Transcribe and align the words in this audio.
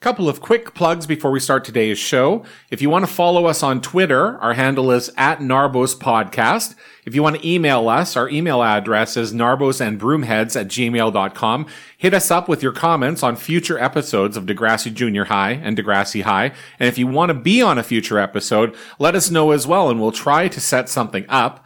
Couple 0.00 0.28
of 0.28 0.40
quick 0.40 0.74
plugs 0.74 1.08
before 1.08 1.32
we 1.32 1.40
start 1.40 1.64
today's 1.64 1.98
show. 1.98 2.44
If 2.70 2.80
you 2.80 2.88
want 2.88 3.04
to 3.04 3.12
follow 3.12 3.46
us 3.46 3.64
on 3.64 3.80
Twitter, 3.80 4.38
our 4.38 4.54
handle 4.54 4.92
is 4.92 5.10
at 5.16 5.40
Narbos 5.40 5.98
Podcast. 5.98 6.76
If 7.04 7.16
you 7.16 7.22
want 7.24 7.34
to 7.40 7.48
email 7.48 7.88
us, 7.88 8.16
our 8.16 8.28
email 8.28 8.62
address 8.62 9.16
is 9.16 9.32
narbosandbroomheads 9.32 10.54
at 10.54 10.68
gmail.com. 10.68 11.66
Hit 11.96 12.14
us 12.14 12.30
up 12.30 12.48
with 12.48 12.62
your 12.62 12.70
comments 12.70 13.24
on 13.24 13.34
future 13.34 13.76
episodes 13.76 14.36
of 14.36 14.46
Degrassi 14.46 14.94
Junior 14.94 15.24
High 15.24 15.54
and 15.54 15.76
Degrassi 15.76 16.22
High. 16.22 16.52
And 16.78 16.88
if 16.88 16.96
you 16.96 17.08
want 17.08 17.30
to 17.30 17.34
be 17.34 17.60
on 17.60 17.76
a 17.76 17.82
future 17.82 18.20
episode, 18.20 18.76
let 19.00 19.16
us 19.16 19.32
know 19.32 19.50
as 19.50 19.66
well 19.66 19.90
and 19.90 20.00
we'll 20.00 20.12
try 20.12 20.46
to 20.46 20.60
set 20.60 20.88
something 20.88 21.26
up. 21.28 21.64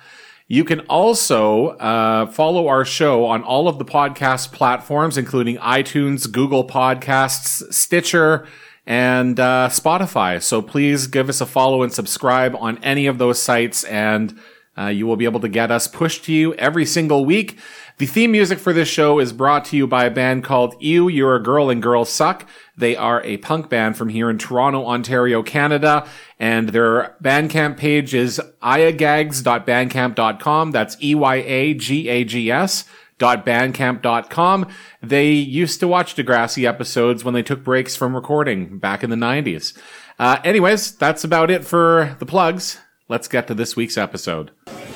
You 0.52 0.64
can 0.64 0.80
also 0.80 1.68
uh, 1.68 2.26
follow 2.26 2.68
our 2.68 2.84
show 2.84 3.24
on 3.24 3.42
all 3.42 3.68
of 3.68 3.78
the 3.78 3.86
podcast 3.86 4.52
platforms, 4.52 5.16
including 5.16 5.56
iTunes, 5.56 6.30
Google 6.30 6.66
Podcasts, 6.68 7.72
Stitcher, 7.72 8.46
and 8.86 9.40
uh, 9.40 9.70
Spotify. 9.70 10.42
So 10.42 10.60
please 10.60 11.06
give 11.06 11.30
us 11.30 11.40
a 11.40 11.46
follow 11.46 11.82
and 11.82 11.90
subscribe 11.90 12.54
on 12.54 12.76
any 12.84 13.06
of 13.06 13.16
those 13.16 13.40
sites, 13.40 13.84
and 13.84 14.38
uh, 14.76 14.88
you 14.88 15.06
will 15.06 15.16
be 15.16 15.24
able 15.24 15.40
to 15.40 15.48
get 15.48 15.70
us 15.70 15.88
pushed 15.88 16.26
to 16.26 16.34
you 16.34 16.52
every 16.56 16.84
single 16.84 17.24
week. 17.24 17.58
The 17.98 18.06
theme 18.06 18.32
music 18.32 18.58
for 18.58 18.72
this 18.72 18.88
show 18.88 19.18
is 19.18 19.32
brought 19.32 19.66
to 19.66 19.76
you 19.76 19.86
by 19.86 20.04
a 20.04 20.10
band 20.10 20.44
called 20.44 20.74
Ew, 20.80 21.08
You're 21.08 21.36
a 21.36 21.42
Girl 21.42 21.70
and 21.70 21.82
Girls 21.82 22.08
Suck. 22.08 22.48
They 22.76 22.96
are 22.96 23.22
a 23.22 23.36
punk 23.36 23.68
band 23.68 23.96
from 23.96 24.08
here 24.08 24.30
in 24.30 24.38
Toronto, 24.38 24.86
Ontario, 24.86 25.42
Canada, 25.42 26.08
and 26.38 26.70
their 26.70 27.16
Bandcamp 27.22 27.76
page 27.76 28.14
is 28.14 28.40
eyagags.bandcamp.com. 28.62 30.70
That's 30.70 30.96
E-Y-A-G-A-G-S 31.02 32.84
bandcamp.com. 33.22 34.68
They 35.02 35.30
used 35.30 35.80
to 35.80 35.88
watch 35.88 36.16
Degrassi 36.16 36.66
episodes 36.66 37.24
when 37.24 37.34
they 37.34 37.42
took 37.42 37.62
breaks 37.62 37.96
from 37.96 38.14
recording 38.14 38.78
back 38.78 39.04
in 39.04 39.10
the 39.10 39.16
90s. 39.16 39.76
Uh, 40.18 40.38
anyways, 40.44 40.96
that's 40.96 41.24
about 41.24 41.50
it 41.50 41.64
for 41.64 42.16
the 42.18 42.26
plugs. 42.26 42.78
Let's 43.08 43.28
get 43.28 43.46
to 43.48 43.54
this 43.54 43.76
week's 43.76 43.98
episode. 43.98 44.50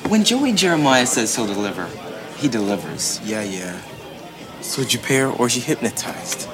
When 0.09 0.23
Joey 0.23 0.53
Jeremiah 0.53 1.05
says 1.05 1.35
he'll 1.35 1.47
deliver, 1.47 1.85
he 2.37 2.47
delivers. 2.47 3.19
Yeah, 3.23 3.43
yeah. 3.43 3.81
So 4.61 4.83
did 4.83 4.93
you 4.93 4.99
pay 4.99 5.17
her 5.17 5.27
or 5.27 5.49
she 5.49 5.59
hypnotized? 5.59 6.47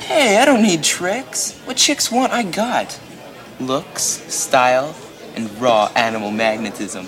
Hey, 0.00 0.38
I 0.38 0.44
don't 0.44 0.62
need 0.62 0.82
tricks. 0.82 1.58
What 1.64 1.76
chicks 1.76 2.10
want, 2.10 2.32
I 2.32 2.42
got. 2.42 2.98
Looks, 3.58 4.02
style, 4.02 4.94
and 5.36 5.50
raw 5.60 5.90
animal 5.96 6.30
magnetism. 6.30 7.06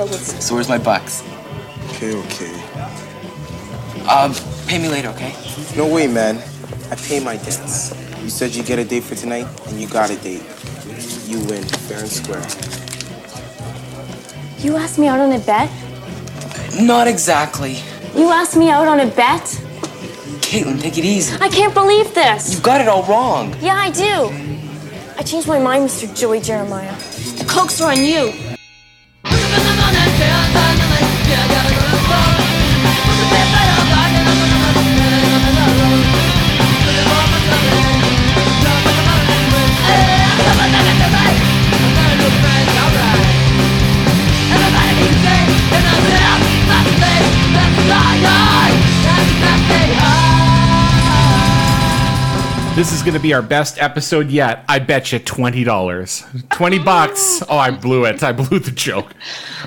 so 0.00 0.54
where's 0.54 0.68
my 0.68 0.78
bucks? 0.78 1.22
Okay, 1.90 2.14
okay. 2.16 2.54
Um, 4.08 4.34
pay 4.66 4.78
me 4.78 4.88
later, 4.88 5.08
okay? 5.08 5.34
No 5.76 5.92
way, 5.92 6.06
man. 6.06 6.42
I 6.90 6.96
pay 6.96 7.20
my 7.20 7.36
debts. 7.36 7.94
You 8.22 8.30
said 8.30 8.54
you 8.54 8.62
get 8.62 8.78
a 8.78 8.84
date 8.84 9.04
for 9.04 9.14
tonight, 9.14 9.46
and 9.66 9.80
you 9.80 9.88
got 9.88 10.10
a 10.10 10.16
date. 10.16 10.42
You 11.26 11.38
win, 11.44 11.62
fair 11.62 12.00
and 12.00 12.08
square. 12.08 12.42
You 14.58 14.76
asked 14.76 14.98
me 14.98 15.08
out 15.08 15.20
on 15.20 15.32
a 15.32 15.38
bet? 15.38 15.70
Not 16.80 17.06
exactly. 17.06 17.78
You 18.14 18.30
asked 18.30 18.56
me 18.56 18.70
out 18.70 18.88
on 18.88 19.00
a 19.00 19.06
bet? 19.06 19.42
Caitlin, 20.40 20.80
take 20.80 20.98
it 20.98 21.04
easy. 21.04 21.36
I 21.40 21.48
can't 21.48 21.74
believe 21.74 22.14
this. 22.14 22.52
You've 22.52 22.62
got 22.62 22.80
it 22.80 22.88
all 22.88 23.02
wrong. 23.04 23.54
Yeah, 23.60 23.74
I 23.74 23.90
do. 23.90 24.30
I 25.16 25.22
changed 25.22 25.48
my 25.48 25.58
mind, 25.58 25.88
Mr. 25.88 26.12
Joey 26.16 26.40
Jeremiah. 26.40 26.94
The 27.38 27.44
cokes 27.48 27.80
are 27.80 27.92
on 27.92 28.02
you. 28.02 28.53
This 52.74 52.92
is 52.92 53.02
going 53.02 53.14
to 53.14 53.20
be 53.20 53.32
our 53.32 53.40
best 53.40 53.80
episode 53.80 54.30
yet. 54.30 54.64
I 54.68 54.80
bet 54.80 55.12
you 55.12 55.20
$20. 55.20 56.48
20 56.50 56.78
bucks. 56.80 57.40
Oh, 57.48 57.56
I 57.56 57.70
blew 57.70 58.04
it. 58.04 58.20
I 58.24 58.32
blew 58.32 58.58
the 58.58 58.72
joke. 58.72 59.14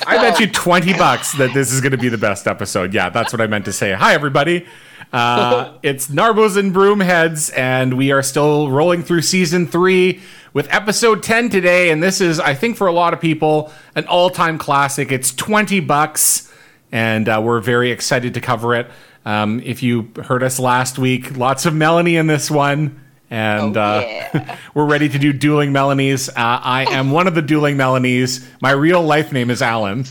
I 0.05 0.17
bet 0.17 0.41
you 0.41 0.47
20 0.47 0.91
bucks 0.91 1.31
that 1.37 1.53
this 1.53 1.71
is 1.71 1.79
going 1.79 1.93
to 1.93 1.97
be 1.97 2.09
the 2.09 2.17
best 2.17 2.47
episode. 2.47 2.93
Yeah, 2.93 3.09
that's 3.09 3.31
what 3.31 3.39
I 3.39 3.47
meant 3.47 3.63
to 3.63 3.71
say. 3.71 3.93
Hi, 3.93 4.13
everybody. 4.13 4.65
Uh, 5.13 5.77
it's 5.83 6.07
Narbos 6.07 6.57
and 6.57 6.73
Broomheads, 6.73 7.55
and 7.57 7.95
we 7.97 8.11
are 8.11 8.21
still 8.21 8.69
rolling 8.69 9.03
through 9.03 9.21
season 9.21 9.65
three 9.65 10.19
with 10.53 10.67
episode 10.73 11.23
10 11.23 11.49
today. 11.49 11.89
And 11.91 12.03
this 12.03 12.19
is, 12.19 12.39
I 12.39 12.53
think, 12.53 12.75
for 12.77 12.87
a 12.87 12.91
lot 12.91 13.13
of 13.13 13.21
people, 13.21 13.71
an 13.95 14.05
all 14.07 14.29
time 14.29 14.57
classic. 14.57 15.11
It's 15.11 15.33
20 15.33 15.79
bucks, 15.81 16.51
and 16.91 17.27
uh, 17.29 17.41
we're 17.43 17.61
very 17.61 17.91
excited 17.91 18.33
to 18.33 18.41
cover 18.41 18.75
it. 18.75 18.87
Um, 19.25 19.61
if 19.61 19.81
you 19.83 20.11
heard 20.25 20.43
us 20.43 20.59
last 20.59 20.97
week, 20.99 21.35
lots 21.37 21.65
of 21.65 21.73
Melanie 21.73 22.15
in 22.17 22.27
this 22.27 22.51
one. 22.51 23.01
And 23.29 23.75
Oh, 23.75 23.81
uh, 23.81 24.03
yeah. 24.05 24.57
we're 24.73 24.85
ready 24.85 25.09
to 25.09 25.19
do 25.19 25.33
dueling 25.33 25.71
Melanies. 25.73 26.29
Uh, 26.29 26.33
I 26.37 26.85
am 26.91 27.11
one 27.11 27.27
of 27.27 27.35
the 27.35 27.41
dueling 27.41 27.75
Melanies. 27.75 28.45
My 28.61 28.71
real 28.71 29.01
life 29.03 29.33
name 29.33 29.49
is 29.49 29.61
Alan. 29.61 30.05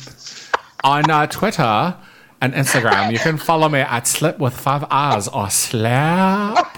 On 0.85 1.11
uh, 1.11 1.27
Twitter 1.27 1.97
and 2.41 2.53
Instagram, 2.55 3.13
you 3.13 3.19
can 3.19 3.37
follow 3.39 3.69
me 3.69 3.81
at 3.81 4.07
Slip 4.07 4.39
with 4.39 4.59
Five 4.59 4.85
R's 4.91 5.29
or 5.29 5.51
Slap. 5.51 6.77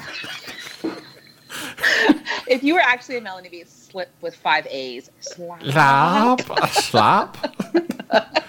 If 2.49 2.63
you 2.63 2.75
were 2.75 2.81
actually 2.81 3.19
a 3.19 3.21
Melanie 3.21 3.51
B, 3.51 3.65
slip 3.67 4.09
with 4.23 4.35
five 4.35 4.67
A's. 4.69 5.11
Slap. 5.21 5.63
Slap. 6.41 6.71
Slap. 6.71 7.37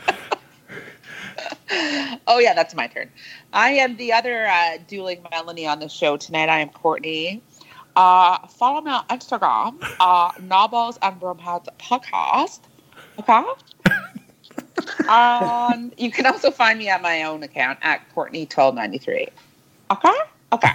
Oh 2.28 2.40
yeah, 2.40 2.54
that's 2.54 2.74
my 2.76 2.88
turn. 2.88 3.10
I 3.54 3.72
am 3.72 3.96
the 3.98 4.12
other 4.14 4.48
uh, 4.48 4.78
dueling 4.88 5.24
Melanie 5.32 5.68
on 5.68 5.80
the 5.80 5.90
show 5.90 6.18
tonight. 6.18 6.50
I 6.50 6.60
am 6.60 6.70
Courtney. 6.70 7.44
Uh, 7.96 8.48
follow 8.48 8.82
me 8.82 8.92
on 8.92 9.06
Instagram, 9.08 9.76
uh, 10.00 10.32
Novels 10.42 10.98
and 11.02 11.20
Bromheads 11.20 11.68
podcast. 11.80 12.62
Okay. 13.20 13.44
Um, 15.08 15.92
you 15.98 16.12
can 16.12 16.26
also 16.26 16.52
find 16.52 16.80
me 16.80 16.90
at 16.90 17.02
my 17.02 17.24
own 17.24 17.44
account 17.44 17.80
at 17.82 18.02
Courtney1293. 18.14 19.30
Okay. 19.92 20.14
Okay. 20.54 20.72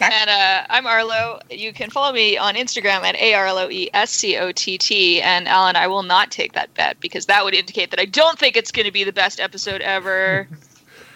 And 0.00 0.30
uh, 0.30 0.66
I'm 0.70 0.86
Arlo. 0.86 1.40
You 1.50 1.72
can 1.72 1.90
follow 1.90 2.12
me 2.12 2.38
on 2.38 2.54
Instagram 2.54 3.02
at 3.02 3.14
A 3.16 3.34
R 3.34 3.46
L 3.46 3.58
O 3.58 3.70
E 3.70 3.90
S 3.92 4.10
C 4.10 4.36
O 4.38 4.50
T 4.50 4.78
T. 4.78 5.20
And 5.20 5.46
Alan, 5.46 5.76
I 5.76 5.86
will 5.86 6.02
not 6.02 6.30
take 6.30 6.54
that 6.54 6.72
bet 6.74 6.98
because 7.00 7.26
that 7.26 7.44
would 7.44 7.54
indicate 7.54 7.90
that 7.90 8.00
I 8.00 8.06
don't 8.06 8.38
think 8.38 8.56
it's 8.56 8.72
going 8.72 8.86
to 8.86 8.92
be 8.92 9.04
the 9.04 9.12
best 9.12 9.38
episode 9.40 9.80
ever. 9.82 10.48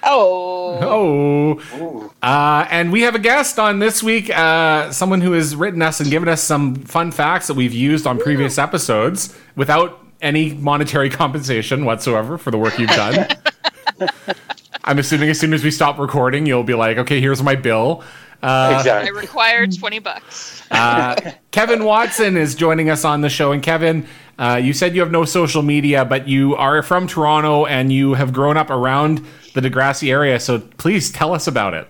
Oh. 0.02 1.60
Oh. 1.72 2.12
Uh, 2.22 2.66
and 2.70 2.90
we 2.90 3.02
have 3.02 3.14
a 3.14 3.18
guest 3.18 3.58
on 3.58 3.80
this 3.80 4.02
week, 4.02 4.30
uh, 4.30 4.90
someone 4.92 5.20
who 5.20 5.32
has 5.32 5.54
written 5.54 5.82
us 5.82 6.00
and 6.00 6.10
given 6.10 6.26
us 6.26 6.42
some 6.42 6.74
fun 6.74 7.10
facts 7.10 7.48
that 7.48 7.54
we've 7.54 7.74
used 7.74 8.06
on 8.06 8.18
previous 8.18 8.56
episodes 8.56 9.36
without 9.56 10.02
any 10.22 10.54
monetary 10.54 11.10
compensation 11.10 11.84
whatsoever 11.84 12.38
for 12.38 12.50
the 12.50 12.58
work 12.58 12.78
you've 12.78 12.90
done. 12.90 13.26
I'm 14.84 14.98
assuming 14.98 15.28
as 15.30 15.38
soon 15.38 15.52
as 15.52 15.62
we 15.62 15.70
stop 15.70 15.98
recording, 15.98 16.46
you'll 16.46 16.62
be 16.62 16.74
like, 16.74 16.98
okay, 16.98 17.20
here's 17.20 17.42
my 17.42 17.54
bill. 17.54 18.02
Uh, 18.42 18.82
I 18.86 19.08
require 19.08 19.66
20 19.66 19.98
bucks. 19.98 20.66
uh, 20.70 21.32
Kevin 21.50 21.84
Watson 21.84 22.36
is 22.36 22.54
joining 22.54 22.88
us 22.88 23.04
on 23.04 23.20
the 23.20 23.28
show. 23.28 23.52
And 23.52 23.62
Kevin, 23.62 24.06
uh, 24.38 24.58
you 24.62 24.72
said 24.72 24.94
you 24.94 25.02
have 25.02 25.10
no 25.10 25.26
social 25.26 25.62
media, 25.62 26.04
but 26.06 26.26
you 26.26 26.56
are 26.56 26.82
from 26.82 27.06
Toronto 27.06 27.66
and 27.66 27.92
you 27.92 28.14
have 28.14 28.32
grown 28.32 28.56
up 28.56 28.70
around 28.70 29.24
the 29.54 29.60
Degrassi 29.60 30.10
area. 30.10 30.40
So 30.40 30.58
please 30.58 31.10
tell 31.12 31.34
us 31.34 31.46
about 31.46 31.74
it. 31.74 31.86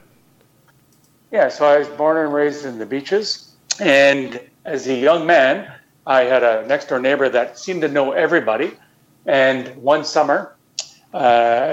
Yeah, 1.31 1.49
so 1.49 1.65
I 1.65 1.79
was 1.79 1.89
born 1.89 2.17
and 2.17 2.35
raised 2.35 2.65
in 2.65 2.79
the 2.79 2.87
beaches. 2.87 3.55
And 3.79 4.41
as 4.65 4.89
a 4.89 4.95
young 4.95 5.27
man, 5.27 5.73
I 6.07 6.23
had 6.23 6.43
a 6.43 6.67
next 6.67 6.87
door 6.89 6.99
neighbor 6.99 7.29
that 7.29 7.59
seemed 7.59 7.83
to 7.83 7.89
know 7.89 8.13
everybody. 8.13 8.73
And 9.27 9.77
one 9.77 10.05
summer, 10.05 10.55
uh, 11.13 11.17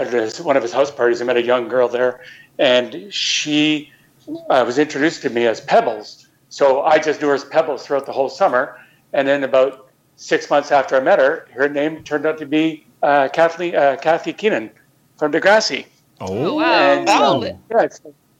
at 0.01 0.07
his- 0.07 0.41
one 0.41 0.57
of 0.57 0.63
his 0.63 0.73
house 0.73 0.91
parties, 0.91 1.21
I 1.21 1.25
met 1.25 1.37
a 1.37 1.43
young 1.43 1.67
girl 1.67 1.87
there. 1.87 2.21
And 2.59 3.13
she 3.13 3.91
uh, 4.49 4.63
was 4.65 4.77
introduced 4.77 5.21
to 5.21 5.29
me 5.29 5.45
as 5.47 5.61
Pebbles. 5.61 6.27
So 6.49 6.81
I 6.83 6.97
just 6.99 7.21
knew 7.21 7.27
her 7.29 7.35
as 7.35 7.45
Pebbles 7.45 7.85
throughout 7.85 8.05
the 8.05 8.11
whole 8.11 8.29
summer. 8.29 8.77
And 9.13 9.27
then 9.27 9.43
about 9.43 9.87
six 10.17 10.49
months 10.49 10.71
after 10.71 10.97
I 10.97 10.99
met 10.99 11.19
her, 11.19 11.47
her 11.53 11.69
name 11.69 12.03
turned 12.03 12.25
out 12.25 12.37
to 12.39 12.45
be 12.45 12.85
uh, 13.03 13.29
Kathleen, 13.31 13.75
uh, 13.75 13.95
Kathy 14.01 14.33
Keenan 14.33 14.71
from 15.17 15.31
Degrassi. 15.31 15.85
Oh, 16.19 16.55
wow. 16.55 16.63
And, 16.63 17.07
Oh. 17.09 17.43
um, 17.43 17.59
yeah, 17.71 17.87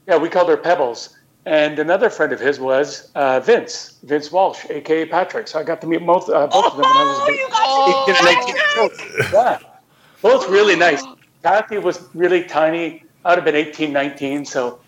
yeah, 0.08 0.18
we 0.18 0.30
called 0.30 0.50
her 0.50 0.58
Pebbles. 0.58 1.17
And 1.48 1.80
another 1.80 2.10
friend 2.10 2.34
of 2.34 2.42
his 2.42 2.60
was 2.60 3.10
uh, 3.16 3.40
Vince, 3.40 4.00
Vince 4.04 4.34
Walsh, 4.34 4.66
aka 4.70 5.06
Patrick. 5.06 5.48
So 5.48 5.60
I 5.60 5.64
got 5.64 5.80
to 5.80 5.88
meet 5.88 6.06
both, 6.06 6.28
uh, 6.30 6.46
both 6.48 6.66
of 6.66 6.72
them 6.74 6.82
when 6.82 6.98
I 6.98 7.04
was 7.04 7.50
Oh, 7.54 8.04
you 8.06 8.14
got 8.14 8.22
to 8.22 8.30
eighteen 8.30 9.22
19. 9.22 9.32
Yeah, 9.34 9.60
both 10.22 10.50
really 10.50 10.76
nice. 10.76 11.02
Kathy 11.44 11.78
was 11.78 12.10
really 12.14 12.44
tiny. 12.44 13.06
I 13.24 13.30
would 13.30 13.38
have 13.38 13.46
been 13.46 13.56
18, 13.56 13.94
19, 13.94 14.44
so 14.44 14.80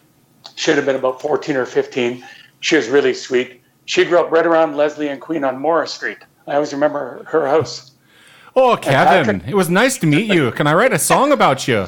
should 0.55 0.75
have 0.75 0.85
been 0.85 0.97
about 0.97 1.21
14 1.21 1.55
or 1.55 1.65
15. 1.65 2.25
She 2.59 2.75
was 2.75 2.89
really 2.89 3.13
sweet. 3.13 3.61
She 3.85 4.03
grew 4.03 4.19
up 4.19 4.29
right 4.29 4.45
around 4.45 4.75
Leslie 4.75 5.07
and 5.07 5.21
Queen 5.21 5.45
on 5.45 5.57
Morris 5.59 5.93
Street. 5.93 6.17
I 6.45 6.55
always 6.55 6.73
remember 6.73 7.23
her 7.29 7.47
house. 7.47 7.91
Oh, 8.55 8.75
Kevin, 8.75 9.37
Patrick- 9.37 9.47
it 9.47 9.55
was 9.55 9.69
nice 9.69 9.97
to 9.99 10.07
meet 10.07 10.25
you. 10.27 10.51
Can 10.51 10.67
I 10.67 10.73
write 10.73 10.91
a 10.91 10.99
song 10.99 11.31
about 11.31 11.69
you? 11.69 11.87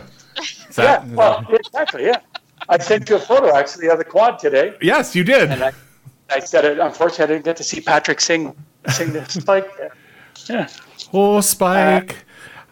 That- 0.76 1.06
Yeah, 1.06 1.14
well, 1.16 1.46
exactly. 1.52 2.06
Yeah, 2.06 2.22
I 2.70 2.78
sent 2.78 3.10
you 3.10 3.16
a 3.16 3.20
photo 3.20 3.56
actually 3.56 3.88
of 3.90 3.98
the 3.98 4.06
quad 4.06 4.40
today, 4.40 4.76
yes, 4.82 5.16
you 5.16 5.24
did. 5.24 5.52
and 5.52 5.64
I, 5.64 5.72
I 6.30 6.40
said 6.40 6.66
it. 6.66 6.80
Unfortunately, 6.80 7.24
I 7.24 7.28
didn't 7.28 7.46
get 7.46 7.58
to 7.58 7.64
see 7.64 7.82
Patrick 7.82 8.22
sing 8.22 8.56
sing 8.90 9.14
the 9.14 9.26
spike. 9.30 9.70
Yeah, 10.48 10.68
Oh, 11.14 11.42
Spike 11.42 12.12
uh, 12.14 12.16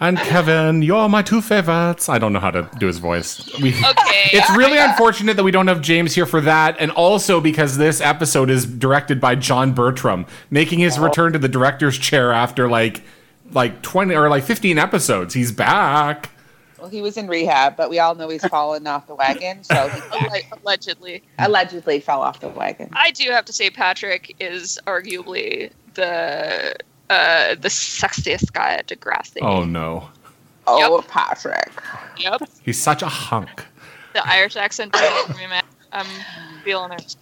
and 0.02 0.18
Kevin, 0.18 0.82
you're 0.82 1.10
my 1.10 1.22
two 1.22 1.42
favorites. 1.42 2.08
I 2.08 2.20
don't 2.20 2.32
know 2.32 2.40
how 2.40 2.52
to 2.52 2.70
do 2.80 2.88
his 2.88 3.00
voice. 3.00 3.46
We, 3.62 3.70
Okay. 3.70 4.30
it's 4.32 4.50
really 4.56 4.78
unfortunate 4.90 5.36
that 5.36 5.44
we 5.44 5.52
don't 5.52 5.68
have 5.68 5.82
James 5.82 6.16
here 6.16 6.26
for 6.26 6.40
that, 6.42 6.78
and 6.80 6.90
also 6.92 7.42
because 7.42 7.78
this 7.78 8.00
episode 8.00 8.50
is 8.50 8.66
directed 8.66 9.20
by 9.20 9.36
John 9.36 9.74
Bertram, 9.74 10.26
making 10.50 10.80
his 10.80 10.98
oh. 10.98 11.04
return 11.04 11.34
to 11.34 11.40
the 11.40 11.50
director's 11.50 11.98
chair 11.98 12.32
after 12.32 12.70
like 12.70 13.04
like 13.52 13.82
twenty 13.82 14.16
or 14.16 14.30
like 14.30 14.44
fifteen 14.44 14.78
episodes. 14.78 15.34
He's 15.34 15.52
back. 15.52 16.30
Well, 16.80 16.90
he 16.90 17.02
was 17.02 17.18
in 17.18 17.28
rehab, 17.28 17.76
but 17.76 17.90
we 17.90 18.00
all 18.00 18.16
know 18.16 18.30
he's 18.30 18.46
fallen 18.48 18.88
off 18.88 19.08
the 19.08 19.16
wagon. 19.16 19.64
So 19.64 19.90
he's 19.90 20.02
back. 20.10 20.31
Alle- 20.52 20.60
allegedly. 20.64 21.24
allegedly 21.40 22.00
fell 22.00 22.22
off 22.22 22.40
the 22.40 22.50
wagon. 22.50 22.90
I 22.94 23.12
do 23.12 23.30
have 23.31 23.46
to 23.46 23.54
say 23.54 23.70
Patrick 23.70 24.36
is 24.40 24.80
arguably 24.88 25.72
the 25.96 26.76
uh, 27.10 27.56
the 27.56 27.70
sexiest 27.70 28.54
guy 28.54 28.74
at 28.76 28.88
Degrassi. 28.88 29.40
Oh 29.42 29.66
no, 29.66 30.08
Oh, 30.68 31.04
Patrick. 31.08 31.72
Yep. 32.18 32.44
he's 32.64 32.80
such 32.80 33.02
a 33.02 33.08
hunk. 33.08 33.66
The 34.14 34.26
Irish 34.28 34.56
accent 34.56 34.94
doesn't 34.94 35.28
get 35.28 35.38
me, 35.38 35.48
man. 35.48 35.64
I'm 35.92 36.06
feeling 36.64 36.92
it. 36.92 37.16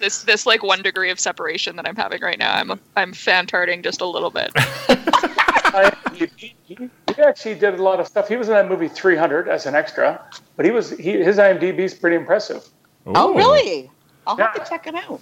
This 0.00 0.22
this 0.22 0.46
like 0.46 0.62
one 0.62 0.82
degree 0.82 1.10
of 1.10 1.20
separation 1.20 1.76
that 1.76 1.86
I'm 1.86 1.96
having 1.96 2.22
right 2.22 2.38
now. 2.38 2.54
I'm 2.54 2.80
I'm 2.96 3.12
fantarting 3.12 3.84
just 3.84 4.00
a 4.00 4.06
little 4.06 4.30
bit. 4.30 4.50
I, 7.18 7.22
he, 7.22 7.22
he, 7.22 7.22
he 7.22 7.28
actually 7.28 7.54
did 7.54 7.74
a 7.74 7.82
lot 7.82 8.00
of 8.00 8.06
stuff. 8.06 8.28
He 8.28 8.36
was 8.36 8.48
in 8.48 8.54
that 8.54 8.68
movie 8.68 8.88
300 8.88 9.48
as 9.48 9.66
an 9.66 9.74
extra, 9.74 10.24
but 10.56 10.64
he 10.64 10.70
was 10.70 10.90
he, 10.90 11.12
his 11.12 11.36
IMDb 11.36 11.80
is 11.80 11.94
pretty 11.94 12.16
impressive. 12.16 12.68
Oh, 13.06 13.34
really? 13.34 13.90
I'll 14.26 14.36
have 14.36 14.54
to 14.54 14.64
check 14.68 14.86
him 14.86 14.96
out. 14.96 15.20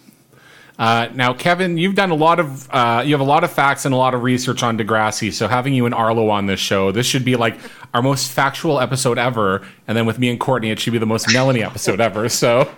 Uh, 0.79 1.09
now, 1.15 1.35
Kevin, 1.35 1.77
you've 1.77 1.95
done 1.95 2.11
a 2.11 2.15
lot 2.15 2.41
of 2.41 2.69
uh, 2.71 3.03
you 3.05 3.13
have 3.13 3.21
a 3.21 3.25
lot 3.25 3.45
of 3.45 3.53
facts 3.53 3.85
and 3.85 3.95
a 3.95 3.97
lot 3.97 4.15
of 4.15 4.23
research 4.23 4.63
on 4.63 4.79
Degrassi. 4.79 5.33
So 5.33 5.49
having 5.49 5.75
you 5.75 5.87
and 5.87 5.95
Arlo 5.95 6.31
on 6.31 6.47
this 6.47 6.61
show, 6.61 6.93
this 6.93 7.07
should 7.07 7.25
be 7.25 7.37
like 7.37 7.59
our 7.93 8.03
most 8.03 8.31
factual 8.31 8.81
episode 8.81 9.19
ever. 9.19 9.67
And 9.87 9.97
then 9.97 10.07
with 10.07 10.19
me 10.19 10.31
and 10.31 10.41
Courtney, 10.41 10.71
it 10.71 10.81
should 10.81 10.93
be 10.93 10.99
the 10.99 11.07
most 11.07 11.33
Melanie 11.33 11.63
episode 11.63 12.01
ever. 12.01 12.29
So, 12.29 12.73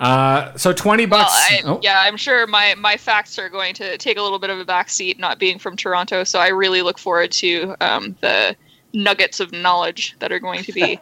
uh, 0.00 0.56
so 0.56 0.72
twenty 0.72 1.06
Well, 1.06 1.20
bucks. 1.24 1.32
I, 1.34 1.62
oh, 1.64 1.80
yeah, 1.82 2.00
I'm 2.04 2.16
sure 2.16 2.46
my 2.46 2.74
my 2.76 2.96
facts 2.96 3.38
are 3.38 3.48
going 3.48 3.74
to 3.74 3.98
take 3.98 4.16
a 4.16 4.22
little 4.22 4.38
bit 4.38 4.50
of 4.50 4.58
a 4.58 4.64
backseat, 4.64 5.18
not 5.18 5.38
being 5.38 5.58
from 5.58 5.76
Toronto. 5.76 6.24
So 6.24 6.38
I 6.38 6.48
really 6.48 6.82
look 6.82 6.98
forward 6.98 7.32
to 7.32 7.74
um, 7.80 8.16
the 8.20 8.56
nuggets 8.94 9.38
of 9.40 9.52
knowledge 9.52 10.16
that 10.20 10.32
are 10.32 10.38
going 10.38 10.62
to 10.64 10.72
be 10.72 10.98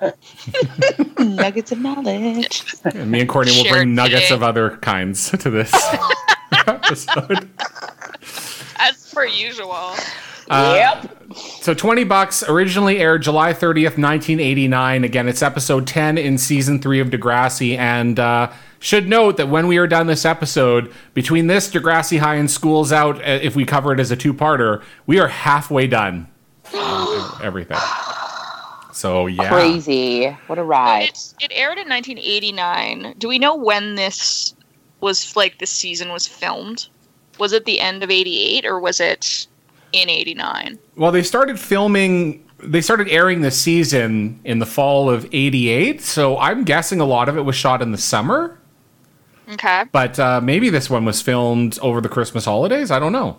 Nuggets 1.18 1.70
of 1.72 1.78
knowledge. 1.78 2.64
and 2.84 3.10
me 3.10 3.20
and 3.20 3.28
Courtney 3.28 3.52
will 3.56 3.62
shared 3.64 3.74
bring 3.76 3.94
nuggets 3.94 4.24
today. 4.28 4.34
of 4.34 4.42
other 4.42 4.76
kinds 4.78 5.30
to 5.38 5.50
this 5.50 5.72
episode. 6.66 7.48
as 8.78 9.10
per 9.14 9.24
usual. 9.26 9.94
yep. 10.50 11.10
So 11.60 11.74
20 11.74 12.04
bucks 12.04 12.42
originally 12.48 12.98
aired 12.98 13.22
July 13.22 13.52
30th, 13.52 13.98
1989. 13.98 15.04
Again, 15.04 15.28
it's 15.28 15.42
episode 15.42 15.86
10 15.86 16.18
in 16.18 16.38
season 16.38 16.80
3 16.80 17.00
of 17.00 17.08
Degrassi 17.10 17.76
and 17.76 18.18
uh 18.18 18.50
should 18.78 19.08
note 19.08 19.36
that 19.36 19.48
when 19.48 19.66
we 19.66 19.78
are 19.78 19.86
done 19.86 20.06
this 20.06 20.24
episode, 20.24 20.92
between 21.14 21.46
this 21.46 21.70
Degrassi 21.70 22.18
High 22.18 22.36
and 22.36 22.50
Schools 22.50 22.92
Out, 22.92 23.16
uh, 23.18 23.38
if 23.42 23.56
we 23.56 23.64
cover 23.64 23.92
it 23.92 24.00
as 24.00 24.10
a 24.10 24.16
two-parter, 24.16 24.82
we 25.06 25.18
are 25.18 25.28
halfway 25.28 25.86
done. 25.86 26.28
on 26.74 27.40
everything. 27.42 27.78
So 28.92 29.26
yeah. 29.26 29.50
Crazy. 29.50 30.26
What 30.46 30.58
a 30.58 30.64
ride. 30.64 31.10
It, 31.10 31.34
it 31.40 31.52
aired 31.54 31.78
in 31.78 31.88
1989. 31.88 33.14
Do 33.18 33.28
we 33.28 33.38
know 33.38 33.54
when 33.54 33.94
this 33.94 34.54
was 35.00 35.36
like 35.36 35.58
this 35.58 35.70
season 35.70 36.10
was 36.10 36.26
filmed? 36.26 36.88
Was 37.38 37.52
it 37.52 37.66
the 37.66 37.78
end 37.80 38.02
of 38.02 38.10
88 38.10 38.64
or 38.64 38.80
was 38.80 38.98
it 38.98 39.46
in 39.92 40.08
89? 40.08 40.78
Well, 40.96 41.12
they 41.12 41.22
started 41.22 41.60
filming. 41.60 42.42
They 42.58 42.80
started 42.80 43.08
airing 43.08 43.42
the 43.42 43.50
season 43.50 44.40
in 44.44 44.60
the 44.60 44.66
fall 44.66 45.10
of 45.10 45.26
'88, 45.30 46.00
so 46.00 46.38
I'm 46.38 46.64
guessing 46.64 47.00
a 47.00 47.04
lot 47.04 47.28
of 47.28 47.36
it 47.36 47.42
was 47.42 47.54
shot 47.54 47.82
in 47.82 47.92
the 47.92 47.98
summer. 47.98 48.58
Okay. 49.48 49.84
But 49.92 50.18
uh, 50.18 50.40
maybe 50.40 50.70
this 50.70 50.90
one 50.90 51.04
was 51.04 51.22
filmed 51.22 51.78
over 51.80 52.00
the 52.00 52.08
Christmas 52.08 52.44
holidays. 52.44 52.90
I 52.90 52.98
don't 52.98 53.12
know. 53.12 53.38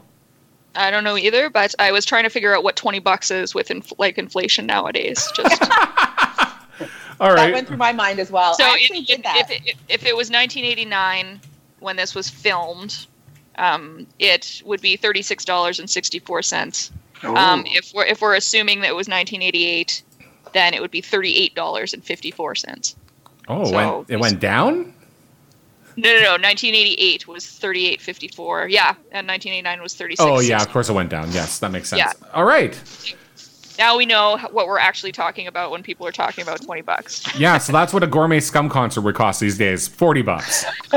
I 0.75 0.91
don't 0.91 1.03
know 1.03 1.17
either, 1.17 1.49
but 1.49 1.73
I 1.79 1.91
was 1.91 2.05
trying 2.05 2.23
to 2.23 2.29
figure 2.29 2.55
out 2.55 2.63
what 2.63 2.75
20 2.75 2.99
bucks 2.99 3.31
is 3.31 3.53
with 3.55 3.71
inf- 3.71 3.91
like 3.97 4.17
inflation 4.17 4.65
nowadays. 4.67 5.27
Just 5.35 5.61
All 7.19 7.29
right. 7.29 7.47
That 7.47 7.53
went 7.53 7.67
through 7.67 7.77
my 7.77 7.91
mind 7.91 8.19
as 8.19 8.29
well. 8.31 8.53
so 8.53 8.63
I 8.63 8.75
if, 8.75 8.81
actually 8.83 8.99
if, 9.09 9.23
that. 9.23 9.37
if, 9.49 9.49
it- 9.67 9.75
if 9.89 10.05
it 10.05 10.15
was 10.15 10.29
1989 10.29 11.41
when 11.79 11.95
this 11.95 12.13
was 12.13 12.29
filmed, 12.29 13.07
um, 13.57 14.05
it 14.19 14.61
would 14.65 14.81
be 14.81 14.97
$36.64. 14.97 16.91
Um, 17.23 17.63
if 17.65 17.91
we're 17.95 18.05
if 18.05 18.21
we're 18.21 18.35
assuming 18.35 18.81
that 18.81 18.89
it 18.89 18.95
was 18.95 19.07
1988, 19.07 20.03
then 20.53 20.75
it 20.75 20.81
would 20.81 20.91
be 20.91 21.01
$38.54. 21.01 22.95
oh, 23.49 23.61
it 23.61 23.65
so- 23.65 23.71
went, 23.97 24.09
it 24.11 24.19
went 24.19 24.39
down. 24.39 24.93
No, 25.97 26.13
no, 26.13 26.19
no. 26.19 26.31
1988 26.33 27.27
was 27.27 27.43
38.54. 27.43 28.69
Yeah, 28.69 28.89
and 29.11 29.27
1989 29.27 29.81
was 29.81 29.95
36. 29.95 30.21
Oh 30.23 30.39
yeah, 30.39 30.61
of 30.61 30.69
course 30.69 30.89
it 30.89 30.93
went 30.93 31.09
down. 31.09 31.31
Yes, 31.31 31.59
that 31.59 31.71
makes 31.71 31.89
sense. 31.89 31.99
Yeah. 31.99 32.13
All 32.33 32.45
right. 32.45 32.79
Now 33.79 33.97
we 33.97 34.05
know 34.05 34.37
what 34.51 34.67
we're 34.67 34.79
actually 34.79 35.11
talking 35.11 35.47
about 35.47 35.71
when 35.71 35.83
people 35.83 36.07
are 36.07 36.11
talking 36.11 36.43
about 36.43 36.61
20 36.61 36.81
bucks. 36.81 37.37
Yeah, 37.37 37.57
so 37.57 37.73
that's 37.73 37.93
what 37.93 38.03
a 38.03 38.07
gourmet 38.07 38.39
scum 38.39 38.69
concert 38.69 39.01
would 39.01 39.15
cost 39.15 39.39
these 39.39 39.57
days. 39.57 39.87
Forty 39.87 40.21
bucks. 40.21 40.65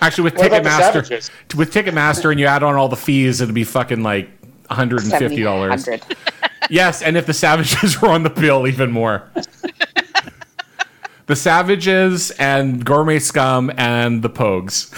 Actually, 0.00 0.24
with 0.24 0.36
What 0.36 0.52
Ticketmaster, 0.52 1.56
with 1.56 1.72
Ticketmaster, 1.72 2.30
and 2.30 2.38
you 2.38 2.46
add 2.46 2.62
on 2.62 2.74
all 2.74 2.88
the 2.88 2.96
fees, 2.96 3.40
it'd 3.40 3.54
be 3.54 3.64
fucking 3.64 4.02
like 4.02 4.28
one 4.40 4.76
hundred 4.76 5.02
and 5.04 5.12
fifty 5.12 5.42
dollars. 5.42 5.86
100. 5.86 6.16
Yes, 6.68 7.00
and 7.02 7.16
if 7.16 7.26
the 7.26 7.32
Savages 7.32 8.00
were 8.02 8.08
on 8.08 8.22
the 8.22 8.30
bill, 8.30 8.66
even 8.66 8.90
more. 8.90 9.28
The 11.26 11.36
Savages 11.36 12.30
and 12.32 12.84
Gourmet 12.84 13.18
Scum 13.18 13.70
and 13.76 14.22
the 14.22 14.30
Pogues. 14.30 14.96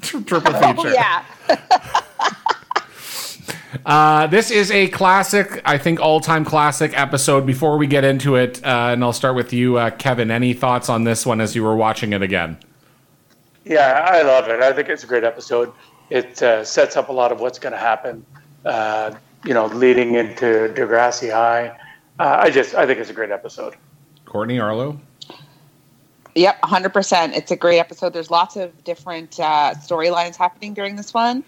Triple 0.00 0.52
feature. 0.52 0.88
Oh, 0.88 0.92
yeah. 0.92 1.24
Uh, 3.86 4.26
this 4.26 4.50
is 4.50 4.70
a 4.70 4.88
classic, 4.88 5.60
I 5.64 5.78
think, 5.78 5.98
all-time 5.98 6.44
classic 6.44 6.96
episode. 6.98 7.46
Before 7.46 7.78
we 7.78 7.86
get 7.86 8.04
into 8.04 8.36
it, 8.36 8.62
uh, 8.64 8.90
and 8.92 9.02
I'll 9.02 9.14
start 9.14 9.34
with 9.34 9.52
you, 9.52 9.78
uh, 9.78 9.90
Kevin. 9.90 10.30
Any 10.30 10.52
thoughts 10.52 10.88
on 10.88 11.04
this 11.04 11.24
one 11.24 11.40
as 11.40 11.56
you 11.56 11.64
were 11.64 11.74
watching 11.74 12.12
it 12.12 12.22
again? 12.22 12.58
Yeah, 13.64 14.06
I 14.10 14.22
love 14.22 14.48
it. 14.48 14.60
I 14.60 14.72
think 14.72 14.88
it's 14.88 15.04
a 15.04 15.06
great 15.06 15.24
episode. 15.24 15.72
It 16.10 16.42
uh, 16.42 16.64
sets 16.64 16.96
up 16.96 17.08
a 17.08 17.12
lot 17.12 17.32
of 17.32 17.40
what's 17.40 17.58
going 17.58 17.72
to 17.72 17.78
happen. 17.78 18.24
Uh, 18.64 19.12
you 19.44 19.54
know, 19.54 19.66
leading 19.66 20.14
into 20.14 20.72
Degrassi 20.74 21.32
High. 21.32 21.68
Uh, 22.18 22.36
I 22.40 22.50
just, 22.50 22.74
I 22.74 22.86
think 22.86 23.00
it's 23.00 23.10
a 23.10 23.14
great 23.14 23.30
episode. 23.30 23.74
Courtney 24.26 24.60
Arlo. 24.60 25.00
Yep, 26.34 26.62
100%. 26.62 27.36
It's 27.36 27.50
a 27.50 27.56
great 27.56 27.78
episode. 27.78 28.12
There's 28.12 28.30
lots 28.30 28.56
of 28.56 28.84
different 28.84 29.38
uh, 29.38 29.74
storylines 29.74 30.36
happening 30.36 30.72
during 30.72 30.96
this 30.96 31.12
one. 31.12 31.44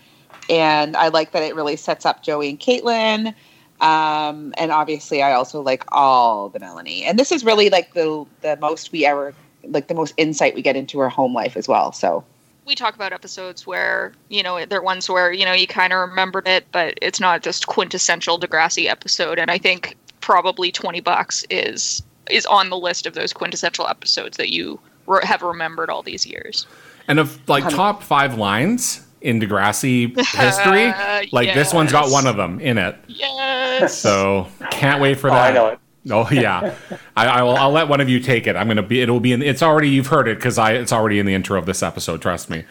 And 0.50 0.96
I 0.96 1.08
like 1.08 1.32
that 1.32 1.42
it 1.42 1.54
really 1.54 1.76
sets 1.76 2.04
up 2.04 2.22
Joey 2.22 2.50
and 2.50 2.60
Caitlin. 2.60 3.34
Um, 3.80 4.54
and 4.56 4.70
obviously, 4.70 5.22
I 5.22 5.32
also 5.32 5.60
like 5.60 5.84
all 5.88 6.48
the 6.48 6.60
Melanie. 6.60 7.04
And 7.04 7.18
this 7.18 7.32
is 7.32 7.44
really 7.44 7.70
like 7.70 7.94
the 7.94 8.24
the 8.42 8.56
most 8.56 8.92
we 8.92 9.04
ever, 9.04 9.34
like 9.64 9.88
the 9.88 9.94
most 9.94 10.14
insight 10.16 10.54
we 10.54 10.62
get 10.62 10.76
into 10.76 10.98
her 11.00 11.08
home 11.08 11.34
life 11.34 11.56
as 11.56 11.66
well. 11.66 11.92
So, 11.92 12.24
We 12.66 12.74
talk 12.74 12.94
about 12.94 13.12
episodes 13.12 13.66
where, 13.66 14.12
you 14.28 14.42
know, 14.42 14.64
they're 14.64 14.82
ones 14.82 15.08
where, 15.08 15.32
you 15.32 15.44
know, 15.44 15.52
you 15.52 15.66
kind 15.66 15.92
of 15.92 16.08
remembered 16.08 16.46
it, 16.46 16.66
but 16.72 16.98
it's 17.02 17.20
not 17.20 17.42
just 17.42 17.66
quintessential 17.66 18.38
Degrassi 18.38 18.86
episode. 18.86 19.38
And 19.38 19.50
I 19.50 19.58
think 19.58 19.96
probably 20.20 20.72
20 20.72 21.00
bucks 21.00 21.44
is 21.50 22.02
is 22.30 22.46
on 22.46 22.70
the 22.70 22.78
list 22.78 23.06
of 23.06 23.14
those 23.14 23.32
quintessential 23.32 23.86
episodes 23.88 24.36
that 24.36 24.50
you 24.50 24.80
re- 25.06 25.24
have 25.24 25.42
remembered 25.42 25.90
all 25.90 26.02
these 26.02 26.26
years. 26.26 26.66
And 27.08 27.18
of 27.18 27.46
like 27.48 27.68
top 27.68 28.02
five 28.02 28.38
lines 28.38 29.06
in 29.20 29.40
Degrassi 29.40 30.16
history, 30.34 31.28
like 31.32 31.54
this 31.54 31.72
one's 31.74 31.92
got 31.92 32.10
one 32.10 32.26
of 32.26 32.36
them 32.36 32.60
in 32.60 32.78
it. 32.78 32.96
Yes. 33.08 33.96
So 33.98 34.48
can't 34.70 35.00
wait 35.00 35.18
for 35.18 35.28
Oh, 35.30 35.34
that. 35.34 35.50
I 35.50 35.54
know 35.54 35.66
it. 35.68 35.78
Oh 36.10 36.28
yeah, 36.30 36.74
I, 37.16 37.26
I 37.26 37.42
will. 37.42 37.56
I'll 37.56 37.70
let 37.70 37.88
one 37.88 38.00
of 38.02 38.10
you 38.10 38.20
take 38.20 38.46
it. 38.46 38.56
I'm 38.56 38.68
gonna 38.68 38.82
be. 38.82 39.00
It'll 39.00 39.20
be. 39.20 39.32
In, 39.32 39.42
it's 39.42 39.62
already. 39.62 39.88
You've 39.88 40.08
heard 40.08 40.28
it 40.28 40.36
because 40.36 40.58
I. 40.58 40.72
It's 40.72 40.92
already 40.92 41.18
in 41.18 41.24
the 41.24 41.32
intro 41.32 41.58
of 41.58 41.64
this 41.64 41.82
episode. 41.82 42.20
Trust 42.20 42.50
me. 42.50 42.64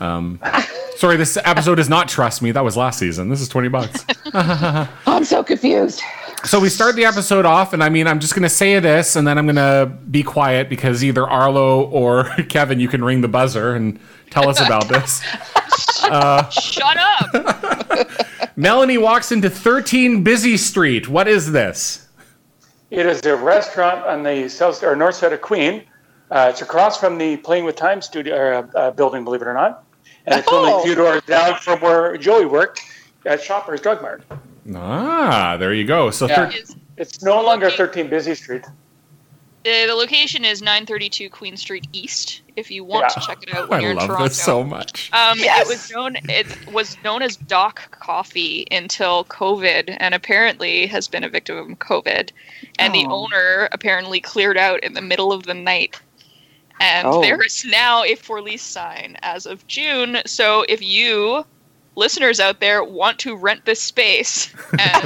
Um, 0.00 0.40
sorry, 0.96 1.16
this 1.16 1.36
episode 1.44 1.78
is 1.78 1.88
not 1.88 2.08
Trust 2.08 2.42
Me. 2.42 2.52
That 2.52 2.64
was 2.64 2.76
last 2.76 2.98
season. 2.98 3.28
This 3.28 3.40
is 3.40 3.48
20 3.48 3.68
bucks. 3.68 4.04
I'm 4.34 5.24
so 5.24 5.42
confused. 5.42 6.02
So 6.44 6.60
we 6.60 6.68
start 6.68 6.94
the 6.94 7.04
episode 7.04 7.44
off, 7.44 7.72
and 7.72 7.82
I 7.82 7.88
mean, 7.88 8.06
I'm 8.06 8.20
just 8.20 8.34
going 8.34 8.44
to 8.44 8.48
say 8.48 8.78
this, 8.78 9.16
and 9.16 9.26
then 9.26 9.38
I'm 9.38 9.46
going 9.46 9.56
to 9.56 9.92
be 10.10 10.22
quiet 10.22 10.68
because 10.68 11.02
either 11.02 11.28
Arlo 11.28 11.84
or 11.86 12.24
Kevin, 12.48 12.78
you 12.78 12.88
can 12.88 13.02
ring 13.02 13.20
the 13.20 13.28
buzzer 13.28 13.74
and 13.74 13.98
tell 14.30 14.48
us 14.48 14.60
about 14.60 14.88
this. 14.88 15.20
Shut 16.52 16.96
up. 16.96 18.08
Melanie 18.56 18.98
walks 18.98 19.32
into 19.32 19.50
13 19.50 20.22
Busy 20.22 20.56
Street. 20.56 21.08
What 21.08 21.26
is 21.26 21.50
this? 21.50 22.06
It 22.90 23.04
is 23.04 23.24
a 23.26 23.36
restaurant 23.36 24.04
on 24.06 24.22
the 24.22 24.48
south 24.48 24.82
or 24.82 24.96
north 24.96 25.16
side 25.16 25.32
of 25.32 25.42
Queen. 25.42 25.84
Uh, 26.30 26.48
it's 26.50 26.62
across 26.62 26.98
from 26.98 27.18
the 27.18 27.36
Playing 27.38 27.64
with 27.64 27.76
Time 27.76 28.00
studio 28.00 28.60
uh, 28.74 28.78
uh, 28.78 28.90
building, 28.92 29.24
believe 29.24 29.42
it 29.42 29.48
or 29.48 29.54
not, 29.54 29.84
and 30.30 30.40
it's 30.40 30.48
only 30.48 30.72
Oh. 30.72 30.80
a 30.80 30.82
few 30.82 30.94
doors 30.94 31.22
down 31.26 31.56
from 31.58 31.80
where 31.80 32.16
Joey 32.16 32.46
worked 32.46 32.82
at 33.26 33.42
Shoppers 33.42 33.80
Drug 33.80 34.00
Mart. 34.02 34.22
Ah, 34.74 35.56
there 35.58 35.72
you 35.72 35.84
go. 35.84 36.10
So 36.10 36.26
Yeah. 36.28 36.50
thir- 36.50 36.62
It's 36.96 37.22
no 37.22 37.40
longer 37.42 37.70
13 37.70 38.08
Busy 38.08 38.34
Street. 38.34 38.64
Uh, 39.66 39.86
the 39.86 39.94
location 39.94 40.44
is 40.44 40.62
932 40.62 41.28
Queen 41.30 41.56
Street 41.56 41.86
East. 41.92 42.42
If 42.56 42.70
you 42.70 42.84
want 42.84 43.08
to 43.10 43.20
check 43.20 43.42
it 43.42 43.54
out 43.54 43.68
when 43.68 43.80
I 43.80 43.82
you're 43.82 43.90
in 43.92 43.96
love 43.98 44.06
Toronto. 44.08 44.28
this 44.28 44.40
so 44.42 44.64
much. 44.64 45.10
Um, 45.12 45.38
Yes. 45.38 45.66
It 45.66 45.68
was 45.68 45.90
known. 45.90 46.16
It 46.28 46.72
was 46.72 46.96
known 47.04 47.22
as 47.22 47.36
Doc 47.36 47.90
Coffee 48.00 48.66
until 48.70 49.24
COVID, 49.26 49.96
and 50.00 50.14
apparently 50.14 50.86
has 50.86 51.06
been 51.06 51.22
a 51.22 51.28
victim 51.28 51.56
of 51.58 51.78
COVID. 51.78 52.30
And 52.78 52.94
the 52.94 53.04
Oh. 53.08 53.24
owner 53.26 53.68
apparently 53.72 54.20
cleared 54.20 54.56
out 54.56 54.80
in 54.82 54.94
the 54.94 55.02
middle 55.02 55.32
of 55.32 55.44
the 55.44 55.54
night. 55.54 56.00
And 56.80 57.06
Oh. 57.08 57.20
there 57.20 57.42
is 57.42 57.64
now 57.64 58.04
a 58.04 58.14
for 58.14 58.40
lease 58.40 58.62
sign 58.62 59.16
as 59.22 59.46
of 59.46 59.66
June. 59.66 60.18
So 60.26 60.64
if 60.68 60.80
you 60.82 61.44
listeners 61.96 62.38
out 62.40 62.60
there 62.60 62.84
want 62.84 63.18
to 63.20 63.36
rent 63.36 63.64
this 63.64 63.80
space 63.82 64.52
and 64.78 65.02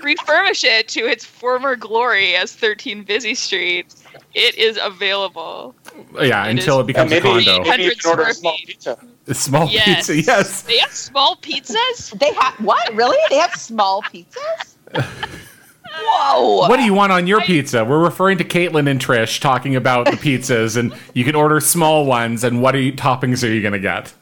refurbish 0.00 0.64
it 0.64 0.88
to 0.88 1.00
its 1.06 1.24
former 1.24 1.76
glory 1.76 2.34
as 2.36 2.52
13 2.54 3.02
Busy 3.02 3.34
Street, 3.34 3.94
it 4.34 4.54
is 4.56 4.78
available. 4.82 5.74
Yeah, 6.20 6.44
it 6.46 6.50
until 6.50 6.80
it 6.80 6.86
becomes 6.86 7.12
a 7.12 7.20
condo. 7.20 7.34
maybe 7.36 7.44
you 7.50 7.58
100 7.60 8.00
can 8.00 8.10
order 8.10 8.22
a 8.24 8.34
small 8.34 8.56
pizza. 8.64 8.98
A 9.26 9.34
small 9.34 9.68
Yes. 9.68 10.06
pizza, 10.06 10.22
yes. 10.22 10.62
They 10.62 10.78
have 10.78 10.92
small 10.92 11.36
pizzas. 11.36 12.18
They 12.18 12.32
have 12.34 12.54
what? 12.60 12.94
Really? 12.94 13.18
They 13.28 13.36
have 13.36 13.54
small 13.54 14.02
pizzas? 14.02 14.76
Whoa! 15.96 16.68
What 16.68 16.76
do 16.76 16.82
you 16.84 16.94
want 16.94 17.12
on 17.12 17.26
your 17.26 17.40
pizza? 17.40 17.84
We're 17.84 18.02
referring 18.02 18.38
to 18.38 18.44
Caitlin 18.44 18.88
and 18.90 19.00
Trish 19.00 19.40
talking 19.40 19.76
about 19.76 20.06
the 20.06 20.12
pizzas, 20.12 20.76
and 20.76 20.94
you 21.14 21.24
can 21.24 21.34
order 21.34 21.60
small 21.60 22.04
ones. 22.06 22.44
And 22.44 22.60
what 22.62 22.74
are 22.74 22.80
you, 22.80 22.92
toppings 22.92 23.42
are 23.46 23.52
you 23.52 23.60
going 23.62 23.72
to 23.72 23.78
get? 23.78 24.12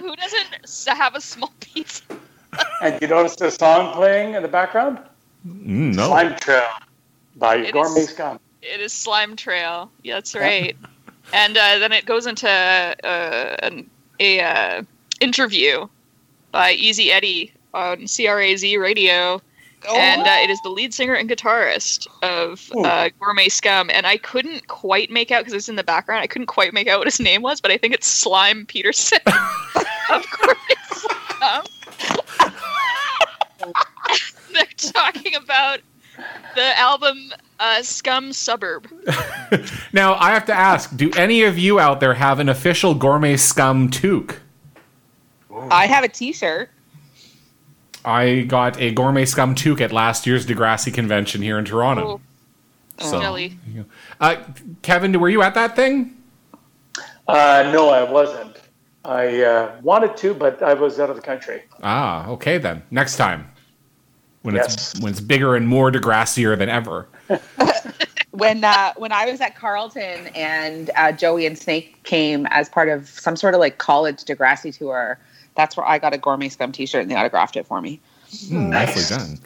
Who 0.00 0.16
doesn't 0.16 0.88
have 0.96 1.14
a 1.14 1.20
small 1.20 1.52
pizza? 1.60 2.02
And 2.80 3.00
you 3.00 3.08
notice 3.08 3.36
the 3.36 3.50
song 3.50 3.92
playing 3.94 4.34
in 4.34 4.42
the 4.42 4.48
background? 4.48 4.98
Mm, 5.46 5.94
no. 5.94 6.06
Slime 6.08 6.36
Trail 6.36 6.68
by 7.36 7.56
It 7.56 7.72
Gourmet 7.72 8.00
is- 8.00 8.10
Scum. 8.10 8.38
It 8.62 8.80
is 8.80 8.92
Slime 8.92 9.36
Trail. 9.36 9.90
Yeah, 10.02 10.14
that's 10.14 10.34
right. 10.34 10.74
and 11.34 11.56
uh, 11.56 11.78
then 11.78 11.92
it 11.92 12.06
goes 12.06 12.26
into 12.26 12.48
uh, 12.48 13.56
an 13.62 13.88
a 14.20 14.40
uh, 14.40 14.82
interview 15.20 15.86
by 16.52 16.72
Easy 16.72 17.10
Eddie 17.12 17.52
on 17.74 18.06
CRAZ 18.06 18.78
radio. 18.78 19.40
And 19.94 20.22
uh, 20.22 20.36
it 20.42 20.48
is 20.48 20.58
the 20.62 20.70
lead 20.70 20.94
singer 20.94 21.12
and 21.12 21.28
guitarist 21.28 22.06
of 22.22 22.70
uh, 22.86 23.10
Gourmet 23.20 23.50
Scum. 23.50 23.90
And 23.90 24.06
I 24.06 24.16
couldn't 24.16 24.66
quite 24.68 25.10
make 25.10 25.30
out, 25.30 25.40
because 25.40 25.52
it's 25.52 25.68
in 25.68 25.76
the 25.76 25.84
background, 25.84 26.22
I 26.22 26.26
couldn't 26.26 26.46
quite 26.46 26.72
make 26.72 26.88
out 26.88 26.98
what 27.00 27.06
his 27.06 27.20
name 27.20 27.42
was, 27.42 27.60
but 27.60 27.70
I 27.70 27.76
think 27.76 27.92
it's 27.92 28.06
Slime 28.06 28.64
Peterson 28.64 29.18
of 30.10 30.24
Gourmet 30.40 30.56
Scum. 30.86 31.64
They're 34.52 34.64
talking 34.92 35.34
about 35.34 35.80
the 36.54 36.78
album 36.78 37.32
uh, 37.60 37.82
Scum 37.82 38.32
Suburb. 38.32 38.88
Now, 39.92 40.14
I 40.14 40.32
have 40.32 40.46
to 40.46 40.52
ask 40.52 40.96
do 40.96 41.12
any 41.12 41.44
of 41.44 41.56
you 41.56 41.78
out 41.78 42.00
there 42.00 42.14
have 42.14 42.40
an 42.40 42.48
official 42.48 42.94
gourmet 42.94 43.36
scum 43.36 43.88
toque? 43.88 44.40
I 45.70 45.86
have 45.86 46.02
a 46.02 46.08
T-shirt. 46.08 46.68
I 48.04 48.42
got 48.42 48.78
a 48.80 48.92
gourmet 48.92 49.24
scum 49.24 49.54
toque 49.54 49.80
at 49.80 49.92
last 49.92 50.26
year's 50.26 50.46
Degrassi 50.46 50.92
convention 50.92 51.42
here 51.42 51.58
in 51.58 51.64
Toronto. 51.64 52.20
Oh, 53.00 53.10
So- 53.10 53.20
jelly. 53.20 53.58
Uh, 54.20 54.36
Kevin, 54.82 55.18
were 55.18 55.28
you 55.28 55.42
at 55.42 55.54
that 55.54 55.74
thing? 55.74 56.16
Uh, 57.26 57.70
no, 57.72 57.88
I 57.88 58.02
wasn't. 58.02 58.58
I 59.04 59.42
uh, 59.42 59.76
wanted 59.82 60.16
to, 60.18 60.34
but 60.34 60.62
I 60.62 60.74
was 60.74 60.98
out 60.98 61.10
of 61.10 61.16
the 61.16 61.22
country. 61.22 61.62
Ah, 61.82 62.28
okay 62.28 62.58
then. 62.58 62.82
Next 62.90 63.16
time. 63.16 63.50
When 64.42 64.56
it's 64.56 64.98
when 65.00 65.10
it's 65.10 65.22
bigger 65.22 65.56
and 65.56 65.66
more 65.66 65.90
Degrassier 65.90 66.56
than 66.58 66.68
ever. 66.68 67.08
when 68.30 68.62
uh, 68.62 68.92
when 68.96 69.10
I 69.10 69.30
was 69.30 69.40
at 69.40 69.56
Carleton 69.56 70.26
and 70.34 70.90
uh, 70.96 71.12
Joey 71.12 71.46
and 71.46 71.58
Snake 71.58 72.02
came 72.02 72.46
as 72.50 72.68
part 72.68 72.90
of 72.90 73.08
some 73.08 73.36
sort 73.36 73.54
of 73.54 73.60
like 73.60 73.78
college 73.78 74.18
Degrassi 74.24 74.76
tour. 74.76 75.18
That's 75.54 75.76
where 75.76 75.86
I 75.86 75.98
got 75.98 76.12
a 76.14 76.18
gourmet 76.18 76.48
scum 76.48 76.72
T-shirt 76.72 77.02
and 77.02 77.10
they 77.10 77.14
autographed 77.16 77.56
it 77.56 77.66
for 77.66 77.80
me. 77.80 78.00
Mm, 78.46 78.68
Nicely 78.70 79.16
done. 79.16 79.38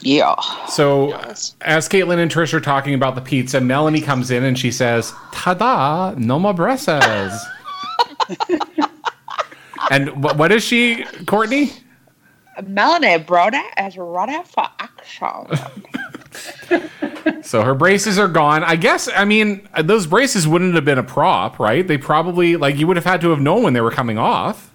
Yeah. 0.00 0.34
So, 0.66 1.12
as 1.60 1.88
Caitlin 1.88 2.18
and 2.18 2.30
Trish 2.30 2.52
are 2.52 2.60
talking 2.60 2.94
about 2.94 3.14
the 3.14 3.20
pizza, 3.20 3.60
Melanie 3.60 4.00
comes 4.00 4.30
in 4.32 4.42
and 4.42 4.58
she 4.58 4.72
says, 4.72 5.12
"Ta-da! 5.32 6.14
No 6.16 6.38
more 6.40 6.52
bresses." 6.54 7.40
and 9.90 10.08
wh- 10.08 10.36
what 10.36 10.50
is 10.50 10.64
she, 10.64 11.04
Courtney? 11.26 11.70
Melanie 12.66 13.18
brought 13.18 13.54
it 13.54 13.66
as 13.76 13.96
ready 13.96 14.38
for 14.44 14.66
action. 14.78 15.46
So 17.42 17.62
her 17.62 17.74
braces 17.74 18.18
are 18.18 18.26
gone. 18.28 18.64
I 18.64 18.74
guess. 18.76 19.08
I 19.14 19.24
mean, 19.24 19.68
uh, 19.74 19.82
those 19.82 20.06
braces 20.06 20.48
wouldn't 20.48 20.74
have 20.74 20.84
been 20.84 20.98
a 20.98 21.02
prop, 21.02 21.58
right? 21.58 21.86
They 21.86 21.96
probably 21.98 22.56
like 22.56 22.76
you 22.76 22.86
would 22.86 22.96
have 22.96 23.04
had 23.04 23.20
to 23.20 23.30
have 23.30 23.40
known 23.40 23.62
when 23.62 23.72
they 23.74 23.80
were 23.82 23.90
coming 23.90 24.18
off. 24.18 24.73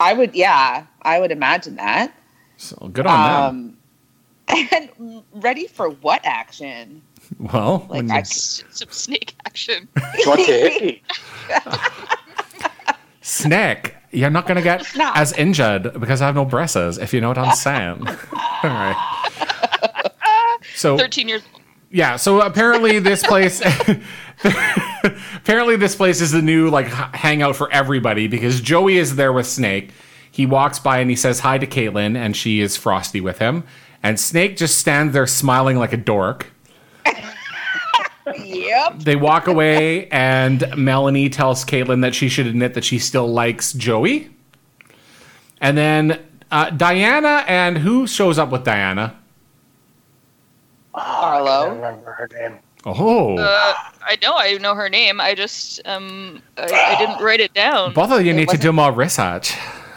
I 0.00 0.12
would, 0.12 0.34
yeah, 0.34 0.86
I 1.02 1.18
would 1.20 1.30
imagine 1.32 1.76
that. 1.76 2.12
So 2.56 2.76
good 2.92 3.06
on 3.06 3.22
them. 3.22 3.78
Um, 4.48 4.68
and 5.00 5.22
ready 5.32 5.66
for 5.66 5.90
what 5.90 6.20
action? 6.24 7.02
Well, 7.40 7.80
Like 7.90 8.02
when 8.02 8.10
I, 8.12 8.22
Some 8.22 8.88
snake 8.90 9.34
action. 9.46 9.88
Joint 10.22 10.46
to. 10.46 10.96
Snack, 13.20 13.96
you're 14.12 14.30
not 14.30 14.46
gonna 14.46 14.62
get 14.62 14.86
Snack. 14.86 15.16
as 15.16 15.32
injured 15.32 15.98
because 15.98 16.22
I 16.22 16.26
have 16.26 16.36
no 16.36 16.44
braces. 16.44 16.98
If 16.98 17.12
you 17.12 17.20
know 17.20 17.28
what 17.28 17.38
I'm 17.38 17.56
saying. 17.56 18.06
All 18.32 18.70
right. 18.70 18.96
So 20.76 20.96
13 20.96 21.28
years 21.28 21.42
old. 21.52 21.62
Yeah, 21.90 22.16
so 22.16 22.40
apparently 22.40 22.98
this 22.98 23.22
place 23.26 23.62
apparently 25.04 25.76
this 25.76 25.94
place 25.94 26.20
is 26.20 26.32
the 26.32 26.42
new 26.42 26.68
like 26.68 26.86
hangout 26.86 27.56
for 27.56 27.70
everybody 27.70 28.28
because 28.28 28.60
Joey 28.60 28.98
is 28.98 29.16
there 29.16 29.32
with 29.32 29.46
Snake. 29.46 29.92
He 30.30 30.46
walks 30.46 30.78
by 30.78 30.98
and 30.98 31.08
he 31.08 31.16
says 31.16 31.40
hi 31.40 31.58
to 31.58 31.66
Caitlin 31.66 32.16
and 32.16 32.36
she 32.36 32.60
is 32.60 32.76
frosty 32.76 33.20
with 33.20 33.38
him. 33.38 33.64
And 34.02 34.20
Snake 34.20 34.56
just 34.56 34.78
stands 34.78 35.14
there 35.14 35.26
smiling 35.26 35.78
like 35.78 35.92
a 35.92 35.96
dork. 35.96 36.52
yep. 38.36 38.98
They 38.98 39.16
walk 39.16 39.46
away 39.46 40.08
and 40.08 40.76
Melanie 40.76 41.30
tells 41.30 41.64
Caitlin 41.64 42.02
that 42.02 42.14
she 42.14 42.28
should 42.28 42.46
admit 42.46 42.74
that 42.74 42.84
she 42.84 42.98
still 42.98 43.28
likes 43.28 43.72
Joey. 43.72 44.30
And 45.60 45.78
then 45.78 46.20
uh, 46.50 46.70
Diana 46.70 47.44
and 47.46 47.78
who 47.78 48.06
shows 48.06 48.38
up 48.38 48.50
with 48.50 48.64
Diana? 48.64 49.18
I 50.96 51.36
Arlo. 51.36 51.66
don't 51.66 51.76
remember 51.76 52.12
her 52.12 52.28
name. 52.38 52.58
Oh, 52.84 53.36
Uh, 53.36 53.74
I 54.02 54.16
know, 54.22 54.34
I 54.36 54.54
know 54.58 54.74
her 54.74 54.88
name. 54.88 55.20
I 55.20 55.34
just, 55.34 55.80
um, 55.86 56.40
I, 56.56 56.62
I 56.64 56.96
didn't 56.98 57.22
write 57.22 57.40
it 57.40 57.52
down. 57.52 57.92
both 57.92 58.10
of 58.12 58.24
you 58.24 58.30
It 58.32 58.34
need 58.36 58.42
to 58.48 58.52
wasn't- 58.54 58.62
do 58.62 58.72
more 58.72 58.92
research. 58.92 59.54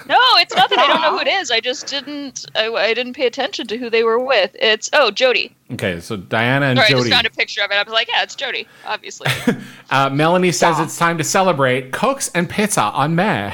No, 0.08 0.18
it's 0.38 0.56
not 0.56 0.72
that 0.72 0.79
I 0.79 0.88
don't 0.88 1.01
know 1.03 1.12
who 1.12 1.20
it 1.20 1.27
is. 1.27 1.51
I 1.51 1.60
just 1.60 1.86
didn't, 1.86 2.48
I, 2.56 2.68
I 2.74 2.96
didn't 2.96 3.13
pay 3.13 3.27
attention 3.27 3.68
to 3.68 3.77
who 3.77 3.91
they 3.91 4.01
were 4.03 4.18
with. 4.18 4.50
It's, 4.60 4.89
oh, 4.91 5.12
Jody. 5.12 5.56
Okay, 5.74 6.00
so 6.00 6.18
Diana 6.18 6.65
and 6.65 6.79
Sorry, 6.79 6.88
I 6.88 6.89
Jody. 6.89 7.01
just 7.03 7.13
found 7.13 7.27
a 7.27 7.29
picture 7.29 7.62
of 7.63 7.70
it. 7.70 7.75
I 7.75 7.84
was 7.84 7.94
like, 7.94 8.08
yeah, 8.10 8.24
it's 8.24 8.34
Jody, 8.36 8.68
obviously. 8.86 9.27
Uh, 9.91 10.08
Melanie 10.08 10.51
says 10.51 10.79
it's 10.79 10.98
time 11.00 11.18
to 11.18 11.24
celebrate 11.24 11.91
Cokes 11.91 12.29
and 12.36 12.48
pizza 12.48 12.82
on 12.82 13.15
me. 13.15 13.24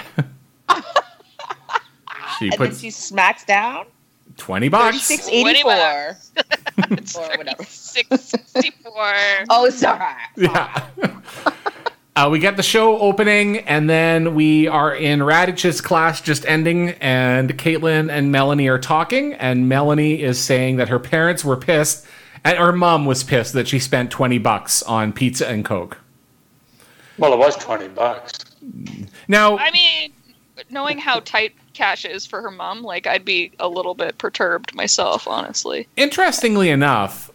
she 2.37 2.45
And 2.45 2.51
then 2.51 2.57
puts 2.57 2.79
she 2.81 2.89
smacks 2.91 3.45
down 3.45 3.85
20 4.37 4.69
bucks. 4.69 5.01
six 5.01 5.27
eighty 5.29 5.61
four. 5.61 6.17
it's 6.91 7.17
Or 7.17 7.37
whatever. 7.37 7.63
664. 7.63 9.45
Oh, 9.49 9.69
sorry. 9.69 10.13
Yeah. 10.35 10.87
uh, 12.15 12.29
we 12.31 12.39
get 12.39 12.57
the 12.57 12.63
show 12.63 12.97
opening, 12.99 13.59
and 13.59 13.89
then 13.89 14.35
we 14.35 14.67
are 14.67 14.93
in 14.93 15.19
Raditch's 15.19 15.81
class 15.81 16.21
just 16.21 16.45
ending, 16.45 16.91
and 17.01 17.57
Caitlin 17.57 18.11
and 18.11 18.31
Melanie 18.31 18.67
are 18.67 18.79
talking, 18.79 19.33
and 19.33 19.69
Melanie 19.69 20.21
is 20.21 20.39
saying 20.39 20.77
that 20.77 20.89
her 20.89 20.99
parents 20.99 21.45
were 21.45 21.57
pissed, 21.57 22.05
and 22.43 22.57
her 22.57 22.71
mom 22.71 23.05
was 23.05 23.23
pissed 23.23 23.53
that 23.53 23.67
she 23.67 23.79
spent 23.79 24.11
20 24.11 24.37
bucks 24.39 24.83
on 24.83 25.13
pizza 25.13 25.47
and 25.47 25.63
Coke. 25.65 25.97
Well, 27.17 27.33
it 27.33 27.39
was 27.39 27.55
20 27.55 27.87
bucks. 27.89 28.33
Now, 29.27 29.57
I 29.57 29.71
mean, 29.71 30.11
knowing 30.69 30.97
how 30.97 31.21
tight 31.21 31.53
cash 31.75 32.05
is 32.05 32.25
for 32.25 32.41
her 32.41 32.50
mom, 32.51 32.82
like 32.82 33.05
I'd 33.05 33.25
be 33.25 33.51
a 33.60 33.67
little 33.67 33.94
bit 33.94 34.17
perturbed 34.17 34.74
myself, 34.74 35.27
honestly. 35.27 35.88
interestingly 35.98 36.70
enough, 36.70 37.29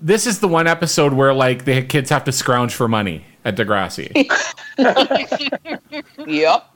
this 0.00 0.26
is 0.26 0.40
the 0.40 0.48
one 0.48 0.66
episode 0.66 1.12
where 1.14 1.32
like 1.34 1.64
the 1.64 1.82
kids 1.82 2.10
have 2.10 2.22
to 2.24 2.32
scrounge 2.32 2.74
for 2.74 2.86
money 2.86 3.24
at 3.44 3.56
Degrassi. 3.56 4.12
Yep. 6.26 6.70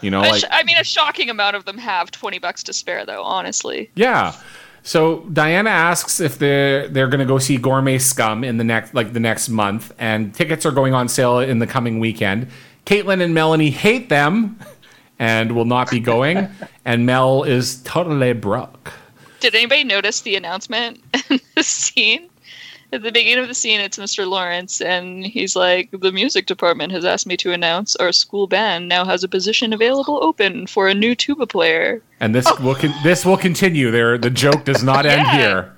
You 0.00 0.10
know, 0.10 0.20
like 0.20 0.40
sh- 0.40 0.48
I 0.50 0.62
mean, 0.64 0.78
a 0.78 0.84
shocking 0.84 1.28
amount 1.28 1.56
of 1.56 1.66
them 1.66 1.76
have 1.76 2.10
twenty 2.10 2.38
bucks 2.38 2.62
to 2.64 2.72
spare, 2.72 3.04
though. 3.04 3.22
Honestly, 3.22 3.90
Yeah. 3.94 4.34
So 4.82 5.20
Diana 5.30 5.68
asks 5.68 6.20
if 6.20 6.38
they're 6.38 6.88
they're 6.88 7.08
going 7.08 7.20
to 7.20 7.26
go 7.26 7.38
see 7.38 7.58
Gourmet 7.58 7.98
Scum 7.98 8.42
in 8.44 8.56
the 8.56 8.64
next 8.64 8.94
like 8.94 9.12
the 9.12 9.20
next 9.20 9.50
month, 9.50 9.92
and 9.98 10.34
tickets 10.34 10.64
are 10.64 10.70
going 10.70 10.94
on 10.94 11.06
sale 11.08 11.40
in 11.40 11.58
the 11.58 11.66
coming 11.66 12.00
weekend. 12.00 12.48
Caitlin 12.86 13.20
and 13.22 13.34
Melanie 13.34 13.68
hate 13.70 14.08
them, 14.08 14.58
and 15.20 15.52
will 15.52 15.64
not 15.66 15.88
be 15.90 16.00
going. 16.00 16.48
and 16.84 17.06
Mel 17.06 17.44
is 17.44 17.80
totally 17.84 18.32
broke. 18.32 18.92
did 19.38 19.54
anybody 19.54 19.84
notice 19.84 20.22
the 20.22 20.34
announcement 20.34 21.00
in 21.30 21.38
the 21.54 21.62
scene? 21.62 22.26
At 22.92 23.02
the 23.02 23.12
beginning 23.12 23.38
of 23.44 23.46
the 23.46 23.54
scene, 23.54 23.78
it's 23.80 23.98
Mr. 23.98 24.26
Lawrence, 24.28 24.80
and 24.80 25.24
he's 25.24 25.54
like, 25.54 25.90
"The 25.92 26.10
music 26.10 26.46
department 26.46 26.90
has 26.90 27.04
asked 27.04 27.24
me 27.24 27.36
to 27.36 27.52
announce 27.52 27.94
our 27.96 28.10
school 28.10 28.48
band 28.48 28.88
now 28.88 29.04
has 29.04 29.22
a 29.22 29.28
position 29.28 29.72
available 29.72 30.18
open 30.24 30.66
for 30.66 30.88
a 30.88 30.94
new 30.94 31.14
tuba 31.14 31.46
player." 31.46 32.02
And 32.18 32.34
this 32.34 32.50
will 32.58 32.74
con- 32.74 32.92
this 33.04 33.24
will 33.24 33.36
continue. 33.36 33.92
There, 33.92 34.18
the 34.18 34.28
joke 34.30 34.64
does 34.64 34.82
not 34.82 35.06
end 35.06 35.22
Yeah. 35.22 35.38
here. 35.38 35.72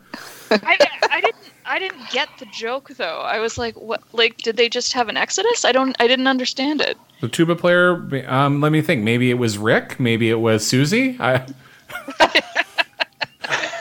I, 0.52 0.78
I 1.10 1.20
didn't 1.20 1.36
I 1.66 1.78
didn't 1.78 2.08
get 2.10 2.30
the 2.38 2.46
joke 2.46 2.88
though. 2.96 3.20
I 3.20 3.38
was 3.40 3.58
like, 3.58 3.74
what? 3.76 4.00
Like, 4.14 4.38
did 4.38 4.56
they 4.56 4.70
just 4.70 4.94
have 4.94 5.10
an 5.10 5.18
exodus? 5.18 5.66
I 5.66 5.72
don't. 5.72 5.94
I 6.00 6.06
didn't 6.08 6.28
understand 6.28 6.80
it. 6.80 6.96
The 7.22 7.28
tuba 7.28 7.54
player. 7.54 8.24
Um, 8.26 8.60
let 8.60 8.72
me 8.72 8.82
think. 8.82 9.04
Maybe 9.04 9.30
it 9.30 9.34
was 9.38 9.56
Rick. 9.56 10.00
Maybe 10.00 10.28
it 10.28 10.40
was 10.40 10.66
Susie. 10.66 11.16
I, 11.20 11.46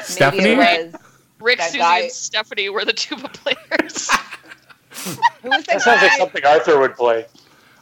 Stephanie. 0.04 0.44
Maybe 0.56 0.62
it 0.62 0.94
was. 0.94 1.02
Rick, 1.40 1.60
Susie, 1.64 1.80
guy- 1.80 2.00
and 2.02 2.12
Stephanie 2.12 2.70
were 2.70 2.86
the 2.86 2.94
tuba 2.94 3.28
players. 3.30 4.10
Who 5.42 5.50
was 5.50 5.64
that 5.64 5.66
That 5.68 5.82
sounds 5.82 6.02
like 6.04 6.12
something 6.14 6.46
Arthur 6.46 6.80
would 6.80 6.96
play. 6.96 7.26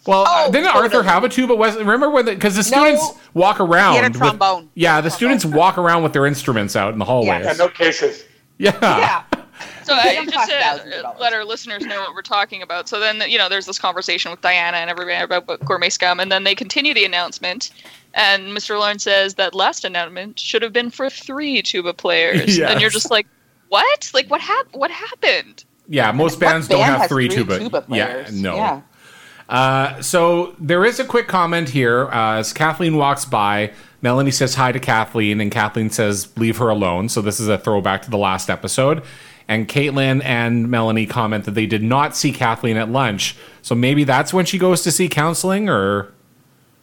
Well, 0.07 0.21
uh, 0.21 0.45
Oh, 0.47 0.51
didn't 0.51 0.67
totally. 0.67 0.83
Arthur 0.85 1.03
have 1.03 1.25
a 1.25 1.29
tuba? 1.29 1.53
Was 1.55 1.75
remember 1.75 2.09
when? 2.09 2.23
Because 2.23 2.55
the, 2.55 2.63
students 2.63 3.11
walk 3.33 3.59
around. 3.59 3.95
He 3.95 3.97
had 3.97 4.05
a 4.05 4.09
with- 4.11 4.17
trombone. 4.17 4.69
yeah, 4.75 5.01
the 5.01 5.09
Trombone. 5.09 5.17
students 5.17 5.45
walk 5.45 5.77
around 5.77 6.03
with 6.03 6.13
their 6.13 6.25
instruments 6.25 6.77
out 6.77 6.93
in 6.93 6.99
the 6.99 7.05
hallways. 7.05 7.43
Yeah, 7.45 7.51
no 7.57 7.67
cases. 7.67 8.23
Yeah. 8.57 8.77
Yeah. 8.81 9.23
So 9.89 9.95
They 10.03 10.17
uh, 10.17 10.25
just 10.25 10.49
to 10.49 10.55
thousands 10.59 10.93
of 10.93 10.99
uh, 10.99 11.01
dollars. 11.01 11.19
let 11.19 11.33
our 11.33 11.43
listeners 11.45 11.85
know 11.85 11.99
what 12.01 12.13
we're 12.13 12.21
talking 12.21 12.61
about. 12.61 12.87
So 12.87 12.99
then, 12.99 13.21
you 13.29 13.37
know, 13.37 13.49
there's 13.49 13.65
this 13.65 13.79
conversation 13.79 14.31
with 14.31 14.41
Diana 14.41 14.77
and 14.77 14.89
everybody 14.89 15.21
about, 15.23 15.43
about 15.43 15.65
gourmet 15.65 15.89
scum, 15.89 16.19
and 16.19 16.31
then 16.31 16.43
they 16.43 16.55
continue 16.55 16.93
the 16.93 17.05
announcement. 17.05 17.71
And 18.13 18.47
Mr. 18.55 18.77
Lawrence 18.79 19.03
says 19.03 19.35
that 19.35 19.53
last 19.53 19.83
announcement 19.85 20.39
should 20.39 20.61
have 20.61 20.73
been 20.73 20.89
for 20.89 21.09
three 21.09 21.61
tuba 21.61 21.93
players, 21.93 22.57
Yes. 22.57 22.71
and 22.71 22.81
you're 22.81 22.89
just 22.89 23.11
like, 23.11 23.27
what? 23.69 24.09
Like, 24.13 24.29
what 24.29 24.41
hap- 24.41 24.73
What 24.73 24.91
happened? 24.91 25.63
Yeah, 25.87 26.11
most 26.11 26.33
What 26.35 26.41
bands 26.41 26.67
don't 26.67 26.81
have 26.81 27.01
has 27.01 27.09
three, 27.09 27.27
tuba. 27.29 27.57
tuba 27.59 27.81
players? 27.81 28.31
Yeah, 28.35 28.41
no. 28.41 28.55
Yeah. 28.55 28.81
Uh, 29.47 29.99
so 30.01 30.55
there 30.59 30.85
is 30.85 30.99
a 30.99 31.05
quick 31.05 31.27
comment 31.27 31.69
here 31.69 32.07
uh, 32.11 32.37
as 32.37 32.53
Kathleen 32.53 32.97
walks 32.97 33.25
by. 33.25 33.71
Melanie 34.01 34.29
says 34.31 34.53
hi 34.55 34.71
to 34.71 34.79
Kathleen, 34.79 35.41
and 35.41 35.51
Kathleen 35.51 35.89
says, 35.89 36.29
"Leave 36.37 36.57
her 36.57 36.69
alone." 36.69 37.09
So 37.09 37.21
this 37.21 37.39
is 37.39 37.47
a 37.47 37.57
throwback 37.57 38.03
to 38.03 38.09
the 38.11 38.17
last 38.17 38.49
episode. 38.49 39.03
And 39.49 39.67
Caitlin 39.67 40.23
and 40.23 40.69
Melanie 40.69 41.07
comment 41.07 41.43
that 41.45 41.55
they 41.55 41.65
did 41.65 41.81
not 41.81 42.15
see 42.15 42.31
Kathleen 42.31 42.77
at 42.77 42.87
lunch. 42.89 43.35
So 43.63 43.73
maybe 43.75 44.03
that's 44.05 44.31
when 44.31 44.45
she 44.45 44.59
goes 44.59 44.83
to 44.83 44.91
see 44.91 45.09
counseling 45.09 45.67
or 45.67 46.13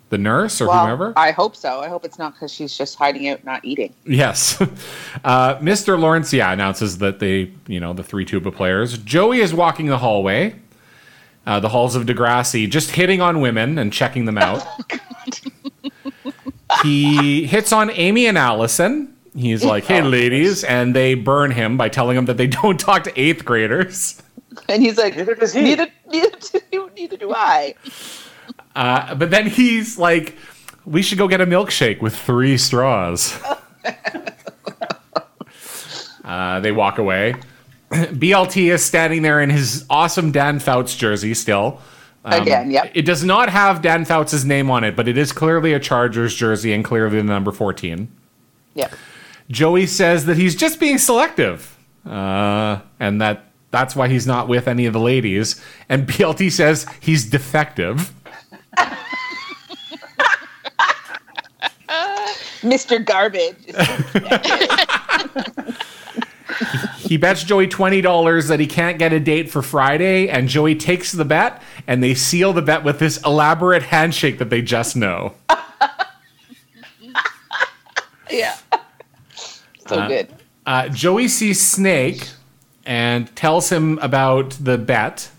the 0.09 0.19
nurse 0.19 0.61
or 0.61 0.67
Well, 0.69 0.85
whomever. 0.85 1.13
I 1.17 1.31
hope 1.31 1.57
so. 1.57 1.81
I 1.81 1.89
hope 1.89 2.05
it's 2.05 2.19
not 2.19 2.35
because 2.35 2.53
she's 2.53 2.77
just 2.77 2.97
hiding 2.97 3.29
out, 3.29 3.45
not 3.45 3.65
eating. 3.65 3.95
Yes. 4.05 4.61
Uh, 5.25 5.57
Mr. 5.59 5.99
Lawrence, 5.99 6.33
yeah, 6.33 6.53
announces 6.53 6.99
that 6.99 7.19
they, 7.19 7.51
you 7.67 7.81
know, 7.81 7.93
the 7.93 8.05
three 8.05 8.25
tuba 8.25 8.53
players. 8.53 8.97
Joey 8.99 9.41
is 9.41 9.53
walking 9.53 9.87
the 9.87 9.99
hallway, 9.99 10.55
uh, 11.47 11.59
the 11.59 11.71
halls 11.71 11.97
of 11.97 12.05
Degrassi, 12.05 12.71
just 12.71 12.93
hitting 12.93 13.21
on 13.21 13.41
women 13.41 13.77
and 13.79 13.93
checking 13.93 14.25
them 14.25 14.39
out. 14.39 14.65
he 16.83 17.45
hits 17.47 17.73
on 17.73 17.91
Amy 17.91 18.27
and 18.27 18.39
Allison. 18.39 19.16
He's 19.37 19.65
like, 19.65 19.85
hey, 19.85 20.03
ladies. 20.03 20.65
And 20.65 20.97
they 20.97 21.15
burn 21.15 21.51
him 21.51 21.77
by 21.77 21.89
telling 21.89 22.17
him 22.17 22.25
that 22.27 22.37
they 22.37 22.47
don't 22.63 22.81
talk 22.81 23.05
to 23.05 23.21
eighth 23.21 23.45
graders. 23.45 24.23
And 24.69 24.83
he's 24.83 24.97
like, 24.97 25.17
Neither 25.17 25.35
does 25.35 25.53
he. 25.53 25.63
neither, 25.63 25.87
neither, 26.11 26.31
do, 26.73 26.91
neither 26.97 27.17
do 27.17 27.33
I. 27.35 27.75
Uh, 28.75 29.15
but 29.15 29.31
then 29.31 29.47
he's 29.47 29.99
like, 29.99 30.37
we 30.85 31.03
should 31.03 31.19
go 31.19 31.29
get 31.29 31.41
a 31.41 31.47
milkshake 31.47 32.01
with 32.01 32.17
three 32.17 32.57
straws. 32.57 33.39
uh, 36.25 36.61
they 36.61 36.73
walk 36.73 36.99
away. 36.99 37.35
BLT 37.91 38.73
is 38.73 38.83
standing 38.83 39.23
there 39.23 39.43
in 39.43 39.51
his 39.51 39.85
awesome 39.91 40.33
Dan 40.33 40.59
Fouts 40.59 40.97
jersey 40.97 41.35
still. 41.35 41.81
Um, 42.25 42.43
Again, 42.43 42.71
yep. 42.71 42.91
It 42.95 43.03
does 43.03 43.23
not 43.23 43.51
have 43.51 43.83
Dan 43.83 44.05
Fouts' 44.05 44.43
name 44.43 44.71
on 44.71 44.83
it, 44.85 44.97
but 44.97 45.07
it 45.07 45.17
is 45.17 45.33
clearly 45.33 45.75
a 45.75 45.79
Chargers 45.79 46.35
jersey 46.35 46.73
and 46.73 46.85
clearly 46.85 47.19
the 47.19 47.25
number 47.25 47.53
14. 47.53 48.09
Yep. 48.75 48.93
Joey 49.51 49.87
says 49.87 50.27
that 50.27 50.37
he's 50.37 50.57
just 50.57 50.81
being 50.81 50.99
selective, 50.99 51.77
uh, 52.05 52.81
and 52.99 53.21
that 53.21 53.45
that's 53.71 53.95
why 53.95 54.09
he's 54.09 54.27
not 54.27 54.49
with 54.49 54.69
any 54.69 54.87
of 54.87 54.93
the 54.93 55.01
ladies. 55.01 55.63
And 55.89 56.07
BLT 56.09 56.51
says 56.51 56.87
he's 57.01 57.29
defective. 57.29 58.13
Mr. 62.63 63.05
Garbage. 63.05 63.55
He 66.99 67.17
bets 67.17 67.45
Joey 67.45 67.69
twenty 67.69 68.01
dollars 68.01 68.49
that 68.49 68.59
he 68.59 68.67
can't 68.67 68.99
get 68.99 69.13
a 69.13 69.21
date 69.21 69.49
for 69.51 69.63
Friday, 69.63 70.29
and 70.29 70.49
Joey 70.49 70.75
takes 70.75 71.13
the 71.13 71.25
bet, 71.25 71.63
and 71.87 72.03
they 72.03 72.15
seal 72.15 72.53
the 72.53 72.63
bet 72.63 72.83
with 72.83 72.99
this 72.99 73.19
elaborate 73.25 73.85
handshake 73.85 74.39
that 74.39 74.51
they 74.51 74.61
just 74.63 74.97
know. 74.97 75.35
yeah. 78.31 78.57
So 79.89 80.09
good. 80.09 80.29
Uh, 80.65 80.89
Joey 80.89 81.29
sees 81.29 81.65
Snake 81.65 82.29
and 82.85 83.35
tells 83.37 83.71
him 83.71 83.99
about 83.99 84.51
the 84.61 84.79
bet, 84.79 85.31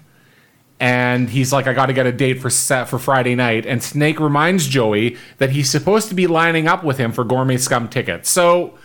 and 0.79 1.29
he's 1.29 1.51
like, 1.51 1.67
"I 1.67 1.73
got 1.73 1.87
to 1.87 1.93
get 1.93 2.05
a 2.05 2.11
date 2.11 2.41
for 2.41 2.49
set 2.49 2.87
for 2.87 2.99
Friday 2.99 3.35
night." 3.35 3.65
And 3.65 3.83
Snake 3.83 4.19
reminds 4.19 4.67
Joey 4.67 5.17
that 5.37 5.51
he's 5.51 5.69
supposed 5.69 6.09
to 6.09 6.15
be 6.15 6.27
lining 6.27 6.67
up 6.67 6.83
with 6.83 6.97
him 6.97 7.11
for 7.11 7.23
Gourmet 7.23 7.57
Scum 7.57 7.87
tickets. 7.87 8.29
So. 8.29 8.77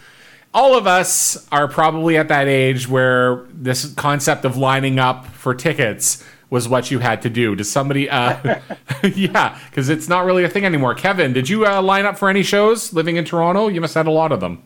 All 0.54 0.76
of 0.76 0.86
us 0.86 1.48
are 1.50 1.66
probably 1.66 2.18
at 2.18 2.28
that 2.28 2.46
age 2.46 2.86
where 2.86 3.46
this 3.54 3.94
concept 3.94 4.44
of 4.44 4.54
lining 4.54 4.98
up 4.98 5.24
for 5.24 5.54
tickets 5.54 6.22
was 6.52 6.68
what 6.68 6.90
you 6.90 6.98
had 6.98 7.22
to 7.22 7.30
do. 7.30 7.56
Does 7.56 7.70
somebody, 7.70 8.10
uh, 8.10 8.36
yeah, 9.14 9.58
because 9.70 9.88
it's 9.88 10.06
not 10.06 10.26
really 10.26 10.44
a 10.44 10.50
thing 10.50 10.66
anymore. 10.66 10.94
Kevin, 10.94 11.32
did 11.32 11.48
you 11.48 11.66
uh, 11.66 11.80
line 11.80 12.04
up 12.04 12.18
for 12.18 12.28
any 12.28 12.42
shows 12.42 12.92
living 12.92 13.16
in 13.16 13.24
Toronto? 13.24 13.68
You 13.68 13.80
must 13.80 13.94
have 13.94 14.04
had 14.04 14.10
a 14.10 14.14
lot 14.14 14.32
of 14.32 14.40
them. 14.40 14.62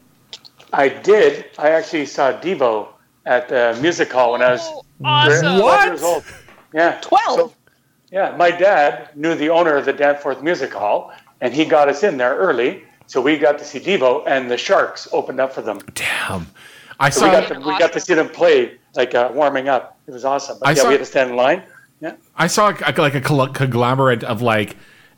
I 0.77 0.89
did. 0.89 1.47
I 1.59 1.71
actually 1.71 2.07
saw 2.07 2.33
Devo 2.33 2.89
at 3.25 3.49
the 3.49 3.77
music 3.81 4.13
hall 4.13 4.33
when 4.33 4.43
I 4.43 4.53
was 4.53 4.61
Oh, 4.63 4.83
awesome. 5.05 5.41
12 5.59 5.63
What? 5.63 5.87
years 5.89 6.03
old. 6.03 6.25
Yeah. 6.75 6.99
12? 7.01 7.39
So, 7.39 7.53
yeah, 8.13 8.35
my 8.37 8.51
dad 8.51 9.09
knew 9.17 9.35
the 9.35 9.49
owner 9.51 9.75
of 9.77 9.85
the 9.87 9.93
Danforth 9.93 10.43
Music 10.43 10.73
Hall, 10.73 11.13
and 11.41 11.53
he 11.53 11.65
got 11.65 11.89
us 11.89 12.03
in 12.03 12.19
there 12.19 12.37
early. 12.37 12.85
So 13.07 13.21
we 13.21 13.39
got 13.39 13.59
to 13.59 13.65
see 13.65 13.81
Devo, 13.81 14.23
and 14.27 14.51
the 14.51 14.57
Sharks 14.59 15.09
opened 15.13 15.41
up 15.41 15.53
for 15.53 15.63
them. 15.63 15.79
Damn. 15.95 16.47
I 17.01 17.11
So 17.11 17.25
we 17.27 17.33
saw 17.33 17.41
got 17.41 17.49
to, 17.49 17.59
we 17.61 17.79
got 17.79 17.93
to 17.95 18.01
see 18.01 18.15
them 18.15 18.29
play, 18.29 18.79
like 18.95 19.15
uh, 19.15 19.31
warming 19.33 19.69
up. 19.69 19.99
It 20.07 20.13
was 20.13 20.25
awesome. 20.25 20.59
But 20.61 20.69
I 20.69 20.71
yeah, 20.73 20.77
saw- 20.83 20.89
we 20.89 20.93
had 20.95 21.01
to 21.01 21.07
stand 21.07 21.31
in 21.31 21.37
line. 21.37 21.63
Yeah. 22.01 22.15
I 22.37 22.47
saw 22.47 22.67
like 22.67 22.99
like 22.99 23.15
a 23.15 23.21
conglomerate 23.23 24.23
of 24.25 24.43
like 24.43 24.77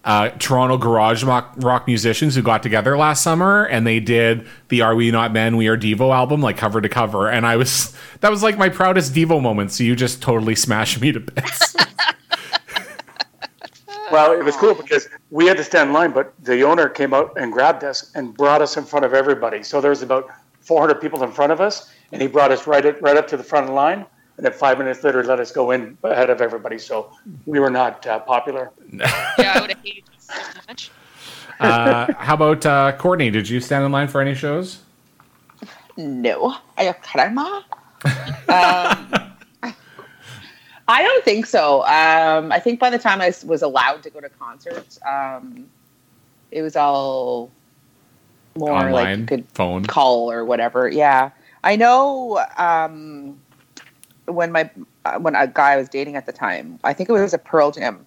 uh, 0.09 0.31
Toronto 0.39 0.79
garage 0.79 1.23
rock, 1.23 1.53
rock 1.59 1.87
musicians 1.87 2.35
who 2.35 2.41
got 2.41 2.63
together 2.63 2.97
last 2.97 3.23
summer 3.23 3.67
and 3.67 3.87
they 3.87 4.01
did 4.01 4.47
the 4.69 4.81
"Are 4.81 4.95
We 4.95 5.11
Not 5.11 5.35
Men, 5.35 5.59
We 5.59 5.69
Are 5.69 5.77
Devo" 5.77 6.15
album 6.15 6.41
like 6.41 6.57
cover 6.57 6.81
to 6.81 6.89
cover, 6.89 7.29
and 7.29 7.47
I 7.47 7.57
was 7.57 7.95
that 8.21 8.31
was 8.31 8.43
like 8.43 8.57
my 8.57 8.71
proudest 8.71 9.13
Devo 9.13 9.41
moment. 9.41 9.71
So 9.71 9.85
you 9.85 9.95
just 9.95 10.23
totally 10.23 10.55
smashed 10.55 11.01
me 11.01 11.13
to 11.13 11.21
bits. 11.21 11.77
Well, 14.11 14.33
it 14.33 14.43
was 14.43 14.57
cool 14.57 14.75
because 14.75 15.07
we 15.29 15.45
had 15.45 15.59
to 15.59 15.65
stand 15.65 15.91
in 15.91 15.93
line, 15.93 16.13
but 16.13 16.33
the 16.43 16.63
owner 16.63 16.89
came 16.89 17.13
out 17.13 17.37
and 17.37 17.53
grabbed 17.53 17.85
us 17.85 18.11
and 18.15 18.35
brought 18.35 18.63
us 18.63 18.79
in 18.79 18.85
front 18.85 19.05
of 19.05 19.13
everybody. 19.13 19.63
So 19.63 19.83
there 19.83 19.91
was 19.91 20.01
about 20.01 20.31
400 20.63 20.95
people 20.95 21.23
in 21.25 21.31
front 21.31 21.53
of 21.53 21.61
us, 21.61 21.93
and 22.11 22.23
he 22.23 22.27
brought 22.27 22.51
us 22.51 22.67
right 22.67 23.03
right 23.03 23.19
up 23.19 23.29
to 23.29 23.37
the 23.37 23.45
front 23.45 23.65
of 23.65 23.69
the 23.69 23.75
line. 23.75 24.07
And 24.39 24.45
then 24.47 24.53
five 24.53 24.79
minutes 24.79 25.03
later, 25.03 25.23
let 25.25 25.41
us 25.41 25.51
go 25.53 25.73
in 25.73 25.99
ahead 26.05 26.31
of 26.31 26.41
everybody. 26.41 26.79
So 26.79 27.11
we 27.45 27.59
were 27.59 27.71
not 27.71 28.07
uh, 28.07 28.21
popular. 28.21 28.71
Yeah, 28.93 29.53
I 29.57 29.61
would 29.61 29.71
have 29.71 29.79
hated 29.85 30.05
you 30.07 30.19
so 30.21 30.33
much. 30.69 30.91
uh, 31.61 32.13
how 32.17 32.35
about 32.35 32.65
uh, 32.65 32.93
Courtney? 32.97 33.31
Did 33.31 33.49
you 33.49 33.61
stand 33.61 33.85
in 33.85 33.91
line 33.93 34.07
for 34.09 34.21
any 34.21 34.35
shows? 34.35 34.79
No. 35.97 36.55
Are 36.77 36.85
you 36.85 36.95
karma? 37.03 37.65
um, 38.05 38.15
I 40.89 41.03
don't 41.03 41.25
think 41.25 41.47
so. 41.47 41.83
Um, 41.87 42.53
I 42.53 42.61
think 42.61 42.79
by 42.79 42.91
the 42.91 42.99
time 42.99 43.21
I 43.21 43.33
was 43.45 43.63
allowed 43.63 44.03
to 44.05 44.11
go 44.11 44.21
to 44.21 44.29
concerts, 44.29 45.01
um, 45.05 45.67
it 46.53 46.63
was 46.63 46.77
all 46.77 47.51
more 48.57 48.71
like 48.71 48.81
you 48.83 48.87
Online, 48.97 49.27
could 49.27 49.47
phone. 49.53 49.85
call 49.85 50.31
or 50.31 50.45
whatever. 50.45 50.89
Yeah, 50.89 51.31
I 51.65 51.75
know. 51.77 52.39
Um, 52.57 53.39
when 54.29 54.53
my 54.53 54.71
uh, 55.05 55.19
when 55.19 55.35
a 55.35 55.47
guy 55.47 55.73
I 55.73 55.77
was 55.77 55.89
dating 55.89 56.17
at 56.17 56.27
the 56.27 56.33
time, 56.33 56.79
I 56.85 56.93
think 56.93 57.09
it 57.09 57.13
was 57.13 57.35
a 57.35 57.39
Pearl 57.39 57.71
Jam 57.71 58.05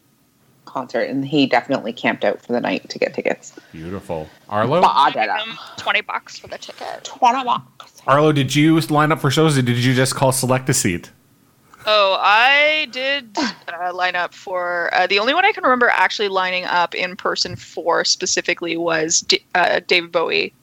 concert, 0.65 1.03
and 1.03 1.25
he 1.25 1.45
definitely 1.45 1.93
camped 1.93 2.23
out 2.23 2.41
for 2.41 2.53
the 2.53 2.61
night 2.61 2.89
to 2.89 2.99
get 2.99 3.13
tickets. 3.13 3.53
Beautiful. 3.71 4.29
Arlo? 4.49 4.81
Bah, 4.81 5.07
Give 5.07 5.15
da, 5.15 5.25
da. 5.25 5.43
Twenty 5.77 6.01
bucks 6.01 6.37
for 6.37 6.47
the 6.47 6.57
ticket. 6.57 7.03
Twenty 7.03 7.43
bucks. 7.43 8.01
Arlo, 8.07 8.31
did 8.31 8.55
you 8.55 8.79
line 8.81 9.11
up 9.11 9.19
for 9.19 9.29
shows 9.29 9.57
or 9.57 9.61
did 9.61 9.77
you 9.77 9.93
just 9.93 10.15
call 10.15 10.31
select 10.31 10.69
a 10.69 10.73
seat? 10.73 11.11
Oh, 11.85 12.17
I 12.19 12.87
did 12.91 13.35
uh, 13.37 13.93
line 13.93 14.15
up 14.15 14.35
for 14.35 14.93
uh, 14.93 15.07
the 15.07 15.17
only 15.17 15.33
one 15.33 15.45
I 15.45 15.51
can 15.51 15.63
remember 15.63 15.89
actually 15.89 16.27
lining 16.27 16.65
up 16.65 16.93
in 16.93 17.15
person 17.15 17.55
for 17.55 18.05
specifically 18.05 18.77
was 18.77 19.21
D- 19.21 19.43
uh, 19.55 19.81
David 19.87 20.11
Bowie. 20.11 20.53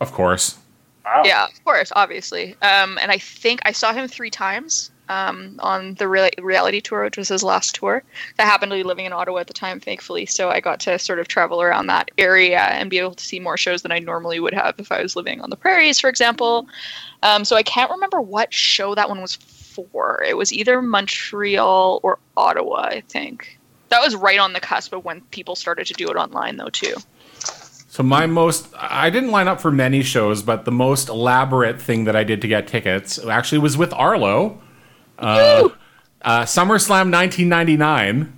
Of 0.00 0.12
course. 0.12 0.58
Wow. 1.04 1.22
Yeah, 1.24 1.44
of 1.44 1.64
course, 1.64 1.92
obviously. 1.94 2.56
Um, 2.62 2.98
and 3.02 3.10
I 3.10 3.18
think 3.18 3.60
I 3.64 3.72
saw 3.72 3.92
him 3.92 4.08
three 4.08 4.30
times 4.30 4.90
um, 5.08 5.56
on 5.60 5.94
the 5.94 6.08
Real- 6.08 6.30
reality 6.38 6.80
tour, 6.80 7.04
which 7.04 7.16
was 7.16 7.28
his 7.28 7.42
last 7.42 7.74
tour. 7.74 8.02
I 8.38 8.42
happened 8.42 8.70
to 8.70 8.76
be 8.76 8.82
living 8.82 9.06
in 9.06 9.12
Ottawa 9.12 9.40
at 9.40 9.46
the 9.46 9.54
time, 9.54 9.80
thankfully, 9.80 10.26
so 10.26 10.50
I 10.50 10.60
got 10.60 10.80
to 10.80 10.98
sort 10.98 11.18
of 11.18 11.28
travel 11.28 11.62
around 11.62 11.86
that 11.88 12.10
area 12.18 12.60
and 12.60 12.90
be 12.90 12.98
able 12.98 13.14
to 13.14 13.24
see 13.24 13.40
more 13.40 13.56
shows 13.56 13.82
than 13.82 13.92
I 13.92 13.98
normally 13.98 14.40
would 14.40 14.54
have 14.54 14.74
if 14.78 14.90
I 14.90 15.02
was 15.02 15.16
living 15.16 15.40
on 15.40 15.50
the 15.50 15.56
prairies, 15.56 16.00
for 16.00 16.08
example. 16.08 16.66
Um, 17.22 17.44
so 17.44 17.56
I 17.56 17.62
can't 17.62 17.90
remember 17.90 18.20
what 18.20 18.52
show 18.52 18.94
that 18.94 19.08
one 19.08 19.20
was 19.20 19.34
for. 19.34 20.22
It 20.26 20.36
was 20.36 20.52
either 20.52 20.80
Montreal 20.80 22.00
or 22.02 22.18
Ottawa, 22.36 22.82
I 22.82 23.00
think. 23.02 23.58
That 23.88 24.00
was 24.00 24.14
right 24.16 24.38
on 24.38 24.52
the 24.52 24.60
cusp 24.60 24.92
of 24.92 25.04
when 25.04 25.20
people 25.30 25.54
started 25.54 25.86
to 25.86 25.94
do 25.94 26.08
it 26.08 26.16
online, 26.16 26.56
though, 26.56 26.70
too. 26.70 26.94
So 27.94 28.02
my 28.02 28.26
most 28.26 28.74
I 28.76 29.08
didn't 29.08 29.30
line 29.30 29.46
up 29.46 29.60
for 29.60 29.70
many 29.70 30.02
shows, 30.02 30.42
but 30.42 30.64
the 30.64 30.72
most 30.72 31.08
elaborate 31.08 31.80
thing 31.80 32.04
that 32.04 32.16
I 32.16 32.24
did 32.24 32.42
to 32.42 32.48
get 32.48 32.66
tickets 32.66 33.24
actually 33.24 33.58
was 33.58 33.76
with 33.76 33.92
Arlo. 33.92 34.60
Uh, 35.18 35.68
uh, 36.22 36.42
SummerSlam 36.42 37.10
1999. 37.12 38.32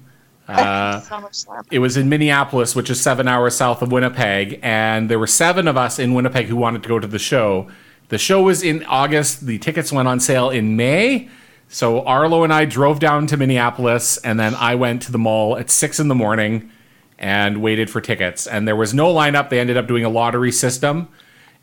Uh, 0.48 1.00
SummerSlam. 1.00 1.64
it 1.70 1.80
was 1.80 1.96
in 1.96 2.08
Minneapolis, 2.08 2.76
which 2.76 2.88
is 2.90 3.00
seven 3.00 3.26
hours 3.26 3.56
south 3.56 3.82
of 3.82 3.90
Winnipeg, 3.90 4.60
and 4.62 5.10
there 5.10 5.18
were 5.18 5.26
seven 5.26 5.66
of 5.66 5.76
us 5.76 5.98
in 5.98 6.14
Winnipeg 6.14 6.46
who 6.46 6.56
wanted 6.56 6.82
to 6.84 6.88
go 6.88 6.98
to 6.98 7.06
the 7.06 7.18
show. 7.18 7.68
The 8.08 8.18
show 8.18 8.42
was 8.42 8.62
in 8.62 8.84
August. 8.84 9.46
The 9.46 9.58
tickets 9.58 9.90
went 9.92 10.06
on 10.06 10.20
sale 10.20 10.50
in 10.50 10.76
May. 10.76 11.28
So 11.68 12.02
Arlo 12.04 12.44
and 12.44 12.52
I 12.52 12.64
drove 12.64 13.00
down 13.00 13.26
to 13.26 13.36
Minneapolis, 13.36 14.18
and 14.18 14.38
then 14.38 14.54
I 14.54 14.76
went 14.76 15.02
to 15.02 15.12
the 15.12 15.18
mall 15.18 15.56
at 15.56 15.68
six 15.68 15.98
in 15.98 16.06
the 16.06 16.14
morning 16.14 16.70
and 17.18 17.60
waited 17.60 17.90
for 17.90 18.00
tickets. 18.00 18.46
And 18.46 18.68
there 18.68 18.76
was 18.76 18.94
no 18.94 19.12
lineup. 19.12 19.50
They 19.50 19.58
ended 19.58 19.76
up 19.76 19.88
doing 19.88 20.04
a 20.04 20.08
lottery 20.08 20.52
system, 20.52 21.08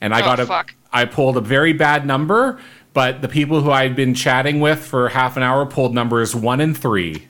and 0.02 0.13
I 0.13 0.19
Oh, 0.19 0.26
got 0.26 0.39
a 0.41 0.45
fuck. 0.45 0.76
I 0.91 1.06
pulled 1.06 1.38
a 1.38 1.41
very 1.41 1.71
bad 1.71 2.06
number. 2.06 2.60
But 2.93 3.21
the 3.21 3.27
people 3.27 3.62
who 3.62 3.71
I'd 3.71 3.95
been 3.95 4.13
chatting 4.13 4.60
with 4.60 4.79
for 4.79 5.10
half 5.10 5.36
an 5.36 5.43
hour 5.43 5.65
pulled 5.65 5.93
numbers 5.95 6.36
one 6.36 6.62
and 6.62 6.77
three. 6.77 7.27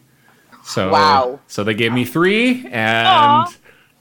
So 0.64 0.92
Wow. 0.92 1.40
So 1.48 1.64
they 1.64 1.74
gave 1.74 1.94
me 1.94 2.06
three, 2.06 2.66
and 2.68 3.08
Aw. 3.08 3.54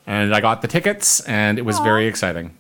and 0.07 0.35
I 0.35 0.41
got 0.41 0.63
the 0.63 0.69
tickets, 0.69 1.21
and 1.21 1.59
it 1.59 1.63
was 1.63 1.79
very 1.81 2.07
exciting. 2.07 2.57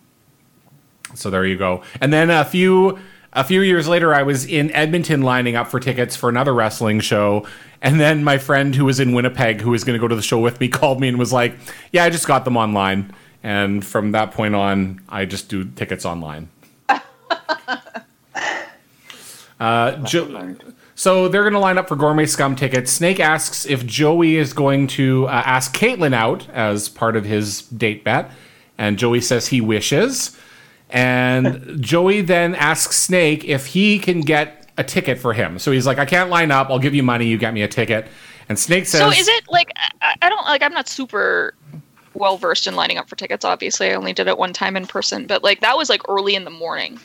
So 1.14 1.30
there 1.30 1.44
you 1.44 1.56
go. 1.56 1.82
And 2.00 2.12
then 2.12 2.30
a 2.30 2.44
few 2.44 2.98
a 3.32 3.44
few 3.44 3.62
years 3.62 3.88
later, 3.88 4.14
I 4.14 4.22
was 4.22 4.44
in 4.44 4.70
Edmonton 4.72 5.22
lining 5.22 5.56
up 5.56 5.68
for 5.68 5.80
tickets 5.80 6.14
for 6.14 6.28
another 6.28 6.52
wrestling 6.52 7.00
show. 7.00 7.46
And 7.80 7.98
then 7.98 8.22
my 8.22 8.38
friend 8.38 8.74
who 8.74 8.84
was 8.84 9.00
in 9.00 9.12
Winnipeg, 9.12 9.60
who 9.60 9.70
was 9.70 9.84
going 9.84 9.98
to 9.98 10.00
go 10.00 10.06
to 10.06 10.14
the 10.14 10.22
show 10.22 10.38
with 10.38 10.60
me, 10.60 10.68
called 10.68 11.00
me 11.00 11.08
and 11.08 11.18
was 11.18 11.32
like, 11.32 11.56
"Yeah, 11.92 12.04
I 12.04 12.10
just 12.10 12.26
got 12.26 12.44
them 12.44 12.56
online." 12.56 13.14
And 13.42 13.84
from 13.84 14.12
that 14.12 14.30
point 14.32 14.54
on, 14.54 15.00
I 15.08 15.24
just 15.24 15.48
do 15.48 15.64
tickets 15.64 16.04
online. 16.04 16.48
uh, 19.62 19.96
jo- 20.04 20.56
so 20.96 21.28
they're 21.28 21.42
going 21.42 21.52
to 21.52 21.60
line 21.60 21.78
up 21.78 21.86
for 21.86 21.94
Gourmet 21.94 22.26
Scum 22.26 22.56
tickets. 22.56 22.90
Snake 22.90 23.20
asks 23.20 23.64
if 23.64 23.86
Joey 23.86 24.36
is 24.36 24.52
going 24.52 24.88
to 24.88 25.26
uh, 25.28 25.42
ask 25.44 25.72
Caitlin 25.76 26.12
out 26.12 26.48
as 26.50 26.88
part 26.88 27.14
of 27.14 27.24
his 27.24 27.62
date 27.62 28.02
bet, 28.02 28.32
and 28.76 28.98
Joey 28.98 29.20
says 29.20 29.46
he 29.46 29.60
wishes. 29.60 30.36
And 30.90 31.80
Joey 31.80 32.22
then 32.22 32.56
asks 32.56 32.96
Snake 32.96 33.44
if 33.44 33.66
he 33.66 34.00
can 34.00 34.22
get 34.22 34.70
a 34.76 34.82
ticket 34.82 35.18
for 35.18 35.32
him. 35.32 35.60
So 35.60 35.70
he's 35.70 35.86
like, 35.86 35.98
"I 35.98 36.06
can't 36.06 36.28
line 36.28 36.50
up. 36.50 36.68
I'll 36.68 36.80
give 36.80 36.94
you 36.94 37.04
money. 37.04 37.26
You 37.26 37.38
get 37.38 37.54
me 37.54 37.62
a 37.62 37.68
ticket." 37.68 38.08
And 38.48 38.58
Snake 38.58 38.86
says, 38.86 39.00
So 39.00 39.10
is 39.10 39.28
it 39.28 39.44
like 39.48 39.70
I, 40.02 40.14
I 40.22 40.28
don't 40.28 40.44
like 40.44 40.62
I'm 40.62 40.74
not 40.74 40.88
super 40.88 41.54
well 42.14 42.36
versed 42.36 42.66
in 42.66 42.74
lining 42.74 42.98
up 42.98 43.08
for 43.08 43.14
tickets. 43.14 43.44
Obviously, 43.44 43.90
I 43.90 43.94
only 43.94 44.12
did 44.12 44.26
it 44.26 44.36
one 44.36 44.52
time 44.52 44.76
in 44.76 44.86
person, 44.86 45.26
but 45.26 45.44
like 45.44 45.60
that 45.60 45.76
was 45.76 45.88
like 45.88 46.02
early 46.08 46.34
in 46.34 46.44
the 46.44 46.50
morning. 46.50 46.98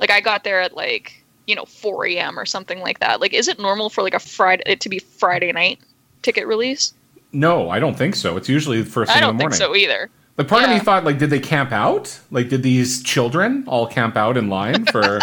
Like 0.00 0.10
I 0.10 0.20
got 0.20 0.42
there 0.42 0.60
at 0.60 0.74
like 0.74 1.17
you 1.48 1.54
know 1.54 1.64
4 1.64 2.06
a.m. 2.06 2.38
or 2.38 2.46
something 2.46 2.80
like 2.80 3.00
that. 3.00 3.20
Like, 3.20 3.32
is 3.32 3.48
it 3.48 3.58
normal 3.58 3.88
for 3.88 4.02
like 4.02 4.14
a 4.14 4.20
Friday 4.20 4.62
it 4.66 4.80
to 4.82 4.88
be 4.88 4.98
Friday 4.98 5.50
night 5.50 5.80
ticket 6.22 6.46
release? 6.46 6.92
"No, 7.32 7.70
I 7.70 7.80
don't 7.80 7.96
think 7.96 8.14
so. 8.14 8.36
It's 8.36 8.48
usually 8.48 8.82
the 8.82 8.90
first 8.90 9.10
thing 9.10 9.22
I 9.22 9.26
in 9.28 9.36
the 9.36 9.42
don't 9.42 9.50
morning." 9.50 9.58
think 9.58 9.70
so 9.70 9.74
either. 9.74 10.10
Like 10.36 10.46
part 10.46 10.62
of 10.62 10.70
me 10.70 10.78
thought, 10.78 11.02
like, 11.02 11.18
did 11.18 11.30
they 11.30 11.40
camp 11.40 11.72
out? 11.72 12.20
Like, 12.30 12.48
did 12.48 12.62
these 12.62 13.02
children 13.02 13.64
all 13.66 13.88
camp 13.88 14.16
out 14.16 14.36
in 14.36 14.48
line 14.48 14.84
for 14.86 15.18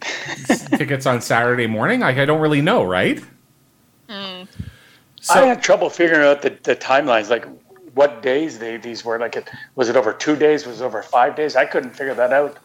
tickets 0.76 1.06
on 1.06 1.20
Saturday 1.20 1.68
morning? 1.68 2.00
Like, 2.00 2.16
I 2.16 2.24
don't 2.24 2.40
really 2.40 2.60
know, 2.60 2.82
right? 2.82 3.22
Mm. 4.08 4.48
So, 5.20 5.34
I 5.34 5.46
had 5.46 5.62
trouble 5.62 5.88
figuring 5.88 6.26
out 6.26 6.42
the, 6.42 6.50
the 6.64 6.74
timelines, 6.74 7.30
like 7.30 7.46
what 7.94 8.22
days 8.22 8.58
they 8.58 8.76
these 8.76 9.04
were. 9.04 9.20
Like, 9.20 9.36
it 9.36 9.48
was 9.76 9.88
it 9.88 9.94
over 9.94 10.12
two 10.12 10.34
days? 10.34 10.66
Was 10.66 10.80
it 10.80 10.84
over 10.84 11.00
five 11.02 11.36
days? 11.36 11.54
I 11.54 11.64
couldn't 11.64 11.90
figure 11.90 12.14
that 12.14 12.32
out. 12.32 12.58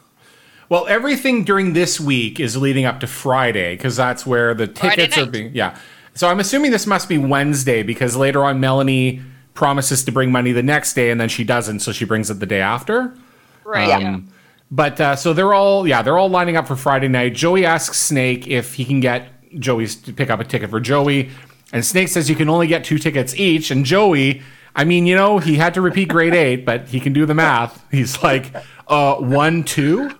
Well, 0.70 0.86
everything 0.86 1.42
during 1.42 1.72
this 1.72 2.00
week 2.00 2.38
is 2.38 2.56
leading 2.56 2.84
up 2.84 3.00
to 3.00 3.06
Friday 3.08 3.76
because 3.76 3.96
that's 3.96 4.24
where 4.24 4.54
the 4.54 4.68
tickets 4.68 5.18
are 5.18 5.26
being. 5.26 5.50
Yeah. 5.52 5.76
So 6.14 6.28
I'm 6.28 6.38
assuming 6.38 6.70
this 6.70 6.86
must 6.86 7.08
be 7.08 7.18
Wednesday 7.18 7.82
because 7.82 8.16
later 8.16 8.44
on 8.44 8.60
Melanie 8.60 9.20
promises 9.52 10.04
to 10.04 10.12
bring 10.12 10.30
money 10.30 10.52
the 10.52 10.62
next 10.62 10.94
day 10.94 11.10
and 11.10 11.20
then 11.20 11.28
she 11.28 11.42
doesn't, 11.42 11.80
so 11.80 11.90
she 11.90 12.04
brings 12.04 12.30
it 12.30 12.38
the 12.38 12.46
day 12.46 12.60
after. 12.60 13.12
Right. 13.64 13.90
Um, 13.90 14.00
yeah. 14.00 14.20
But 14.70 15.00
uh, 15.00 15.16
so 15.16 15.32
they're 15.32 15.52
all 15.52 15.88
yeah 15.88 16.02
they're 16.02 16.16
all 16.16 16.28
lining 16.28 16.56
up 16.56 16.68
for 16.68 16.76
Friday 16.76 17.08
night. 17.08 17.34
Joey 17.34 17.66
asks 17.66 17.98
Snake 17.98 18.46
if 18.46 18.74
he 18.74 18.84
can 18.84 19.00
get 19.00 19.28
Joey's 19.58 19.96
to 19.96 20.12
pick 20.12 20.30
up 20.30 20.38
a 20.38 20.44
ticket 20.44 20.70
for 20.70 20.78
Joey, 20.78 21.30
and 21.72 21.84
Snake 21.84 22.06
says 22.06 22.30
you 22.30 22.36
can 22.36 22.48
only 22.48 22.68
get 22.68 22.84
two 22.84 22.98
tickets 22.98 23.34
each. 23.34 23.72
And 23.72 23.84
Joey, 23.84 24.42
I 24.76 24.84
mean 24.84 25.06
you 25.06 25.16
know 25.16 25.38
he 25.38 25.56
had 25.56 25.74
to 25.74 25.80
repeat 25.80 26.08
grade 26.08 26.34
eight, 26.34 26.64
but 26.64 26.86
he 26.86 27.00
can 27.00 27.12
do 27.12 27.26
the 27.26 27.34
math. 27.34 27.84
He's 27.90 28.22
like 28.22 28.54
uh, 28.86 29.16
one 29.16 29.64
two. 29.64 30.12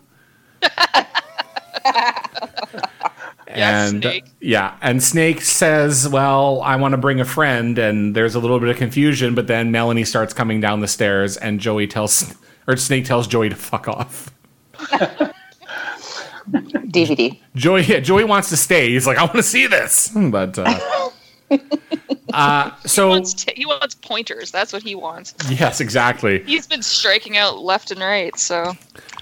Yes, 3.49 3.90
and 3.92 4.03
Snake. 4.03 4.25
yeah, 4.40 4.77
and 4.81 5.03
Snake 5.03 5.42
says, 5.42 6.09
"Well, 6.09 6.62
I 6.62 6.77
want 6.77 6.92
to 6.92 6.99
bring 6.99 7.18
a 7.20 7.25
friend," 7.25 7.77
and 7.79 8.14
there's 8.14 8.37
a 8.37 8.38
little 8.38 8.61
bit 8.61 8.68
of 8.68 8.77
confusion. 8.77 9.35
But 9.35 9.49
then 9.49 9.73
Melanie 9.73 10.05
starts 10.05 10.33
coming 10.33 10.61
down 10.61 10.79
the 10.81 10.87
stairs, 10.87 11.37
and 11.37 11.59
Joey 11.59 11.88
tells, 11.88 12.33
or 12.68 12.77
Snake 12.77 13.07
tells 13.07 13.27
Joey 13.27 13.49
to 13.49 13.57
fuck 13.57 13.88
off. 13.88 14.33
DVD. 16.92 17.40
Joey, 17.57 17.83
yeah, 17.83 17.99
Joey 17.99 18.23
wants 18.25 18.51
to 18.51 18.57
stay. 18.57 18.90
He's 18.90 19.07
like, 19.07 19.18
I 19.18 19.23
want 19.23 19.37
to 19.37 19.42
see 19.42 19.66
this, 19.66 20.11
but 20.14 20.57
uh, 20.57 21.11
uh, 22.33 22.70
He 22.83 22.88
so 22.88 23.09
wants 23.09 23.35
t- 23.35 23.53
he 23.57 23.66
wants 23.66 23.96
pointers. 23.96 24.53
That's 24.53 24.73
what 24.73 24.83
he 24.85 24.94
wants. 24.94 25.35
yes, 25.51 25.81
exactly. 25.81 26.44
He's 26.44 26.68
been 26.68 26.83
striking 26.83 27.37
out 27.37 27.59
left 27.59 27.90
and 27.90 28.01
right. 28.01 28.37
So 28.38 28.75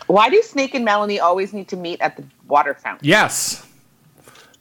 Why 0.09 0.29
do 0.31 0.42
Snake 0.42 0.75
and 0.75 0.85
Melanie 0.85 1.21
always 1.21 1.53
need 1.53 1.68
to 1.68 1.77
meet 1.77 2.01
at 2.01 2.16
the 2.16 2.25
water 2.49 2.75
fountain? 2.75 3.07
Yes, 3.07 3.64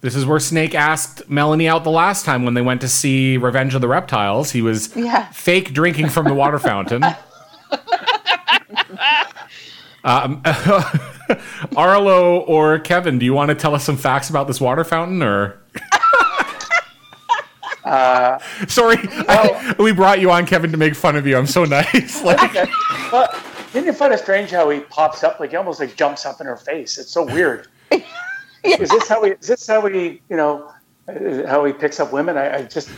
this 0.02 0.14
is 0.16 0.26
where 0.26 0.40
Snake 0.40 0.76
asked 0.76 1.28
Melanie 1.30 1.68
out 1.68 1.84
the 1.84 1.90
last 1.92 2.24
time 2.26 2.46
when 2.46 2.54
they 2.54 2.62
went 2.62 2.82
to 2.82 2.88
see 2.88 3.38
Revenge 3.38 3.74
of 3.74 3.82
the 3.82 3.88
Reptiles. 3.88 4.52
He 4.52 4.62
was 4.62 4.96
Yeah. 4.96 5.28
fake 5.32 5.74
drinking 5.74 6.10
from 6.10 6.26
the 6.28 6.34
water 6.34 6.60
fountain. 6.60 7.04
um, 10.04 10.42
Arlo 11.76 12.40
or 12.42 12.80
Kevin, 12.80 13.18
do 13.20 13.26
you 13.26 13.34
want 13.34 13.50
to 13.50 13.56
tell 13.56 13.74
us 13.74 13.84
some 13.84 13.98
facts 13.98 14.30
about 14.30 14.48
this 14.48 14.60
water 14.62 14.84
fountain, 14.84 15.22
or? 15.24 15.60
Uh, 17.86 18.38
Sorry, 18.68 18.98
I- 19.02 19.74
we 19.80 19.94
brought 19.94 20.20
you 20.20 20.30
on, 20.30 20.46
Kevin, 20.46 20.74
to 20.74 20.78
make 20.78 20.94
fun 20.94 21.16
of 21.16 21.26
you. 21.26 21.38
I'm 21.38 21.48
so 21.48 21.64
nice. 21.64 22.22
Like, 22.22 22.44
okay. 22.44 22.70
Well, 23.14 23.30
didn't 23.74 23.86
you 23.86 23.94
find 23.94 24.14
it 24.14 24.20
strange 24.20 24.52
how 24.52 24.70
he 24.70 24.80
pops 24.82 25.24
up 25.24 25.40
like 25.40 25.52
he 25.52 25.56
almost 25.56 25.80
like 25.80 25.96
jumps 25.96 26.26
up 26.26 26.42
in 26.42 26.48
her 26.48 26.58
face? 26.58 26.98
It's 26.98 27.12
so 27.12 27.26
weird. 27.26 27.68
Is 28.64 28.90
this 28.90 29.08
how 29.08 29.24
he? 29.24 29.32
Is 29.32 29.48
this 29.48 29.68
how 29.68 29.86
he? 29.86 30.22
You 30.30 30.38
know, 30.38 30.72
uh, 31.08 31.48
how 31.48 31.64
he 31.66 31.74
picks 31.74 32.00
up 32.00 32.12
women? 32.12 32.38
I, 32.38 32.58
I 32.58 32.64
just 32.64 32.90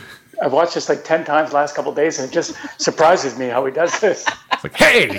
I've 0.42 0.52
watched 0.52 0.74
this 0.74 0.88
like 0.88 1.04
ten 1.04 1.24
times 1.24 1.52
last 1.52 1.74
couple 1.74 1.90
of 1.90 1.96
days, 1.96 2.18
and 2.18 2.28
it 2.28 2.32
just 2.32 2.54
surprises 2.80 3.38
me 3.38 3.48
how 3.48 3.64
he 3.66 3.72
does 3.72 3.98
this. 4.00 4.26
It's 4.52 4.64
like, 4.64 4.76
hey, 4.76 5.08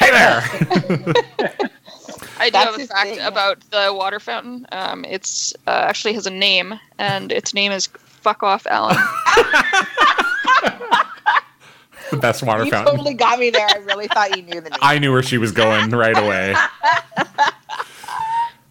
hey 0.00 0.10
there. 0.10 0.42
I 2.36 2.46
do 2.46 2.50
That's 2.52 2.70
have 2.70 2.80
a 2.80 2.86
fact 2.86 3.08
thing. 3.10 3.20
about 3.20 3.60
the 3.70 3.94
water 3.96 4.18
fountain. 4.18 4.66
Um, 4.72 5.04
it's 5.04 5.54
uh, 5.66 5.84
actually 5.88 6.14
has 6.14 6.26
a 6.26 6.30
name, 6.30 6.78
and 6.98 7.30
its 7.30 7.54
name 7.54 7.70
is 7.70 7.86
fuck 7.86 8.42
off, 8.42 8.66
Alan. 8.66 8.96
The 12.10 12.16
best 12.18 12.42
water 12.42 12.64
You 12.64 12.70
fountain. 12.70 12.92
totally 12.96 13.14
got 13.14 13.38
me 13.38 13.50
there. 13.50 13.66
I 13.68 13.76
really 13.78 14.08
thought 14.08 14.36
you 14.36 14.42
knew 14.42 14.60
the 14.60 14.70
name. 14.70 14.78
I 14.82 14.98
knew 14.98 15.12
where 15.12 15.22
she 15.22 15.38
was 15.38 15.52
going 15.52 15.90
right 15.90 16.16
away. 16.16 16.54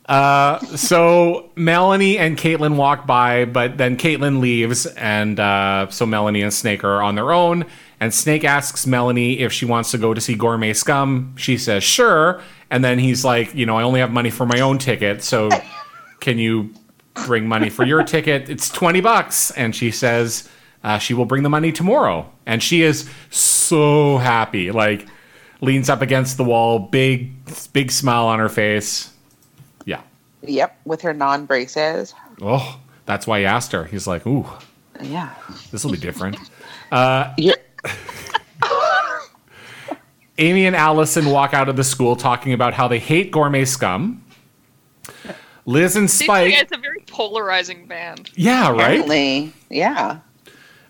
Uh, 0.06 0.60
so 0.76 1.50
Melanie 1.56 2.18
and 2.18 2.38
Caitlin 2.38 2.76
walk 2.76 3.08
by, 3.08 3.46
but 3.46 3.78
then 3.78 3.96
Caitlin 3.96 4.42
leaves, 4.42 4.86
and 4.86 5.40
uh, 5.40 5.88
so 5.90 6.06
Melanie 6.06 6.42
and 6.42 6.54
Snake 6.54 6.84
are 6.84 7.02
on 7.02 7.16
their 7.16 7.32
own. 7.32 7.66
And 8.02 8.14
Snake 8.14 8.44
asks 8.44 8.86
Melanie 8.86 9.40
if 9.40 9.54
she 9.54 9.64
wants 9.66 9.92
to 9.92 9.98
go 9.98 10.14
to 10.14 10.20
see 10.20 10.36
Gourmet 10.36 10.74
Scum. 10.74 11.34
She 11.38 11.58
says 11.58 11.86
sure, 11.86 12.42
and 12.70 12.84
then 12.84 13.00
he's 13.00 13.24
like, 13.24 13.56
you 13.56 13.66
know, 13.66 13.78
I 13.78 13.84
only 13.84 14.02
have 14.02 14.12
money 14.12 14.30
for 14.30 14.46
my 14.46 14.60
own 14.60 14.78
ticket, 14.78 15.24
so 15.24 15.50
can 16.20 16.38
you 16.38 16.74
bring 17.26 17.48
money 17.48 17.70
for 17.70 17.86
your 17.86 18.04
ticket? 18.04 18.50
It's 18.50 18.68
twenty 18.70 19.00
bucks, 19.00 19.52
and 19.52 19.74
she 19.74 19.90
says 19.90 20.50
uh, 20.84 20.98
she 20.98 21.14
will 21.14 21.26
bring 21.26 21.44
the 21.44 21.50
money 21.50 21.72
tomorrow, 21.72 22.30
and 22.46 22.62
she 22.62 22.82
is 22.82 23.10
so 23.30 24.18
happy, 24.18 24.72
like 24.72 25.08
leans 25.62 25.90
up 25.90 26.02
against 26.02 26.38
the 26.38 26.44
wall, 26.44 26.78
big, 26.80 27.32
big 27.72 27.92
smile 27.92 28.26
on 28.26 28.40
her 28.40 28.50
face. 28.50 29.12
Yeah. 29.86 30.02
Yep, 30.42 30.78
with 30.86 31.02
her 31.02 31.14
non 31.14 31.46
braces. 31.46 32.14
Oh, 32.42 32.80
that's 33.06 33.26
why 33.26 33.40
he 33.40 33.46
asked 33.46 33.72
her. 33.72 33.86
He's 33.86 34.06
like, 34.08 34.26
ooh, 34.28 34.46
Yeah. 35.02 35.30
this 35.72 35.84
will 35.86 35.92
be 35.92 35.98
different. 35.98 36.38
You're, 37.38 37.56
Amy 40.40 40.66
and 40.66 40.76
Allison 40.76 41.28
walk 41.28 41.54
out 41.54 41.70
of 41.70 41.76
the 41.76 41.84
school 41.84 42.16
talking 42.16 42.54
about 42.54 42.74
how 42.74 42.88
they 42.88 43.00
hate 43.00 43.32
gourmet 43.32 43.66
scum. 43.66 44.24
Liz 45.66 45.96
and 45.96 46.10
Spike. 46.10 46.54
it's 46.56 46.72
a 46.74 46.78
very 46.78 47.00
polarizing 47.08 47.86
band. 47.86 48.32
Yeah, 48.36 48.70
right? 48.72 48.80
apparently, 49.00 49.54
yeah, 49.70 50.20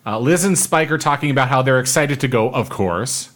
Uh, 0.06 0.20
Liz 0.20 0.44
and 0.44 0.58
Spike 0.58 0.92
are 0.92 0.98
talking 0.98 1.30
about 1.32 1.48
how 1.48 1.62
they're 1.62 1.80
excited 1.80 2.20
to 2.22 2.28
go, 2.28 2.50
of 2.50 2.70
course. 2.70 3.30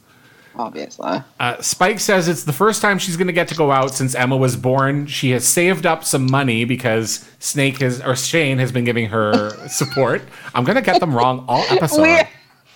obviously. 0.55 1.19
Uh, 1.39 1.61
Spike 1.61 1.99
says 1.99 2.27
it's 2.27 2.43
the 2.43 2.51
first 2.53 2.81
time 2.81 2.97
she's 2.97 3.15
going 3.15 3.27
to 3.27 3.33
get 3.33 3.47
to 3.49 3.55
go 3.55 3.71
out 3.71 3.93
since 3.93 4.15
Emma 4.15 4.35
was 4.35 4.55
born. 4.57 5.05
She 5.05 5.31
has 5.31 5.47
saved 5.47 5.85
up 5.85 6.03
some 6.03 6.29
money 6.29 6.65
because 6.65 7.29
Snake 7.39 7.77
has, 7.79 8.01
or 8.01 8.15
Shane 8.15 8.57
has 8.57 8.71
been 8.71 8.83
giving 8.83 9.07
her 9.09 9.49
support. 9.69 10.23
I'm 10.53 10.63
going 10.65 10.75
to 10.75 10.81
get 10.81 10.99
them 10.99 11.15
wrong 11.15 11.45
all 11.47 11.63
episode. 11.69 12.01
We 12.01 12.21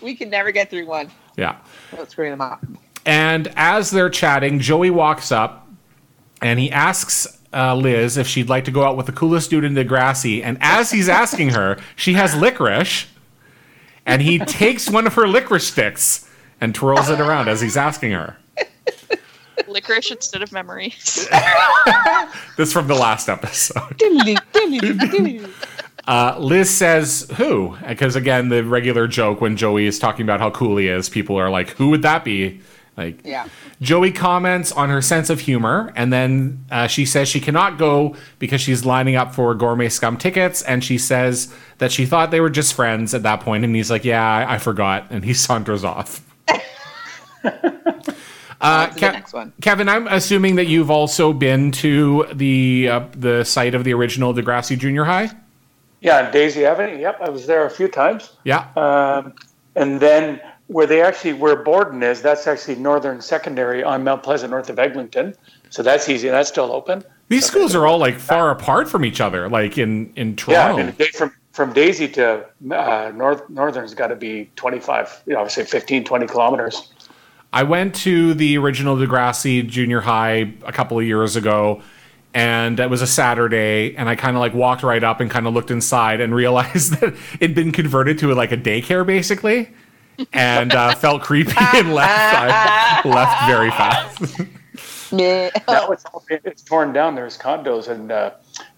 we 0.02 0.16
can 0.16 0.30
never 0.30 0.52
get 0.52 0.70
through 0.70 0.86
one. 0.88 1.12
Yeah. 1.38 1.58
Let's 1.98 2.12
screw 2.12 2.30
them 2.30 2.42
up. 2.42 2.64
And 3.06 3.52
as 3.56 3.92
they're 3.92 4.10
chatting, 4.10 4.60
Joey 4.60 4.90
walks 4.90 5.32
up 5.32 5.68
and 6.42 6.60
he 6.60 6.72
asks 6.72 7.28
uh, 7.54 7.76
Liz 7.76 8.16
if 8.18 8.28
she'd 8.28 8.48
like 8.50 8.66
to 8.66 8.72
go 8.72 8.84
out 8.84 8.96
with 8.98 9.06
the 9.08 9.12
coolest 9.12 9.50
dude 9.50 9.64
in 9.64 9.74
Degrassi. 9.76 10.42
And 10.44 10.58
as 10.62 10.92
he's 10.92 11.10
asking 11.10 11.50
her, 11.50 11.78
she 11.96 12.14
has 12.14 12.36
licorice. 12.36 13.08
And 14.12 14.22
he 14.22 14.40
takes 14.40 14.90
one 14.90 15.08
of 15.08 15.14
her 15.14 15.26
licorice 15.28 15.68
sticks 15.68 16.30
and 16.60 16.76
twirls 16.76 17.10
it 17.10 17.20
around 17.22 17.48
as 17.48 17.62
he's 17.62 17.78
asking 17.78 18.12
her. 18.12 18.36
Licorice 19.68 20.12
instead 20.12 20.42
of 20.42 20.52
memory. 20.52 20.94
This 22.58 22.74
from 22.74 22.88
the 22.88 22.96
last 22.96 23.30
episode. 23.30 23.98
Uh, 26.08 26.36
Liz 26.40 26.70
says, 26.70 27.32
who? 27.38 27.78
Because 27.88 28.16
again, 28.16 28.50
the 28.50 28.64
regular 28.64 29.08
joke 29.08 29.40
when 29.40 29.56
Joey 29.56 29.86
is 29.86 29.98
talking 29.98 30.24
about 30.24 30.40
how 30.40 30.52
cool 30.52 30.78
he 30.78 30.88
is, 30.88 31.10
people 31.10 31.38
are 31.38 31.50
like, 31.50 31.70
who 31.72 31.90
would 31.90 32.02
that 32.02 32.26
be? 32.26 32.60
Like, 32.98 33.22
Yeah. 33.26 33.48
Joey 33.82 34.12
comments 34.12 34.72
on 34.72 34.90
her 34.90 35.02
sense 35.02 35.30
of 35.30 35.40
humor, 35.40 35.92
and 35.96 36.12
then 36.12 36.66
uh, 36.70 36.88
she 36.88 37.06
says 37.06 37.28
she 37.30 37.40
cannot 37.40 37.78
go 37.78 38.16
because 38.38 38.62
she's 38.62 38.86
lining 38.86 39.16
up 39.16 39.34
for 39.34 39.56
Gourmet 39.56 39.90
Scum 39.90 40.18
tickets, 40.18 40.62
and 40.62 40.84
she 40.84 40.98
says 40.98 41.54
that 41.78 41.92
she 41.92 42.06
thought 42.06 42.32
they 42.32 42.42
were 42.42 42.50
just 42.50 42.74
friends 42.74 43.14
at 43.14 43.24
that 43.24 43.40
point, 43.40 43.64
and 43.64 43.76
he's 43.76 43.90
like, 43.90 44.04
"Yeah, 44.06 44.22
I, 44.22 44.56
I 44.56 44.58
forgot," 44.58 45.08
and 45.10 45.24
he 45.24 45.34
saunters 45.46 45.84
off. 45.84 46.22
Uh, 48.64 48.86
to 48.90 48.94
Ke- 48.94 49.14
next 49.14 49.34
one. 49.34 49.52
Kevin, 49.60 49.90
I'm 49.90 50.08
assuming 50.08 50.56
that 50.58 50.68
you've 50.68 50.92
also 50.92 51.34
been 51.34 51.72
to 51.72 52.28
the 52.32 52.90
uh, 52.90 53.00
the 53.14 53.44
site 53.44 53.74
of 53.74 53.84
the 53.84 53.92
original 53.96 54.36
Degrassi 54.36 54.78
Junior 54.78 55.04
High. 55.04 55.32
Yeah, 56.02 56.30
Daisy 56.30 56.64
Avenue. 56.64 57.00
Yep, 57.00 57.22
I 57.22 57.30
was 57.30 57.48
there 57.48 57.66
a 57.66 57.72
few 57.72 57.88
times. 57.88 58.34
Yeah, 58.44 58.68
Um, 58.76 59.34
and 59.76 60.00
then 60.00 60.40
where 60.72 60.88
they 60.88 61.02
actually 61.02 61.34
where 61.34 61.56
Borden 61.56 62.02
is, 62.02 62.22
that's 62.22 62.48
actually 62.48 62.76
Northern 62.76 63.22
Secondary 63.22 63.84
on 63.84 64.04
Mount 64.04 64.24
Pleasant, 64.24 64.52
north 64.52 64.70
of 64.70 64.80
Eglinton. 64.80 65.36
So 65.70 65.84
that's 65.84 66.08
easy. 66.10 66.30
That's 66.30 66.50
still 66.50 66.72
open. 66.72 67.04
these 67.30 67.46
schools 67.46 67.76
are 67.76 67.86
all 67.86 67.98
like 67.98 68.18
far 68.18 68.52
apart 68.52 68.90
from 68.90 69.04
each 69.06 69.20
other, 69.22 69.50
like 69.50 69.78
in 69.78 70.14
in 70.16 70.30
Yeah, 70.48 70.72
Toronto. 70.72 70.78
I 70.78 70.84
mean, 70.84 71.12
from 71.14 71.36
from 71.52 71.74
Daisy 71.74 72.08
to 72.10 72.46
uh, 72.74 73.12
North 73.14 73.50
Northern's 73.50 73.94
got 73.94 74.08
to 74.08 74.16
be 74.16 74.50
25, 74.56 75.24
you 75.28 75.34
know, 75.34 75.48
say 75.48 75.66
15, 75.66 76.06
20 76.06 76.28
kilometers. 76.28 76.94
I 77.54 77.64
went 77.64 77.94
to 77.96 78.34
the 78.34 78.58
original 78.58 78.96
Degrassi 78.96 79.68
Junior 79.68 80.00
High 80.00 80.54
a 80.66 80.72
couple 80.72 80.98
of 80.98 81.06
years 81.06 81.36
ago, 81.36 81.82
and 82.34 82.80
it 82.80 82.90
was 82.90 83.02
a 83.02 83.08
Saturday, 83.08 83.94
and 83.98 84.08
I 84.08 84.16
kind 84.16 84.38
of 84.38 84.40
like 84.40 84.54
walked 84.54 84.84
right 84.84 85.04
up 85.04 85.20
and 85.20 85.30
kind 85.30 85.46
of 85.48 85.54
looked 85.54 85.70
inside 85.72 86.22
and 86.22 86.34
realized 86.44 87.02
that 87.02 87.14
it'd 87.42 87.56
been 87.56 87.74
converted 87.74 88.18
to 88.20 88.34
like 88.34 88.54
a 88.54 88.58
daycare 88.58 89.06
basically, 89.06 89.70
and 90.34 90.74
uh, 90.74 90.96
felt 90.96 91.22
creepy 91.22 91.54
and 91.76 91.94
left. 91.94 92.36
I 92.36 93.02
left 93.10 93.48
very 93.48 93.70
fast. 93.72 94.42
Now 95.14 95.50
it's 95.92 96.06
all, 96.06 96.24
it's 96.30 96.62
torn 96.64 96.94
down. 96.94 97.16
There's 97.16 97.38
condos 97.38 97.90
and 97.90 98.12
uh, 98.14 98.32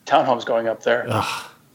townhomes 0.08 0.44
going 0.46 0.68
up 0.68 0.82
there. 0.82 1.06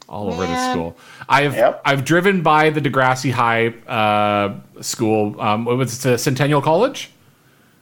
all 0.09 0.27
over 0.27 0.45
the 0.45 0.71
school. 0.71 0.97
I've 1.29 1.53
Yep. 1.55 1.81
I've 1.85 2.03
driven 2.03 2.41
by 2.41 2.69
the 2.69 2.81
Degrassi 2.81 3.31
High 3.31 3.67
uh, 3.87 4.59
school. 4.81 5.39
Um, 5.39 5.63
what 5.63 5.77
was 5.77 6.05
it, 6.05 6.17
Centennial 6.17 6.61
College? 6.61 7.09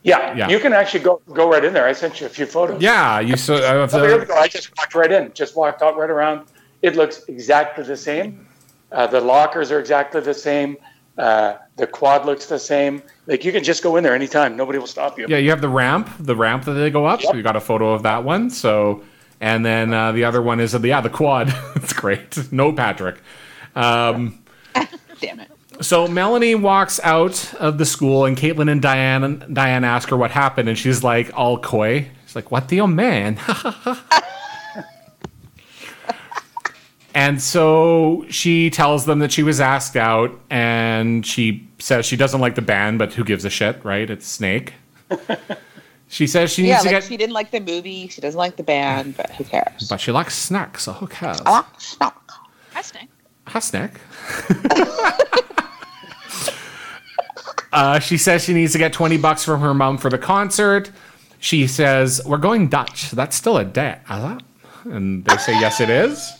Yeah, 0.03 0.35
Yeah. 0.35 0.49
you 0.49 0.59
can 0.59 0.71
actually 0.71 0.99
go 1.03 1.19
go 1.33 1.49
right 1.49 1.63
in 1.65 1.73
there. 1.73 1.87
I 1.87 1.93
sent 1.93 2.21
you 2.21 2.27
a 2.27 2.29
few 2.29 2.45
photos. 2.45 2.79
Yeah, 2.79 3.19
you 3.21 3.37
saw. 3.37 3.55
Uh, 3.55 3.85
A 3.85 3.87
couple 3.87 4.07
years 4.07 4.23
ago, 4.23 4.35
I 4.35 4.47
just 4.47 4.69
walked 4.77 4.93
right 4.93 5.11
in, 5.11 5.33
just 5.33 5.55
walked 5.55 5.81
out 5.81 5.97
right 5.97 6.09
around. 6.11 6.45
It 6.83 6.95
looks 6.95 7.23
exactly 7.27 7.83
the 7.85 7.97
same. 7.97 8.45
Uh, 8.91 9.07
the 9.07 9.19
lockers 9.19 9.71
are 9.71 9.79
exactly 9.79 10.21
the 10.21 10.33
same. 10.33 10.77
Uh, 11.17 11.55
the 11.77 11.87
quad 11.87 12.25
looks 12.25 12.47
the 12.47 12.59
same. 12.59 13.01
Like 13.27 13.45
you 13.45 13.51
can 13.51 13.63
just 13.63 13.83
go 13.83 13.95
in 13.95 14.03
there 14.03 14.15
anytime. 14.15 14.57
Nobody 14.57 14.79
will 14.79 14.87
stop 14.87 15.17
you. 15.17 15.27
Yeah, 15.29 15.37
you 15.37 15.51
have 15.51 15.61
the 15.61 15.69
ramp, 15.69 16.09
the 16.19 16.35
ramp 16.35 16.65
that 16.65 16.73
they 16.73 16.89
go 16.89 17.05
up. 17.05 17.21
So 17.21 17.33
you 17.35 17.43
got 17.43 17.55
a 17.55 17.61
photo 17.61 17.93
of 17.93 18.03
that 18.03 18.23
one. 18.23 18.49
So, 18.49 19.03
and 19.39 19.65
then 19.65 19.93
uh, 19.93 20.11
the 20.11 20.25
other 20.25 20.41
one 20.41 20.59
is 20.59 20.75
uh, 20.75 20.79
yeah, 20.79 21.01
the 21.01 21.09
quad. 21.09 21.53
it's 21.75 21.93
great. 21.93 22.51
No 22.51 22.73
Patrick. 22.73 23.19
Um, 23.75 24.43
Damn 25.19 25.39
it. 25.39 25.51
so 25.81 26.07
Melanie 26.07 26.55
walks 26.55 26.99
out 27.03 27.53
of 27.55 27.77
the 27.77 27.85
school, 27.85 28.25
and 28.25 28.35
Caitlin 28.35 28.71
and 28.71 28.81
Diane 28.81 29.45
Diane 29.53 29.83
ask 29.83 30.09
her 30.09 30.17
what 30.17 30.31
happened, 30.31 30.69
and 30.69 30.77
she's 30.77 31.03
like 31.03 31.31
all 31.35 31.59
coy. 31.59 32.07
She's 32.25 32.35
like, 32.35 32.51
"What 32.51 32.69
the 32.69 32.81
oh 32.81 32.87
man?" 32.87 33.39
and 37.17 37.41
so 37.41 38.23
she 38.29 38.69
tells 38.69 39.05
them 39.05 39.17
that 39.19 39.31
she 39.31 39.41
was 39.41 39.59
asked 39.59 39.97
out, 39.97 40.29
and 40.51 41.25
she 41.25 41.67
says 41.79 42.05
she 42.05 42.15
doesn't 42.15 42.39
like 42.39 42.53
the 42.53 42.61
band, 42.61 42.99
but 42.99 43.11
who 43.13 43.23
gives 43.23 43.43
a 43.43 43.49
shit, 43.49 43.83
right? 43.83 44.07
It's 44.09 44.27
Snake. 44.27 44.73
She 46.09 46.25
says 46.25 46.53
she 46.53 46.61
needs 46.61 46.69
Yeah, 46.69 46.77
to 46.77 46.83
like 46.85 46.91
get, 46.91 47.03
she 47.03 47.17
didn't 47.17 47.33
like 47.33 47.51
the 47.51 47.59
movie. 47.59 48.07
She 48.07 48.21
doesn't 48.21 48.37
like 48.37 48.55
the 48.55 48.63
band, 48.63 49.17
but 49.17 49.29
who 49.31 49.43
cares? 49.43 49.89
but 49.89 49.99
she 49.99 50.13
likes 50.13 50.35
snacks, 50.35 50.83
so 50.83 50.93
who 50.93 51.05
cares? 51.05 51.41
I 51.45 51.51
like 51.51 51.65
snack. 51.79 52.15
Hi, 52.71 52.81
Snake. 52.81 53.09
Hi, 53.47 53.59
snack. 53.59 53.99
uh, 57.73 57.99
she 57.99 58.17
says 58.17 58.45
she 58.45 58.53
needs 58.53 58.71
to 58.71 58.77
get 58.77 58.93
20 58.93 59.17
bucks 59.17 59.43
from 59.43 59.59
her 59.59 59.73
mom 59.73 59.97
for 59.97 60.09
the 60.09 60.17
concert. 60.17 60.91
She 61.39 61.67
says, 61.67 62.21
We're 62.25 62.37
going 62.37 62.69
Dutch. 62.69 63.11
That's 63.11 63.35
still 63.35 63.57
a 63.57 63.65
debt, 63.65 64.01
is? 64.07 64.37
And 64.85 65.25
they 65.25 65.35
say, 65.35 65.59
Yes, 65.59 65.81
it 65.81 65.89
is. 65.89 66.31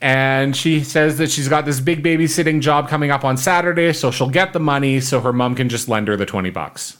And 0.00 0.56
she 0.56 0.82
says 0.82 1.18
that 1.18 1.30
she's 1.30 1.48
got 1.48 1.66
this 1.66 1.78
big 1.78 2.02
babysitting 2.02 2.60
job 2.60 2.88
coming 2.88 3.10
up 3.10 3.24
on 3.24 3.36
Saturday, 3.36 3.92
so 3.92 4.10
she'll 4.10 4.30
get 4.30 4.54
the 4.54 4.60
money 4.60 5.00
so 5.00 5.20
her 5.20 5.32
mom 5.32 5.54
can 5.54 5.68
just 5.68 5.88
lend 5.88 6.08
her 6.08 6.16
the 6.16 6.24
20 6.24 6.48
bucks. 6.50 6.96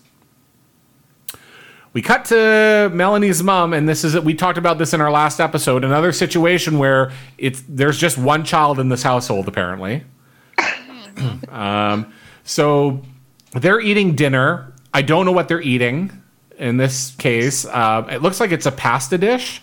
We 1.92 2.02
cut 2.02 2.26
to 2.26 2.90
Melanie's 2.92 3.42
mom, 3.42 3.72
and 3.72 3.88
this 3.88 4.04
is 4.04 4.18
we 4.20 4.34
talked 4.34 4.58
about 4.58 4.78
this 4.78 4.92
in 4.92 5.00
our 5.00 5.10
last 5.10 5.40
episode. 5.40 5.82
Another 5.82 6.12
situation 6.12 6.78
where 6.78 7.10
it's 7.36 7.64
there's 7.68 7.98
just 7.98 8.16
one 8.16 8.44
child 8.44 8.78
in 8.78 8.90
this 8.90 9.02
household 9.02 9.48
apparently. 9.48 10.04
um, 11.48 12.12
so 12.44 13.02
they're 13.54 13.80
eating 13.80 14.14
dinner. 14.14 14.72
I 14.94 15.02
don't 15.02 15.24
know 15.24 15.32
what 15.32 15.48
they're 15.48 15.60
eating 15.60 16.12
in 16.58 16.76
this 16.76 17.12
case. 17.16 17.64
Uh, 17.64 18.06
it 18.08 18.22
looks 18.22 18.38
like 18.38 18.52
it's 18.52 18.66
a 18.66 18.72
pasta 18.72 19.18
dish. 19.18 19.60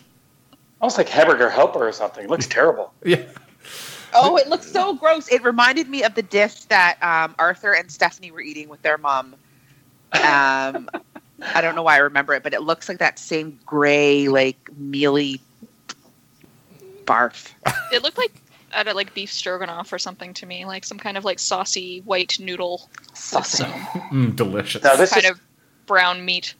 Almost 0.81 0.97
like 0.97 1.09
hamburger 1.09 1.49
helper 1.49 1.87
or 1.87 1.91
something. 1.91 2.25
It 2.25 2.29
looks 2.29 2.47
terrible. 2.49 2.93
Yeah. 3.03 3.23
Oh, 4.13 4.37
it 4.37 4.47
looks 4.47 4.71
so 4.71 4.93
gross. 4.93 5.31
It 5.31 5.43
reminded 5.43 5.89
me 5.89 6.03
of 6.03 6.15
the 6.15 6.21
dish 6.21 6.61
that 6.65 7.01
um, 7.03 7.35
Arthur 7.37 7.73
and 7.73 7.91
Stephanie 7.91 8.31
were 8.31 8.41
eating 8.41 8.69
with 8.69 8.81
their 8.81 8.97
mom. 8.97 9.35
Um, 10.13 10.89
I 11.41 11.61
don't 11.61 11.75
know 11.75 11.83
why 11.83 11.95
I 11.95 11.99
remember 11.99 12.33
it, 12.33 12.41
but 12.41 12.53
it 12.53 12.61
looks 12.61 12.87
like 12.89 12.99
that 12.99 13.19
same 13.19 13.59
gray, 13.65 14.27
like 14.27 14.57
mealy 14.77 15.41
barf. 17.05 17.51
It 17.91 18.03
looked 18.03 18.17
like 18.17 18.41
out 18.73 18.87
of 18.87 18.95
like 18.95 19.13
beef 19.13 19.31
stroganoff 19.31 19.91
or 19.91 19.99
something 19.99 20.33
to 20.35 20.45
me, 20.45 20.65
like 20.65 20.83
some 20.83 20.97
kind 20.97 21.17
of 21.17 21.25
like 21.25 21.39
saucy 21.39 22.01
white 22.05 22.39
noodle 22.39 22.89
with 22.99 23.17
Saucy. 23.17 23.63
Mm, 23.63 24.35
delicious. 24.35 24.83
Now 24.83 24.95
this 24.95 25.11
kind 25.11 25.25
is 25.25 25.31
of 25.31 25.41
brown 25.85 26.23
meat. 26.23 26.53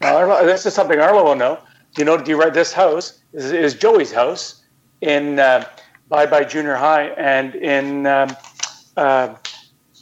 now, 0.00 0.16
Arlo, 0.16 0.44
this 0.44 0.66
is 0.66 0.74
something 0.74 0.98
Arlo 0.98 1.24
will 1.24 1.36
know. 1.36 1.58
Do 1.98 2.02
you 2.02 2.06
know? 2.06 2.16
Do 2.16 2.30
you 2.30 2.40
read 2.40 2.54
this 2.54 2.72
house 2.72 3.18
is, 3.32 3.50
is 3.50 3.74
Joey's 3.74 4.12
house 4.12 4.62
in 5.00 5.40
uh, 5.40 5.64
Bye 6.08 6.26
Bye 6.26 6.44
Junior 6.44 6.76
High 6.76 7.08
and 7.16 7.56
in 7.56 8.06
um, 8.06 8.36
uh, 8.96 9.34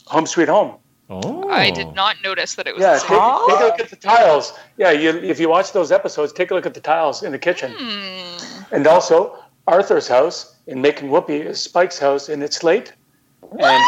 Home 0.04 0.26
Sweet 0.26 0.48
Home. 0.48 0.74
oh. 1.08 1.48
I 1.48 1.70
did 1.70 1.94
not 1.94 2.16
notice 2.22 2.54
that 2.56 2.66
it 2.66 2.74
was. 2.74 2.82
Yeah, 2.82 2.98
take, 2.98 3.08
take 3.08 3.60
a 3.60 3.64
look 3.64 3.80
at 3.80 3.88
the 3.88 3.96
tiles. 3.96 4.52
Yeah, 4.76 4.90
you, 4.90 5.08
if 5.08 5.40
you 5.40 5.48
watch 5.48 5.72
those 5.72 5.90
episodes, 5.90 6.34
take 6.34 6.50
a 6.50 6.54
look 6.54 6.66
at 6.66 6.74
the 6.74 6.82
tiles 6.82 7.22
in 7.22 7.32
the 7.32 7.38
kitchen. 7.38 7.72
Hmm. 7.74 8.64
And 8.74 8.86
also, 8.86 9.42
Arthur's 9.66 10.06
house 10.06 10.54
in 10.66 10.82
Making 10.82 11.08
Whoopee 11.08 11.40
is 11.40 11.58
Spike's 11.58 11.98
house 11.98 12.28
in 12.28 12.42
It's 12.42 12.62
Late. 12.62 12.92
And 13.58 13.82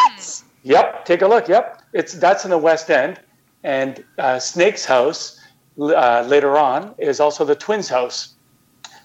yep, 0.62 1.05
take 1.05 1.21
a 1.21 1.29
look. 1.29 1.47
Yep, 1.47 1.83
it's 1.92 2.14
that's 2.14 2.47
in 2.47 2.53
the 2.53 2.57
West 2.57 2.88
End. 2.88 3.21
And 3.64 4.03
uh, 4.16 4.38
Snake's 4.38 4.87
house 4.87 5.38
uh, 5.81 6.25
later 6.27 6.57
on 6.59 6.95
is 6.99 7.21
also 7.21 7.45
the 7.45 7.55
twins' 7.55 7.88
house. 7.88 8.35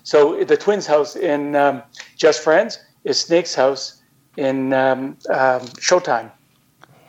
So 0.04 0.44
the 0.44 0.58
twins' 0.58 0.86
house 0.88 1.16
in 1.16 1.56
um, 1.56 1.84
Just 2.18 2.42
Friends 2.44 2.80
is 3.04 3.20
Snake's 3.20 3.56
house 3.56 4.02
in 4.38 4.74
um, 4.74 5.18
um, 5.30 5.62
Showtime. 5.80 6.32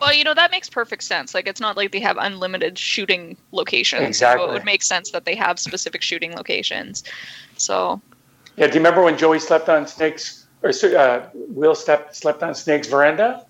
Well, 0.01 0.13
you 0.13 0.25
know 0.25 0.35
that 0.35 0.51
makes 0.51 0.69
perfect 0.69 1.03
sense. 1.03 1.35
Like 1.35 1.47
it's 1.47 1.61
not 1.61 1.77
like 1.77 1.93
they 1.93 2.01
have 2.01 2.17
unlimited 2.19 2.79
shooting 2.79 3.37
locations. 3.53 4.19
So 4.19 4.49
it 4.49 4.53
would 4.53 4.65
make 4.65 4.83
sense 4.83 5.11
that 5.13 5.25
they 5.25 5.35
have 5.35 5.59
specific 5.59 6.03
shooting 6.03 6.35
locations. 6.35 7.05
So 7.57 8.01
Yeah, 8.57 8.67
do 8.67 8.75
you 8.75 8.81
remember 8.81 9.03
when 9.03 9.17
Joey 9.17 9.39
slept 9.39 9.69
on 9.69 9.87
Snake's 9.87 10.47
or 10.63 10.71
uh, 10.97 11.27
Will 11.35 11.75
slept 11.75 12.17
slept 12.17 12.43
on 12.43 12.55
Snake's 12.55 12.89
veranda 12.89 13.47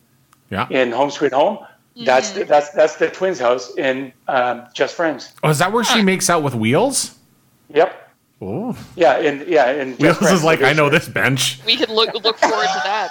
Yeah. 0.50 0.66
in 0.70 0.92
Home 0.92 1.11
Sweet 1.11 1.33
Home? 1.33 1.59
That's 1.96 2.33
the, 2.33 2.44
that's 2.44 2.70
that's 2.70 2.96
the 2.96 3.09
twins' 3.09 3.38
house 3.38 3.76
in 3.76 4.12
um, 4.26 4.66
Just 4.74 4.96
Friends. 4.96 5.33
Oh, 5.42 5.50
is 5.50 5.59
that 5.59 5.72
where 5.72 5.85
she 5.85 6.02
makes 6.02 6.28
out 6.28 6.42
with 6.42 6.54
Wheels? 6.54 7.16
Yep. 7.72 8.11
Oh. 8.42 8.76
Yeah, 8.96 9.18
in 9.18 9.44
yeah 9.46 9.70
in 9.70 9.90
Just 9.90 10.00
Wheels 10.00 10.16
Friends. 10.18 10.38
is 10.38 10.44
like, 10.44 10.62
I 10.62 10.72
know 10.72 10.90
this 10.90 11.09
bench. 11.09 11.61
we 11.64 11.76
could 11.76 11.90
look 11.90 12.12
look 12.24 12.37
forward 12.38 12.66
to 12.66 12.80
that. 12.85 13.11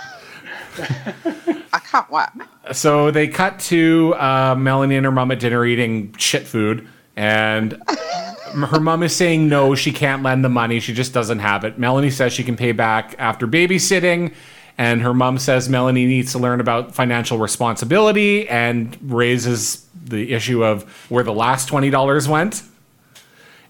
I 1.74 1.80
can't 1.80 2.10
wait. 2.12 2.28
So 2.72 3.10
they 3.12 3.28
cut 3.28 3.60
to 3.62 4.16
uh, 4.16 4.56
Melanie 4.56 4.96
and 4.98 5.06
her 5.06 5.12
mom 5.12 5.32
at 5.32 5.40
dinner 5.40 5.66
eating 5.66 6.14
shit 6.18 6.46
food, 6.46 6.88
and 7.16 7.82
her 7.90 8.80
mom 8.80 9.02
is 9.04 9.16
saying 9.16 9.48
no, 9.48 9.76
she 9.76 9.92
can't 9.92 10.24
lend 10.24 10.44
the 10.44 10.50
money. 10.50 10.80
She 10.80 10.94
just 10.94 11.14
doesn't 11.14 11.40
have 11.40 11.64
it. 11.64 11.80
Melanie 11.80 12.10
says 12.10 12.34
she 12.34 12.44
can 12.44 12.56
pay 12.56 12.72
back 12.74 13.16
after 13.18 13.48
babysitting, 13.48 14.34
and 14.78 15.02
her 15.02 15.14
mom 15.14 15.38
says 15.38 15.70
Melanie 15.70 16.06
needs 16.06 16.32
to 16.34 16.40
learn 16.40 16.60
about 16.60 16.94
financial 16.96 17.38
responsibility 17.38 18.48
and 18.50 18.98
raises 19.02 19.86
the 20.04 20.34
issue 20.34 20.64
of 20.64 20.84
where 21.10 21.24
the 21.24 21.34
last 21.34 21.68
twenty 21.68 21.90
dollars 21.90 22.28
went. 22.28 22.64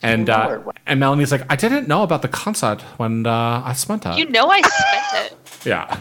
And 0.01 0.29
uh, 0.29 0.59
and 0.85 0.99
Melanie's 0.99 1.31
like, 1.31 1.45
I 1.49 1.55
didn't 1.55 1.87
know 1.87 2.03
about 2.03 2.21
the 2.23 2.27
concert 2.27 2.81
when 2.97 3.25
uh, 3.25 3.61
I 3.65 3.73
spent 3.73 4.05
it. 4.05 4.17
You 4.17 4.29
know 4.29 4.47
I 4.49 4.61
spent 4.61 5.31
it. 5.31 5.65
yeah, 5.65 5.99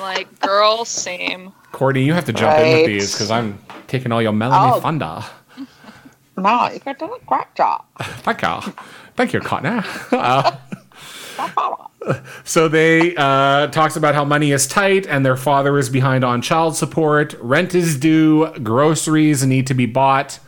Like 0.00 0.40
girl, 0.40 0.84
same. 0.84 1.52
Courtney, 1.70 2.02
you 2.04 2.12
have 2.12 2.24
to 2.24 2.32
jump 2.32 2.58
in 2.58 2.72
with 2.72 2.86
these 2.86 3.12
because 3.12 3.30
I'm 3.30 3.58
taking 3.86 4.10
all 4.12 4.20
your 4.22 4.32
Melanie 4.32 4.72
Oh. 4.76 4.80
thunder. 4.80 5.22
No, 6.36 6.68
you 6.72 6.80
got 6.80 6.98
done 6.98 7.10
a 7.10 7.24
great 7.26 7.54
job. 7.56 7.84
Thank 8.02 8.42
you. 8.42 8.72
Thank 9.16 9.32
you, 9.32 9.40
Cotton. 9.40 9.84
Uh, 10.12 10.56
so 12.44 12.68
they 12.68 13.14
uh, 13.16 13.66
talks 13.68 13.96
about 13.96 14.14
how 14.14 14.24
money 14.24 14.52
is 14.52 14.66
tight 14.66 15.06
and 15.06 15.24
their 15.24 15.36
father 15.36 15.78
is 15.78 15.88
behind 15.88 16.24
on 16.24 16.42
child 16.42 16.76
support, 16.76 17.34
rent 17.40 17.74
is 17.74 17.98
due, 17.98 18.50
groceries 18.62 19.44
need 19.44 19.66
to 19.66 19.74
be 19.74 19.86
bought, 19.86 20.38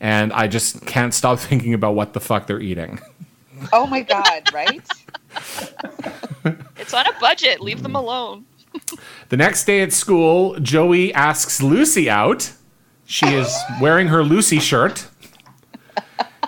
and 0.00 0.32
I 0.32 0.48
just 0.48 0.84
can't 0.86 1.14
stop 1.14 1.38
thinking 1.38 1.74
about 1.74 1.94
what 1.94 2.12
the 2.12 2.20
fuck 2.20 2.46
they're 2.46 2.60
eating. 2.60 3.00
Oh 3.72 3.86
my 3.86 4.00
god, 4.00 4.52
right? 4.52 4.82
It's 6.76 6.92
on 6.92 7.06
a 7.06 7.12
budget. 7.20 7.60
Leave 7.60 7.84
them 7.84 7.94
alone. 7.94 8.44
The 9.28 9.36
next 9.36 9.64
day 9.64 9.82
at 9.82 9.92
school, 9.92 10.58
Joey 10.58 11.14
asks 11.14 11.62
Lucy 11.62 12.10
out. 12.10 12.52
She 13.06 13.26
is 13.26 13.56
wearing 13.80 14.08
her 14.08 14.24
Lucy 14.24 14.58
shirt. 14.58 15.06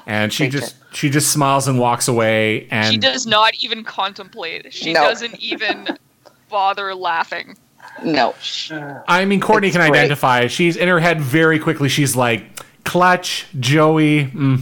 And 0.07 0.33
she 0.33 0.49
just 0.49 0.75
she 0.95 1.11
just 1.11 1.31
smiles 1.33 1.69
and 1.69 1.79
walks 1.79 2.09
away 2.09 2.67
and 2.71 2.93
She 2.93 2.99
does 2.99 3.27
not 3.27 3.53
even 3.61 3.85
contemplate. 3.85 4.73
She 4.73 4.93
No. 4.93 5.03
doesn't 5.03 5.39
even 5.41 5.99
bother 6.49 6.95
laughing. 6.95 7.57
No. 8.03 8.35
I 9.07 9.25
mean, 9.25 9.41
Courtney 9.41 9.69
It's 9.69 9.77
can 9.77 9.89
great. 9.89 9.99
identify. 9.99 10.47
She's 10.47 10.77
in 10.77 10.89
her 10.89 11.01
head 11.01 11.21
very 11.21 11.59
quickly. 11.59 11.89
She's 11.89 12.17
like, 12.17 12.45
Clutch, 12.85 13.47
Joey. 13.61 14.27
mm, 14.27 14.61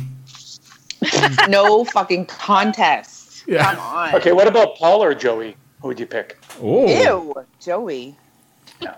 No 1.48 1.84
fucking 1.84 2.26
contest. 2.26 3.44
Yeah. 3.46 3.74
Come 3.74 3.78
on. 3.80 4.14
Okay, 4.16 4.32
what 4.32 4.46
about 4.48 4.76
Paul 4.76 5.02
or 5.02 5.14
Joey? 5.14 5.56
Who 5.80 5.88
would 5.88 5.98
you 6.00 6.06
pick? 6.06 6.38
Oh, 6.62 6.86
Ew, 6.86 7.34
Joey. 7.60 8.16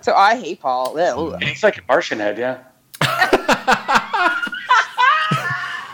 So 0.03 0.15
I 0.15 0.37
hate 0.37 0.61
Paul. 0.61 0.95
Ew. 0.99 1.37
He's 1.47 1.63
like 1.63 1.79
a 1.79 1.83
Martian 1.89 2.19
head, 2.19 2.39
yeah. 2.39 2.59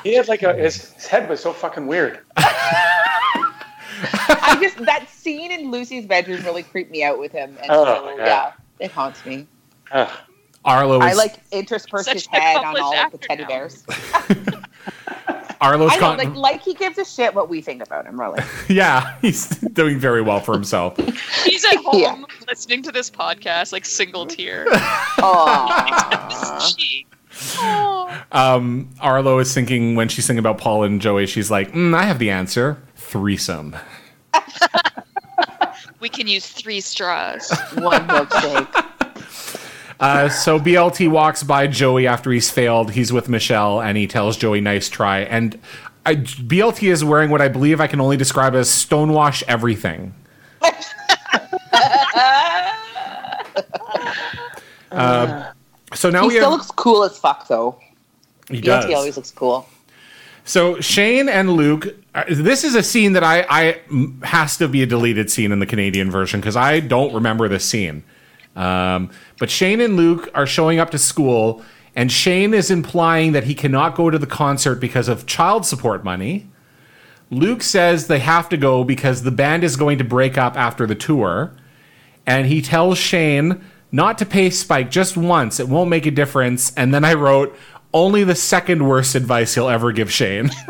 he 0.02 0.14
had 0.14 0.28
like 0.28 0.42
a 0.42 0.54
his, 0.54 0.92
his 0.92 1.06
head 1.06 1.28
was 1.28 1.40
so 1.40 1.52
fucking 1.52 1.86
weird. 1.86 2.20
I 2.36 4.56
just 4.60 4.78
that 4.86 5.08
scene 5.08 5.50
in 5.52 5.70
Lucy's 5.70 6.06
bedroom 6.06 6.42
really 6.44 6.62
creeped 6.62 6.90
me 6.90 7.02
out 7.04 7.18
with 7.18 7.32
him, 7.32 7.56
and 7.62 7.70
Oh, 7.70 7.84
so 7.84 8.16
my 8.16 8.24
yeah, 8.24 8.52
it 8.78 8.90
haunts 8.90 9.24
me. 9.26 9.46
Ugh. 9.92 10.10
Arlo 10.64 11.00
I 11.00 11.14
like 11.14 11.36
intersperse 11.52 12.04
Such 12.04 12.14
his 12.14 12.26
head 12.26 12.56
on 12.58 12.78
all 12.78 12.94
of 12.94 13.12
the 13.12 13.18
teddy 13.18 13.42
now. 13.42 13.48
bears. 13.48 13.84
Arlo's 15.62 15.92
I 15.92 15.96
know, 15.96 16.00
con- 16.00 16.18
like 16.18 16.34
like 16.34 16.62
he 16.62 16.72
gives 16.74 16.96
a 16.98 17.04
shit 17.04 17.34
what 17.34 17.48
we 17.50 17.60
think 17.60 17.82
about 17.82 18.06
him, 18.06 18.18
really. 18.18 18.40
yeah, 18.68 19.16
he's 19.20 19.46
doing 19.48 19.98
very 19.98 20.22
well 20.22 20.40
for 20.40 20.54
himself. 20.54 20.96
He's 21.44 21.64
at 21.66 21.76
home 21.76 22.00
Yeah. 22.00 22.22
listening 22.48 22.82
to 22.84 22.92
this 22.92 23.10
podcast, 23.10 23.72
like 23.72 23.84
single 23.84 24.24
tear. 24.26 24.66
Aww. 25.18 26.76
Gee. 26.78 27.06
Um, 28.32 28.90
Arlo 29.00 29.40
is 29.40 29.52
thinking 29.52 29.96
when 29.96 30.08
she's 30.08 30.24
thinking 30.24 30.38
about 30.38 30.58
Paul 30.58 30.84
and 30.84 31.00
Joey, 31.00 31.26
she's 31.26 31.50
like, 31.50 31.72
mm, 31.72 31.94
I 31.94 32.04
have 32.04 32.20
the 32.20 32.30
answer: 32.30 32.80
threesome. 32.94 33.74
We 36.00 36.08
can 36.08 36.26
use 36.26 36.46
three 36.46 36.80
straws. 36.80 37.50
One 37.74 38.06
milkshake. 38.08 38.86
Uh, 40.00 40.30
so 40.30 40.58
BLT 40.58 41.10
walks 41.10 41.42
by 41.42 41.66
Joey 41.66 42.06
after 42.06 42.32
he's 42.32 42.50
failed. 42.50 42.92
He's 42.92 43.12
with 43.12 43.28
Michelle, 43.28 43.82
and 43.82 43.98
he 43.98 44.06
tells 44.06 44.38
Joey, 44.38 44.62
"Nice 44.62 44.88
try." 44.88 45.18
And 45.18 45.60
I, 46.06 46.14
BLT 46.14 46.90
is 46.90 47.04
wearing 47.04 47.28
what 47.28 47.42
I 47.42 47.48
believe 47.48 47.82
I 47.82 47.86
can 47.86 48.00
only 48.00 48.16
describe 48.16 48.54
as 48.54 48.70
stonewash 48.70 49.42
everything. 49.46 50.14
Uh, 54.90 55.52
so 55.94 56.10
now 56.10 56.22
He 56.22 56.28
we 56.28 56.34
still 56.34 56.50
have. 56.50 56.58
looks 56.58 56.70
cool 56.72 57.04
as 57.04 57.18
fuck, 57.18 57.48
though. 57.48 57.78
he 58.48 58.58
BLT 58.60 58.62
does. 58.64 58.94
always 58.94 59.16
looks 59.16 59.30
cool. 59.30 59.68
So 60.44 60.80
Shane 60.80 61.28
and 61.28 61.52
Luke, 61.52 61.86
uh, 62.14 62.24
this 62.28 62.64
is 62.64 62.74
a 62.74 62.82
scene 62.82 63.12
that 63.12 63.22
I 63.22 63.80
has 64.22 64.56
to 64.56 64.68
be 64.68 64.82
a 64.82 64.86
deleted 64.86 65.30
scene 65.30 65.52
in 65.52 65.58
the 65.60 65.66
Canadian 65.66 66.10
version 66.10 66.40
because 66.40 66.56
I 66.56 66.80
don't 66.80 67.12
remember 67.14 67.46
this 67.48 67.64
scene. 67.64 68.02
Um, 68.56 69.10
but 69.38 69.50
Shane 69.50 69.80
and 69.80 69.96
Luke 69.96 70.28
are 70.34 70.46
showing 70.46 70.78
up 70.80 70.90
to 70.90 70.98
school, 70.98 71.62
and 71.94 72.10
Shane 72.10 72.52
is 72.54 72.70
implying 72.70 73.32
that 73.32 73.44
he 73.44 73.54
cannot 73.54 73.94
go 73.94 74.10
to 74.10 74.18
the 74.18 74.26
concert 74.26 74.76
because 74.76 75.08
of 75.08 75.26
child 75.26 75.66
support 75.66 76.02
money. 76.04 76.48
Luke 77.30 77.62
says 77.62 78.08
they 78.08 78.18
have 78.18 78.48
to 78.48 78.56
go 78.56 78.82
because 78.82 79.22
the 79.22 79.30
band 79.30 79.62
is 79.62 79.76
going 79.76 79.98
to 79.98 80.04
break 80.04 80.36
up 80.36 80.56
after 80.56 80.84
the 80.86 80.96
tour, 80.96 81.52
and 82.26 82.46
he 82.46 82.60
tells 82.60 82.98
Shane 82.98 83.64
not 83.92 84.18
to 84.18 84.26
pay 84.26 84.50
Spike 84.50 84.90
just 84.90 85.16
once; 85.16 85.60
it 85.60 85.68
won't 85.68 85.90
make 85.90 86.06
a 86.06 86.10
difference. 86.10 86.72
And 86.76 86.92
then 86.94 87.04
I 87.04 87.14
wrote 87.14 87.56
only 87.92 88.24
the 88.24 88.34
second 88.34 88.86
worst 88.86 89.14
advice 89.14 89.54
he'll 89.54 89.68
ever 89.68 89.92
give 89.92 90.12
Shane. 90.12 90.50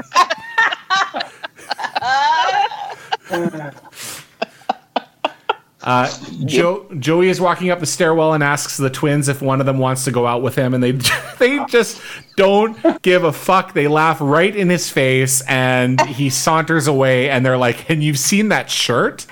Uh, 5.82 6.10
jo- 6.44 6.86
Joey 6.98 7.30
is 7.30 7.40
walking 7.40 7.70
up 7.70 7.80
the 7.80 7.86
stairwell 7.86 8.34
and 8.34 8.44
asks 8.44 8.76
the 8.76 8.90
twins 8.90 9.28
if 9.28 9.40
one 9.40 9.60
of 9.60 9.66
them 9.66 9.78
wants 9.78 10.04
to 10.04 10.10
go 10.10 10.26
out 10.26 10.42
with 10.42 10.54
him, 10.54 10.74
and 10.74 10.82
they 10.82 10.92
they 11.38 11.64
just 11.66 12.02
don't 12.36 13.00
give 13.02 13.24
a 13.24 13.32
fuck. 13.32 13.72
They 13.72 13.88
laugh 13.88 14.18
right 14.20 14.54
in 14.54 14.68
his 14.68 14.90
face, 14.90 15.40
and 15.48 15.98
he 16.02 16.28
saunters 16.28 16.86
away. 16.86 17.30
And 17.30 17.46
they're 17.46 17.56
like, 17.56 17.88
"And 17.88 18.04
you've 18.04 18.18
seen 18.18 18.50
that 18.50 18.68
shirt?" 18.68 19.26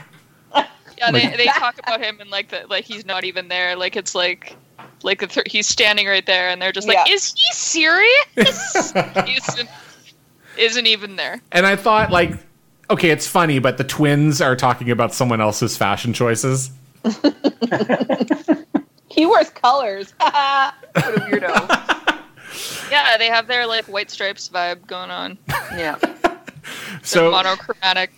Yeah, 0.99 1.11
they, 1.11 1.29
they 1.37 1.47
talk 1.47 1.79
about 1.79 2.03
him 2.03 2.21
and 2.21 2.31
like 2.31 2.49
the 2.49 2.67
like 2.69 2.85
he's 2.85 3.07
not 3.07 3.25
even 3.25 3.49
there. 3.49 3.77
Like 3.77 3.97
it's 3.97 4.15
like 4.15 4.57
like 5.03 5.21
the 5.21 5.27
th- 5.27 5.47
he's 5.51 5.67
standing 5.67 6.07
right 6.07 6.27
there, 6.27 6.49
and 6.49 6.61
they're 6.61 6.73
just 6.73 6.89
like, 6.89 6.99
Yeah. 7.07 7.15
"Is 7.15 7.33
he 7.37 7.53
serious?" 7.53 8.93
he 9.27 9.37
isn't, 9.49 9.69
isn't 10.57 10.87
even 10.87 11.17
there. 11.17 11.41
And 11.53 11.67
I 11.67 11.77
thought, 11.77 12.11
like, 12.11 12.33
okay, 12.91 13.11
it's 13.11 13.27
funny, 13.27 13.59
but 13.59 13.79
the 13.79 13.85
twins 13.85 14.41
are 14.41 14.57
talking 14.57 14.91
about 14.91 15.15
someone 15.15 15.41
else's 15.41 15.77
fashion 15.77 16.13
choices. 16.13 16.71
He 19.19 19.27
wears 19.27 19.51
colors. 19.51 20.15
what 20.19 20.35
a 20.95 21.21
weirdo. 21.27 22.89
Yeah, 22.89 23.19
they 23.19 23.27
have 23.27 23.49
their 23.49 23.67
like 23.67 23.87
white 23.87 24.13
stripes 24.13 24.49
vibe 24.49 24.87
going 24.87 25.11
on. 25.11 25.37
Yeah. 25.73 25.97
So 27.03 27.33
Monochromatic. 27.33 28.13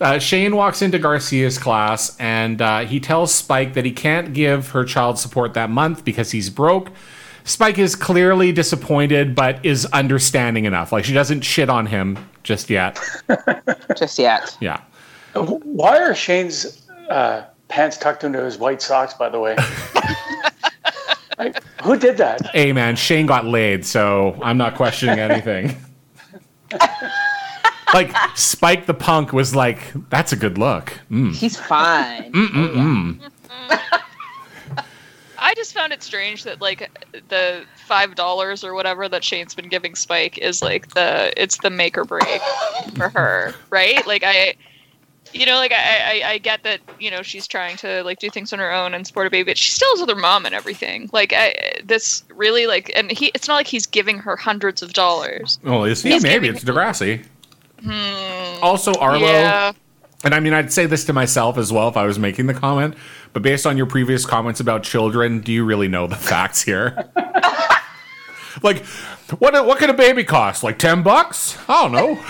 Uh, 0.00 0.18
Shane 0.18 0.56
walks 0.56 0.82
into 0.82 0.98
Garcia's 0.98 1.58
class 1.58 2.16
and 2.18 2.60
uh, 2.60 2.80
he 2.80 3.00
tells 3.00 3.34
Spike 3.34 3.74
that 3.74 3.84
he 3.84 3.92
can't 3.92 4.32
give 4.32 4.70
her 4.70 4.84
child 4.84 5.18
support 5.18 5.54
that 5.54 5.70
month 5.70 6.04
because 6.04 6.30
he's 6.30 6.50
broke. 6.50 6.90
Spike 7.44 7.78
is 7.78 7.96
clearly 7.96 8.52
disappointed, 8.52 9.34
but 9.34 9.64
is 9.64 9.86
understanding 9.86 10.66
enough. 10.66 10.92
Like 10.92 11.04
she 11.04 11.14
doesn't 11.14 11.42
shit 11.42 11.70
on 11.70 11.86
him 11.86 12.18
just 12.42 12.70
yet. 12.70 12.98
Just 13.96 14.18
yet. 14.18 14.56
Yeah. 14.60 14.80
Why 15.34 16.00
are 16.00 16.14
Shane's 16.14 16.88
uh, 17.10 17.44
pants 17.68 17.98
tucked 17.98 18.24
into 18.24 18.42
his 18.42 18.58
white 18.58 18.80
socks? 18.80 19.12
By 19.14 19.28
the 19.28 19.40
way, 19.40 19.56
Like, 21.38 21.62
who 21.82 21.96
did 21.96 22.16
that? 22.16 22.46
Hey 22.48 22.72
man, 22.72 22.96
Shane 22.96 23.26
got 23.26 23.44
laid, 23.44 23.86
so 23.86 24.36
I'm 24.42 24.58
not 24.58 24.74
questioning 24.74 25.18
anything. 25.20 25.76
like 27.94 28.14
Spike 28.36 28.86
the 28.86 28.94
punk 28.94 29.32
was 29.32 29.54
like, 29.54 29.92
"That's 30.10 30.32
a 30.32 30.36
good 30.36 30.58
look." 30.58 30.98
Mm. 31.10 31.34
He's 31.34 31.56
fine. 31.56 32.32
Mm-mm-mm. 32.32 33.30
I 35.40 35.54
just 35.54 35.72
found 35.72 35.92
it 35.92 36.02
strange 36.02 36.42
that 36.44 36.60
like 36.60 36.90
the 37.28 37.64
five 37.86 38.14
dollars 38.16 38.64
or 38.64 38.74
whatever 38.74 39.08
that 39.08 39.22
Shane's 39.22 39.54
been 39.54 39.68
giving 39.68 39.94
Spike 39.94 40.36
is 40.38 40.62
like 40.62 40.88
the 40.88 41.32
it's 41.40 41.58
the 41.58 41.70
make 41.70 41.96
or 41.96 42.04
break 42.04 42.42
for 42.96 43.08
her, 43.08 43.54
right? 43.70 44.04
Like 44.06 44.24
I, 44.24 44.54
you 45.32 45.46
know, 45.46 45.56
like 45.56 45.72
I, 45.72 46.22
I 46.22 46.30
I 46.30 46.38
get 46.38 46.64
that 46.64 46.80
you 46.98 47.10
know 47.10 47.22
she's 47.22 47.46
trying 47.46 47.76
to 47.78 48.02
like 48.02 48.18
do 48.18 48.30
things 48.30 48.52
on 48.52 48.58
her 48.58 48.72
own 48.72 48.94
and 48.94 49.06
support 49.06 49.28
a 49.28 49.30
baby, 49.30 49.50
but 49.50 49.58
she 49.58 49.70
still 49.70 49.92
is 49.94 50.00
with 50.00 50.10
her 50.10 50.16
mom 50.16 50.44
and 50.44 50.54
everything. 50.54 51.08
Like 51.12 51.32
I 51.32 51.54
this 51.84 52.24
really 52.34 52.66
like 52.66 52.90
and 52.96 53.10
he 53.10 53.26
it's 53.34 53.46
not 53.46 53.54
like 53.54 53.68
he's 53.68 53.86
giving 53.86 54.18
her 54.18 54.36
hundreds 54.36 54.82
of 54.82 54.92
dollars. 54.92 55.60
Well, 55.62 55.84
is 55.84 56.02
he? 56.02 56.12
He's 56.12 56.22
Maybe 56.24 56.48
it's 56.48 56.64
Degrassi. 56.64 57.24
Hmm. 57.82 58.62
Also, 58.62 58.92
Arlo. 58.94 59.26
Yeah. 59.26 59.72
And 60.24 60.34
I 60.34 60.40
mean, 60.40 60.52
I'd 60.52 60.72
say 60.72 60.86
this 60.86 61.04
to 61.04 61.12
myself 61.12 61.58
as 61.58 61.72
well 61.72 61.88
if 61.88 61.96
I 61.96 62.04
was 62.04 62.18
making 62.18 62.46
the 62.46 62.54
comment. 62.54 62.94
But 63.32 63.42
based 63.42 63.66
on 63.66 63.76
your 63.76 63.86
previous 63.86 64.26
comments 64.26 64.58
about 64.58 64.82
children, 64.82 65.40
do 65.40 65.52
you 65.52 65.64
really 65.64 65.88
know 65.88 66.06
the 66.06 66.16
facts 66.16 66.62
here? 66.62 67.10
like, 68.62 68.84
what 69.38 69.66
what 69.66 69.78
could 69.78 69.90
a 69.90 69.94
baby 69.94 70.24
cost? 70.24 70.64
Like 70.64 70.78
ten 70.78 71.02
bucks? 71.02 71.56
I 71.68 71.82
don't 71.82 71.92
know. 71.92 72.20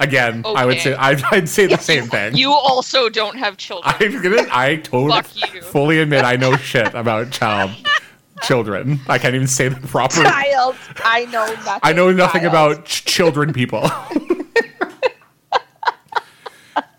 Again, 0.00 0.44
I 0.46 0.64
would 0.64 0.78
say 0.78 0.94
I'd, 0.94 1.22
I'd 1.24 1.48
say 1.48 1.66
the 1.66 1.76
same 1.76 2.06
thing. 2.06 2.36
You 2.36 2.52
also 2.52 3.08
don't 3.08 3.36
have 3.36 3.56
children. 3.56 3.92
I'm 3.98 4.22
gonna. 4.22 4.46
I 4.50 4.76
totally 4.76 5.22
fully 5.60 5.98
admit 5.98 6.24
I 6.24 6.36
know 6.36 6.56
shit 6.56 6.94
about 6.94 7.32
child 7.32 7.72
children. 8.42 9.00
I 9.08 9.18
can't 9.18 9.34
even 9.34 9.46
say 9.46 9.68
the 9.68 9.86
proper. 9.86 10.22
Child. 10.22 10.76
I 11.04 11.24
know 11.26 11.46
nothing. 11.46 11.80
I 11.82 11.92
know 11.92 12.12
nothing 12.12 12.42
child. 12.42 12.52
about 12.52 12.84
ch- 12.84 13.04
children 13.04 13.52
people. 13.52 13.82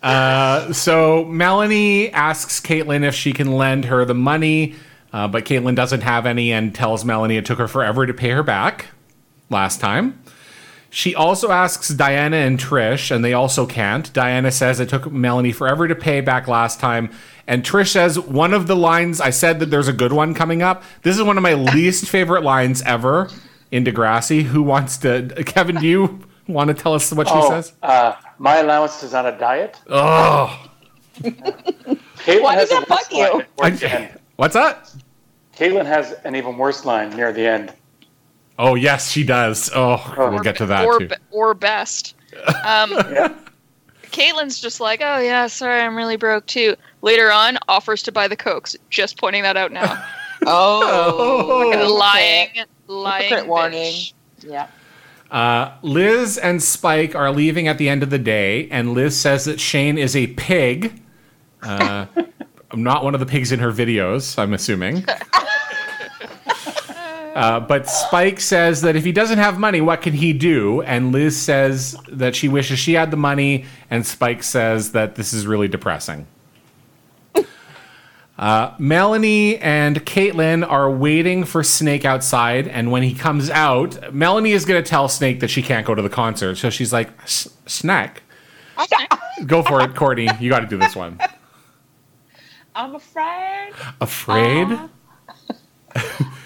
uh, 0.02 0.72
so 0.72 1.24
Melanie 1.26 2.10
asks 2.12 2.60
Caitlin 2.60 3.04
if 3.04 3.14
she 3.14 3.32
can 3.32 3.52
lend 3.52 3.86
her 3.86 4.04
the 4.04 4.14
money, 4.14 4.74
uh, 5.12 5.28
but 5.28 5.44
Caitlin 5.44 5.74
doesn't 5.74 6.02
have 6.02 6.26
any 6.26 6.52
and 6.52 6.74
tells 6.74 7.04
Melanie 7.04 7.36
it 7.36 7.46
took 7.46 7.58
her 7.58 7.68
forever 7.68 8.06
to 8.06 8.14
pay 8.14 8.30
her 8.30 8.42
back 8.42 8.86
last 9.48 9.80
time. 9.80 10.22
She 10.92 11.14
also 11.14 11.52
asks 11.52 11.88
Diana 11.88 12.38
and 12.38 12.58
Trish, 12.58 13.14
and 13.14 13.24
they 13.24 13.32
also 13.32 13.64
can't. 13.64 14.12
Diana 14.12 14.50
says 14.50 14.80
it 14.80 14.88
took 14.88 15.10
Melanie 15.10 15.52
forever 15.52 15.86
to 15.86 15.94
pay 15.94 16.20
back 16.20 16.48
last 16.48 16.80
time. 16.80 17.10
And 17.50 17.64
Trish 17.64 17.88
says 17.88 18.16
one 18.16 18.54
of 18.54 18.68
the 18.68 18.76
lines, 18.76 19.20
I 19.20 19.30
said 19.30 19.58
that 19.58 19.66
there's 19.66 19.88
a 19.88 19.92
good 19.92 20.12
one 20.12 20.34
coming 20.34 20.62
up. 20.62 20.84
This 21.02 21.16
is 21.16 21.22
one 21.24 21.36
of 21.36 21.42
my 21.42 21.54
least 21.54 22.08
favorite 22.08 22.44
lines 22.44 22.80
ever 22.82 23.28
in 23.72 23.84
Degrassi. 23.84 24.42
Who 24.44 24.62
wants 24.62 24.98
to, 24.98 25.26
Kevin, 25.44 25.74
do 25.74 25.84
you 25.86 26.20
want 26.46 26.68
to 26.68 26.74
tell 26.74 26.94
us 26.94 27.12
what 27.12 27.26
she 27.26 27.34
Oh, 27.34 27.50
says? 27.50 27.72
uh, 27.82 28.12
my 28.38 28.58
allowance 28.58 29.02
is 29.02 29.14
on 29.14 29.26
a 29.26 29.36
diet. 29.36 29.80
Oh, 29.88 30.64
Caitlin 31.20 32.42
Why 32.42 32.54
has 32.54 32.68
does 32.68 32.78
that 32.78 32.88
bug 32.88 32.98
worse 33.10 33.12
line 33.12 33.34
you? 33.40 33.44
towards 33.56 33.80
the 33.80 33.92
end. 34.00 34.20
what's 34.36 34.54
that? 34.54 34.94
Caitlin 35.56 35.86
has 35.86 36.12
an 36.24 36.36
even 36.36 36.56
worse 36.56 36.84
line 36.84 37.10
near 37.16 37.32
the 37.32 37.44
end. 37.46 37.72
Oh, 38.60 38.76
yes, 38.76 39.10
she 39.10 39.24
does. 39.24 39.70
Oh, 39.74 40.14
we'll 40.16 40.38
get 40.38 40.56
to 40.58 40.66
that 40.66 40.84
or, 40.84 41.00
too. 41.00 41.08
or 41.32 41.54
best. 41.54 42.14
Um, 42.64 42.92
Yeah. 42.92 43.34
Caitlin's 44.12 44.60
just 44.60 44.80
like, 44.80 45.00
oh 45.04 45.18
yeah, 45.18 45.46
sorry, 45.46 45.80
I'm 45.80 45.96
really 45.96 46.16
broke 46.16 46.46
too. 46.46 46.74
Later 47.02 47.30
on, 47.30 47.58
offers 47.68 48.02
to 48.04 48.12
buy 48.12 48.28
the 48.28 48.36
cokes. 48.36 48.76
Just 48.90 49.18
pointing 49.18 49.42
that 49.42 49.56
out 49.56 49.72
now. 49.72 50.04
Oh. 50.46 51.68
okay. 51.68 51.84
lying, 51.84 52.48
lying. 52.86 53.24
Hypocrite 53.24 53.46
warning. 53.46 53.94
Yeah. 54.40 54.68
Uh, 55.30 55.72
Liz 55.82 56.38
and 56.38 56.62
Spike 56.62 57.14
are 57.14 57.30
leaving 57.30 57.68
at 57.68 57.76
the 57.76 57.90
end 57.90 58.02
of 58.02 58.08
the 58.08 58.18
day, 58.18 58.66
and 58.70 58.94
Liz 58.94 59.14
says 59.18 59.44
that 59.44 59.60
Shane 59.60 59.98
is 59.98 60.16
a 60.16 60.28
pig. 60.28 61.02
Uh, 61.62 62.06
I'm 62.70 62.82
not 62.82 63.04
one 63.04 63.12
of 63.12 63.20
the 63.20 63.26
pigs 63.26 63.52
in 63.52 63.60
her 63.60 63.70
videos, 63.70 64.38
I'm 64.38 64.54
assuming. 64.54 65.04
Uh, 67.32 67.60
but 67.60 67.88
Spike 67.88 68.40
says 68.40 68.80
that 68.82 68.96
if 68.96 69.04
he 69.04 69.12
doesn't 69.12 69.38
have 69.38 69.56
money, 69.58 69.80
what 69.80 70.02
can 70.02 70.12
he 70.12 70.32
do? 70.32 70.82
And 70.82 71.12
Liz 71.12 71.40
says 71.40 71.96
that 72.08 72.34
she 72.34 72.48
wishes 72.48 72.78
she 72.80 72.92
had 72.94 73.12
the 73.12 73.16
money, 73.16 73.66
and 73.88 74.04
Spike 74.04 74.42
says 74.42 74.92
that 74.92 75.14
this 75.14 75.32
is 75.32 75.46
really 75.46 75.68
depressing. 75.68 76.26
Uh, 78.40 78.74
Melanie 78.78 79.58
and 79.58 80.02
Caitlin 80.06 80.66
are 80.66 80.90
waiting 80.90 81.44
for 81.44 81.62
Snake 81.62 82.06
outside, 82.06 82.66
and 82.66 82.90
when 82.90 83.02
he 83.02 83.12
comes 83.14 83.50
out, 83.50 84.14
Melanie 84.14 84.52
is 84.52 84.64
going 84.64 84.82
to 84.82 84.88
tell 84.88 85.08
Snake 85.08 85.40
that 85.40 85.48
she 85.50 85.60
can't 85.60 85.86
go 85.86 85.94
to 85.94 86.00
the 86.00 86.08
concert. 86.08 86.54
So 86.56 86.70
she's 86.70 86.90
like, 86.90 87.10
"S- 87.24 87.50
"Snack, 87.66 88.22
go 89.44 89.62
for 89.62 89.82
it, 89.82 89.94
Courtney. 89.94 90.26
You 90.40 90.48
got 90.48 90.60
to 90.60 90.66
do 90.66 90.78
this 90.78 90.96
one." 90.96 91.20
I'm 92.74 92.94
afraid. 92.94 93.72
Afraid? 94.00 94.68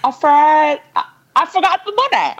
Afraid. 0.02 0.80
I, 0.96 1.04
I 1.36 1.46
forgot 1.46 1.80
the 1.84 1.92
money. 1.92 2.34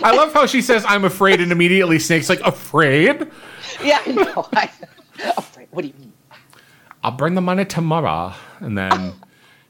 I 0.04 0.14
love 0.14 0.32
how 0.32 0.46
she 0.46 0.62
says, 0.62 0.84
"I'm 0.86 1.04
afraid," 1.04 1.40
and 1.40 1.50
immediately 1.50 1.98
Snake's 1.98 2.28
like, 2.28 2.40
"Afraid? 2.42 3.26
yeah. 3.82 4.00
I 4.06 4.12
know. 4.12 4.48
I, 4.52 4.70
afraid. 5.36 5.66
What 5.72 5.82
do 5.82 5.88
you 5.88 5.94
mean? 5.98 6.12
I'll 7.08 7.16
bring 7.16 7.34
the 7.34 7.40
money 7.40 7.64
tomorrow." 7.64 8.34
And 8.60 8.76
then 8.76 9.14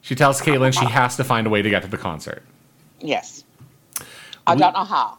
she 0.01 0.15
tells 0.15 0.41
Caitlin 0.41 0.73
she 0.79 0.87
has 0.87 1.17
to 1.17 1.25
find 1.25 1.47
a 1.47 1.51
way 1.51 1.63
to 1.63 1.71
get 1.71 1.83
to 1.83 1.89
the 1.89 1.99
concert. 1.99 2.43
Yes. 3.01 3.45
I 4.47 4.55
don't 4.55 4.73
know 4.73 4.85
how. 4.85 5.19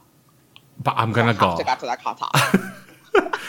But 0.84 0.96
I'm 0.98 1.12
gonna 1.12 1.30
I 1.30 1.34
have 1.34 1.40
go. 1.40 1.58
to 1.58 1.64
get 1.64 1.80
to 1.80 1.86
that 1.86 2.04
concert. 2.04 2.76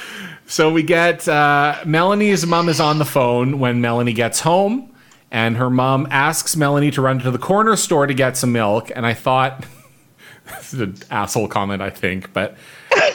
So 0.51 0.73
we 0.73 0.83
get 0.83 1.29
uh, 1.29 1.77
Melanie's 1.87 2.45
mom 2.45 2.69
is 2.69 2.81
on 2.81 2.99
the 2.99 3.05
phone 3.05 3.61
when 3.61 3.81
Melanie 3.81 4.13
gets 4.13 4.41
home, 4.41 4.93
and 5.31 5.57
her 5.57 5.71
mom 5.71 6.09
asks 6.11 6.57
Melanie 6.57 6.91
to 6.91 7.01
run 7.01 7.21
to 7.21 7.31
the 7.31 7.39
corner 7.39 7.77
store 7.77 8.09
to 8.09 8.15
get 8.15 8.37
some 8.37 8.51
milk. 8.51 8.91
And 8.93 9.07
I 9.07 9.15
thought, 9.15 9.65
this 10.47 10.75
is 10.75 10.81
an 10.81 10.97
asshole 11.09 11.47
comment, 11.47 11.83
I 11.83 11.91
think, 11.91 12.33
but 12.33 12.57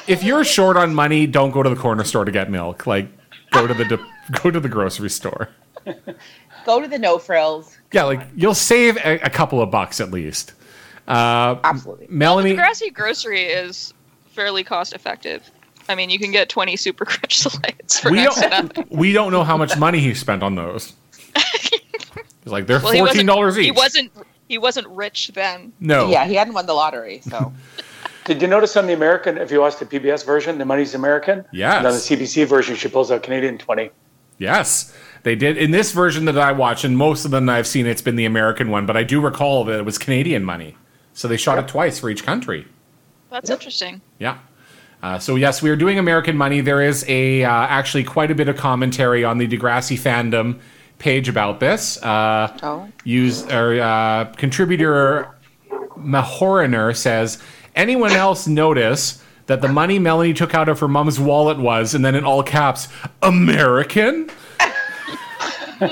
if 0.07 0.23
you're 0.23 0.45
short 0.45 0.77
on 0.77 0.95
money, 0.95 1.27
don't 1.27 1.51
go 1.51 1.61
to 1.61 1.69
the 1.69 1.75
corner 1.75 2.05
store 2.05 2.23
to 2.23 2.31
get 2.31 2.49
milk. 2.49 2.87
Like, 2.87 3.09
go 3.55 3.67
to 3.67 3.73
the 3.73 3.85
de- 3.85 4.05
go 4.43 4.51
to 4.51 4.59
the 4.59 4.69
grocery 4.69 5.09
store. 5.09 5.49
Go 6.65 6.81
to 6.81 6.87
the 6.87 6.97
no 6.99 7.17
frills. 7.19 7.77
Yeah, 7.91 8.03
like 8.03 8.21
you'll 8.35 8.53
save 8.55 8.97
a, 8.97 9.19
a 9.19 9.29
couple 9.29 9.61
of 9.61 9.69
bucks 9.71 9.99
at 10.01 10.11
least. 10.11 10.53
Uh, 11.07 11.57
Absolutely. 11.63 12.07
Melanie, 12.09 12.55
Degrassi 12.55 12.91
grocery 12.93 13.43
is 13.43 13.93
fairly 14.31 14.63
cost 14.63 14.93
effective. 14.93 15.49
I 15.87 15.93
mean, 15.93 16.09
you 16.09 16.17
can 16.17 16.31
get 16.31 16.49
20 16.49 16.75
Super 16.77 17.05
Crunch 17.05 17.39
Delights 17.43 17.99
for 18.01 18.09
we 18.09 18.17
next 18.17 18.41
don't 18.41 18.49
nothing. 18.75 18.87
we 18.89 19.13
don't 19.13 19.31
know 19.31 19.43
how 19.43 19.55
much 19.57 19.77
money 19.77 19.99
he 19.99 20.13
spent 20.15 20.41
on 20.41 20.55
those. 20.55 20.93
He's 22.43 22.51
like 22.51 22.65
they're 22.67 22.79
Well, 22.79 22.93
fourteen 22.95 23.25
dollars 23.25 23.57
each. 23.57 23.65
He 23.65 23.71
wasn't. 23.71 24.11
He 24.47 24.57
wasn't 24.59 24.87
rich 24.89 25.31
then. 25.33 25.73
no. 25.79 26.09
Yeah, 26.09 26.25
he 26.25 26.35
hadn't 26.35 26.53
won 26.53 26.65
the 26.67 26.73
lottery, 26.73 27.21
so 27.21 27.51
Did 28.25 28.41
you 28.41 28.47
notice 28.47 28.75
on 28.75 28.87
the 28.87 28.93
American, 28.93 29.37
if 29.37 29.51
you 29.51 29.61
watch 29.61 29.77
the 29.77 29.85
PBS 29.85 30.25
version, 30.25 30.57
the 30.57 30.65
money's 30.65 30.95
American? 30.95 31.45
Yes. 31.51 31.77
And 31.77 31.87
on 31.87 31.93
the 31.93 31.99
CBC 31.99 32.47
version, 32.47 32.75
she 32.75 32.87
pulls 32.87 33.11
out 33.11 33.21
Canadian 33.23 33.57
20. 33.57 33.91
Yes, 34.39 34.93
they 35.23 35.35
did. 35.35 35.57
In 35.57 35.71
this 35.71 35.91
version 35.91 36.25
that 36.25 36.37
I 36.37 36.51
watched, 36.51 36.83
and 36.83 36.97
most 36.97 37.23
of 37.23 37.31
them 37.31 37.47
I've 37.47 37.67
seen, 37.67 37.85
it's 37.85 38.01
been 38.01 38.15
the 38.15 38.25
American 38.25 38.69
one, 38.69 38.85
but 38.85 38.97
I 38.97 39.03
do 39.03 39.21
recall 39.21 39.63
that 39.65 39.79
it 39.79 39.85
was 39.85 39.97
Canadian 39.97 40.43
money. 40.43 40.75
So 41.13 41.27
they 41.27 41.37
shot 41.37 41.57
it 41.59 41.67
twice 41.67 41.99
for 41.99 42.09
each 42.09 42.25
country. 42.25 42.67
That's 43.29 43.49
interesting. 43.49 44.01
Yeah. 44.19 44.39
Uh, 45.03 45.19
so 45.19 45.35
yes, 45.35 45.61
we 45.61 45.69
are 45.69 45.75
doing 45.75 45.99
American 45.99 46.35
money. 46.35 46.61
There 46.61 46.81
is 46.81 47.05
a 47.07 47.43
uh, 47.43 47.49
actually 47.49 48.03
quite 48.03 48.31
a 48.31 48.35
bit 48.35 48.49
of 48.49 48.57
commentary 48.57 49.23
on 49.23 49.37
the 49.37 49.47
Degrassi 49.47 49.97
fandom 49.99 50.59
page 50.97 51.29
about 51.29 51.59
this. 51.59 52.01
Uh, 52.01 52.57
Oh. 52.63 52.87
Use 53.03 53.45
or 53.51 53.79
uh, 53.79 54.25
contributor 54.35 55.29
Mahoriner 55.97 56.95
says, 56.95 57.41
anyone 57.75 58.11
else 58.11 58.47
notice 58.47 59.21
that 59.47 59.61
the 59.61 59.67
money 59.67 59.99
Melanie 59.99 60.33
took 60.33 60.55
out 60.55 60.69
of 60.69 60.79
her 60.79 60.87
mom's 60.87 61.19
wallet 61.19 61.59
was, 61.59 61.93
and 61.93 62.03
then 62.03 62.15
in 62.15 62.23
all 62.23 62.43
caps, 62.43 62.87
American. 63.21 64.29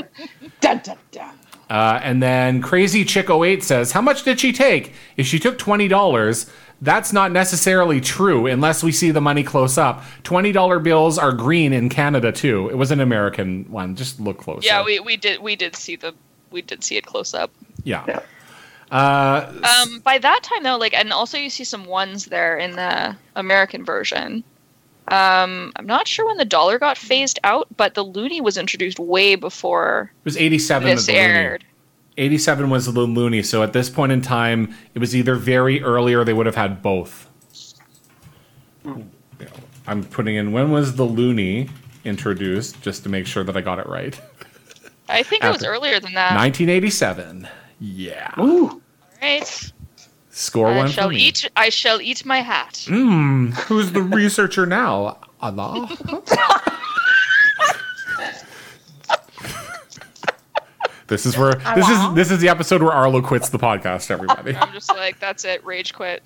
Dun, 0.61 0.79
dun, 0.81 0.97
dun. 1.11 1.37
Uh, 1.69 1.99
and 2.01 2.23
then 2.23 2.61
Crazy 2.61 3.03
Chick 3.03 3.29
08 3.29 3.63
says, 3.63 3.91
How 3.91 4.01
much 4.01 4.23
did 4.23 4.39
she 4.39 4.53
take? 4.53 4.93
If 5.17 5.27
she 5.27 5.39
took 5.39 5.57
$20, 5.57 6.49
that's 6.81 7.11
not 7.11 7.31
necessarily 7.31 7.99
true 7.99 8.45
unless 8.47 8.83
we 8.83 8.91
see 8.91 9.11
the 9.11 9.21
money 9.21 9.43
close 9.43 9.77
up. 9.77 10.03
$20 10.23 10.83
bills 10.83 11.17
are 11.17 11.31
green 11.31 11.73
in 11.73 11.89
Canada 11.89 12.31
too. 12.31 12.69
It 12.69 12.75
was 12.75 12.91
an 12.91 12.99
American 12.99 13.63
one. 13.71 13.95
Just 13.95 14.19
look 14.19 14.37
close. 14.37 14.65
Yeah, 14.65 14.83
we, 14.83 14.99
we 14.99 15.17
did 15.17 15.41
we 15.41 15.55
did 15.55 15.75
see 15.75 15.95
the 15.95 16.13
we 16.51 16.61
did 16.61 16.83
see 16.83 16.97
it 16.97 17.05
close 17.05 17.33
up. 17.33 17.51
Yeah. 17.83 18.03
Yeah. 18.07 18.19
Uh, 18.93 19.51
Um, 19.81 19.99
by 20.01 20.19
that 20.19 20.43
time 20.43 20.61
though, 20.61 20.77
like, 20.77 20.93
and 20.93 21.11
also 21.11 21.35
you 21.37 21.49
see 21.49 21.63
some 21.63 21.85
ones 21.85 22.25
there 22.25 22.57
in 22.57 22.75
the 22.75 23.15
American 23.35 23.83
version. 23.83 24.43
Um, 25.07 25.73
I'm 25.75 25.87
not 25.87 26.07
sure 26.07 26.27
when 26.27 26.37
the 26.37 26.45
dollar 26.45 26.77
got 26.77 26.97
phased 26.97 27.39
out, 27.43 27.67
but 27.75 27.95
the 27.95 28.05
loonie 28.05 28.39
was 28.39 28.55
introduced 28.55 28.99
way 28.99 29.35
before 29.35 30.11
it 30.21 30.25
was 30.25 30.37
87 30.37 30.87
this 30.87 31.05
that 31.07 31.11
the 31.11 31.17
aired. 31.17 31.65
87 32.17 32.69
was 32.69 32.85
the 32.85 33.01
loonie. 33.01 33.43
So 33.43 33.63
at 33.63 33.73
this 33.73 33.89
point 33.89 34.11
in 34.11 34.21
time, 34.21 34.73
it 34.93 34.99
was 34.99 35.15
either 35.15 35.35
very 35.35 35.81
early 35.81 36.13
or 36.13 36.23
they 36.23 36.33
would 36.33 36.45
have 36.45 36.55
had 36.55 36.83
both. 36.83 37.27
I'm 39.87 40.03
putting 40.03 40.35
in 40.35 40.51
when 40.51 40.71
was 40.71 40.95
the 40.95 41.05
loonie 41.05 41.69
introduced 42.05 42.79
just 42.81 43.01
to 43.03 43.09
make 43.09 43.25
sure 43.25 43.43
that 43.43 43.57
I 43.57 43.61
got 43.61 43.79
it 43.79 43.87
right. 43.87 44.19
I 45.09 45.23
think 45.23 45.43
it 45.43 45.51
was 45.51 45.63
earlier 45.65 45.99
than 45.99 46.13
that. 46.13 46.35
1987. 46.35 47.47
Yeah. 47.85 48.31
Right. 49.21 49.73
Score 50.29 50.69
I 50.69 50.77
one 50.77 50.87
shall 50.89 51.09
for 51.09 51.13
me. 51.13 51.17
eat. 51.17 51.49
I 51.57 51.67
shall 51.67 51.99
eat 51.99 52.25
my 52.25 52.39
hat. 52.39 52.85
Mm, 52.87 53.53
who's 53.53 53.91
the 53.91 54.01
researcher 54.01 54.65
now? 54.65 55.17
Allah. 55.41 55.89
this 61.07 61.25
is 61.25 61.37
where 61.37 61.53
this 61.75 61.89
is 61.89 62.13
this 62.15 62.31
is 62.31 62.39
the 62.39 62.47
episode 62.49 62.81
where 62.81 62.93
Arlo 62.93 63.21
quits 63.21 63.49
the 63.49 63.59
podcast. 63.59 64.09
Everybody. 64.09 64.55
I'm 64.55 64.71
just 64.71 64.89
like, 64.89 65.19
that's 65.19 65.43
it. 65.43 65.63
Rage 65.65 65.93
quit. 65.93 66.23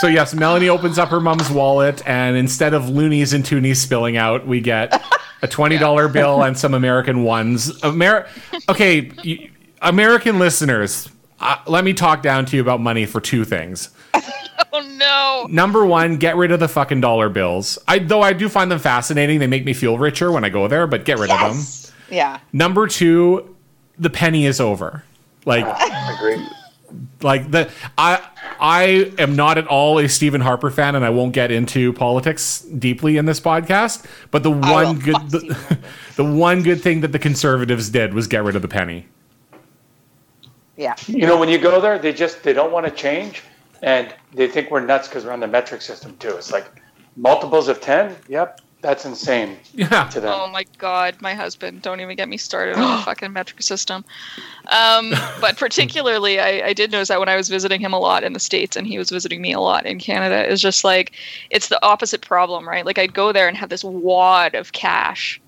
So 0.00 0.06
yes, 0.06 0.32
Melanie 0.32 0.68
opens 0.68 0.96
up 0.96 1.08
her 1.08 1.18
mom's 1.18 1.50
wallet, 1.50 2.06
and 2.06 2.36
instead 2.36 2.72
of 2.74 2.88
loonies 2.88 3.32
and 3.32 3.42
toonies 3.42 3.76
spilling 3.78 4.16
out, 4.16 4.46
we 4.46 4.60
get 4.60 4.92
a 5.42 5.48
twenty 5.48 5.78
dollar 5.78 6.08
bill 6.08 6.42
and 6.42 6.56
some 6.58 6.74
American 6.74 7.22
ones. 7.24 7.82
Amer- 7.84 8.26
okay, 8.68 9.10
y- 9.24 9.50
American 9.82 10.38
listeners, 10.38 11.08
uh, 11.40 11.56
let 11.66 11.84
me 11.84 11.92
talk 11.94 12.22
down 12.22 12.44
to 12.46 12.56
you 12.56 12.62
about 12.62 12.80
money 12.80 13.06
for 13.06 13.20
two 13.20 13.44
things. 13.44 13.90
Oh 14.70 14.80
no. 14.98 15.46
Number 15.50 15.86
one, 15.86 16.16
get 16.16 16.36
rid 16.36 16.50
of 16.50 16.60
the 16.60 16.68
fucking 16.68 17.00
dollar 17.00 17.28
bills. 17.28 17.78
I 17.88 18.00
though 18.00 18.20
I 18.20 18.32
do 18.32 18.48
find 18.48 18.70
them 18.70 18.78
fascinating. 18.80 19.38
They 19.38 19.46
make 19.46 19.64
me 19.64 19.72
feel 19.72 19.96
richer 19.96 20.30
when 20.32 20.44
I 20.44 20.50
go 20.50 20.66
there, 20.68 20.86
but 20.86 21.04
get 21.04 21.18
rid 21.18 21.30
of 21.30 21.38
them. 21.40 21.94
Yeah. 22.14 22.40
Number 22.52 22.86
two, 22.86 23.56
the 23.98 24.10
penny 24.10 24.44
is 24.46 24.60
over. 24.60 25.04
Like 25.46 25.64
I 25.68 26.12
Agree. 26.14 26.44
Like 27.22 27.50
the 27.50 27.70
I 27.96 28.26
I 28.60 29.12
am 29.18 29.36
not 29.36 29.58
at 29.58 29.66
all 29.66 29.98
a 29.98 30.08
Stephen 30.08 30.40
Harper 30.40 30.70
fan, 30.70 30.94
and 30.94 31.04
I 31.04 31.10
won't 31.10 31.32
get 31.32 31.50
into 31.50 31.92
politics 31.92 32.60
deeply 32.60 33.16
in 33.16 33.26
this 33.26 33.40
podcast. 33.40 34.06
But 34.30 34.42
the 34.42 34.50
one 34.50 34.98
good 34.98 35.30
the, 35.30 35.78
the 36.16 36.24
one 36.24 36.62
good 36.62 36.80
thing 36.80 37.00
that 37.00 37.12
the 37.12 37.18
conservatives 37.18 37.90
did 37.90 38.14
was 38.14 38.26
get 38.26 38.44
rid 38.44 38.56
of 38.56 38.62
the 38.62 38.68
penny. 38.68 39.06
Yeah. 40.76 40.94
You 41.08 41.26
know, 41.26 41.36
when 41.36 41.48
you 41.48 41.58
go 41.58 41.80
there, 41.80 41.98
they 41.98 42.12
just 42.12 42.42
they 42.42 42.52
don't 42.52 42.72
want 42.72 42.86
to 42.86 42.92
change, 42.92 43.42
and 43.82 44.14
they 44.32 44.46
think 44.46 44.70
we're 44.70 44.84
nuts 44.84 45.08
because 45.08 45.24
we're 45.24 45.32
on 45.32 45.40
the 45.40 45.48
metric 45.48 45.82
system 45.82 46.16
too. 46.18 46.36
It's 46.36 46.52
like 46.52 46.66
multiples 47.16 47.68
of 47.68 47.80
ten. 47.80 48.16
Yep, 48.28 48.60
that's 48.80 49.04
insane 49.04 49.58
Yeah. 49.74 50.04
to 50.08 50.20
them. 50.20 50.32
Oh 50.32 50.46
my 50.48 50.64
god, 50.78 51.16
my 51.20 51.34
husband. 51.34 51.82
Don't 51.82 52.00
even 52.00 52.16
get 52.16 52.28
me 52.28 52.36
started 52.36 52.76
on 52.76 52.98
the 52.98 53.02
fucking 53.04 53.32
metric 53.32 53.62
system. 53.62 54.04
Um, 54.68 55.12
but 55.40 55.56
particularly, 55.58 56.38
I, 56.38 56.68
I 56.68 56.72
did 56.72 56.92
notice 56.92 57.08
that 57.08 57.18
when 57.18 57.28
I 57.28 57.36
was 57.36 57.48
visiting 57.48 57.80
him 57.80 57.92
a 57.92 57.98
lot 57.98 58.22
in 58.22 58.34
the 58.34 58.40
States 58.40 58.76
and 58.76 58.86
he 58.86 58.96
was 58.98 59.10
visiting 59.10 59.40
me 59.42 59.52
a 59.52 59.60
lot 59.60 59.84
in 59.86 59.98
Canada, 59.98 60.46
is 60.48 60.60
just 60.60 60.84
like, 60.84 61.12
it's 61.50 61.68
the 61.68 61.84
opposite 61.84 62.20
problem, 62.22 62.68
right? 62.68 62.86
Like, 62.86 62.98
I'd 62.98 63.14
go 63.14 63.32
there 63.32 63.48
and 63.48 63.56
have 63.56 63.68
this 63.68 63.82
wad 63.82 64.54
of 64.54 64.72
cash. 64.72 65.40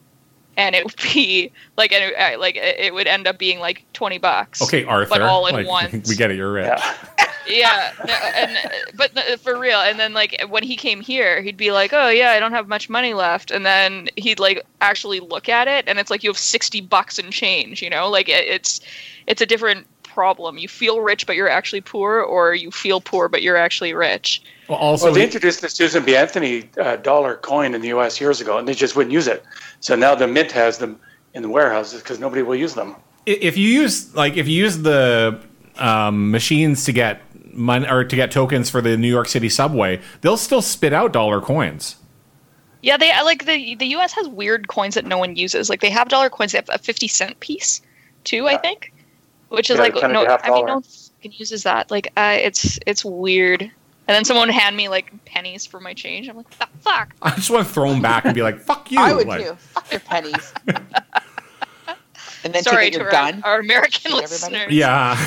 And 0.57 0.75
it 0.75 0.85
would 0.85 0.97
be 1.15 1.53
like, 1.77 1.93
and 1.93 2.13
it, 2.13 2.41
like 2.41 2.57
it 2.57 2.79
it 2.79 2.93
would 2.95 3.07
end 3.07 3.27
up 3.29 3.39
being 3.39 3.61
like 3.61 3.85
twenty 3.93 4.19
bucks. 4.19 4.61
Okay, 4.61 4.85
Arthur. 4.85 5.09
But 5.11 5.23
all 5.23 5.47
in 5.47 5.55
like, 5.55 5.67
one. 5.67 6.03
We 6.09 6.17
get 6.17 6.31
it. 6.33 6.37
You're 6.37 6.53
rich. 6.53 6.67
Yeah. 6.67 7.27
Yeah 7.49 7.93
no, 8.07 8.13
and 8.13 8.59
but 8.97 9.13
for 9.41 9.59
real 9.59 9.81
and 9.81 9.99
then 9.99 10.13
like 10.13 10.41
when 10.49 10.63
he 10.63 10.77
came 10.77 11.01
here 11.01 11.41
he'd 11.43 11.57
be 11.57 11.71
like 11.73 11.93
oh 11.93 12.09
yeah 12.09 12.31
i 12.31 12.41
don't 12.41 12.53
have 12.53 12.69
much 12.69 12.89
money 12.89 13.15
left 13.15 13.51
and 13.51 13.65
then 13.65 14.09
he'd 14.17 14.39
like 14.39 14.65
actually 14.81 15.21
look 15.21 15.49
at 15.49 15.69
it 15.69 15.85
and 15.89 15.99
it's 15.99 16.11
like 16.11 16.23
you 16.23 16.31
have 16.31 16.39
60 16.39 16.81
bucks 16.83 17.19
in 17.19 17.31
change 17.31 17.83
you 17.83 17.91
know 17.91 18.09
like 18.09 18.29
it, 18.29 18.47
it's 18.47 18.81
it's 19.27 19.41
a 19.41 19.47
different 19.47 19.87
problem 20.03 20.59
you 20.59 20.69
feel 20.69 21.01
rich 21.01 21.27
but 21.27 21.37
you're 21.37 21.49
actually 21.49 21.81
poor 21.81 22.21
or 22.21 22.53
you 22.55 22.71
feel 22.71 23.01
poor 23.01 23.29
but 23.29 23.43
you're 23.43 23.57
actually 23.57 23.95
rich 23.95 24.43
Well, 24.69 24.79
also, 24.79 25.07
Well, 25.07 25.15
they 25.15 25.25
introduced 25.25 25.61
the 25.63 25.69
Susan 25.69 26.05
B. 26.05 26.17
Anthony 26.17 26.69
uh, 26.79 26.97
dollar 26.97 27.37
coin 27.37 27.75
in 27.75 27.81
the 27.81 27.89
U.S. 27.89 28.21
years 28.21 28.41
ago, 28.41 28.59
and 28.59 28.67
they 28.69 28.75
just 28.75 28.95
wouldn't 28.97 29.13
use 29.13 29.27
it. 29.27 29.43
So 29.81 29.97
now 29.97 30.15
the 30.15 30.27
Mint 30.29 30.53
has 30.53 30.79
them 30.79 30.99
in 31.35 31.43
the 31.43 31.49
warehouses 31.49 32.03
because 32.03 32.19
nobody 32.21 32.43
will 32.43 32.55
use 32.57 32.75
them. 32.75 32.95
if 33.27 33.57
you 33.57 33.69
use 33.69 34.15
like 34.15 34.37
if 34.37 34.47
you 34.49 34.57
use 34.65 34.79
the 34.79 35.39
um, 35.79 36.31
machines 36.31 36.85
to 36.85 36.93
get 36.93 37.21
money 37.61 37.87
or 37.89 38.03
to 38.05 38.17
get 38.17 38.31
tokens 38.31 38.69
for 38.71 38.81
the 38.81 38.97
New 38.97 39.09
York 39.09 39.29
City 39.29 39.49
subway, 39.49 40.01
they'll 40.23 40.37
still 40.37 40.63
spit 40.63 40.93
out 40.93 41.13
dollar 41.13 41.41
coins. 41.41 41.97
yeah 42.83 42.97
they 42.97 43.11
like 43.23 43.45
the 43.45 43.75
the 43.77 43.87
us 43.89 44.13
has 44.13 44.27
weird 44.29 44.67
coins 44.69 44.95
that 44.95 45.05
no 45.05 45.19
one 45.19 45.37
uses 45.37 45.69
like 45.71 45.81
they 45.81 45.91
have 45.91 46.09
dollar 46.09 46.31
coins 46.31 46.53
they 46.53 46.59
have 46.59 46.69
a 46.73 46.79
50 46.79 47.07
cent 47.09 47.39
piece 47.41 47.83
too 48.25 48.49
i 48.49 48.57
think 48.57 48.93
which 49.51 49.69
is 49.71 49.77
Yeah, 49.77 49.83
like 49.83 49.95
no 50.11 50.25
half 50.27 50.41
i 50.45 50.51
mean 50.51 50.65
no 50.67 50.75
one 50.75 50.83
fucking 50.83 51.33
uses 51.37 51.63
that 51.65 51.91
like 51.91 52.11
uh, 52.17 52.37
it's 52.41 52.79
it's 52.87 53.05
weird 53.05 53.61
and 53.63 53.71
then 54.17 54.25
someone 54.25 54.49
would 54.49 54.55
hand 54.55 54.77
me 54.77 54.89
like 54.89 55.13
pennies 55.27 55.67
for 55.67 55.79
my 55.79 55.93
change 55.95 56.29
i'm 56.29 56.37
like 56.39 56.49
"The 56.59 56.67
fuck 56.81 57.15
I 57.23 57.31
just 57.37 57.51
want 57.51 57.67
to 57.69 57.73
throw 57.73 57.91
them 57.93 58.01
back 58.03 58.25
and 58.25 58.35
be 58.35 58.43
like, 58.43 58.59
"Fuck 58.59 58.91
you!" 58.91 58.99
I 58.99 59.13
would 59.13 59.27
like, 59.29 59.45
too. 59.47 59.55
Fuck 59.57 59.91
your 59.93 60.01
pennies. 60.01 60.53
and 62.45 62.55
then 62.55 62.63
sorry 62.63 62.91
take 62.91 62.95
to 62.95 63.01
out 63.01 63.03
your 63.03 63.07
our, 63.07 63.33
gun. 63.33 63.43
our 63.45 63.61
american 63.61 64.11
Shoot 64.13 64.23
everybody. 64.25 64.55
listeners 64.57 64.73
Yeah, 64.73 65.19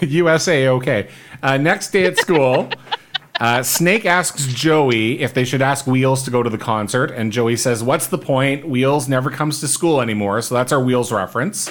USA. 0.02 0.68
Okay. 0.68 1.08
Uh, 1.42 1.56
next 1.56 1.90
day 1.90 2.04
at 2.04 2.16
school, 2.18 2.68
uh, 3.40 3.62
Snake 3.62 4.06
asks 4.06 4.46
Joey 4.46 5.20
if 5.20 5.34
they 5.34 5.44
should 5.44 5.62
ask 5.62 5.86
Wheels 5.86 6.22
to 6.24 6.30
go 6.30 6.42
to 6.42 6.50
the 6.50 6.58
concert, 6.58 7.10
and 7.10 7.32
Joey 7.32 7.56
says, 7.56 7.82
"What's 7.82 8.06
the 8.06 8.18
point? 8.18 8.68
Wheels 8.68 9.08
never 9.08 9.30
comes 9.30 9.60
to 9.60 9.68
school 9.68 10.00
anymore." 10.00 10.40
So 10.42 10.54
that's 10.54 10.72
our 10.72 10.82
Wheels 10.82 11.10
reference. 11.12 11.70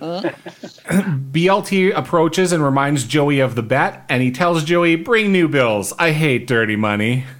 BLT 0.00 1.94
approaches 1.94 2.52
and 2.52 2.64
reminds 2.64 3.04
Joey 3.04 3.40
of 3.40 3.54
the 3.54 3.62
bet, 3.62 4.04
and 4.08 4.22
he 4.22 4.30
tells 4.30 4.64
Joey, 4.64 4.96
"Bring 4.96 5.32
new 5.32 5.48
bills. 5.48 5.92
I 5.98 6.12
hate 6.12 6.46
dirty 6.46 6.76
money." 6.76 7.24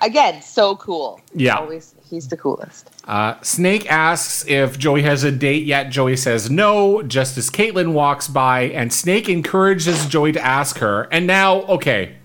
Again, 0.00 0.40
so 0.42 0.76
cool. 0.76 1.20
Yeah. 1.34 1.56
Always, 1.56 1.94
he's 2.08 2.28
the 2.28 2.36
coolest. 2.36 2.90
Uh, 3.04 3.34
Snake 3.42 3.90
asks 3.90 4.46
if 4.48 4.78
Joey 4.78 5.02
has 5.02 5.24
a 5.24 5.30
date 5.32 5.64
yet. 5.64 5.90
Joey 5.90 6.16
says 6.16 6.50
no, 6.50 7.02
just 7.02 7.36
as 7.38 7.50
Caitlin 7.50 7.92
walks 7.92 8.28
by, 8.28 8.62
and 8.62 8.92
Snake 8.92 9.28
encourages 9.28 10.06
Joey 10.06 10.32
to 10.32 10.44
ask 10.44 10.78
her. 10.78 11.08
And 11.12 11.26
now, 11.26 11.62
okay, 11.62 12.16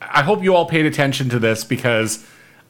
I 0.00 0.22
hope 0.22 0.42
you 0.42 0.54
all 0.54 0.66
paid 0.66 0.86
attention 0.86 1.28
to 1.30 1.38
this 1.38 1.64
because 1.64 2.24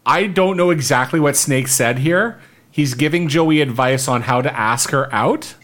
I 0.06 0.26
don't 0.26 0.56
know 0.56 0.70
exactly 0.70 1.20
what 1.20 1.36
Snake 1.36 1.68
said 1.68 1.98
here. 1.98 2.40
He's 2.70 2.94
giving 2.94 3.28
Joey 3.28 3.60
advice 3.60 4.08
on 4.08 4.22
how 4.22 4.40
to 4.42 4.56
ask 4.58 4.90
her 4.90 5.12
out. 5.12 5.54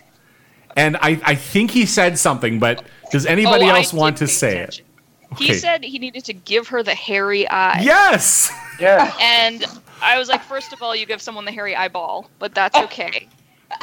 And 0.77 0.97
I, 0.97 1.21
I 1.25 1.35
think 1.37 1.71
he 1.71 1.87
said 1.87 2.19
something, 2.19 2.59
but 2.59 2.85
does 3.13 3.27
anybody 3.27 3.67
Oh, 3.67 3.69
I 3.71 3.79
else 3.79 3.93
want 3.93 4.17
to 4.19 4.27
say 4.27 4.59
attention. 4.61 4.85
it? 4.87 4.91
he 5.39 5.55
said 5.55 5.83
he 5.83 5.99
needed 5.99 6.25
to 6.27 6.33
give 6.33 6.69
her 6.69 6.83
the 6.85 6.95
hairy 6.95 7.49
eye 7.49 7.81
Yes! 7.83 8.53
Yeah. 8.81 9.13
And 9.21 9.65
I 10.05 10.19
was 10.19 10.29
like, 10.29 10.43
first 10.43 10.73
of 10.73 10.83
all, 10.83 10.95
you 10.95 11.07
give 11.07 11.23
someone 11.23 11.45
the 11.45 11.53
hairy 11.53 11.75
eyeball, 11.75 12.31
but 12.39 12.55
that's 12.55 12.77
okay. 12.77 13.29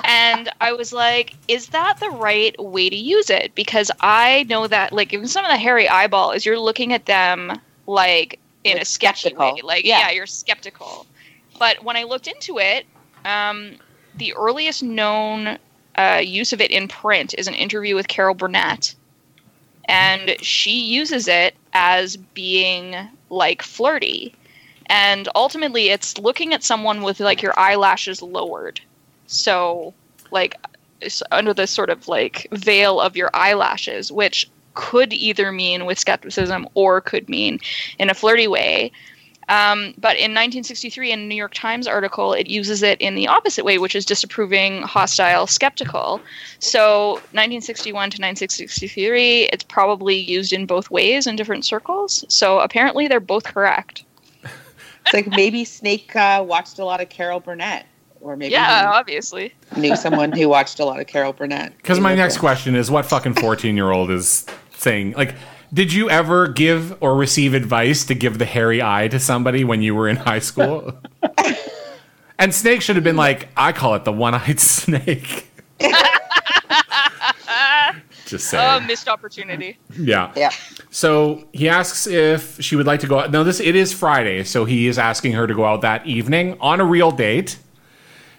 And 0.06 0.50
I 0.62 0.72
was 0.74 0.94
like, 0.94 1.36
is 1.48 1.68
that 1.70 2.00
the 2.00 2.10
right 2.10 2.56
way 2.64 2.90
to 2.90 2.96
use 2.96 3.30
it? 3.30 3.54
Because 3.56 3.92
I 4.00 4.44
know 4.50 4.68
that, 4.68 4.94
like, 4.94 5.12
even 5.14 5.28
some 5.28 5.44
of 5.44 5.52
the 5.52 5.58
hairy 5.58 5.90
eyeball 5.90 6.32
is 6.32 6.46
you're 6.46 6.60
looking 6.60 6.94
at 6.94 7.06
them 7.08 7.52
like 7.88 8.40
in 8.64 8.74
Like 8.74 8.84
a 8.84 8.86
sketchy 8.86 9.30
skeptical. 9.30 9.56
way. 9.56 9.62
Like, 9.64 9.86
Yeah. 9.86 10.00
yeah. 10.00 10.12
you're 10.12 10.28
skeptical. 10.28 11.06
But 11.60 11.84
when 11.84 11.98
I 11.98 12.04
looked 12.04 12.28
into 12.28 12.60
it, 12.60 12.86
um, 13.26 13.76
the 14.16 14.34
earliest 14.36 14.84
known 14.84 15.58
uh, 15.96 16.22
use 16.24 16.54
of 16.54 16.62
it 16.62 16.72
in 16.72 16.88
print 16.88 17.36
is 17.38 17.48
an 17.48 17.54
interview 17.54 17.96
with 17.96 18.08
Carol 18.08 18.34
Burnett. 18.36 18.96
And 19.86 20.36
she 20.42 20.80
uses 20.80 21.28
it 21.28 21.56
as 21.74 22.16
being 22.16 22.96
like 23.30 23.62
flirty 23.62 24.34
and 24.92 25.28
ultimately 25.34 25.90
it's 25.90 26.18
looking 26.20 26.54
at 26.54 26.64
someone 26.64 27.02
with 27.02 27.20
like 27.20 27.42
your 27.42 27.58
eyelashes 27.58 28.22
lowered 28.22 28.80
so 29.26 29.94
like 30.30 30.56
under 31.32 31.54
this 31.54 31.72
sort 31.72 31.90
of 31.90 32.08
like 32.08 32.48
veil 32.52 33.02
of 33.02 33.16
your 33.16 33.32
eyelashes 33.34 34.12
which 34.12 34.48
could 34.74 35.14
either 35.14 35.52
mean 35.52 35.86
with 35.86 36.00
skepticism 36.00 36.68
or 36.74 37.02
could 37.02 37.28
mean 37.30 37.60
in 38.00 38.10
a 38.10 38.14
flirty 38.14 38.48
way. 38.48 38.92
Um, 39.50 39.94
but 39.98 40.16
in 40.16 40.32
1963, 40.32 41.12
in 41.12 41.20
a 41.20 41.24
New 41.24 41.36
York 41.36 41.54
Times 41.54 41.86
article, 41.86 42.32
it 42.32 42.48
uses 42.48 42.84
it 42.84 43.02
in 43.02 43.16
the 43.16 43.28
opposite 43.28 43.66
way, 43.66 43.78
which 43.80 43.96
is 43.96 44.06
disapproving, 44.06 44.84
hostile, 44.84 45.46
skeptical. 45.46 46.22
So 46.60 47.14
1961 47.34 47.92
to 47.92 48.22
1963, 48.22 49.50
it's 49.52 49.64
probably 49.64 50.16
used 50.16 50.54
in 50.54 50.66
both 50.66 50.90
ways 50.90 51.28
in 51.28 51.36
different 51.36 51.66
circles. 51.66 52.24
So 52.30 52.60
apparently, 52.60 53.10
they're 53.10 53.20
both 53.20 53.44
correct. 53.44 54.06
It's 55.06 55.14
like 55.14 55.28
maybe 55.28 55.66
Snake 55.66 56.16
uh, 56.16 56.44
watched 56.48 56.80
a 56.80 56.86
lot 56.86 57.02
of 57.02 57.10
Carol 57.10 57.40
Burnett, 57.40 57.86
or 58.20 58.36
maybe 58.38 58.54
Yeah, 58.54 58.92
obviously. 58.94 59.54
knew 59.76 59.96
someone 59.96 60.32
who 60.32 60.48
watched 60.50 60.80
a 60.80 60.86
lot 60.86 61.00
of 61.00 61.08
Carol 61.08 61.34
Burnett. 61.34 61.76
Because 61.78 62.00
my 62.00 62.16
next 62.16 62.38
question 62.38 62.76
is 62.76 62.90
what 62.92 63.06
fucking 63.06 63.34
14 63.34 63.76
year 63.76 63.92
old 63.92 64.12
is 64.12 64.46
saying? 64.78 65.14
Like, 65.14 65.36
did 65.74 65.92
you 65.94 66.10
ever 66.10 66.48
give 66.48 67.02
or 67.02 67.16
receive 67.16 67.54
advice 67.54 68.06
to 68.06 68.14
give 68.16 68.38
the 68.38 68.46
hairy 68.46 68.82
eye 68.82 69.08
to 69.08 69.20
somebody 69.20 69.64
when 69.64 69.82
you 69.82 69.96
were 69.96 70.08
in 70.08 70.18
high 70.18 70.40
school? 70.40 70.94
and 72.40 72.54
Snake 72.54 72.82
should 72.82 72.96
have 72.98 73.04
been 73.06 73.16
like, 73.16 73.48
I 73.56 73.72
call 73.72 73.96
it 73.96 74.04
the 74.04 74.12
one 74.12 74.34
eyed 74.36 74.60
snake. 74.62 75.48
Just 78.32 78.48
saying. 78.50 78.84
Oh, 78.84 78.86
missed 78.88 79.10
opportunity. 79.10 79.78
yeah. 80.00 80.32
Yeah. 80.38 80.52
So 80.90 81.50
he 81.52 81.68
asks 81.68 82.08
if 82.08 82.62
she 82.62 82.78
would 82.78 82.88
like 82.88 83.02
to 83.02 83.08
go 83.08 83.20
out. 83.20 83.30
Now, 83.30 83.44
this 83.44 83.60
it 83.60 83.76
is 83.76 83.92
Friday, 83.92 84.46
so 84.46 84.64
he 84.64 84.88
is 84.88 84.98
asking 84.98 85.34
her 85.34 85.46
to 85.48 85.54
go 85.54 85.66
out 85.66 85.82
that 85.82 86.08
evening 86.08 86.58
on 86.62 86.80
a 86.80 86.86
real 86.86 87.12
date. 87.12 87.58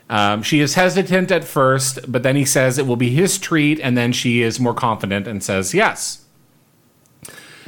Um, 0.09 0.43
she 0.43 0.61
is 0.61 0.74
hesitant 0.76 1.30
at 1.30 1.45
first, 1.45 2.11
but 2.11 2.22
then 2.22 2.36
he 2.36 2.47
says 2.47 2.78
it 2.78 2.86
will 2.86 2.97
be 2.97 3.11
his 3.11 3.36
treat, 3.36 3.78
and 3.80 3.95
then 3.95 4.12
she 4.12 4.40
is 4.40 4.59
more 4.59 4.72
confident 4.72 5.26
and 5.28 5.45
says 5.45 5.74
yes. 5.74 6.24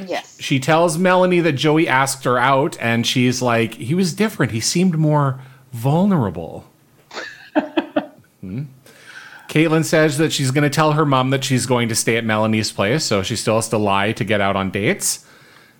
Yes. 0.03 0.37
She 0.41 0.59
tells 0.59 0.97
Melanie 0.97 1.41
that 1.41 1.53
Joey 1.53 1.87
asked 1.87 2.23
her 2.23 2.39
out, 2.39 2.75
and 2.79 3.05
she's 3.05 3.39
like, 3.41 3.75
he 3.75 3.93
was 3.93 4.13
different. 4.13 4.51
He 4.51 4.59
seemed 4.59 4.97
more 4.97 5.39
vulnerable. 5.71 6.65
Hmm. 8.41 8.65
Caitlin 9.55 9.85
says 9.85 10.17
that 10.17 10.33
she's 10.33 10.51
going 10.51 10.65
to 10.65 10.69
tell 10.69 10.91
her 10.91 11.05
mom 11.05 11.29
that 11.29 11.45
she's 11.45 11.65
going 11.65 11.87
to 11.87 11.95
stay 11.95 12.17
at 12.17 12.25
Melanie's 12.25 12.73
place, 12.73 13.05
so 13.05 13.23
she 13.23 13.37
still 13.37 13.55
has 13.55 13.69
to 13.69 13.77
lie 13.77 14.11
to 14.11 14.25
get 14.25 14.41
out 14.41 14.57
on 14.57 14.69
dates. 14.69 15.25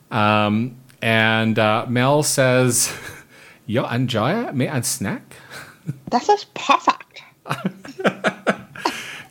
Um, 0.09 0.78
and 1.01 1.59
uh, 1.59 1.86
Mel 1.89 2.23
says, 2.23 2.89
"Yo, 3.65 3.86
enjoy 3.88 4.45
it, 4.45 4.55
me 4.55 4.67
and 4.67 4.86
snack." 4.86 5.36
That 6.09 6.21
is 6.23 6.28
just 6.28 6.53
perfect. 6.55 7.21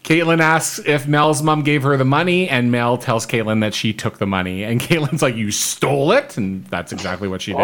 Caitlin 0.05 0.41
asks 0.41 0.79
if 0.87 1.09
Mel's 1.09 1.43
mom 1.43 1.63
gave 1.65 1.83
her 1.83 1.97
the 1.97 2.05
money, 2.05 2.49
and 2.49 2.71
Mel 2.71 2.97
tells 2.97 3.27
Caitlin 3.27 3.61
that 3.63 3.75
she 3.75 3.93
took 3.93 4.19
the 4.19 4.27
money. 4.27 4.63
And 4.63 4.79
Caitlin's 4.81 5.23
like, 5.23 5.35
"You 5.35 5.51
stole 5.51 6.13
it," 6.13 6.37
and 6.37 6.65
that's 6.67 6.93
exactly 6.93 7.27
what 7.29 7.41
she 7.43 7.55
did. 7.55 7.59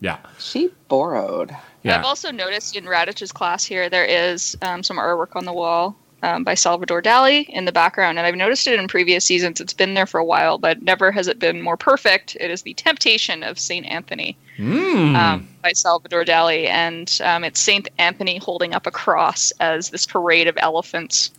Yeah, 0.00 0.18
She 0.38 0.70
borrowed. 0.88 1.54
Yeah. 1.86 1.98
I've 1.98 2.04
also 2.04 2.30
noticed 2.30 2.76
in 2.76 2.84
Raditch's 2.84 3.32
class 3.32 3.64
here 3.64 3.88
there 3.88 4.04
is 4.04 4.56
um, 4.62 4.82
some 4.82 4.98
artwork 4.98 5.36
on 5.36 5.44
the 5.44 5.52
wall 5.52 5.96
um, 6.22 6.44
by 6.44 6.54
Salvador 6.54 7.02
Dali 7.02 7.48
in 7.48 7.64
the 7.66 7.72
background, 7.72 8.18
and 8.18 8.26
I've 8.26 8.34
noticed 8.34 8.66
it 8.66 8.80
in 8.80 8.88
previous 8.88 9.24
seasons. 9.24 9.60
It's 9.60 9.72
been 9.74 9.94
there 9.94 10.06
for 10.06 10.18
a 10.18 10.24
while, 10.24 10.58
but 10.58 10.82
never 10.82 11.12
has 11.12 11.28
it 11.28 11.38
been 11.38 11.62
more 11.62 11.76
perfect. 11.76 12.36
It 12.40 12.50
is 12.50 12.62
the 12.62 12.74
Temptation 12.74 13.42
of 13.42 13.58
Saint 13.58 13.86
Anthony 13.86 14.36
Mm. 14.58 15.14
um, 15.14 15.48
by 15.62 15.72
Salvador 15.72 16.24
Dali, 16.24 16.66
and 16.66 17.18
um, 17.22 17.44
it's 17.44 17.60
Saint 17.60 17.88
Anthony 17.98 18.38
holding 18.38 18.72
up 18.72 18.86
a 18.86 18.90
cross 18.90 19.52
as 19.60 19.90
this 19.90 20.06
parade 20.06 20.48
of 20.48 20.56
elephants 20.58 21.30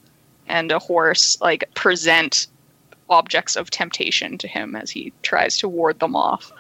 and 0.48 0.72
a 0.72 0.78
horse 0.78 1.42
like 1.42 1.64
present 1.74 2.46
objects 3.10 3.56
of 3.56 3.72
temptation 3.72 4.38
to 4.38 4.48
him 4.48 4.76
as 4.76 4.92
he 4.92 5.12
tries 5.24 5.58
to 5.58 5.68
ward 5.68 5.98
them 6.00 6.16
off. 6.16 6.52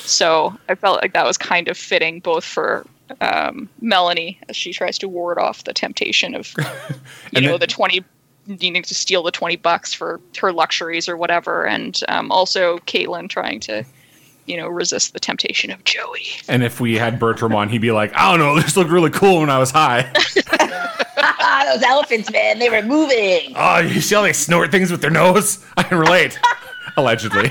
So 0.00 0.54
I 0.68 0.74
felt 0.74 1.00
like 1.00 1.14
that 1.14 1.24
was 1.24 1.38
kind 1.38 1.68
of 1.68 1.78
fitting 1.78 2.20
both 2.20 2.44
for 2.44 2.84
um, 3.20 3.68
Melanie 3.80 4.38
as 4.48 4.56
she 4.56 4.72
tries 4.72 4.98
to 4.98 5.08
ward 5.08 5.38
off 5.38 5.64
the 5.64 5.72
temptation 5.72 6.34
of, 6.34 6.54
you 7.32 7.40
know, 7.40 7.50
then- 7.52 7.60
the 7.60 7.66
20 7.66 8.04
needing 8.46 8.82
to 8.82 8.94
steal 8.94 9.22
the 9.22 9.30
20 9.30 9.54
bucks 9.56 9.92
for 9.94 10.20
her 10.40 10.52
luxuries 10.52 11.08
or 11.08 11.16
whatever. 11.16 11.64
And 11.64 12.00
um, 12.08 12.32
also 12.32 12.78
Caitlin 12.80 13.28
trying 13.28 13.60
to, 13.60 13.84
you 14.46 14.56
know, 14.56 14.66
resist 14.66 15.12
the 15.12 15.20
temptation 15.20 15.70
of 15.70 15.84
Joey. 15.84 16.26
And 16.48 16.64
if 16.64 16.80
we 16.80 16.96
had 16.98 17.20
Bertram 17.20 17.54
on, 17.54 17.68
he'd 17.68 17.78
be 17.80 17.92
like, 17.92 18.12
"I 18.16 18.30
don't 18.30 18.40
know, 18.40 18.60
this 18.60 18.76
looked 18.76 18.90
really 18.90 19.10
cool 19.10 19.40
when 19.40 19.50
I 19.50 19.58
was 19.58 19.70
high." 19.70 20.10
Those 21.72 21.82
elephants, 21.84 22.30
man, 22.32 22.58
they 22.58 22.68
were 22.68 22.82
moving. 22.82 23.52
oh, 23.56 23.78
you 23.78 24.00
see 24.00 24.14
how 24.16 24.22
they 24.22 24.32
snort 24.32 24.70
things 24.72 24.90
with 24.90 25.00
their 25.00 25.10
nose? 25.10 25.64
I 25.76 25.84
can 25.84 25.96
relate. 25.98 26.38
Allegedly. 26.96 27.50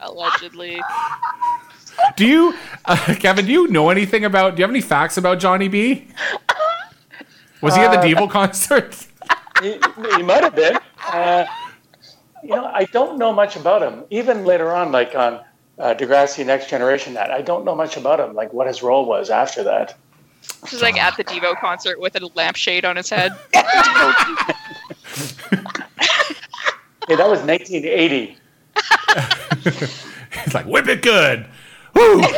Allegedly. 0.00 0.80
Do 2.16 2.26
you, 2.26 2.54
uh, 2.84 3.14
Kevin? 3.18 3.46
Do 3.46 3.52
you 3.52 3.68
know 3.68 3.90
anything 3.90 4.24
about? 4.24 4.56
Do 4.56 4.60
you 4.60 4.64
have 4.64 4.70
any 4.70 4.80
facts 4.80 5.16
about 5.16 5.38
Johnny 5.38 5.68
B? 5.68 6.08
Was 7.60 7.74
he 7.74 7.82
at 7.82 7.90
the 7.90 8.08
Devo 8.08 8.30
concert? 8.30 9.06
he, 9.62 9.78
he 10.16 10.22
might 10.22 10.42
have 10.42 10.54
been. 10.54 10.78
Uh, 11.06 11.44
you 12.42 12.50
know, 12.50 12.66
I 12.66 12.84
don't 12.84 13.18
know 13.18 13.32
much 13.32 13.56
about 13.56 13.82
him. 13.82 14.04
Even 14.10 14.44
later 14.44 14.72
on, 14.72 14.92
like 14.92 15.14
on 15.14 15.40
uh, 15.78 15.94
Degrassi 15.94 16.46
Next 16.46 16.70
Generation, 16.70 17.14
that 17.14 17.30
I 17.30 17.42
don't 17.42 17.64
know 17.64 17.74
much 17.74 17.96
about 17.96 18.20
him. 18.20 18.34
Like 18.34 18.52
what 18.52 18.66
his 18.66 18.82
role 18.82 19.06
was 19.06 19.30
after 19.30 19.64
that. 19.64 19.96
She's 20.66 20.82
like 20.82 20.96
at 20.96 21.16
the 21.16 21.24
Devo 21.24 21.58
concert 21.60 22.00
with 22.00 22.20
a 22.20 22.26
lampshade 22.34 22.84
on 22.84 22.96
his 22.96 23.10
head. 23.10 23.36
Hey, 27.08 27.16
that 27.16 27.26
was 27.26 27.40
1980. 27.40 28.36
It's 30.44 30.54
like 30.54 30.66
whip 30.66 30.86
it 30.88 31.00
good. 31.00 31.46
Woo! 31.98 32.22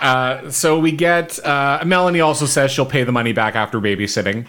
uh, 0.00 0.50
so 0.50 0.78
we 0.78 0.92
get 0.92 1.44
uh, 1.44 1.82
Melanie 1.84 2.20
also 2.20 2.46
says 2.46 2.70
she'll 2.70 2.86
pay 2.86 3.02
the 3.02 3.12
money 3.12 3.32
back 3.32 3.56
after 3.56 3.80
babysitting. 3.80 4.46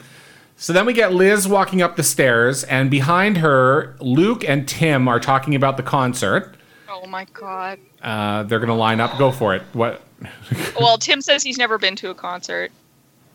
So 0.56 0.74
then 0.74 0.86
we 0.86 0.94
get 0.94 1.14
Liz 1.14 1.48
walking 1.48 1.82
up 1.82 1.96
the 1.96 2.04
stairs, 2.04 2.64
and 2.64 2.90
behind 2.90 3.38
her, 3.38 3.96
Luke 4.00 4.44
and 4.48 4.68
Tim 4.68 5.08
are 5.08 5.20
talking 5.20 5.54
about 5.54 5.78
the 5.78 5.84
concert. 5.84 6.56
Oh 6.90 7.06
my 7.06 7.26
god. 7.34 7.80
Uh, 8.02 8.44
they're 8.44 8.60
gonna 8.60 8.76
line 8.76 9.00
up. 9.00 9.18
Go 9.18 9.32
for 9.32 9.56
it. 9.56 9.64
What? 9.74 10.02
Well, 10.80 10.98
Tim 10.98 11.22
says 11.22 11.44
he's 11.44 11.58
never 11.58 11.78
been 11.78 11.96
to 11.98 12.10
a 12.10 12.16
concert. 12.16 12.72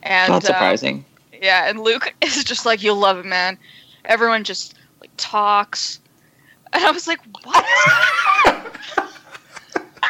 And 0.02 0.32
Not 0.32 0.44
uh, 0.44 0.48
surprising. 0.48 1.04
yeah, 1.40 1.68
and 1.68 1.80
Luke 1.80 2.12
is 2.20 2.42
just 2.44 2.66
like, 2.66 2.82
You'll 2.82 2.96
love 2.96 3.18
it, 3.18 3.26
man. 3.26 3.58
Everyone 4.04 4.42
just 4.44 4.74
like 5.00 5.10
talks. 5.16 6.00
And 6.72 6.84
I 6.84 6.90
was 6.90 7.06
like, 7.06 7.20
What? 7.44 7.64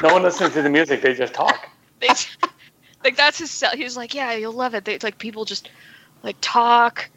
No 0.03 0.13
one 0.13 0.23
listens 0.23 0.55
to 0.55 0.63
the 0.63 0.71
music; 0.71 1.03
they 1.03 1.15
just 1.15 1.35
talk. 1.35 1.69
they, 2.01 2.09
like 3.05 3.17
that's 3.17 3.39
his 3.39 3.51
sell. 3.51 3.73
He's 3.73 3.97
like, 3.97 4.15
Yeah, 4.15 4.33
you'll 4.35 4.53
love 4.53 4.75
it. 4.75 4.85
They 4.85 4.99
like 4.99 5.19
people 5.19 5.45
just 5.45 5.69
like 6.23 6.37
talk 6.41 7.11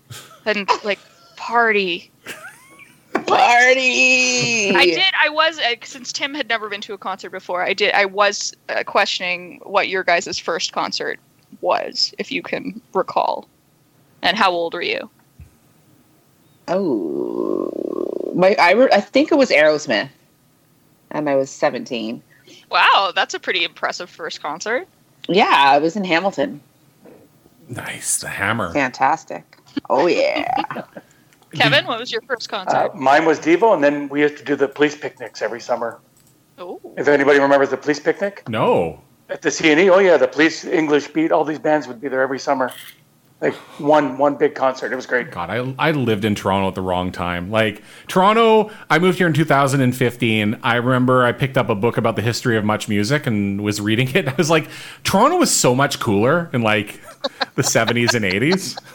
and 0.45 0.69
like 0.83 0.99
party. 1.35 2.11
Party. 3.13 4.75
I 4.75 4.85
did. 4.85 5.13
I 5.19 5.29
was 5.29 5.57
uh, 5.57 5.75
since 5.83 6.11
Tim 6.11 6.33
had 6.33 6.49
never 6.49 6.69
been 6.69 6.81
to 6.81 6.93
a 6.93 6.97
concert 6.97 7.29
before. 7.29 7.63
I 7.63 7.73
did. 7.73 7.93
I 7.93 8.05
was 8.05 8.53
uh, 8.69 8.83
questioning 8.83 9.59
what 9.63 9.87
your 9.87 10.03
guys' 10.03 10.37
first 10.37 10.73
concert 10.73 11.19
was, 11.61 12.13
if 12.19 12.31
you 12.31 12.43
can 12.43 12.81
recall, 12.93 13.47
and 14.21 14.37
how 14.37 14.51
old 14.51 14.73
were 14.73 14.81
you? 14.81 15.09
Oh, 16.67 18.31
my! 18.35 18.55
I 18.59 18.71
re- 18.71 18.89
I 18.91 19.01
think 19.01 19.31
it 19.31 19.35
was 19.35 19.49
Aerosmith, 19.49 20.09
and 21.11 21.29
I 21.29 21.35
was 21.35 21.49
seventeen. 21.49 22.21
Wow, 22.69 23.11
that's 23.15 23.33
a 23.33 23.39
pretty 23.39 23.63
impressive 23.63 24.09
first 24.09 24.41
concert. 24.41 24.87
Yeah, 25.27 25.45
I 25.49 25.77
was 25.79 25.95
in 25.95 26.03
Hamilton. 26.03 26.61
Nice, 27.69 28.19
the 28.19 28.27
hammer. 28.29 28.71
Fantastic. 28.73 29.57
Oh 29.89 30.07
yeah. 30.07 30.83
Kevin, 31.53 31.85
what 31.85 31.99
was 31.99 32.11
your 32.11 32.21
first 32.21 32.51
Uh, 32.51 32.63
concert? 32.65 32.95
mine 32.95 33.25
was 33.25 33.39
Devo, 33.39 33.73
and 33.73 33.83
then 33.83 34.09
we 34.09 34.21
used 34.21 34.37
to 34.37 34.43
do 34.43 34.55
the 34.55 34.67
police 34.67 34.95
picnics 34.95 35.41
every 35.41 35.61
summer. 35.61 35.99
oh, 36.57 36.79
If 36.97 37.07
anybody 37.07 37.39
remembers 37.39 37.69
the 37.69 37.77
police 37.77 37.99
picnic 37.99 38.43
No. 38.49 38.99
at 39.29 39.41
the 39.41 39.49
CNE, 39.49 39.89
oh 39.89 39.99
yeah, 39.99 40.17
the 40.17 40.27
police 40.27 40.65
English 40.65 41.07
beat. 41.09 41.31
All 41.31 41.45
these 41.45 41.59
bands 41.59 41.87
would 41.87 42.01
be 42.01 42.07
there 42.09 42.21
every 42.21 42.39
summer. 42.39 42.71
Like 43.45 43.53
one 43.77 44.17
one 44.17 44.37
big 44.37 44.55
concert. 44.55 44.91
It 44.91 44.95
was 44.95 45.05
great. 45.05 45.29
God, 45.29 45.51
I, 45.51 45.75
I 45.77 45.91
lived 45.91 46.25
in 46.25 46.33
Toronto 46.33 46.67
at 46.67 46.73
the 46.73 46.81
wrong 46.81 47.11
time. 47.11 47.51
Like, 47.51 47.83
Toronto, 48.07 48.71
I 48.89 48.97
moved 48.97 49.19
here 49.19 49.27
in 49.27 49.33
2015. 49.33 50.59
I 50.63 50.75
remember 50.77 51.23
I 51.23 51.31
picked 51.31 51.55
up 51.55 51.69
a 51.69 51.75
book 51.75 51.97
about 51.97 52.15
the 52.15 52.23
history 52.23 52.57
of 52.57 52.63
MuchMusic 52.63 53.27
and 53.27 53.63
was 53.63 53.79
reading 53.79 54.09
it. 54.15 54.27
I 54.27 54.33
was 54.33 54.49
like, 54.49 54.67
Toronto 55.03 55.37
was 55.37 55.51
so 55.51 55.75
much 55.75 55.99
cooler 55.99 56.49
in 56.53 56.63
like 56.63 56.99
the 57.53 57.61
70s 57.61 58.15
and 58.15 58.25
80s. 58.25 58.81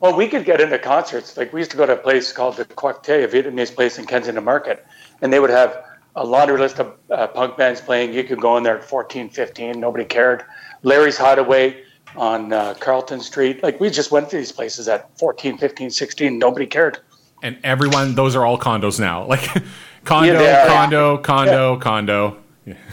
Well, 0.00 0.14
we 0.14 0.28
could 0.28 0.44
get 0.44 0.60
into 0.60 0.78
concerts. 0.78 1.36
Like 1.36 1.52
we 1.52 1.58
used 1.58 1.72
to 1.72 1.76
go 1.76 1.84
to 1.84 1.94
a 1.94 1.96
place 1.96 2.30
called 2.30 2.56
the 2.56 2.64
Quartier, 2.66 3.24
a 3.24 3.26
Vietnamese 3.26 3.74
place 3.74 3.98
in 3.98 4.04
Kensington 4.04 4.44
Market, 4.44 4.86
and 5.22 5.32
they 5.32 5.40
would 5.40 5.50
have 5.50 5.82
a 6.14 6.24
laundry 6.24 6.56
list 6.56 6.78
of 6.78 6.94
uh, 7.10 7.26
punk 7.26 7.56
bands 7.56 7.80
playing. 7.80 8.12
You 8.12 8.22
could 8.22 8.40
go 8.40 8.56
in 8.58 8.62
there 8.62 8.78
at 8.78 8.84
14, 8.84 9.28
15, 9.28 9.80
nobody 9.80 10.04
cared. 10.04 10.44
Larry's 10.84 11.16
Hideaway 11.16 11.82
on 12.16 12.52
uh, 12.52 12.74
Carlton 12.80 13.20
Street. 13.20 13.62
Like 13.62 13.80
we 13.80 13.90
just 13.90 14.10
went 14.10 14.30
to 14.30 14.36
these 14.36 14.52
places 14.52 14.88
at 14.88 15.16
14, 15.18 15.58
15, 15.58 15.90
16, 15.90 16.38
nobody 16.38 16.66
cared. 16.66 16.98
and 17.42 17.56
everyone 17.64 18.14
those 18.14 18.34
are 18.36 18.44
all 18.44 18.58
condos 18.58 18.98
now. 19.00 19.24
Like 19.26 19.48
condo, 20.04 20.32
Yeah, 20.32 20.38
they 20.38 20.52
are. 20.52 20.66
condo, 20.66 21.18
condo, 21.18 21.76
condo. 21.78 22.36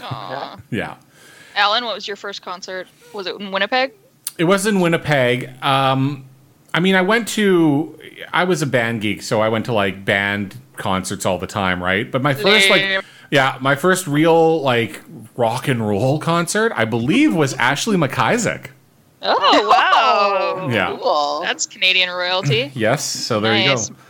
Aw. 0.01 0.59
Yeah. 0.72 0.95
Alan, 1.55 1.86
what 1.86 1.95
was 1.95 2.07
your 2.07 2.18
first 2.18 2.41
concert? 2.41 2.88
Was 3.13 3.28
it 3.28 3.36
in 3.39 3.51
Winnipeg? 3.51 3.93
It 4.38 4.43
was 4.43 4.66
in 4.66 4.82
Winnipeg. 4.82 5.49
Um, 5.63 6.26
I 6.74 6.82
mean, 6.82 6.95
I 6.95 7.01
went 7.01 7.30
to. 7.30 7.97
I 8.34 8.43
was 8.43 8.61
a 8.61 8.66
band 8.66 8.99
geek, 9.01 9.22
so 9.22 9.39
I 9.39 9.47
went 9.47 9.66
to 9.66 9.74
like 9.74 10.03
band 10.03 10.57
concerts 10.76 11.26
all 11.26 11.38
the 11.38 11.47
time, 11.47 11.82
right? 11.82 12.11
But 12.11 12.22
my 12.22 12.34
first 12.34 12.70
like, 12.70 13.05
yeah, 13.32 13.57
my 13.61 13.76
first 13.76 14.05
real 14.07 14.61
like 14.61 15.01
rock 15.38 15.70
and 15.70 15.88
roll 15.88 16.20
concert, 16.20 16.74
I 16.76 16.84
believe, 16.84 17.34
was 17.34 17.53
Ashley 17.53 17.95
McIsaac. 17.95 18.68
Oh 19.26 19.67
wow, 19.69 20.69
Yeah. 20.69 20.97
Cool. 21.01 21.41
that's 21.41 21.65
Canadian 21.65 22.09
royalty. 22.09 22.71
Yes. 22.76 23.03
So 23.03 23.39
there 23.39 23.51
Nice. 23.53 23.89
you 23.89 23.95
go. 23.95 24.01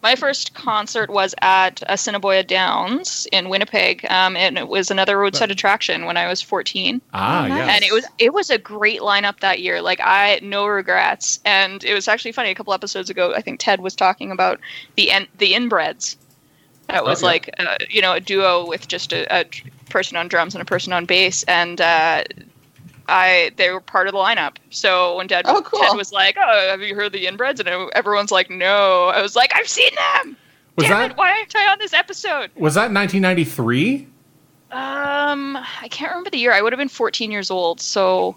My 0.00 0.14
first 0.14 0.54
concert 0.54 1.10
was 1.10 1.34
at 1.42 1.82
Assiniboia 1.88 2.44
Downs 2.44 3.26
in 3.32 3.48
Winnipeg, 3.48 4.06
um, 4.08 4.36
and 4.36 4.56
it 4.56 4.68
was 4.68 4.92
another 4.92 5.18
roadside 5.18 5.50
attraction 5.50 6.04
when 6.04 6.16
I 6.16 6.28
was 6.28 6.40
14. 6.40 7.00
Ah, 7.14 7.48
nice. 7.48 7.58
yes. 7.58 7.68
and 7.74 7.84
it 7.84 7.92
was 7.92 8.06
it 8.18 8.32
was 8.32 8.48
a 8.50 8.58
great 8.58 9.00
lineup 9.00 9.40
that 9.40 9.58
year. 9.60 9.82
Like 9.82 10.00
I 10.00 10.38
no 10.40 10.66
regrets, 10.66 11.40
and 11.44 11.82
it 11.82 11.94
was 11.94 12.06
actually 12.06 12.30
funny. 12.32 12.50
A 12.50 12.54
couple 12.54 12.72
episodes 12.74 13.10
ago, 13.10 13.34
I 13.34 13.40
think 13.42 13.58
Ted 13.58 13.80
was 13.80 13.96
talking 13.96 14.30
about 14.30 14.60
the 14.96 15.10
en- 15.10 15.26
the 15.38 15.52
inbreds. 15.54 16.14
That 16.86 17.04
was 17.04 17.22
Oh, 17.22 17.26
yeah. 17.26 17.32
like 17.32 17.50
uh, 17.58 17.76
you 17.90 18.00
know 18.00 18.12
a 18.12 18.20
duo 18.20 18.66
with 18.66 18.86
just 18.86 19.12
a, 19.12 19.26
a 19.36 19.44
person 19.90 20.16
on 20.16 20.28
drums 20.28 20.54
and 20.54 20.62
a 20.62 20.64
person 20.64 20.92
on 20.92 21.06
bass, 21.06 21.42
and 21.48 21.80
uh, 21.80 22.22
I 23.08 23.50
they 23.56 23.70
were 23.70 23.80
part 23.80 24.06
of 24.06 24.12
the 24.12 24.18
lineup. 24.18 24.56
So 24.70 25.16
when 25.16 25.26
Dad 25.26 25.44
Oh, 25.48 25.62
cool. 25.62 25.80
Ted 25.80 25.96
was 25.96 26.12
like, 26.12 26.36
"Oh, 26.38 26.68
have 26.70 26.80
you 26.82 26.94
heard 26.94 27.12
the 27.12 27.24
inbreds?" 27.26 27.58
and 27.60 27.90
everyone's 27.94 28.30
like, 28.30 28.50
"No," 28.50 29.04
I 29.06 29.22
was 29.22 29.34
like, 29.34 29.50
"I've 29.54 29.68
seen 29.68 29.90
them." 29.94 30.36
Was 30.76 30.86
Damn 30.86 30.98
that 30.98 31.10
it, 31.12 31.16
why 31.16 31.30
aren't 31.32 31.56
I 31.56 31.72
on 31.72 31.78
this 31.80 31.92
episode? 31.92 32.50
was 32.54 32.74
that 32.74 32.92
1993? 32.92 34.06
Um, 34.70 35.56
I 35.56 35.88
can't 35.90 36.10
remember 36.10 36.30
the 36.30 36.38
year. 36.38 36.52
I 36.52 36.60
would 36.60 36.72
have 36.72 36.78
been 36.78 36.88
14 36.88 37.30
years 37.30 37.50
old, 37.50 37.80
so 37.80 38.36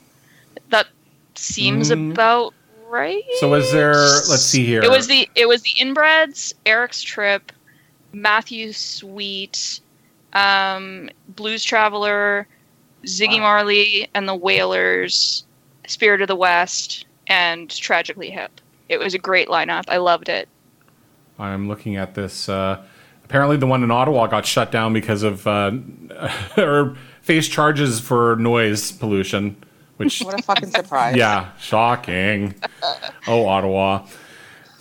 that 0.70 0.88
seems 1.36 1.90
Mm. 1.92 2.12
about 2.14 2.54
right. 2.90 3.24
So 3.40 3.50
was 3.50 3.72
there? 3.72 3.94
Let's 3.94 4.44
see 4.44 4.66
here. 4.66 4.82
It 4.82 4.90
was 4.90 5.08
the 5.08 5.30
it 5.36 5.48
was 5.48 5.62
the 5.62 5.72
inbreds, 5.78 6.54
Eric's 6.66 7.02
trip, 7.02 7.52
Matthew 8.14 8.72
Sweet, 8.74 9.82
um, 10.34 11.10
Blues 11.30 11.64
Traveler, 11.64 12.48
Ziggy 13.06 13.39
Marley 13.39 14.08
and 14.14 14.28
the 14.28 14.36
Wailers, 14.36 15.43
Spirit 15.88 16.22
of 16.22 16.28
the 16.28 16.36
West, 16.36 17.06
and 17.28 17.70
Tragically 17.70 18.30
Hip. 18.30 18.62
It 18.89 18.99
was 18.99 19.14
a 19.14 19.20
great 19.20 19.47
lineup. 19.47 19.86
I 19.88 19.97
loved 19.97 20.30
it. 20.30 20.47
I'm 21.39 21.68
looking 21.68 21.95
at 21.95 22.14
this. 22.14 22.47
Uh, 22.49 22.84
apparently, 23.24 23.58
the 23.58 23.68
one 23.68 23.84
in 23.84 23.91
Ottawa 23.91 24.28
got 24.28 24.45
shut 24.45 24.72
down 24.72 24.93
because 24.93 25.24
of 25.24 25.47
uh, 25.47 25.72
or 26.58 26.95
faced 27.22 27.52
charges 27.52 27.99
for 27.99 28.36
noise 28.36 28.91
pollution. 28.91 29.56
Which, 29.97 30.22
What 30.24 30.39
a 30.39 30.43
fucking 30.43 30.72
surprise. 30.72 31.16
yeah, 31.16 31.52
shocking. 31.58 32.56
Oh, 33.28 33.45
Ottawa. 33.47 34.08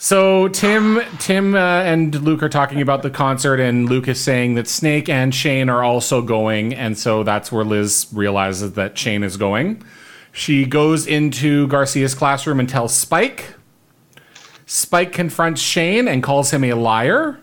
So 0.03 0.48
Tim, 0.48 1.03
Tim, 1.18 1.55
uh, 1.55 1.59
and 1.59 2.22
Luke 2.22 2.42
are 2.42 2.48
talking 2.48 2.80
about 2.80 3.03
the 3.03 3.11
concert, 3.11 3.61
and 3.61 3.86
Luke 3.86 4.09
is 4.09 4.18
saying 4.18 4.55
that 4.55 4.66
Snake 4.66 5.11
and 5.11 5.34
Shane 5.34 5.68
are 5.68 5.84
also 5.84 6.22
going, 6.22 6.72
and 6.72 6.96
so 6.96 7.22
that's 7.22 7.53
where 7.53 7.64
Liz 7.66 8.07
realizes 8.11 8.72
that 8.72 8.96
Shane 8.96 9.22
is 9.22 9.36
going. 9.36 9.84
She 10.32 10.64
goes 10.64 11.07
into 11.07 11.66
Garcia's 11.68 12.14
classroom 12.14 12.61
and 12.61 12.66
tells 12.66 12.94
Spike. 12.94 13.57
Spike 14.64 15.12
confronts 15.12 15.61
Shane 15.61 16.09
and 16.09 16.22
calls 16.22 16.51
him 16.51 16.64
a 16.64 16.72
liar. 16.72 17.38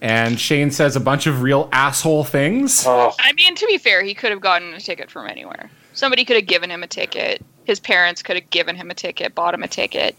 And 0.00 0.40
Shane 0.40 0.70
says 0.70 0.96
a 0.96 1.00
bunch 1.00 1.26
of 1.26 1.42
real 1.42 1.68
asshole 1.72 2.24
things. 2.24 2.86
Oh, 2.86 3.14
I 3.18 3.34
mean, 3.34 3.54
to 3.54 3.66
be 3.66 3.76
fair, 3.76 4.02
he 4.02 4.14
could 4.14 4.30
have 4.30 4.40
gotten 4.40 4.72
a 4.72 4.80
ticket 4.80 5.10
from 5.10 5.28
anywhere. 5.28 5.70
Somebody 5.92 6.24
could 6.24 6.36
have 6.36 6.46
given 6.46 6.70
him 6.70 6.82
a 6.82 6.86
ticket. 6.86 7.44
His 7.64 7.80
parents 7.80 8.22
could 8.22 8.36
have 8.36 8.48
given 8.48 8.76
him 8.76 8.90
a 8.90 8.94
ticket, 8.94 9.34
bought 9.34 9.52
him 9.52 9.62
a 9.62 9.68
ticket. 9.68 10.16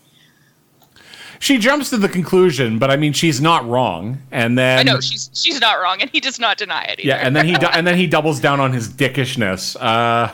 She 1.43 1.57
jumps 1.57 1.89
to 1.89 1.97
the 1.97 2.07
conclusion, 2.07 2.79
but 2.79 2.89
I 2.89 2.95
mean, 2.95 3.11
she's 3.11 3.41
not 3.41 3.67
wrong. 3.67 4.17
And 4.31 4.57
then 4.57 4.79
I 4.79 4.83
know 4.83 5.01
she's 5.01 5.29
she's 5.33 5.59
not 5.59 5.73
wrong, 5.81 5.97
and 5.99 6.09
he 6.09 6.21
does 6.21 6.39
not 6.39 6.57
deny 6.57 6.83
it. 6.83 6.99
Either. 7.01 7.09
yeah, 7.09 7.15
and 7.17 7.35
then 7.35 7.45
he 7.45 7.53
do- 7.63 7.67
and 7.67 7.85
then 7.85 7.97
he 7.97 8.07
doubles 8.07 8.39
down 8.39 8.61
on 8.61 8.71
his 8.71 8.87
dickishness. 8.87 9.75
Uh, 9.77 10.31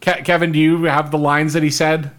Ke- 0.00 0.24
Kevin, 0.24 0.52
do 0.52 0.60
you 0.60 0.84
have 0.84 1.10
the 1.10 1.18
lines 1.18 1.54
that 1.54 1.64
he 1.64 1.70
said? 1.70 2.12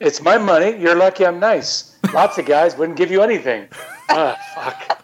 it's 0.00 0.22
my 0.22 0.38
money. 0.38 0.74
You're 0.80 0.94
lucky 0.94 1.26
I'm 1.26 1.38
nice. 1.38 1.98
Lots 2.14 2.38
of 2.38 2.46
guys 2.46 2.78
wouldn't 2.78 2.96
give 2.96 3.10
you 3.10 3.20
anything. 3.22 3.68
Ah, 4.08 4.36
fuck. 4.54 5.02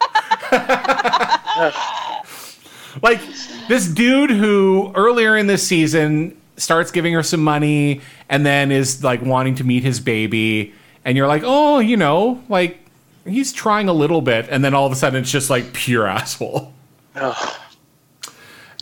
Like 3.03 3.21
this 3.69 3.89
dude 3.89 4.31
who 4.31 4.93
earlier 4.95 5.37
in 5.37 5.47
this 5.47 5.67
season 5.67 6.41
starts 6.57 6.91
giving 6.91 7.13
her 7.15 7.23
some 7.23 7.43
money 7.43 8.01
and 8.29 8.45
then 8.47 8.71
is 8.71 9.03
like 9.03 9.23
wanting 9.23 9.55
to 9.57 9.65
meet 9.65 9.83
his 9.83 9.99
baby, 9.99 10.75
and 11.05 11.17
you're 11.17 11.27
like, 11.27 11.43
oh, 11.45 11.79
you 11.79 11.97
know, 11.97 12.43
like 12.49 12.79
he's 13.25 13.53
trying 13.53 13.89
a 13.89 13.93
little 13.93 14.21
bit, 14.21 14.47
and 14.51 14.65
then 14.65 14.75
all 14.75 14.87
of 14.87 14.93
a 14.93 14.97
sudden 14.97 15.21
it's 15.23 15.31
just 15.31 15.51
like 15.51 15.73
pure 15.73 16.07
asshole. 16.09 16.73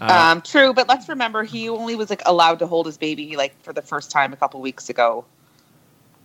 Um, 0.01 0.41
true, 0.41 0.73
but 0.73 0.89
let's 0.89 1.09
remember 1.09 1.43
he 1.45 1.69
only 1.69 1.95
was 1.95 2.09
like 2.09 2.23
allowed 2.25 2.59
to 2.61 2.67
hold 2.67 2.87
his 2.87 2.97
baby 2.97 3.37
like 3.37 3.61
for 3.63 3.73
the 3.75 3.83
first 3.83 4.11
time 4.11 4.33
a 4.33 4.37
couple 4.37 4.59
weeks 4.63 4.89
ago 4.89 5.27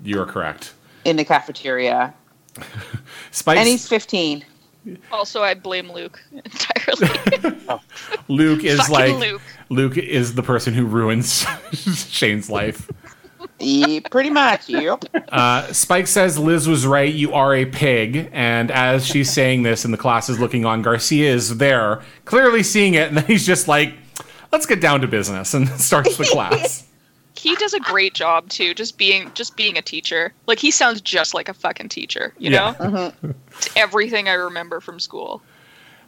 You're 0.02 0.26
correct. 0.26 0.74
in 1.04 1.18
the 1.18 1.26
cafeteria, 1.26 2.14
Spice, 3.32 3.58
and 3.58 3.68
he's 3.68 3.88
15. 3.88 4.46
Also, 5.12 5.42
I 5.42 5.56
blame 5.56 5.92
Luke 5.92 6.24
entirely. 6.32 7.10
Luke 8.30 8.64
is 8.64 8.80
Fucking 8.80 8.94
like 8.94 9.16
Luke. 9.20 9.42
Luke 9.70 9.98
is 9.98 10.36
the 10.36 10.44
person 10.44 10.74
who 10.74 10.86
ruins 10.86 11.46
Shane's 11.74 12.50
life. 12.50 12.90
Yeah, 13.66 14.00
pretty 14.12 14.30
much. 14.30 14.70
Yep. 14.70 15.06
Uh, 15.30 15.72
Spike 15.74 16.08
says 16.08 16.38
Liz 16.38 16.68
was 16.68 16.86
right. 16.86 17.12
You 17.14 17.34
are 17.34 17.56
a 17.56 17.66
pig. 17.66 18.30
And 18.32 18.70
as 18.72 19.06
she's 19.06 19.32
saying 19.32 19.64
this, 19.64 19.86
and 19.86 19.94
the 19.94 19.98
class 19.98 20.30
is 20.30 20.40
looking 20.40 20.66
on, 20.66 20.82
Garcia 20.82 21.34
is 21.34 21.58
there, 21.58 22.02
clearly 22.26 22.62
seeing 22.64 22.94
it, 22.94 23.08
and 23.08 23.18
then 23.18 23.26
he's 23.26 23.46
just 23.46 23.68
like, 23.68 23.94
"Let's 24.52 24.66
get 24.66 24.82
down 24.82 25.02
to 25.02 25.08
business," 25.08 25.54
and 25.54 25.68
starts 25.82 26.18
the 26.18 26.26
class. 26.26 26.86
he 27.38 27.56
does 27.56 27.74
a 27.74 27.80
great 27.80 28.14
job 28.14 28.48
too, 28.50 28.74
just 28.74 28.98
being 28.98 29.32
just 29.34 29.56
being 29.58 29.78
a 29.78 29.82
teacher. 29.82 30.34
Like 30.48 30.60
he 30.60 30.70
sounds 30.72 31.02
just 31.02 31.34
like 31.34 31.50
a 31.50 31.54
fucking 31.54 31.90
teacher. 31.90 32.34
You 32.38 32.52
Yeah. 32.52 32.76
know, 32.80 33.12
it's 33.52 33.70
everything 33.76 34.30
I 34.30 34.34
remember 34.34 34.80
from 34.80 35.00
school. 35.00 35.42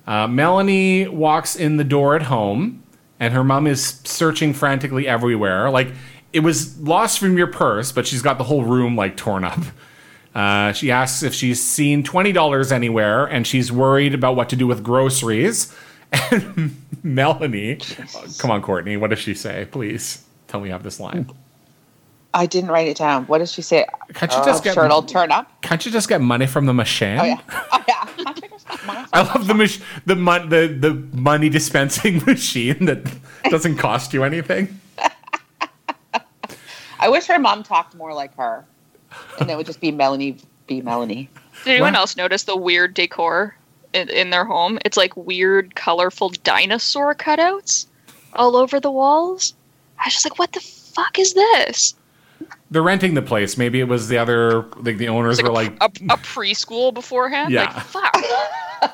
Uh, 0.05 0.27
Melanie 0.27 1.07
walks 1.07 1.55
in 1.55 1.77
the 1.77 1.83
door 1.83 2.15
at 2.15 2.21
home, 2.23 2.81
and 3.19 3.33
her 3.33 3.43
mom 3.43 3.67
is 3.67 3.99
searching 4.05 4.53
frantically 4.53 5.07
everywhere. 5.07 5.69
Like 5.69 5.91
it 6.33 6.41
was 6.41 6.79
lost 6.79 7.19
from 7.19 7.37
your 7.37 7.47
purse, 7.47 7.91
but 7.91 8.05
she's 8.07 8.21
got 8.21 8.37
the 8.37 8.43
whole 8.43 8.63
room 8.63 8.95
like 8.95 9.15
torn 9.17 9.43
up. 9.43 9.59
Uh, 10.35 10.71
she 10.71 10.91
asks 10.91 11.23
if 11.23 11.33
she's 11.33 11.63
seen 11.63 12.03
twenty 12.03 12.31
dollars 12.31 12.71
anywhere, 12.71 13.25
and 13.25 13.47
she's 13.47 13.71
worried 13.71 14.13
about 14.13 14.35
what 14.35 14.49
to 14.49 14.55
do 14.55 14.67
with 14.67 14.83
groceries. 14.83 15.73
And 16.31 16.81
Melanie, 17.03 17.79
come 18.37 18.49
on, 18.49 18.61
Courtney, 18.61 18.95
what 18.95 19.09
does 19.09 19.19
she 19.19 19.33
say? 19.33 19.67
Please 19.69 20.23
tell 20.47 20.61
me 20.61 20.67
you 20.67 20.71
have 20.71 20.83
this 20.83 21.01
line. 21.01 21.29
I 22.33 22.45
didn't 22.45 22.69
write 22.71 22.87
it 22.87 22.95
down. 22.97 23.25
What 23.25 23.39
does 23.39 23.51
she 23.51 23.61
say? 23.61 23.85
Can't 24.13 24.31
you 24.31 24.37
Oh, 24.41 24.45
just 24.45 24.63
get 24.63 24.75
sure, 24.75 24.85
it'll 24.85 25.03
turn 25.03 25.31
up. 25.33 25.61
Can't 25.63 25.85
you 25.85 25.91
just 25.91 26.07
get 26.07 26.21
money 26.21 26.45
from 26.47 26.65
the 26.65 26.73
machine? 26.73 27.19
Oh 27.19 27.23
yeah. 27.25 27.41
Oh 27.71 27.83
yeah. 27.87 29.05
I 29.13 29.21
love 29.23 29.47
the 29.47 29.53
mach- 29.53 29.81
the, 30.05 30.15
mon- 30.15 30.47
the 30.49 30.67
the 30.67 30.93
money 31.17 31.49
dispensing 31.49 32.23
machine 32.25 32.85
that 32.85 33.01
doesn't 33.49 33.75
cost 33.77 34.13
you 34.13 34.23
anything. 34.23 34.79
I 36.99 37.09
wish 37.09 37.25
her 37.27 37.39
mom 37.39 37.63
talked 37.63 37.95
more 37.95 38.13
like 38.13 38.35
her, 38.37 38.65
and 39.39 39.49
it 39.49 39.57
would 39.57 39.65
just 39.65 39.81
be 39.81 39.91
Melanie 39.91 40.37
be 40.67 40.81
Melanie. 40.81 41.29
Did 41.63 41.71
anyone 41.71 41.93
What? 41.93 41.99
else 41.99 42.17
notice 42.17 42.43
the 42.43 42.57
weird 42.57 42.93
decor 42.93 43.55
in, 43.93 44.09
in 44.09 44.29
their 44.31 44.43
home? 44.45 44.77
It's 44.83 44.97
like 44.97 45.15
weird, 45.15 45.75
colorful 45.75 46.29
dinosaur 46.43 47.15
cutouts 47.15 47.87
all 48.33 48.55
over 48.57 48.79
the 48.79 48.91
walls. 48.91 49.53
I 49.97 50.07
was 50.07 50.13
just 50.13 50.25
like, 50.25 50.37
what 50.37 50.51
the 50.51 50.59
fuck 50.59 51.17
is 51.17 51.33
this? 51.33 51.95
They're 52.69 52.81
renting 52.83 53.13
the 53.13 53.21
place. 53.21 53.57
Maybe 53.57 53.79
it 53.79 53.87
was 53.87 54.09
the 54.09 54.17
other 54.17 54.63
like 54.77 54.97
the 54.97 55.07
owners 55.07 55.39
It's 55.39 55.47
were 55.47 55.53
like, 55.53 55.79
like, 55.79 55.99
a, 56.01 56.03
a, 56.11 56.15
a 56.15 56.17
preschool 56.17 56.93
beforehand. 56.93 57.53
Yeah. 57.53 57.63
Like, 57.73 57.83
fuck. 57.85 58.93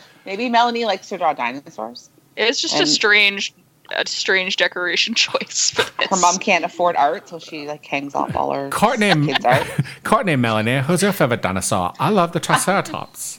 Maybe 0.26 0.48
Melanie 0.48 0.84
likes 0.86 1.08
to 1.10 1.18
draw 1.18 1.32
dinosaurs. 1.32 2.10
It's 2.36 2.60
just 2.60 2.80
a 2.80 2.86
strange, 2.86 3.54
a 3.94 4.06
strange 4.06 4.56
decoration 4.56 5.14
choice 5.26 5.70
for 5.70 5.82
this. 5.98 6.10
Her 6.10 6.16
mom 6.16 6.38
can't 6.38 6.64
afford 6.64 6.96
art, 6.96 7.28
so 7.28 7.38
she 7.38 7.66
like 7.66 7.84
hangs 7.84 8.14
off 8.14 8.34
all 8.34 8.52
her 8.52 8.70
Courtney, 8.70 9.26
kids' 9.26 9.44
art. 9.44 9.66
Courtney 10.04 10.36
Melanie, 10.36 10.80
who's 10.80 11.02
your 11.02 11.12
favorite 11.12 11.42
dinosaur? 11.42 11.92
I 11.98 12.10
love 12.10 12.32
the 12.32 12.40
Triceratops. 12.40 13.38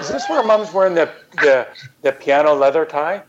Is 0.00 0.08
this 0.08 0.28
where 0.28 0.42
mom's 0.44 0.72
wearing 0.72 0.94
the, 0.94 1.10
the, 1.36 1.66
the 2.02 2.12
piano 2.12 2.54
leather 2.54 2.84
tie? 2.84 3.22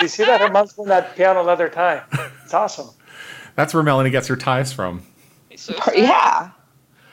You 0.00 0.08
see 0.08 0.24
that? 0.24 0.40
Her 0.40 0.50
mom's 0.50 0.76
wearing 0.76 0.90
that 0.90 1.16
piano 1.16 1.42
leather 1.42 1.68
tie. 1.68 2.02
It's 2.44 2.54
awesome. 2.54 2.90
That's 3.56 3.74
where 3.74 3.82
Melanie 3.82 4.10
gets 4.10 4.28
her 4.28 4.36
ties 4.36 4.72
from. 4.72 5.02
So 5.56 5.74
Yeah, 5.94 6.50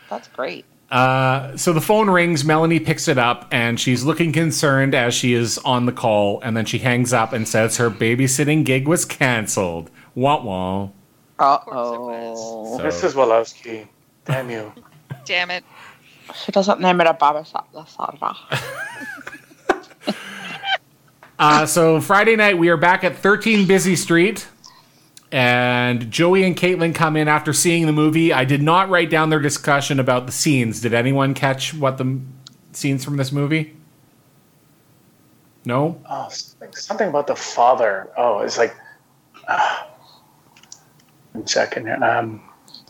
that's 0.10 0.28
great. 0.28 0.66
Uh, 0.96 1.58
so 1.58 1.74
the 1.74 1.82
phone 1.82 2.10
rings. 2.10 2.46
Melanie 2.46 2.80
picks 2.80 3.10
it 3.10 3.18
up, 3.18 3.50
and 3.52 3.78
she's 3.78 4.06
looking 4.06 4.32
concerned 4.32 4.96
as 4.96 5.14
she 5.14 5.34
is 5.34 5.58
on 5.60 5.86
the 5.86 5.92
call. 5.92 6.40
And 6.42 6.56
then 6.56 6.66
she 6.66 6.78
hangs 6.80 7.12
up 7.12 7.34
and 7.34 7.46
says 7.46 7.76
her 7.76 7.90
babysitting 7.90 8.64
gig 8.64 8.88
was 8.88 9.04
canceled. 9.04 9.92
Wah 10.16 10.42
wah. 10.42 10.90
Uh 11.38 11.58
course 11.58 11.96
it 11.96 12.00
was. 12.00 12.38
oh. 12.40 12.78
So- 12.78 12.84
Mrs. 13.10 13.14
Walowski. 13.14 13.88
Damn 14.24 14.50
you. 14.50 14.72
Damn 15.26 15.52
it. 15.52 15.66
She 16.34 16.54
doesn't 16.54 16.80
name 16.80 17.02
it 17.02 17.08
a 17.08 17.14
Baba 17.14 17.46
Uh, 21.38 21.66
so 21.66 22.00
Friday 22.00 22.38
night, 22.38 22.58
we 22.58 22.70
are 22.70 22.78
back 22.78 23.04
at 23.04 23.18
13 23.18 23.68
Busy 23.68 23.98
Street. 23.98 24.48
And 25.36 26.10
Joey 26.12 26.46
and 26.46 26.56
Caitlin 26.56 26.96
come 26.96 27.18
in 27.18 27.28
after 27.28 27.52
seeing 27.52 27.88
the 27.88 27.92
movie. 27.92 28.32
I 28.32 28.46
did 28.46 28.62
not 28.62 28.90
write 28.90 29.10
down 29.10 29.30
their 29.30 29.42
discussion 29.42 30.00
about 30.00 30.28
the 30.28 30.32
scenes. 30.32 30.80
Did 30.80 30.94
anyone 30.94 31.34
catch 31.34 31.74
what 31.74 31.98
the 31.98 32.06
m- 32.06 32.34
scenes 32.72 33.04
from 33.04 33.18
this 33.18 33.34
movie? 33.34 33.76
No? 35.66 36.00
Oh, 36.10 36.30
something, 36.30 36.74
something 36.74 37.10
about 37.10 37.28
the 37.28 37.36
father. 37.36 38.10
Oh, 38.16 38.40
it's 38.40 38.58
like. 38.58 38.78
Uh, 39.46 39.84
I'm 41.34 41.44
checking 41.44 41.84
here. 41.84 42.02
Um, 42.02 42.42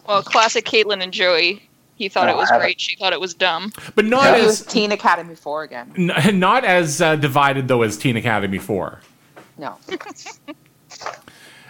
Well, 0.08 0.22
classic 0.22 0.66
Caitlin 0.66 1.02
and 1.02 1.12
Joey. 1.12 1.68
He 1.96 2.10
thought 2.10 2.30
it 2.30 2.36
was 2.36 2.52
great. 2.52 2.80
She 2.80 2.96
thought 2.96 3.12
it 3.12 3.20
was 3.20 3.34
dumb. 3.34 3.72
But 3.96 4.06
not 4.06 4.38
It 4.38 4.44
was 4.46 4.62
as 4.62 4.68
Teen 4.68 4.92
Academy 4.92 5.34
4 5.34 5.64
again. 5.64 5.94
n- 5.98 6.40
not 6.40 6.64
as 6.64 7.02
uh, 7.02 7.16
divided 7.16 7.68
though 7.68 7.82
as 7.82 7.98
Teen 7.98 8.18
Academy 8.18 8.60
4. 8.60 9.00
No. 9.58 9.78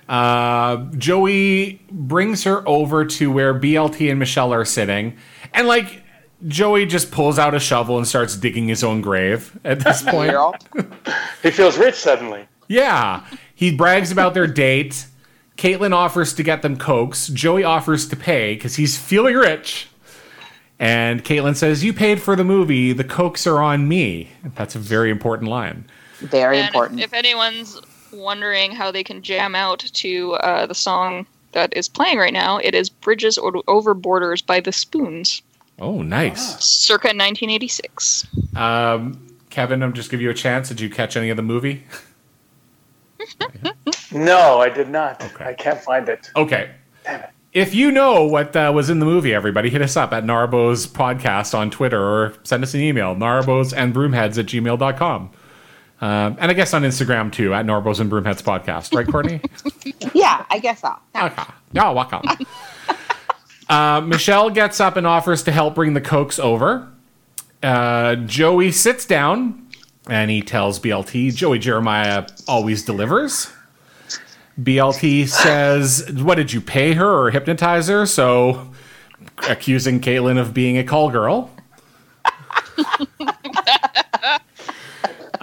Uh, 0.07 0.77
Joey 0.97 1.81
brings 1.91 2.43
her 2.43 2.67
over 2.67 3.05
to 3.05 3.31
where 3.31 3.59
BLT 3.59 4.09
and 4.09 4.19
Michelle 4.19 4.53
are 4.53 4.65
sitting, 4.65 5.17
and 5.53 5.67
like 5.67 6.03
Joey 6.47 6.85
just 6.85 7.11
pulls 7.11 7.39
out 7.39 7.55
a 7.55 7.59
shovel 7.59 7.97
and 7.97 8.07
starts 8.07 8.35
digging 8.35 8.67
his 8.67 8.83
own 8.83 9.01
grave 9.01 9.57
at 9.63 9.79
this 9.79 10.01
point. 10.07 10.35
He 11.41 11.51
feels 11.51 11.77
rich 11.77 11.95
suddenly. 11.95 12.47
Yeah. 12.67 13.25
He 13.53 13.75
brags 13.75 14.11
about 14.11 14.33
their 14.33 14.47
date. 14.47 15.07
Caitlin 15.57 15.93
offers 15.93 16.33
to 16.33 16.43
get 16.43 16.61
them 16.61 16.77
cokes. 16.77 17.27
Joey 17.27 17.63
offers 17.63 18.07
to 18.09 18.15
pay 18.15 18.55
because 18.55 18.75
he's 18.75 18.97
feeling 18.97 19.35
rich. 19.35 19.87
And 20.77 21.23
Caitlin 21.23 21.55
says, 21.55 21.83
You 21.83 21.93
paid 21.93 22.21
for 22.21 22.35
the 22.35 22.43
movie. 22.43 22.91
The 22.91 23.05
cokes 23.05 23.47
are 23.47 23.61
on 23.61 23.87
me. 23.87 24.31
That's 24.55 24.75
a 24.75 24.79
very 24.79 25.09
important 25.09 25.49
line. 25.49 25.85
Very 26.17 26.57
and 26.57 26.67
important. 26.67 26.99
If, 26.99 27.07
if 27.07 27.13
anyone's 27.13 27.79
wondering 28.17 28.71
how 28.71 28.91
they 28.91 29.03
can 29.03 29.21
jam 29.21 29.55
out 29.55 29.79
to 29.79 30.33
uh, 30.35 30.65
the 30.65 30.75
song 30.75 31.25
that 31.51 31.75
is 31.75 31.87
playing 31.87 32.17
right 32.17 32.33
now, 32.33 32.57
it 32.57 32.73
is 32.75 32.89
Bridges 32.89 33.37
Over 33.67 33.93
Borders 33.93 34.41
by 34.41 34.59
The 34.59 34.71
Spoons, 34.71 35.41
Oh, 35.79 36.01
nice. 36.01 36.63
circa 36.63 37.07
1986. 37.07 38.27
Um, 38.55 39.27
Kevin, 39.49 39.81
I'm 39.83 39.93
just 39.93 40.09
give 40.11 40.21
you 40.21 40.29
a 40.29 40.33
chance. 40.33 40.67
Did 40.69 40.79
you 40.81 40.89
catch 40.89 41.15
any 41.17 41.29
of 41.29 41.37
the 41.37 41.43
movie? 41.43 41.83
No, 44.11 44.59
I 44.61 44.69
did 44.69 44.89
not. 44.89 45.21
Okay. 45.23 45.45
I 45.45 45.53
can't 45.53 45.79
find 45.81 46.07
it. 46.07 46.29
Okay. 46.35 46.71
Damn 47.03 47.21
it. 47.21 47.29
If 47.53 47.73
you 47.73 47.91
know 47.91 48.25
what 48.25 48.55
uh, 48.55 48.71
was 48.73 48.89
in 48.89 48.99
the 48.99 49.05
movie, 49.05 49.33
everybody 49.33 49.69
hit 49.69 49.81
us 49.81 49.95
up 49.97 50.11
at 50.13 50.23
Narbo's 50.25 50.87
podcast 50.87 51.57
on 51.57 51.71
Twitter 51.71 52.01
or 52.01 52.33
send 52.43 52.63
us 52.63 52.73
an 52.73 52.81
email, 52.81 53.15
narbos 53.15 53.73
and 53.75 53.93
broomheads 53.95 54.37
at 54.37 54.45
gmail.com. 54.45 55.29
Um, 56.01 56.37
and 56.39 56.51
I 56.51 56.53
guess 56.53 56.73
on 56.73 56.83
Instagram 56.83 57.31
too, 57.31 57.53
at 57.53 57.65
Narbos 57.65 57.99
and 57.99 58.11
Broomheads 58.11 58.43
podcast. 58.43 58.93
Right, 58.95 59.07
Courtney? 59.07 59.41
yeah, 60.13 60.45
I 60.49 60.59
guess 60.59 60.81
so. 60.81 60.93
Okay. 61.15 61.43
Yeah, 61.71 61.89
welcome. 61.91 62.21
uh, 63.69 64.01
Michelle 64.01 64.49
gets 64.49 64.79
up 64.79 64.97
and 64.97 65.07
offers 65.07 65.43
to 65.43 65.51
help 65.51 65.75
bring 65.75 65.93
the 65.93 66.01
Cokes 66.01 66.37
over. 66.39 66.89
Uh, 67.63 68.15
Joey 68.15 68.71
sits 68.71 69.05
down 69.05 69.67
and 70.07 70.29
he 70.29 70.41
tells 70.41 70.79
BLT, 70.79 71.33
Joey 71.33 71.59
Jeremiah 71.59 72.27
always 72.47 72.83
delivers. 72.83 73.51
BLT 74.59 75.27
says, 75.27 76.09
What 76.11 76.35
did 76.35 76.53
you 76.53 76.61
pay 76.61 76.93
her 76.93 77.09
or 77.09 77.31
hypnotize 77.31 77.87
her? 77.87 78.05
So, 78.05 78.71
accusing 79.49 79.99
Caitlin 79.99 80.37
of 80.37 80.53
being 80.53 80.77
a 80.77 80.83
call 80.83 81.09
girl. 81.09 81.49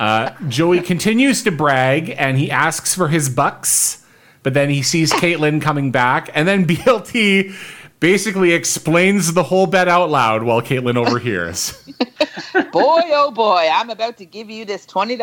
Uh, 0.02 0.34
Joey 0.48 0.80
continues 0.80 1.44
to 1.44 1.52
brag 1.52 2.10
and 2.18 2.36
he 2.36 2.50
asks 2.50 2.92
for 2.92 3.06
his 3.06 3.28
bucks, 3.28 4.04
but 4.42 4.52
then 4.52 4.68
he 4.68 4.82
sees 4.82 5.12
Caitlin 5.12 5.62
coming 5.62 5.92
back, 5.92 6.28
and 6.34 6.48
then 6.48 6.66
BLT 6.66 7.54
basically 8.00 8.52
explains 8.52 9.32
the 9.34 9.44
whole 9.44 9.66
bet 9.68 9.86
out 9.86 10.10
loud 10.10 10.42
while 10.42 10.60
Caitlin 10.60 10.96
overhears. 10.96 11.72
boy, 12.72 13.00
oh 13.12 13.30
boy, 13.30 13.68
I'm 13.72 13.90
about 13.90 14.16
to 14.16 14.24
give 14.26 14.50
you 14.50 14.64
this 14.64 14.84
$20. 14.86 15.18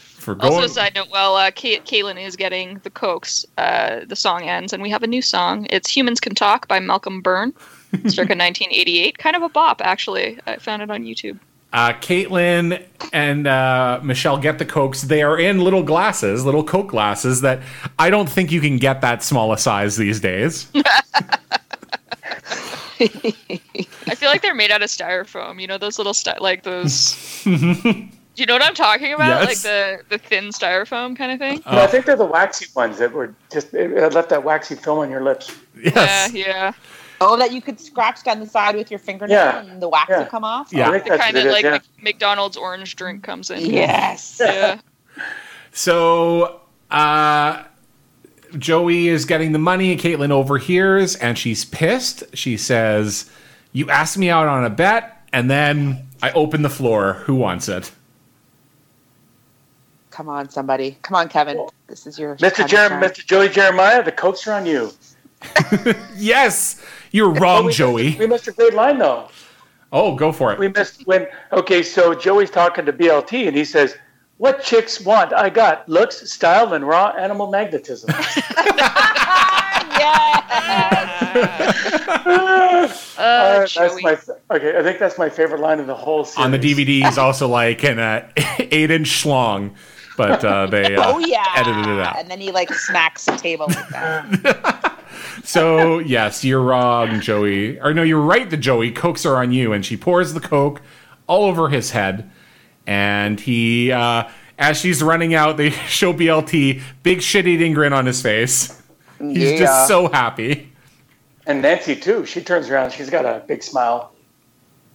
For 0.00 0.34
going, 0.34 0.54
Also, 0.54 0.64
a 0.64 0.68
side 0.70 0.94
note, 0.94 1.10
while 1.10 1.34
uh, 1.36 1.50
Kay- 1.50 1.80
Caitlin 1.80 2.18
is 2.18 2.36
getting 2.36 2.78
the 2.84 2.90
Cokes, 2.90 3.44
uh, 3.58 4.00
the 4.06 4.16
song 4.16 4.44
ends, 4.44 4.72
and 4.72 4.82
we 4.82 4.88
have 4.88 5.02
a 5.02 5.06
new 5.06 5.20
song. 5.20 5.66
It's 5.68 5.94
Humans 5.94 6.20
Can 6.20 6.34
Talk 6.34 6.66
by 6.68 6.80
Malcolm 6.80 7.20
Byrne, 7.20 7.52
circa 8.06 8.32
1988. 8.34 9.18
Kind 9.18 9.36
of 9.36 9.42
a 9.42 9.50
bop, 9.50 9.82
actually. 9.84 10.38
I 10.46 10.56
found 10.56 10.80
it 10.80 10.90
on 10.90 11.04
YouTube. 11.04 11.38
Uh, 11.72 11.92
Caitlin 11.94 12.82
and 13.12 13.46
uh, 13.46 14.00
Michelle 14.02 14.38
get 14.38 14.58
the 14.58 14.64
Cokes. 14.64 15.02
They 15.02 15.22
are 15.22 15.38
in 15.38 15.60
little 15.60 15.82
glasses, 15.82 16.44
little 16.44 16.64
Coke 16.64 16.88
glasses 16.88 17.42
that 17.42 17.60
I 17.98 18.10
don't 18.10 18.28
think 18.28 18.50
you 18.50 18.60
can 18.60 18.78
get 18.78 19.00
that 19.02 19.22
small 19.22 19.52
a 19.52 19.58
size 19.58 19.96
these 19.96 20.20
days. 20.20 20.68
I 23.00 24.14
feel 24.16 24.28
like 24.28 24.42
they're 24.42 24.54
made 24.54 24.70
out 24.70 24.82
of 24.82 24.88
styrofoam. 24.88 25.60
You 25.60 25.66
know 25.66 25.78
those 25.78 25.98
little 25.98 26.14
sty- 26.14 26.38
like 26.38 26.62
those. 26.62 27.42
Do 27.44 28.42
you 28.42 28.46
know 28.46 28.54
what 28.54 28.62
I'm 28.62 28.74
talking 28.74 29.12
about? 29.12 29.28
Yes. 29.28 29.46
Like 29.46 29.58
the 29.58 30.00
the 30.08 30.18
thin 30.18 30.46
styrofoam 30.46 31.16
kind 31.16 31.32
of 31.32 31.38
thing. 31.38 31.62
No, 31.66 31.82
I 31.82 31.86
think 31.86 32.06
they're 32.06 32.16
the 32.16 32.24
waxy 32.24 32.66
ones 32.74 32.98
that 32.98 33.12
were 33.12 33.34
just 33.52 33.74
it, 33.74 33.92
it 33.92 34.12
left 34.14 34.30
that 34.30 34.44
waxy 34.44 34.74
film 34.74 35.00
on 35.00 35.10
your 35.10 35.22
lips. 35.22 35.56
Yes. 35.80 36.32
Yeah, 36.32 36.46
yeah. 36.46 36.72
Oh, 37.20 37.36
that 37.36 37.52
you 37.52 37.60
could 37.60 37.80
scratch 37.80 38.22
down 38.22 38.38
the 38.40 38.46
side 38.46 38.76
with 38.76 38.90
your 38.90 39.00
fingernail 39.00 39.34
Yeah. 39.36 39.60
and 39.64 39.82
the 39.82 39.88
wax 39.88 40.08
Yeah. 40.08 40.18
would 40.20 40.28
come 40.28 40.44
off? 40.44 40.72
Yeah. 40.72 40.88
I 40.90 40.98
The 40.98 41.18
kind 41.18 41.36
of 41.36 41.44
it 41.44 41.46
is, 41.46 41.52
like 41.52 41.64
yeah. 41.64 41.78
McDonald's 42.00 42.56
orange 42.56 42.94
drink 42.96 43.22
comes 43.24 43.50
in. 43.50 43.60
Yes. 43.66 44.40
Yeah. 44.40 44.78
So 45.72 46.60
uh, 46.90 47.64
Joey 48.56 49.08
is 49.08 49.24
getting 49.24 49.52
the 49.52 49.58
money, 49.58 49.96
Caitlin 49.96 50.30
overhears, 50.30 51.16
and 51.16 51.36
she's 51.36 51.64
pissed. 51.64 52.24
She 52.34 52.56
says, 52.56 53.28
"You 53.72 53.90
asked 53.90 54.16
me 54.16 54.30
out 54.30 54.46
on 54.48 54.64
a 54.64 54.70
bet, 54.70 55.22
and 55.32 55.50
then 55.50 56.06
I 56.22 56.30
open 56.32 56.62
the 56.62 56.70
floor. 56.70 57.14
Who 57.24 57.34
wants 57.34 57.68
it?" 57.68 57.90
Come 60.10 60.28
on, 60.28 60.48
somebody. 60.50 60.98
Come 61.02 61.14
on, 61.16 61.28
Kevin. 61.28 61.66
This 61.86 62.06
is 62.06 62.18
your 62.18 62.36
Mr. 62.36 62.56
time 62.58 62.68
Jer- 62.68 62.88
Mr. 62.90 63.24
Joey 63.26 63.48
Jeremiah, 63.48 64.02
the 64.02 64.12
cokes 64.12 64.46
are 64.46 64.52
on 64.54 64.66
you. 64.66 64.90
Yes, 66.16 66.77
you're 67.12 67.30
Oh, 67.36 67.40
wrong, 67.40 67.64
we 67.66 67.72
Joey. 67.72 68.14
a- 68.16 68.18
we 68.18 68.26
missed 68.26 68.48
a 68.48 68.52
great 68.52 68.74
line 68.74 68.98
though. 68.98 69.28
Oh, 69.92 70.14
go 70.14 70.32
for 70.32 70.52
it. 70.52 70.58
We 70.58 70.68
missed 70.68 71.06
when. 71.06 71.26
Okay, 71.52 71.82
so 71.82 72.14
Joey's 72.14 72.50
talking 72.50 72.84
to 72.86 72.92
BLT 72.92 73.46
and 73.48 73.56
he 73.56 73.64
says, 73.64 73.96
"What 74.36 74.62
chicks 74.62 75.00
want? 75.00 75.32
I 75.32 75.48
got 75.48 75.88
looks, 75.88 76.30
style, 76.30 76.74
and 76.74 76.86
raw 76.86 77.08
animal 77.18 77.50
magnetism." 77.50 78.10
Uh, 82.28 82.88
Uh, 83.18 83.58
that's 83.60 83.72
Joey. 83.74 84.02
my 84.02 84.16
okay. 84.52 84.78
I 84.78 84.82
think 84.82 84.98
that's 84.98 85.18
my 85.18 85.28
favorite 85.28 85.60
line 85.60 85.80
of 85.80 85.86
the 85.86 85.94
whole 85.94 86.24
series. 86.24 86.44
On 86.44 86.50
the 86.52 86.58
DVD, 86.58 87.04
he's 87.04 87.18
also 87.18 87.48
like 87.48 87.82
an 87.84 87.98
uh, 87.98 88.28
eight-inch 88.58 89.08
schlong, 89.24 89.74
but 90.18 90.44
uh, 90.44 90.66
they 90.66 90.94
uh, 90.96 91.02
Oh 91.14 91.18
yeah. 91.20 91.44
edited 91.56 91.86
it 91.86 91.98
out. 92.00 92.18
And 92.18 92.30
then 92.30 92.40
he 92.40 92.52
like 92.52 92.70
smacks 92.74 93.24
the 93.24 93.36
table 93.36 93.66
like 93.68 93.88
that. 93.88 94.94
So 95.42 95.98
yes, 96.00 96.44
you're 96.44 96.60
wrong, 96.60 97.20
Joey. 97.20 97.80
Or 97.80 97.94
no, 97.94 98.02
you're 98.02 98.20
right. 98.20 98.48
The 98.50 98.56
Joey 98.58 98.90
cokes 98.92 99.24
are 99.24 99.36
on 99.36 99.50
you, 99.52 99.72
and 99.72 99.84
she 99.84 99.96
pours 99.96 100.34
the 100.34 100.40
coke 100.40 100.82
all 101.26 101.44
over 101.46 101.70
his 101.70 101.90
head, 101.92 102.30
and 102.86 103.40
he, 103.40 103.90
uh, 103.90 104.28
as 104.58 104.76
she's 104.78 105.02
running 105.02 105.34
out, 105.34 105.56
they 105.56 105.70
show 105.88 106.12
BLT 106.12 106.82
big 107.02 107.22
shit-eating 107.22 107.72
grin 107.72 107.92
on 107.94 108.04
his 108.06 108.20
face. 108.20 108.80
He's 109.18 109.52
Yeah. 109.52 109.58
just 109.58 109.88
so 109.88 110.08
happy. 110.08 110.72
and 111.46 111.62
Nancy 111.62 111.96
too. 111.96 112.26
She 112.26 112.42
turns 112.42 112.68
around. 112.68 112.92
She's 112.92 113.08
got 113.10 113.24
a 113.24 113.42
big 113.46 113.62
smile. 113.62 114.12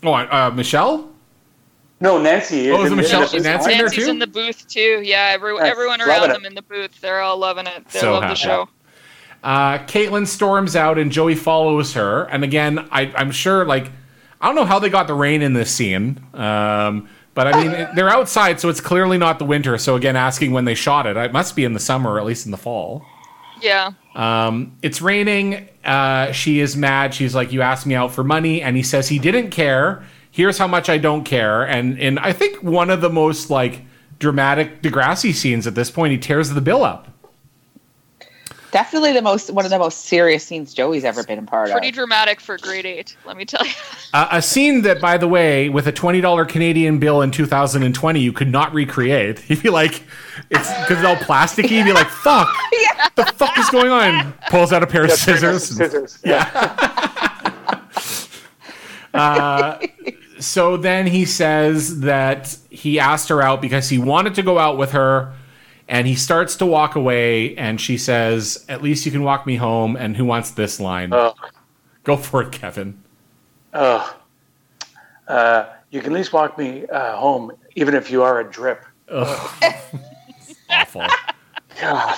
Oh, 0.03 0.13
uh, 0.13 0.51
Michelle. 0.53 1.09
No, 2.03 2.21
Nancy. 2.21 2.69
Oh, 2.69 2.81
is 2.81 2.87
in- 2.87 2.91
in 2.91 2.97
Michelle- 2.97 3.21
the- 3.27 3.39
Nancy 3.39 3.71
in 3.71 3.77
there 3.77 3.85
Nancy's 3.87 4.03
too? 4.05 4.09
in 4.11 4.19
the 4.19 4.27
booth 4.27 4.67
too. 4.67 5.01
Yeah, 5.03 5.31
every, 5.33 5.55
Yeah, 5.55 5.63
everyone 5.63 6.01
around 6.01 6.29
them 6.29 6.45
in 6.45 6.53
the 6.53 6.61
booth, 6.61 6.99
they're 7.01 7.21
all 7.21 7.37
loving 7.37 7.65
it. 7.65 7.87
They 7.91 7.99
So 7.99 8.11
love 8.13 8.23
happy. 8.23 8.33
the 8.33 8.39
show. 8.39 8.69
Uh, 9.41 9.77
Caitlin 9.79 10.27
storms 10.27 10.75
out, 10.75 10.97
and 10.97 11.11
Joey 11.11 11.35
follows 11.35 11.93
her. 11.93 12.23
And 12.23 12.43
again, 12.43 12.85
I, 12.91 13.11
I'm 13.15 13.31
sure, 13.31 13.65
like, 13.65 13.89
I 14.41 14.47
don't 14.47 14.55
know 14.55 14.65
how 14.65 14.79
they 14.79 14.89
got 14.89 15.07
the 15.07 15.13
rain 15.13 15.41
in 15.41 15.53
this 15.53 15.71
scene. 15.71 16.19
Um, 16.33 17.07
but 17.35 17.47
I 17.47 17.63
mean, 17.63 17.87
they're 17.95 18.09
outside, 18.09 18.59
so 18.59 18.67
it's 18.69 18.81
clearly 18.81 19.17
not 19.17 19.39
the 19.39 19.45
winter. 19.45 19.77
So 19.77 19.95
again, 19.95 20.15
asking 20.17 20.51
when 20.51 20.65
they 20.65 20.75
shot 20.75 21.07
it, 21.07 21.15
it 21.17 21.31
must 21.33 21.55
be 21.55 21.63
in 21.63 21.73
the 21.73 21.79
summer 21.79 22.11
or 22.11 22.19
at 22.19 22.25
least 22.25 22.45
in 22.45 22.51
the 22.51 22.57
fall. 22.57 23.05
Yeah. 23.61 23.91
Um, 24.13 24.73
it's 24.81 25.01
raining. 25.01 25.69
Uh, 25.85 26.31
she 26.33 26.59
is 26.59 26.75
mad. 26.75 27.13
She's 27.13 27.33
like, 27.33 27.51
"You 27.53 27.61
asked 27.61 27.85
me 27.85 27.95
out 27.95 28.11
for 28.13 28.23
money," 28.23 28.61
and 28.61 28.75
he 28.75 28.83
says 28.83 29.07
he 29.07 29.19
didn't 29.19 29.51
care. 29.51 30.03
Here's 30.33 30.57
how 30.57 30.65
much 30.65 30.89
I 30.89 30.97
don't 30.97 31.23
care. 31.23 31.61
And 31.61 31.99
in 31.99 32.17
I 32.17 32.33
think 32.33 32.63
one 32.63 32.89
of 32.89 33.01
the 33.01 33.09
most 33.09 33.51
like 33.51 33.83
dramatic 34.17 34.81
Degrassi 34.81 35.31
scenes 35.31 35.67
at 35.67 35.75
this 35.75 35.91
point, 35.91 36.11
he 36.11 36.17
tears 36.17 36.49
the 36.49 36.59
bill 36.59 36.83
up. 36.83 37.07
Definitely 38.71 39.13
the 39.13 39.21
most 39.21 39.51
one 39.51 39.63
of 39.63 39.69
the 39.69 39.77
most 39.77 40.05
serious 40.05 40.43
scenes 40.43 40.73
Joey's 40.73 41.05
ever 41.05 41.23
been 41.23 41.37
a 41.37 41.43
part 41.43 41.65
Pretty 41.65 41.73
of. 41.73 41.81
Pretty 41.81 41.91
dramatic 41.91 42.41
for 42.41 42.57
grade 42.57 42.87
eight, 42.87 43.15
let 43.27 43.37
me 43.37 43.45
tell 43.45 43.63
you. 43.63 43.71
Uh, 44.11 44.29
a 44.31 44.41
scene 44.41 44.81
that, 44.81 44.99
by 44.99 45.19
the 45.19 45.27
way, 45.27 45.69
with 45.69 45.85
a 45.85 45.91
twenty 45.91 46.19
dollar 46.19 46.45
Canadian 46.45 46.97
bill 46.97 47.21
in 47.21 47.29
2020, 47.29 48.19
you 48.19 48.33
could 48.33 48.47
not 48.47 48.73
recreate. 48.73 49.47
You'd 49.51 49.61
be 49.61 49.69
like, 49.69 50.01
it's 50.49 50.67
because 50.79 50.97
it's 50.97 51.05
all 51.05 51.15
plasticky. 51.17 51.69
You'd 51.69 51.85
be 51.85 51.93
like, 51.93 52.09
"Fuck, 52.09 52.49
the 53.15 53.25
fuck 53.25 53.55
is 53.59 53.69
going 53.69 53.91
on?" 53.91 54.33
Pulls 54.49 54.73
out 54.73 54.81
a 54.81 54.87
pair 54.87 55.03
of 55.03 55.11
scissors. 55.11 55.65
Scissors. 55.65 56.17
Yeah. 56.25 56.49
So 60.43 60.75
then 60.75 61.07
he 61.07 61.25
says 61.25 62.01
that 62.01 62.57
he 62.69 62.99
asked 62.99 63.29
her 63.29 63.41
out 63.41 63.61
because 63.61 63.89
he 63.89 63.97
wanted 63.97 64.35
to 64.35 64.43
go 64.43 64.59
out 64.59 64.77
with 64.77 64.91
her, 64.91 65.33
and 65.87 66.05
he 66.05 66.15
starts 66.15 66.57
to 66.57 66.65
walk 66.65 66.95
away, 66.95 67.55
and 67.55 67.79
she 67.79 67.97
says, 67.97 68.65
"At 68.67 68.83
least 68.83 69.05
you 69.05 69.11
can 69.11 69.23
walk 69.23 69.45
me 69.45 69.55
home." 69.55 69.95
And 69.95 70.17
who 70.17 70.25
wants 70.25 70.51
this 70.51 70.79
line? 70.79 71.13
Oh. 71.13 71.33
Go 72.03 72.17
for 72.17 72.41
it, 72.41 72.51
Kevin. 72.51 73.01
Oh. 73.73 74.17
Uh, 75.27 75.65
you 75.91 76.01
can 76.01 76.11
at 76.11 76.17
least 76.17 76.33
walk 76.33 76.57
me 76.57 76.85
uh, 76.87 77.15
home, 77.15 77.51
even 77.75 77.95
if 77.95 78.11
you 78.11 78.21
are 78.23 78.41
a 78.41 78.43
drip. 78.43 78.83
Awful. 80.69 81.05
God. 81.79 82.17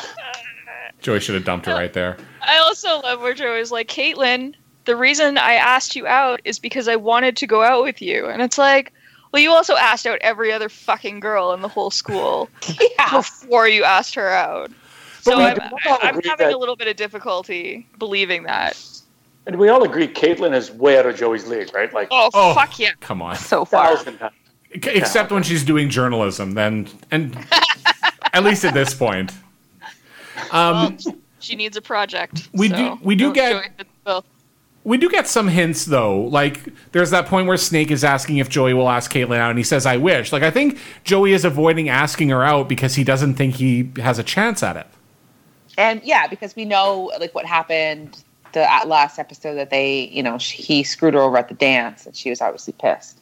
Joey 1.01 1.19
should 1.19 1.36
have 1.36 1.45
dumped 1.45 1.67
her 1.67 1.73
right 1.73 1.93
there. 1.93 2.17
I 2.41 2.57
also 2.57 2.99
love 3.01 3.21
where 3.21 3.36
Joey's 3.36 3.71
like, 3.71 3.88
Caitlin, 3.88 4.55
the 4.86 4.95
reason 4.95 5.38
I 5.38 5.53
asked 5.53 5.95
you 5.95 6.07
out 6.07 6.41
is 6.45 6.59
because 6.59 6.88
I 6.88 6.95
wanted 6.95 7.36
to 7.38 7.47
go 7.47 7.63
out 7.63 7.83
with 7.83 8.01
you. 8.01 8.27
And 8.27 8.41
it's 8.41 8.57
like, 8.57 8.93
well, 9.31 9.41
you 9.41 9.51
also 9.51 9.75
asked 9.75 10.05
out 10.07 10.17
every 10.21 10.51
other 10.51 10.69
fucking 10.69 11.19
girl 11.19 11.51
in 11.53 11.61
the 11.61 11.67
whole 11.67 11.91
school 11.91 12.49
Yeah. 12.79 13.11
before 13.17 13.67
you 13.67 13.83
asked 13.83 14.15
her 14.15 14.29
out. 14.29 14.71
So 15.21 15.39
I'm, 15.41 15.57
I'm 15.86 16.21
having 16.23 16.47
that- 16.47 16.53
a 16.53 16.57
little 16.57 16.75
bit 16.75 16.88
of 16.88 16.95
difficulty 16.95 17.88
believing 17.97 18.43
that. 18.43 18.79
And 19.47 19.57
we 19.57 19.69
all 19.69 19.83
agree 19.83 20.07
Caitlin 20.07 20.55
is 20.55 20.71
way 20.71 20.97
out 20.97 21.05
of 21.05 21.15
Joey's 21.15 21.45
league, 21.47 21.73
right? 21.75 21.93
Like, 21.93 22.07
Oh, 22.11 22.29
Oh, 22.33 22.53
fuck 22.55 22.79
yeah. 22.79 22.91
Come 22.99 23.21
on. 23.21 23.36
So 23.36 23.63
far. 23.65 23.95
thousand 23.95 24.17
times. 24.17 24.33
Except 24.71 25.31
when 25.31 25.43
she's 25.43 25.63
doing 25.63 25.89
journalism, 25.89 26.51
then 26.53 26.88
and 27.11 27.38
at 28.33 28.43
least 28.43 28.65
at 28.65 28.73
this 28.73 28.93
point. 28.93 29.31
Um, 30.51 30.97
She 31.39 31.55
needs 31.55 31.77
a 31.77 31.81
project. 31.81 32.49
We 32.53 32.69
so 32.69 32.75
do- 32.75 32.99
we 33.03 33.15
do 33.15 33.33
get- 33.33 33.77
fits 33.77 33.89
both. 34.03 34.25
We 34.86 34.97
do 34.97 35.09
get 35.09 35.27
some 35.27 35.49
hints 35.49 35.83
though. 35.83 36.21
Like 36.21 36.71
there's 36.93 37.09
that 37.09 37.25
point 37.25 37.47
where 37.47 37.57
Snake 37.57 37.91
is 37.91 38.03
asking 38.03 38.38
if 38.38 38.47
Joey 38.47 38.73
will 38.73 38.88
ask 38.88 39.11
Caitlin 39.11 39.38
out, 39.38 39.49
and 39.49 39.57
he 39.57 39.63
says, 39.63 39.86
"I 39.86 39.97
wish." 39.97 40.31
Like 40.31 40.43
I 40.43 40.51
think 40.51 40.79
Joey 41.03 41.33
is 41.33 41.43
avoiding 41.43 41.89
asking 41.89 42.29
her 42.29 42.43
out 42.43 42.69
because 42.69 42.95
he 42.95 43.03
doesn't 43.03 43.33
think 43.33 43.55
he 43.55 43.91
has 43.97 44.19
a 44.19 44.23
chance 44.23 44.63
at 44.63 44.77
it. 44.77 44.88
And 45.77 46.01
yeah, 46.03 46.27
because 46.27 46.55
we 46.55 46.63
know 46.63 47.11
like 47.19 47.36
what 47.36 47.45
happened 47.45 48.23
the 48.55 48.73
uh, 48.73 48.86
last 48.88 49.19
episode 49.19 49.55
that 49.55 49.69
they, 49.69 50.07
you 50.07 50.23
know, 50.23 50.39
she, 50.39 50.63
he 50.63 50.83
screwed 50.83 51.13
her 51.13 51.19
over 51.19 51.38
at 51.38 51.49
the 51.49 51.55
dance, 51.55 52.07
and 52.07 52.15
she 52.15 52.31
was 52.31 52.41
obviously 52.41 52.73
pissed. 52.73 53.19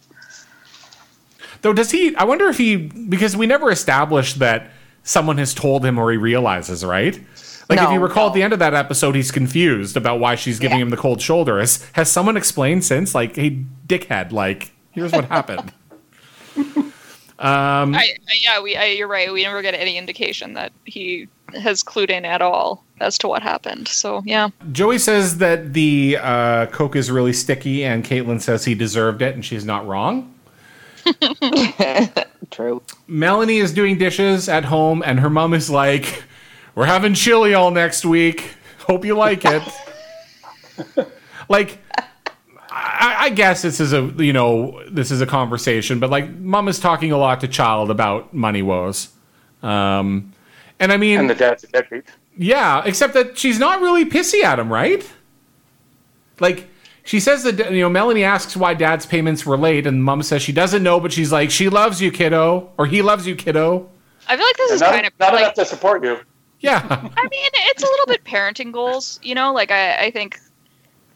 Though, 1.62 1.74
does 1.74 1.92
he? 1.92 2.16
I 2.16 2.24
wonder 2.24 2.48
if 2.48 2.58
he 2.58 2.76
because 2.76 3.36
we 3.36 3.48
never 3.48 3.70
established 3.72 4.40
that 4.40 4.70
someone 5.04 5.38
has 5.38 5.54
told 5.54 5.86
him 5.86 5.98
or 5.98 6.12
he 6.12 6.18
realizes, 6.18 6.86
right? 6.86 7.20
Like 7.78 7.88
if 7.88 7.94
you 7.94 8.00
recall 8.00 8.28
at 8.28 8.34
the 8.34 8.44
end 8.44 8.54
of 8.54 8.60
that 8.60 8.74
episode, 8.74 9.16
he's 9.16 9.32
confused 9.32 9.98
about 9.98 10.20
why 10.20 10.36
she's 10.36 10.60
giving 10.60 10.78
Yeah. 10.80 10.84
him 10.84 10.90
the 10.90 10.98
cold 10.98 11.22
shoulder. 11.22 11.60
Has 11.60 11.88
has 11.94 12.12
someone 12.12 12.38
explained 12.38 12.84
since? 12.84 13.14
Like, 13.16 13.36
hey, 13.36 13.64
dickhead, 13.88 14.32
like 14.32 14.72
here's 14.92 15.12
what 15.12 15.26
happened. 15.26 15.72
Um, 17.40 17.94
I, 17.94 18.16
I, 18.30 18.34
yeah, 18.42 18.62
we. 18.62 18.78
I, 18.78 18.86
you're 18.86 19.08
right. 19.08 19.34
We 19.34 19.44
never 19.44 19.62
get 19.62 19.74
any 19.74 19.98
indication 19.98 20.54
that 20.54 20.72
he 20.86 21.28
has 21.62 21.84
clued 21.84 22.10
in 22.10 22.24
at 22.24 22.42
all 22.42 22.86
as 23.02 23.18
to 23.18 23.28
what 23.28 23.42
happened. 23.44 23.90
So 23.90 24.22
yeah, 24.26 24.50
Joey 24.72 24.98
says 24.98 25.40
that 25.40 25.74
the 25.74 26.20
uh, 26.22 26.68
Coke 26.68 26.96
is 26.96 27.12
really 27.12 27.34
sticky, 27.34 27.84
and 27.84 28.06
Caitlin 28.06 28.40
says 28.40 28.64
he 28.64 28.76
deserved 28.76 29.22
it, 29.22 29.36
and 29.36 29.44
she's 29.44 29.66
not 29.66 29.86
wrong. 29.86 30.34
True. 32.52 32.82
Melanie 33.08 33.58
is 33.58 33.74
doing 33.74 33.98
dishes 33.98 34.48
at 34.48 34.64
home, 34.66 35.04
and 35.06 35.20
her 35.20 35.30
mom 35.30 35.54
is 35.54 35.70
like, 35.70 36.24
"We're 36.76 36.86
having 36.86 37.14
chili 37.14 37.54
all 37.54 37.72
next 37.72 38.06
week. 38.06 38.52
Hope 38.88 39.06
you 39.06 39.16
like 39.16 39.44
it." 39.46 39.64
like, 41.50 41.80
I, 42.72 43.16
I 43.22 43.30
guess 43.30 43.62
this 43.62 43.80
is 43.80 43.94
a 43.94 44.02
you 44.18 44.34
know 44.34 44.82
this 44.90 45.12
is 45.12 45.22
a 45.22 45.26
conversation, 45.26 46.00
but 46.00 46.10
like, 46.10 46.30
mom 46.36 46.68
is 46.68 46.80
talking 46.80 47.12
a 47.12 47.18
lot 47.18 47.42
to 47.42 47.48
child 47.48 47.92
about 47.92 48.34
money 48.34 48.62
woes, 48.62 49.10
um, 49.62 50.34
and 50.80 50.92
I 50.92 50.98
mean, 50.98 51.20
And 51.20 51.30
the 51.30 51.36
dad's 51.36 51.64
a 51.64 51.68
deadbeat. 51.68 52.06
yeah, 52.38 52.82
except 52.86 53.14
that 53.14 53.38
she's 53.38 53.60
not 53.60 53.82
really 53.82 54.06
pissy 54.06 54.44
at 54.44 54.60
him, 54.60 54.72
right? 54.72 55.08
Like 56.40 56.68
she 57.04 57.20
says 57.20 57.44
that 57.44 57.72
you 57.72 57.82
know 57.82 57.90
Melanie 57.90 58.24
asks 58.24 58.58
why 58.58 58.74
dad's 58.74 59.06
payments 59.06 59.46
were 59.46 59.58
late, 59.58 59.86
and 59.86 60.04
mom 60.04 60.24
says 60.24 60.42
she 60.42 60.52
doesn't 60.52 60.82
know, 60.82 61.00
but 61.00 61.12
she's 61.14 61.32
like 61.32 61.52
she 61.52 61.70
loves 61.70 62.02
you, 62.02 62.12
kiddo, 62.12 62.72
or 62.78 62.86
he 62.88 63.02
loves 63.02 63.28
you, 63.28 63.36
kiddo. 63.36 63.90
I 64.28 64.38
feel 64.38 64.46
like 64.46 64.58
this 64.58 64.72
And 64.72 64.76
is 64.76 64.82
not, 64.82 64.92
kind 64.92 65.06
of 65.06 65.14
not 65.20 65.34
like 65.34 65.42
enough 65.44 65.54
to 65.56 65.66
support 65.66 66.04
you. 66.04 66.20
Yeah, 66.64 66.80
I 66.90 67.24
mean, 67.24 67.50
it's 67.54 67.84
a 67.84 67.86
little 67.86 68.06
bit 68.06 68.24
parenting 68.24 68.72
goals, 68.72 69.20
you 69.22 69.36
know. 69.36 69.54
Like 69.54 69.70
I, 69.70 70.06
I 70.06 70.12
think 70.12 70.40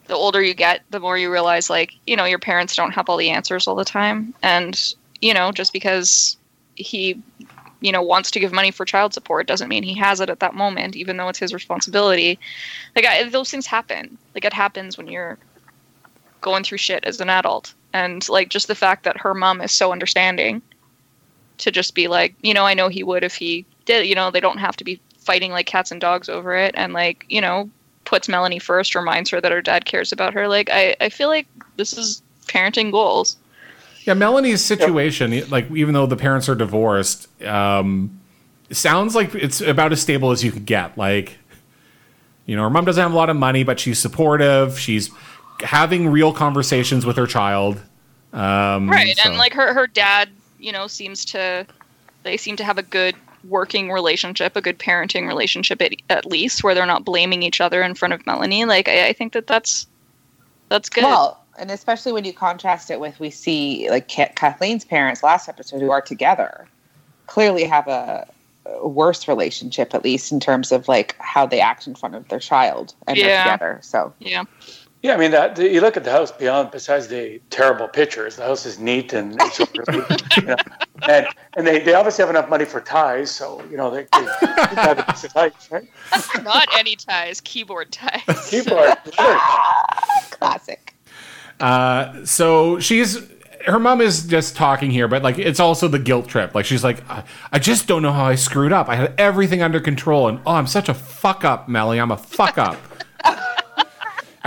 the 0.07 0.13
older 0.13 0.41
you 0.41 0.53
get, 0.53 0.81
the 0.89 0.99
more 0.99 1.17
you 1.17 1.31
realize, 1.31 1.69
like 1.69 1.93
you 2.05 2.17
know, 2.17 2.25
your 2.25 2.37
parents 2.37 2.75
don't 2.75 2.91
have 2.91 3.07
all 3.07 3.15
the 3.15 3.29
answers 3.29 3.65
all 3.65 3.75
the 3.75 3.85
time, 3.85 4.33
and 4.43 4.93
you 5.21 5.33
know, 5.33 5.53
just 5.53 5.71
because 5.71 6.35
he, 6.75 7.21
you 7.79 7.93
know, 7.93 8.01
wants 8.01 8.29
to 8.31 8.41
give 8.41 8.51
money 8.51 8.71
for 8.71 8.83
child 8.83 9.13
support 9.13 9.47
doesn't 9.47 9.69
mean 9.69 9.83
he 9.83 9.93
has 9.93 10.19
it 10.19 10.29
at 10.29 10.41
that 10.41 10.53
moment, 10.53 10.97
even 10.97 11.15
though 11.15 11.29
it's 11.29 11.39
his 11.39 11.53
responsibility. 11.53 12.37
Like 12.93 13.05
I, 13.05 13.23
those 13.29 13.49
things 13.49 13.65
happen. 13.65 14.17
Like 14.35 14.43
it 14.43 14.51
happens 14.51 14.97
when 14.97 15.07
you're 15.07 15.37
going 16.41 16.65
through 16.65 16.79
shit 16.79 17.05
as 17.05 17.21
an 17.21 17.29
adult, 17.29 17.73
and 17.93 18.27
like 18.27 18.49
just 18.49 18.67
the 18.67 18.75
fact 18.75 19.05
that 19.05 19.15
her 19.15 19.33
mom 19.33 19.61
is 19.61 19.71
so 19.71 19.93
understanding 19.93 20.61
to 21.59 21.71
just 21.71 21.95
be 21.95 22.09
like, 22.09 22.35
you 22.41 22.53
know, 22.53 22.65
I 22.65 22.73
know 22.73 22.89
he 22.89 23.01
would 23.01 23.23
if 23.23 23.35
he 23.35 23.65
did. 23.85 24.05
You 24.07 24.15
know, 24.15 24.29
they 24.29 24.41
don't 24.41 24.59
have 24.59 24.75
to 24.75 24.83
be 24.83 24.99
fighting 25.28 25.51
like 25.51 25.65
cats 25.67 25.91
and 25.91 25.99
dogs 26.01 26.30
over 26.30 26.55
it, 26.55 26.73
and 26.75 26.93
like, 26.93 27.25
you 27.30 27.41
know, 27.41 27.69
puts 28.05 28.28
Melanie 28.30 28.59
first, 28.59 28.95
reminds 28.95 29.30
her 29.30 29.41
that 29.41 29.51
her 29.51 29.61
dad 29.61 29.86
cares 29.86 30.11
about 30.13 30.34
her. 30.34 30.47
Like, 30.47 30.69
I, 30.71 30.95
I 31.01 31.09
feel 31.09 31.28
like 31.28 31.45
this 31.75 31.97
is 31.97 32.21
parenting 32.47 32.91
goals. 32.91 33.36
yeah. 34.05 34.13
Melanie's 34.13 34.63
situation, 34.63 35.47
like 35.49 35.69
even 35.71 35.93
though 35.93 36.05
the 36.07 36.15
parents 36.15 36.47
are 36.49 36.55
divorced, 36.55 37.28
um, 37.43 38.17
sounds 38.71 39.13
like 39.15 39.36
it's 39.36 39.59
about 39.61 39.91
as 39.91 40.01
stable 40.01 40.32
as 40.32 40.43
you 40.43 40.51
could 40.53 40.65
get. 40.65 40.97
Like, 40.97 41.38
you 42.45 42.55
know, 42.55 42.63
her 42.63 42.69
mom 42.69 42.86
doesn't 42.86 43.01
have 43.01 43.11
a 43.11 43.15
lot 43.15 43.30
of 43.30 43.36
money, 43.36 43.63
but 43.63 43.78
she's 43.80 43.99
supportive. 43.99 44.80
She's 44.80 45.09
having 45.59 46.07
real 46.09 46.32
conversations 46.32 47.05
with 47.05 47.17
her 47.17 47.28
child. 47.28 47.82
Um, 48.32 48.89
Right. 48.89 49.17
so- 49.17 49.30
And 49.30 49.38
like 49.38 49.53
her, 49.53 49.73
her 49.73 49.88
dad, 49.88 50.30
you 50.59 50.71
know, 50.71 50.88
seems 50.88 51.25
to, 51.25 51.65
they 52.23 52.38
seem 52.38 52.55
to 52.57 52.63
have 52.63 52.78
a 52.78 52.84
good 52.84 53.15
working 53.47 53.91
relationship, 53.91 54.55
a 54.55 54.61
good 54.61 54.79
parenting 54.79 55.27
relationship 55.27 55.81
at, 55.81 55.93
at 56.09 56.25
least, 56.25 56.63
where 56.63 56.75
they're 56.75 56.85
not 56.85 57.05
blaming 57.05 57.43
each 57.43 57.61
other 57.61 57.81
in 57.81 57.95
front 57.95 58.13
of 58.13 58.25
Melanie. 58.25 58.65
Like, 58.65 58.87
I, 58.87 59.07
I 59.07 59.13
think 59.13 59.33
that 59.33 59.47
that's, 59.47 59.87
that's 60.69 60.89
good. 60.89 61.03
Well, 61.03 61.43
and 61.57 61.71
especially 61.71 62.11
when 62.11 62.23
you 62.23 62.33
contrast 62.33 62.91
it 62.91 62.99
with 62.99 63.19
we 63.19 63.29
see 63.29 63.89
like 63.89 64.11
Ka- 64.13 64.31
Kathleen's 64.35 64.85
parents 64.85 65.23
last 65.23 65.49
episode 65.49 65.81
who 65.81 65.91
are 65.91 66.01
together, 66.01 66.67
clearly 67.25 67.63
have 67.63 67.87
a, 67.87 68.27
a 68.65 68.87
worse 68.87 69.27
relationship 69.27 69.93
at 69.93 70.03
least 70.03 70.31
in 70.31 70.39
terms 70.39 70.71
of 70.71 70.87
like 70.87 71.15
how 71.19 71.45
they 71.45 71.59
act 71.59 71.87
in 71.87 71.95
front 71.95 72.15
of 72.15 72.27
their 72.27 72.39
child 72.39 72.93
and 73.07 73.17
they're 73.17 73.43
together. 73.43 73.79
So 73.81 74.13
yeah. 74.19 74.43
Yeah, 75.07 75.13
I 75.13 75.17
mean 75.17 75.31
that. 75.31 75.57
You 75.57 75.79
look 75.79 75.95
at 75.95 76.03
the 76.03 76.11
house 76.11 76.33
beyond. 76.33 76.71
Besides 76.71 77.07
the 77.07 77.39
terrible 77.49 77.87
pictures, 77.87 78.35
the 78.35 78.43
house 78.43 78.65
is 78.65 78.77
neat 78.77 79.13
and 79.13 79.37
it's 79.41 79.57
orderly, 79.61 80.03
you 80.35 80.41
know, 80.41 80.55
and 81.07 81.25
and 81.55 81.65
they, 81.65 81.79
they 81.79 81.93
obviously 81.93 82.23
have 82.23 82.29
enough 82.29 82.49
money 82.49 82.65
for 82.65 82.81
ties, 82.81 83.31
so 83.31 83.63
you 83.71 83.77
know 83.77 83.89
they, 83.89 84.05
they 84.11 84.25
have 84.75 84.99
a 84.99 85.05
decent 85.09 85.31
ties, 85.31 85.53
right? 85.71 85.87
Not 86.43 86.67
any 86.77 86.97
ties, 86.97 87.39
keyboard 87.39 87.93
ties. 87.93 88.49
Keyboard, 88.49 88.97
sure. 89.13 89.39
classic. 90.29 90.93
Uh, 91.61 92.25
so 92.25 92.81
she's 92.81 93.17
her 93.65 93.79
mom 93.79 94.01
is 94.01 94.27
just 94.27 94.57
talking 94.57 94.91
here, 94.91 95.07
but 95.07 95.23
like 95.23 95.39
it's 95.39 95.61
also 95.61 95.87
the 95.87 95.99
guilt 95.99 96.27
trip. 96.27 96.53
Like 96.53 96.65
she's 96.65 96.83
like, 96.83 97.09
I, 97.09 97.23
I 97.53 97.59
just 97.59 97.87
don't 97.87 98.01
know 98.01 98.11
how 98.11 98.25
I 98.25 98.35
screwed 98.35 98.73
up. 98.73 98.89
I 98.89 98.95
had 98.95 99.13
everything 99.17 99.61
under 99.61 99.79
control, 99.79 100.27
and 100.27 100.41
oh, 100.45 100.55
I'm 100.55 100.67
such 100.67 100.89
a 100.89 100.93
fuck 100.93 101.45
up, 101.45 101.69
Melly. 101.69 101.97
I'm 101.97 102.11
a 102.11 102.17
fuck 102.17 102.57
up. 102.57 102.77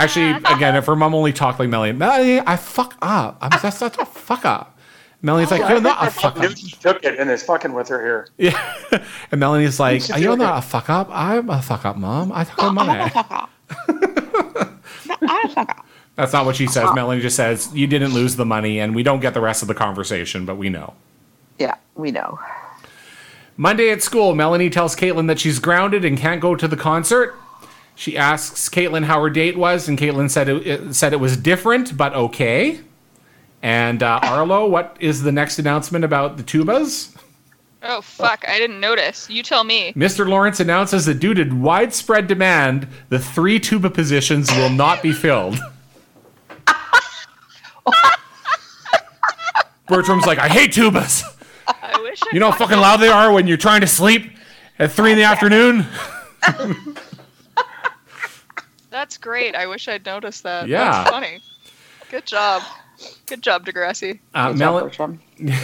Actually, 0.01 0.31
again, 0.55 0.75
if 0.75 0.85
her 0.85 0.95
mom 0.95 1.13
only 1.13 1.33
talked 1.33 1.59
like 1.59 1.69
Melanie, 1.69 1.93
Melanie, 1.93 2.41
I 2.45 2.55
fuck 2.57 2.97
up. 3.01 3.37
I'm 3.41 3.51
just 3.61 3.77
such 3.77 3.97
a 3.97 4.05
fuck 4.05 4.45
up. 4.45 4.77
Melanie's 5.21 5.51
like, 5.51 5.69
you're 5.69 5.81
not 5.81 6.07
a 6.07 6.09
fuck 6.09 6.35
up. 6.35 6.41
Newton 6.41 6.69
took 6.79 7.03
it 7.03 7.19
and 7.19 7.29
is 7.29 7.43
fucking 7.43 7.73
with 7.73 7.87
her 7.89 8.01
here. 8.01 8.27
Yeah. 8.37 8.75
and 9.31 9.39
Melanie's 9.39 9.79
like, 9.79 10.01
should 10.01 10.17
you're 10.17 10.35
do 10.35 10.41
not 10.41 10.57
a 10.57 10.61
fuck 10.63 10.89
up. 10.89 11.09
I'm 11.11 11.49
a 11.49 11.61
fuck 11.61 11.85
up, 11.85 11.97
mom. 11.97 12.31
I 12.31 12.43
took 12.43 12.59
her 12.59 12.71
money. 12.71 13.11
That's 16.15 16.33
not 16.33 16.45
what 16.45 16.55
she 16.55 16.65
says. 16.65 16.89
Melanie 16.95 17.21
just 17.21 17.35
says, 17.35 17.69
you 17.73 17.85
didn't 17.85 18.13
lose 18.13 18.35
the 18.35 18.45
money, 18.45 18.79
and 18.79 18.95
we 18.95 19.03
don't 19.03 19.19
get 19.19 19.33
the 19.33 19.41
rest 19.41 19.61
of 19.61 19.67
the 19.67 19.75
conversation, 19.75 20.45
but 20.45 20.55
we 20.55 20.69
know. 20.69 20.95
Yeah, 21.59 21.75
we 21.95 22.11
know. 22.11 22.39
Monday 23.57 23.91
at 23.91 24.01
school, 24.01 24.33
Melanie 24.33 24.69
tells 24.69 24.95
Caitlin 24.95 25.27
that 25.27 25.39
she's 25.39 25.59
grounded 25.59 26.03
and 26.03 26.17
can't 26.17 26.41
go 26.41 26.55
to 26.55 26.67
the 26.67 26.77
concert. 26.77 27.35
She 28.01 28.17
asks 28.17 28.67
Caitlin 28.67 29.03
how 29.03 29.21
her 29.21 29.29
date 29.29 29.55
was, 29.55 29.87
and 29.87 29.95
Caitlin 29.95 30.31
said 30.31 30.49
it, 30.49 30.65
it 30.65 30.95
said 30.95 31.13
it 31.13 31.19
was 31.19 31.37
different 31.37 31.95
but 31.95 32.15
okay. 32.15 32.79
And 33.61 34.01
uh, 34.01 34.19
Arlo, 34.23 34.67
what 34.67 34.97
is 34.99 35.21
the 35.21 35.31
next 35.31 35.59
announcement 35.59 36.03
about 36.03 36.35
the 36.35 36.41
tubas? 36.41 37.15
Oh 37.83 38.01
fuck! 38.01 38.43
I 38.47 38.57
didn't 38.57 38.79
notice. 38.79 39.29
You 39.29 39.43
tell 39.43 39.63
me. 39.63 39.93
Mr. 39.93 40.27
Lawrence 40.27 40.59
announces 40.59 41.05
that 41.05 41.19
due 41.19 41.35
to 41.35 41.43
widespread 41.43 42.25
demand, 42.25 42.87
the 43.09 43.19
three 43.19 43.59
tuba 43.59 43.91
positions 43.91 44.49
will 44.53 44.71
not 44.71 45.03
be 45.03 45.13
filled. 45.13 45.59
Bertram's 49.87 50.25
like, 50.25 50.39
I 50.39 50.47
hate 50.47 50.71
tubas. 50.71 51.21
I 51.67 52.01
wish. 52.01 52.19
I 52.23 52.29
You 52.33 52.39
know 52.39 52.49
how 52.49 52.57
fucking 52.57 52.79
loud 52.79 52.97
they 52.97 53.09
are 53.09 53.31
when 53.31 53.45
you're 53.45 53.57
trying 53.57 53.81
to 53.81 53.87
sleep 53.87 54.31
at 54.79 54.91
three 54.91 55.11
in 55.11 55.19
the 55.19 55.23
afternoon? 55.31 55.85
That's 58.91 59.17
great. 59.17 59.55
I 59.55 59.65
wish 59.65 59.87
I'd 59.87 60.05
noticed 60.05 60.43
that. 60.43 60.67
Yeah. 60.67 60.91
That's 60.91 61.09
funny. 61.09 61.39
Good 62.11 62.25
job. 62.27 62.61
Good 63.25 63.41
job, 63.41 63.65
Degrassi. 63.65 64.19
Uh, 64.35 64.49
Good 64.49 64.59
Mel- 64.59 64.81
Bertram. 64.81 65.19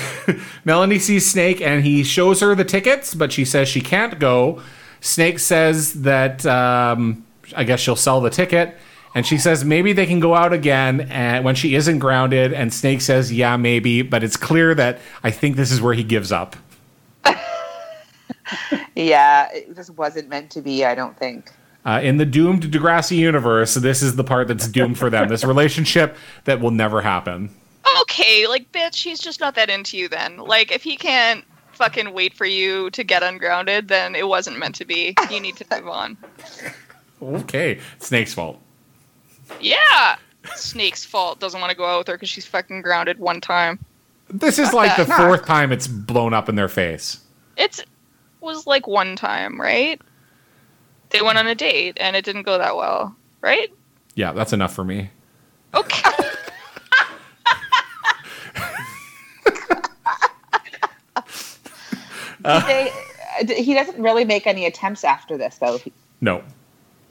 Melanie 0.65 0.97
sees 0.97 1.29
Snake 1.29 1.61
and 1.61 1.83
he 1.83 2.03
shows 2.03 2.39
her 2.39 2.55
the 2.55 2.63
tickets, 2.63 3.13
but 3.13 3.31
she 3.31 3.45
says 3.45 3.67
she 3.67 3.81
can't 3.81 4.17
go. 4.17 4.61
Snake 5.01 5.37
says 5.37 6.01
that 6.01 6.43
um, 6.47 7.23
I 7.55 7.63
guess 7.63 7.79
she'll 7.79 7.95
sell 7.95 8.21
the 8.21 8.31
ticket. 8.31 8.75
And 9.13 9.25
she 9.25 9.37
says 9.37 9.63
maybe 9.65 9.93
they 9.93 10.05
can 10.05 10.19
go 10.19 10.33
out 10.35 10.53
again 10.53 11.01
and 11.09 11.43
when 11.43 11.55
she 11.55 11.75
isn't 11.75 11.99
grounded. 11.99 12.53
And 12.53 12.73
Snake 12.73 13.01
says, 13.01 13.31
yeah, 13.31 13.57
maybe. 13.57 14.03
But 14.03 14.23
it's 14.23 14.37
clear 14.37 14.73
that 14.75 14.99
I 15.23 15.31
think 15.31 15.55
this 15.57 15.71
is 15.71 15.81
where 15.81 15.93
he 15.93 16.03
gives 16.03 16.31
up. 16.31 16.55
Yeah, 18.95 19.49
it 19.53 19.75
just 19.75 19.91
wasn't 19.91 20.29
meant 20.29 20.49
to 20.51 20.61
be. 20.61 20.83
I 20.85 20.95
don't 20.95 21.17
think. 21.19 21.51
Uh, 21.87 22.01
in 22.01 22.17
the 22.17 22.25
doomed 22.25 22.63
Degrassi 22.63 23.15
universe, 23.15 23.75
this 23.75 24.03
is 24.03 24.17
the 24.17 24.23
part 24.23 24.49
that's 24.49 24.67
doomed 24.67 24.97
for 24.99 25.09
them. 25.09 25.29
This 25.29 25.45
relationship 25.45 26.17
that 26.43 26.59
will 26.59 26.71
never 26.71 27.01
happen. 27.01 27.49
Okay, 28.01 28.45
like 28.45 28.69
bitch, 28.73 29.01
he's 29.01 29.19
just 29.19 29.39
not 29.39 29.55
that 29.55 29.69
into 29.69 29.97
you. 29.97 30.09
Then, 30.09 30.35
like, 30.35 30.69
if 30.69 30.83
he 30.83 30.97
can't 30.97 31.45
fucking 31.71 32.13
wait 32.13 32.33
for 32.33 32.45
you 32.45 32.89
to 32.89 33.05
get 33.05 33.23
ungrounded, 33.23 33.87
then 33.87 34.15
it 34.15 34.27
wasn't 34.27 34.59
meant 34.59 34.75
to 34.75 34.85
be. 34.85 35.15
You 35.31 35.39
need 35.39 35.55
to 35.55 35.65
move 35.71 35.87
on. 35.87 36.17
Okay, 37.21 37.79
Snake's 37.99 38.33
fault. 38.33 38.59
Yeah. 39.61 40.17
Snake's 40.55 41.05
fault. 41.05 41.39
Doesn't 41.39 41.61
want 41.61 41.71
to 41.71 41.77
go 41.77 41.85
out 41.85 41.99
with 41.99 42.07
her 42.07 42.15
because 42.15 42.29
she's 42.29 42.45
fucking 42.45 42.81
grounded 42.81 43.17
one 43.17 43.39
time. 43.39 43.79
This 44.29 44.59
is 44.59 44.73
like 44.73 44.97
the 44.97 45.05
that. 45.05 45.17
fourth 45.17 45.45
time 45.45 45.71
it's 45.71 45.87
blown 45.87 46.33
up 46.33 46.49
in 46.49 46.55
their 46.55 46.67
face. 46.67 47.21
It's 47.55 47.81
was 48.41 48.67
like 48.67 48.87
one 48.87 49.15
time, 49.15 49.59
right? 49.59 50.01
They 51.09 51.21
went 51.21 51.37
on 51.37 51.47
a 51.47 51.55
date 51.55 51.97
and 51.99 52.15
it 52.15 52.25
didn't 52.25 52.43
go 52.43 52.57
that 52.57 52.75
well, 52.75 53.15
right? 53.41 53.71
Yeah, 54.15 54.33
that's 54.33 54.53
enough 54.53 54.73
for 54.73 54.83
me. 54.83 55.09
Okay. 55.73 56.11
they, 62.43 62.91
he 63.57 63.73
doesn't 63.73 64.01
really 64.01 64.25
make 64.25 64.47
any 64.47 64.65
attempts 64.65 65.03
after 65.03 65.37
this, 65.37 65.57
though. 65.57 65.79
No. 66.21 66.43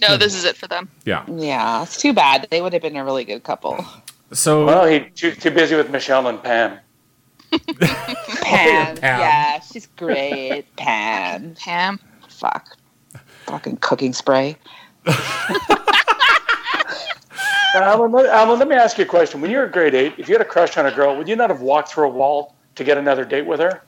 no, 0.00 0.16
this 0.16 0.34
is 0.34 0.44
it 0.44 0.56
for 0.56 0.66
them. 0.66 0.88
Yeah. 1.04 1.24
Yeah, 1.28 1.82
it's 1.82 2.00
too 2.00 2.12
bad. 2.12 2.48
They 2.50 2.60
would 2.60 2.72
have 2.72 2.82
been 2.82 2.96
a 2.96 3.04
really 3.04 3.24
good 3.24 3.44
couple. 3.44 3.84
So 4.32 4.66
Well, 4.66 4.86
he's 4.86 5.02
too, 5.14 5.32
too 5.32 5.50
busy 5.50 5.76
with 5.76 5.90
Michelle 5.90 6.26
and 6.26 6.42
Pam. 6.42 6.78
Pam, 7.78 8.96
Pam. 8.96 8.98
yeah, 9.00 9.60
she's 9.60 9.86
great. 9.96 10.64
Pam, 10.76 11.54
Pam. 11.54 12.00
fuck, 12.28 12.76
fucking 13.46 13.78
cooking 13.78 14.12
spray. 14.12 14.56
Alan, 17.74 18.10
let, 18.12 18.26
Alan, 18.26 18.58
let 18.58 18.68
me 18.68 18.74
ask 18.74 18.98
you 18.98 19.04
a 19.04 19.06
question. 19.06 19.40
When 19.40 19.50
you 19.50 19.58
were 19.58 19.66
in 19.66 19.72
grade 19.72 19.94
eight, 19.94 20.14
if 20.18 20.28
you 20.28 20.34
had 20.34 20.42
a 20.42 20.48
crush 20.48 20.76
on 20.76 20.86
a 20.86 20.92
girl, 20.92 21.16
would 21.16 21.28
you 21.28 21.36
not 21.36 21.50
have 21.50 21.60
walked 21.60 21.90
through 21.90 22.06
a 22.06 22.10
wall 22.10 22.54
to 22.74 22.84
get 22.84 22.98
another 22.98 23.24
date 23.24 23.46
with 23.46 23.60
her? 23.60 23.82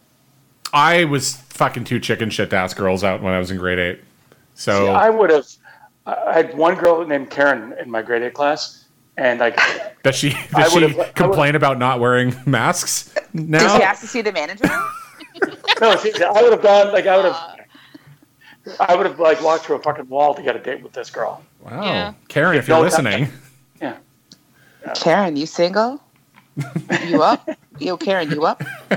I 0.73 1.05
was 1.05 1.37
fucking 1.37 1.85
too 1.85 1.99
chicken 2.01 2.31
shit 2.31 2.51
to 2.51 2.57
ask 2.57 2.77
girls 2.77 3.03
out 3.03 3.23
when 3.23 3.33
I 3.33 3.39
was 3.39 3.51
in 3.51 3.57
grade 3.57 3.79
eight. 3.79 4.01
So 4.55 4.87
See, 4.87 4.91
I 4.91 5.11
would 5.11 5.31
have. 5.31 5.47
I 6.07 6.15
I 6.15 6.33
had 6.35 6.57
one 6.57 6.75
girl 6.75 7.07
named 7.07 7.31
Karen 7.31 7.75
in 7.81 7.91
my 7.91 8.03
grade 8.03 8.23
eight 8.23 8.35
class, 8.35 8.85
and 9.17 9.41
like, 9.41 9.59
does 10.03 10.17
she 10.17 10.35
I 10.55 10.69
does 10.69 10.73
she 10.73 10.95
complain 11.15 11.55
about 11.55 11.79
not 11.79 12.01
wearing 12.01 12.35
masks 12.47 13.15
Now? 13.33 13.59
Did 13.59 13.77
she 13.79 13.83
ask 13.83 14.01
to 14.03 14.07
see 14.07 14.23
the 14.23 14.33
manager? 14.33 14.67
no, 15.81 15.97
see, 15.97 16.13
I 16.23 16.43
would 16.43 16.53
have 16.53 16.63
gone 16.63 16.93
like 16.93 17.07
I 17.07 17.17
would 17.17 17.27
have. 17.27 17.35
Uh, 17.35 17.55
I 18.81 18.95
would 18.97 19.07
have 19.07 19.19
like 19.21 19.43
walked 19.43 19.64
through 19.64 19.77
a 19.77 19.83
fucking 19.83 20.09
wall 20.09 20.35
to 20.35 20.43
get 20.43 20.57
a 20.57 20.59
date 20.59 20.83
with 20.83 20.93
this 20.93 21.11
girl. 21.11 21.43
Wow, 21.61 21.83
Yeah. 21.85 22.12
Karen, 22.29 22.57
if 22.57 22.69
you're 22.69 22.77
No, 22.79 22.83
listening, 22.83 23.29
Yeah. 23.81 23.97
Karen, 24.95 25.37
you 25.37 25.47
single? 25.47 26.03
You 27.07 27.23
up? 27.23 27.49
Yo, 27.79 27.97
Karen, 27.97 28.31
you 28.31 28.45
up? 28.45 28.62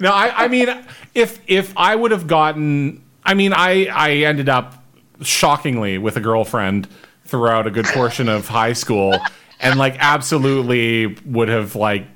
no, 0.00 0.10
I, 0.12 0.44
I 0.44 0.48
mean, 0.48 0.68
if 1.14 1.40
if 1.46 1.72
I 1.76 1.94
would 1.94 2.10
have 2.10 2.26
gotten, 2.26 3.02
I 3.24 3.34
mean, 3.34 3.52
I 3.52 3.86
I 3.86 4.10
ended 4.24 4.48
up 4.48 4.82
shockingly 5.20 5.98
with 5.98 6.16
a 6.16 6.20
girlfriend 6.20 6.88
throughout 7.26 7.66
a 7.66 7.70
good 7.70 7.84
portion 7.86 8.28
of 8.30 8.48
high 8.48 8.72
school, 8.72 9.18
and 9.60 9.78
like 9.78 9.96
absolutely 9.98 11.06
would 11.26 11.48
have 11.48 11.76
like 11.76 12.06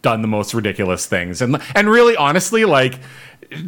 done 0.00 0.22
the 0.22 0.28
most 0.28 0.54
ridiculous 0.54 1.04
things, 1.06 1.42
and 1.42 1.60
and 1.74 1.90
really 1.90 2.16
honestly, 2.16 2.64
like. 2.64 2.98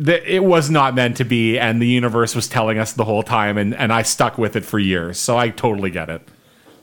Th- 0.05 0.23
It 0.27 0.45
was 0.45 0.71
not 0.71 0.95
meant 0.95 1.17
to 1.19 1.25
be, 1.25 1.59
and 1.59 1.81
the 1.83 1.87
universe 1.87 2.35
was 2.35 2.49
telling 2.49 2.79
us 2.79 2.93
the 2.93 3.05
whole 3.05 3.23
time, 3.23 3.59
and, 3.59 3.75
and 3.75 3.93
I 3.93 4.03
stuck 4.03 4.39
with 4.39 4.57
it 4.57 4.65
for 4.65 4.79
years. 4.79 5.19
So 5.19 5.37
I 5.37 5.51
totally 5.51 5.91
get 5.91 6.09
it. 6.09 6.27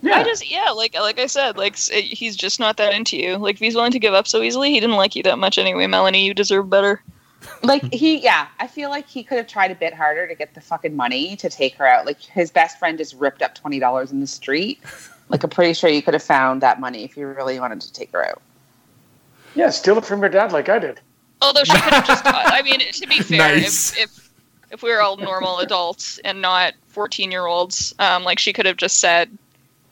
Yeah. 0.01 0.17
I 0.17 0.23
just 0.23 0.49
yeah, 0.51 0.69
like 0.71 0.93
like 0.99 1.19
I 1.19 1.25
said, 1.25 1.57
like 1.57 1.73
s- 1.73 1.89
he's 1.89 2.35
just 2.35 2.59
not 2.59 2.77
that 2.77 2.93
into 2.93 3.17
you. 3.17 3.37
Like 3.37 3.55
if 3.55 3.59
he's 3.59 3.75
willing 3.75 3.91
to 3.91 3.99
give 3.99 4.13
up 4.13 4.27
so 4.27 4.41
easily, 4.43 4.69
he 4.71 4.79
didn't 4.79 4.97
like 4.97 5.15
you 5.15 5.23
that 5.23 5.39
much 5.39 5.57
anyway. 5.57 5.87
Melanie, 5.87 6.25
you 6.25 6.33
deserve 6.33 6.69
better. 6.69 7.01
Like 7.63 7.91
he, 7.93 8.17
yeah, 8.17 8.47
I 8.59 8.67
feel 8.67 8.89
like 8.89 9.07
he 9.07 9.23
could 9.23 9.37
have 9.37 9.47
tried 9.47 9.71
a 9.71 9.75
bit 9.75 9.93
harder 9.93 10.27
to 10.27 10.35
get 10.35 10.53
the 10.53 10.61
fucking 10.61 10.95
money 10.95 11.35
to 11.37 11.49
take 11.49 11.75
her 11.75 11.87
out. 11.87 12.05
Like 12.05 12.19
his 12.19 12.51
best 12.51 12.77
friend 12.77 12.97
just 12.97 13.15
ripped 13.15 13.41
up 13.41 13.55
twenty 13.55 13.79
dollars 13.79 14.11
in 14.11 14.19
the 14.19 14.27
street. 14.27 14.79
Like 15.29 15.43
I'm 15.43 15.49
pretty 15.49 15.73
sure 15.73 15.89
you 15.89 16.03
could 16.03 16.13
have 16.13 16.23
found 16.23 16.61
that 16.61 16.79
money 16.79 17.03
if 17.03 17.17
you 17.17 17.25
really 17.25 17.59
wanted 17.59 17.81
to 17.81 17.91
take 17.93 18.11
her 18.11 18.23
out. 18.27 18.41
Yeah, 19.55 19.69
steal 19.71 19.97
it 19.97 20.05
from 20.05 20.19
your 20.19 20.29
dad 20.29 20.51
like 20.51 20.69
I 20.69 20.77
did. 20.79 20.99
Although 21.41 21.63
she 21.63 21.73
could 21.73 21.93
have 21.93 22.07
just. 22.07 22.23
I 22.25 22.61
mean, 22.61 22.79
to 22.79 23.07
be 23.07 23.19
fair, 23.19 23.55
Nice. 23.55 23.93
if, 23.97 24.03
if 24.03 24.31
if 24.71 24.83
we 24.83 24.91
were 24.91 25.01
all 25.01 25.17
normal 25.17 25.59
adults 25.59 26.17
and 26.19 26.41
not 26.41 26.73
fourteen 26.87 27.31
year 27.31 27.45
olds, 27.45 27.93
um, 27.99 28.23
like 28.23 28.39
she 28.39 28.53
could 28.53 28.65
have 28.65 28.77
just 28.77 28.99
said, 28.99 29.29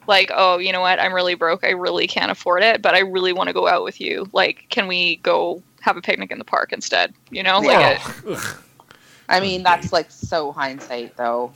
like, 0.06 0.30
oh, 0.34 0.58
you 0.58 0.72
know 0.72 0.80
what, 0.80 0.98
I'm 1.00 1.12
really 1.12 1.34
broke. 1.34 1.64
I 1.64 1.70
really 1.70 2.06
can't 2.06 2.30
afford 2.30 2.62
it, 2.62 2.82
but 2.82 2.94
I 2.94 3.00
really 3.00 3.32
want 3.32 3.48
to 3.48 3.52
go 3.54 3.68
out 3.68 3.84
with 3.84 4.00
you. 4.00 4.28
Like, 4.32 4.66
can 4.70 4.86
we 4.88 5.16
go 5.16 5.62
have 5.80 5.96
a 5.96 6.02
picnic 6.02 6.30
in 6.30 6.38
the 6.38 6.44
park 6.44 6.72
instead? 6.72 7.14
You 7.30 7.42
know, 7.42 7.58
like. 7.60 7.78
Yeah. 7.78 8.12
it- 8.26 8.38
I 9.26 9.40
mean, 9.40 9.62
that's 9.62 9.90
like 9.90 10.10
so 10.10 10.52
hindsight, 10.52 11.16
though. 11.16 11.50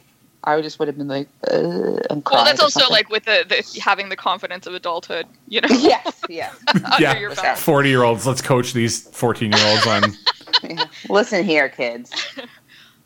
I 0.44 0.60
just 0.62 0.78
would 0.78 0.88
have 0.88 0.96
been 0.96 1.08
like, 1.08 1.28
uh, 1.50 1.98
and 2.10 2.22
well, 2.30 2.44
that's 2.44 2.60
also 2.60 2.80
something. 2.80 2.92
like 2.92 3.08
with 3.10 3.24
the, 3.24 3.44
the 3.48 3.80
having 3.80 4.08
the 4.08 4.16
confidence 4.16 4.66
of 4.66 4.74
adulthood, 4.74 5.26
you 5.48 5.60
know, 5.60 5.68
yes, 5.70 6.20
yes. 6.28 6.56
under 6.74 7.00
Yeah. 7.00 7.54
Forty 7.54 7.88
year 7.88 8.04
olds, 8.04 8.26
let's 8.26 8.40
coach 8.40 8.72
these 8.72 9.08
fourteen 9.08 9.52
year 9.52 9.66
olds 9.66 9.86
on. 9.86 10.16
Yeah. 10.64 10.86
Listen 11.08 11.44
here, 11.44 11.68
kids. 11.68 12.10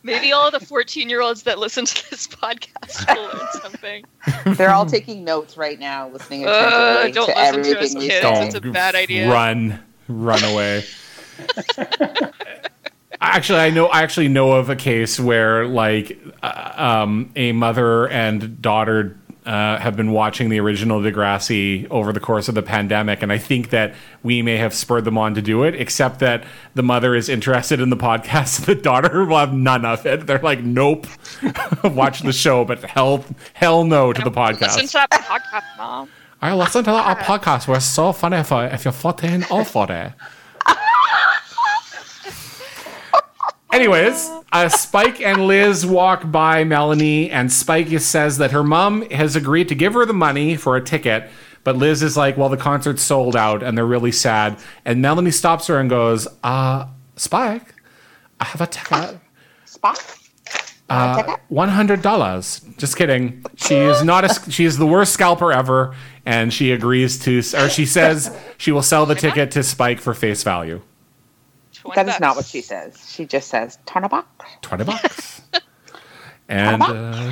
Maybe 0.01 0.31
all 0.31 0.49
the 0.49 0.59
14 0.59 1.07
year 1.07 1.21
olds 1.21 1.43
that 1.43 1.59
listen 1.59 1.85
to 1.85 2.09
this 2.09 2.25
podcast 2.25 3.15
will 3.15 3.25
learn 3.25 3.47
something. 3.61 4.05
They're 4.57 4.71
all 4.71 4.85
taking 4.85 5.23
notes 5.23 5.55
right 5.55 5.77
now, 5.77 6.09
listening 6.09 6.45
Uh, 6.47 7.09
don't 7.13 7.13
to 7.13 7.19
listen 7.19 7.33
to 7.33 7.39
us, 7.39 7.47
everything 7.47 7.99
we 7.99 8.07
kids. 8.07 8.55
It's 8.55 8.55
a 8.55 8.71
bad 8.71 8.95
idea. 8.95 9.29
Run, 9.29 9.83
run 10.07 10.43
away. 10.45 10.83
Actually, 13.29 13.59
I 13.59 13.69
know. 13.69 13.87
I 13.87 14.01
actually 14.01 14.27
know 14.27 14.53
of 14.53 14.69
a 14.69 14.75
case 14.75 15.19
where, 15.19 15.65
like, 15.65 16.17
uh, 16.41 16.73
um, 16.75 17.31
a 17.35 17.51
mother 17.51 18.07
and 18.07 18.61
daughter 18.61 19.17
uh, 19.45 19.77
have 19.77 19.95
been 19.95 20.11
watching 20.11 20.49
the 20.49 20.59
original 20.59 21.01
Degrassi 21.01 21.87
over 21.89 22.13
the 22.13 22.19
course 22.19 22.47
of 22.47 22.55
the 22.55 22.61
pandemic, 22.61 23.21
and 23.21 23.31
I 23.31 23.37
think 23.37 23.71
that 23.71 23.93
we 24.23 24.41
may 24.41 24.57
have 24.57 24.73
spurred 24.73 25.05
them 25.05 25.17
on 25.17 25.35
to 25.35 25.41
do 25.41 25.63
it. 25.63 25.75
Except 25.75 26.19
that 26.19 26.45
the 26.75 26.83
mother 26.83 27.13
is 27.13 27.29
interested 27.29 27.81
in 27.81 27.89
the 27.89 27.97
podcast, 27.97 28.59
and 28.59 28.65
the 28.67 28.75
daughter 28.75 29.25
will 29.25 29.37
have 29.37 29.53
none 29.53 29.85
of 29.85 30.05
it. 30.05 30.25
They're 30.27 30.39
like, 30.39 30.63
"Nope, 30.63 31.07
watch 31.83 32.21
the 32.21 32.33
show, 32.33 32.63
but 32.65 32.83
hell, 32.83 33.25
hell 33.53 33.83
no 33.83 34.13
to 34.13 34.21
the 34.21 34.31
podcast." 34.31 34.77
Listen 34.77 34.87
to 34.87 34.93
that 34.93 35.11
podcast, 35.11 35.77
mom. 35.77 36.09
I 36.41 36.53
listen 36.53 36.83
to 36.83 36.91
that 36.91 37.19
podcast. 37.19 37.67
We're 37.67 37.79
so 37.79 38.11
funny 38.11 38.43
for 38.43 38.65
if 38.65 38.85
you're 38.85 38.91
14 38.91 39.45
or 39.49 39.63
40. 39.63 40.13
Anyways, 43.73 44.29
uh, 44.51 44.69
Spike 44.69 45.19
and 45.19 45.47
Liz 45.47 45.83
walk 45.83 46.31
by 46.31 46.63
Melanie, 46.63 47.31
and 47.31 47.51
Spike 47.51 47.89
says 47.99 48.37
that 48.37 48.51
her 48.51 48.63
mom 48.63 49.09
has 49.09 49.35
agreed 49.35 49.67
to 49.69 49.75
give 49.75 49.95
her 49.95 50.05
the 50.05 50.13
money 50.13 50.55
for 50.55 50.75
a 50.75 50.81
ticket, 50.81 51.27
but 51.63 51.75
Liz 51.75 52.03
is 52.03 52.15
like, 52.15 52.37
"Well, 52.37 52.49
the 52.49 52.57
concert's 52.57 53.01
sold 53.01 53.35
out," 53.35 53.63
and 53.63 53.75
they're 53.75 53.83
really 53.83 54.11
sad. 54.11 54.57
And 54.85 55.01
Melanie 55.01 55.31
stops 55.31 55.65
her 55.67 55.79
and 55.79 55.89
goes, 55.89 56.27
"Uh, 56.43 56.85
Spike, 57.15 57.73
I 58.39 58.45
have 58.45 58.61
a 58.61 58.67
ticket." 58.67 59.19
Spot. 59.65 60.17
Uh, 60.87 61.37
one 61.47 61.69
hundred 61.69 62.03
dollars. 62.03 62.61
Just 62.77 62.95
kidding. 62.95 63.43
She 63.55 63.73
is 63.73 64.03
not 64.03 64.23
a. 64.23 64.51
She 64.51 64.65
is 64.65 64.77
the 64.77 64.85
worst 64.85 65.13
scalper 65.13 65.51
ever, 65.51 65.95
and 66.27 66.53
she 66.53 66.71
agrees 66.71 67.17
to, 67.23 67.39
or 67.57 67.69
she 67.69 67.87
says 67.87 68.29
she 68.59 68.71
will 68.71 68.83
sell 68.83 69.07
the 69.07 69.15
ticket 69.15 69.49
to 69.51 69.63
Spike 69.63 69.99
for 69.99 70.13
face 70.13 70.43
value. 70.43 70.81
That 71.95 72.05
bucks. 72.05 72.15
is 72.15 72.21
not 72.21 72.35
what 72.35 72.45
she 72.45 72.61
says. 72.61 73.09
She 73.09 73.25
just 73.25 73.49
says 73.49 73.77
twenty 73.85 74.07
bucks. 74.07 74.27
Twenty 74.61 74.83
bucks. 74.83 75.41
and 76.47 76.81
uh, 76.81 77.31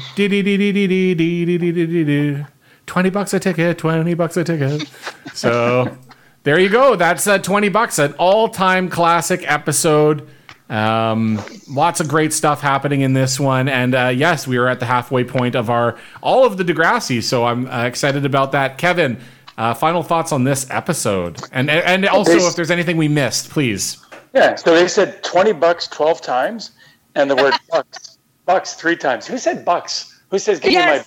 twenty 2.86 3.10
bucks 3.10 3.34
a 3.34 3.40
ticket. 3.40 3.78
Twenty 3.78 4.14
bucks 4.14 4.38
a 4.38 4.44
ticket. 4.44 4.90
So 5.34 5.98
there 6.44 6.60
you 6.60 6.70
go. 6.70 6.96
That's 6.96 7.28
uh, 7.28 7.38
twenty 7.38 7.70
bucks. 7.70 8.00
An 8.00 8.14
all-time 8.14 8.90
classic 8.90 9.50
episode. 9.50 10.28
Um, 10.70 11.42
lots 11.70 12.00
of 12.00 12.08
great 12.08 12.32
stuff 12.32 12.62
happening 12.62 13.02
in 13.02 13.12
this 13.12 13.38
one, 13.40 13.68
and 13.68 13.94
uh, 13.94 14.08
yes, 14.08 14.48
we 14.48 14.58
are 14.58 14.70
at 14.70 14.80
the 14.80 14.86
halfway 14.86 15.26
point 15.26 15.54
of 15.54 15.70
our 15.70 15.98
all 16.22 16.46
of 16.46 16.56
the 16.58 16.64
Degrassi. 16.64 17.22
So 17.22 17.44
I'm 17.46 17.68
uh, 17.68 17.84
excited 17.84 18.26
about 18.26 18.54
that. 18.54 18.78
Kevin, 18.78 19.20
uh, 19.58 19.74
final 19.74 20.02
thoughts 20.02 20.32
on 20.32 20.46
this 20.46 20.66
episode, 20.70 21.42
and 21.52 21.70
and 21.70 22.06
also 22.08 22.32
there's, 22.32 22.48
if 22.48 22.56
there's 22.56 22.72
anything 22.72 22.96
we 22.96 23.10
missed, 23.10 23.50
please. 23.50 23.98
Yeah, 24.34 24.56
so 24.56 24.74
they 24.74 24.88
said 24.88 25.24
20 25.24 25.54
bucks 25.54 25.88
12 25.88 26.22
times 26.22 26.72
and 27.16 27.30
the 27.30 27.36
word 27.36 27.54
bucks, 27.70 28.18
bucks 28.46 28.74
three 28.74 28.96
times. 28.96 29.28
Who 29.28 29.38
said 29.38 29.66
bucks? 29.66 30.20
Who 30.30 30.40
says 30.40 30.60
give 30.60 30.72
Yes. 30.72 30.86
me 30.86 30.98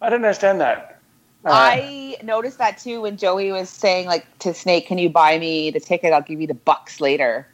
my 0.00 0.06
I 0.06 0.10
didn't 0.10 0.24
understand 0.24 0.60
that. 0.60 1.00
Uh, 1.44 1.50
I 1.52 2.16
noticed 2.24 2.58
that 2.58 2.76
too 2.78 3.02
when 3.02 3.16
Joey 3.16 3.52
was 3.52 3.70
saying 3.70 4.08
like 4.08 4.26
to 4.40 4.52
Snake, 4.52 4.88
"Can 4.88 4.98
you 4.98 5.08
buy 5.08 5.38
me 5.38 5.70
the 5.70 5.78
ticket? 5.78 6.12
I'll 6.12 6.20
give 6.20 6.40
you 6.40 6.46
the 6.48 6.54
bucks 6.54 7.00
later." 7.00 7.46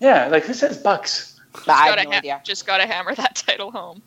yeah, 0.00 0.28
like 0.28 0.44
who 0.44 0.52
says 0.54 0.76
bucks? 0.76 1.40
But 1.52 1.70
I 1.70 1.88
Gotta 1.88 2.04
no 2.04 2.10
ha- 2.10 2.18
idea. 2.18 2.40
Just 2.44 2.66
gotta 2.66 2.86
hammer 2.86 3.14
that 3.14 3.34
title 3.36 3.70
home. 3.72 4.02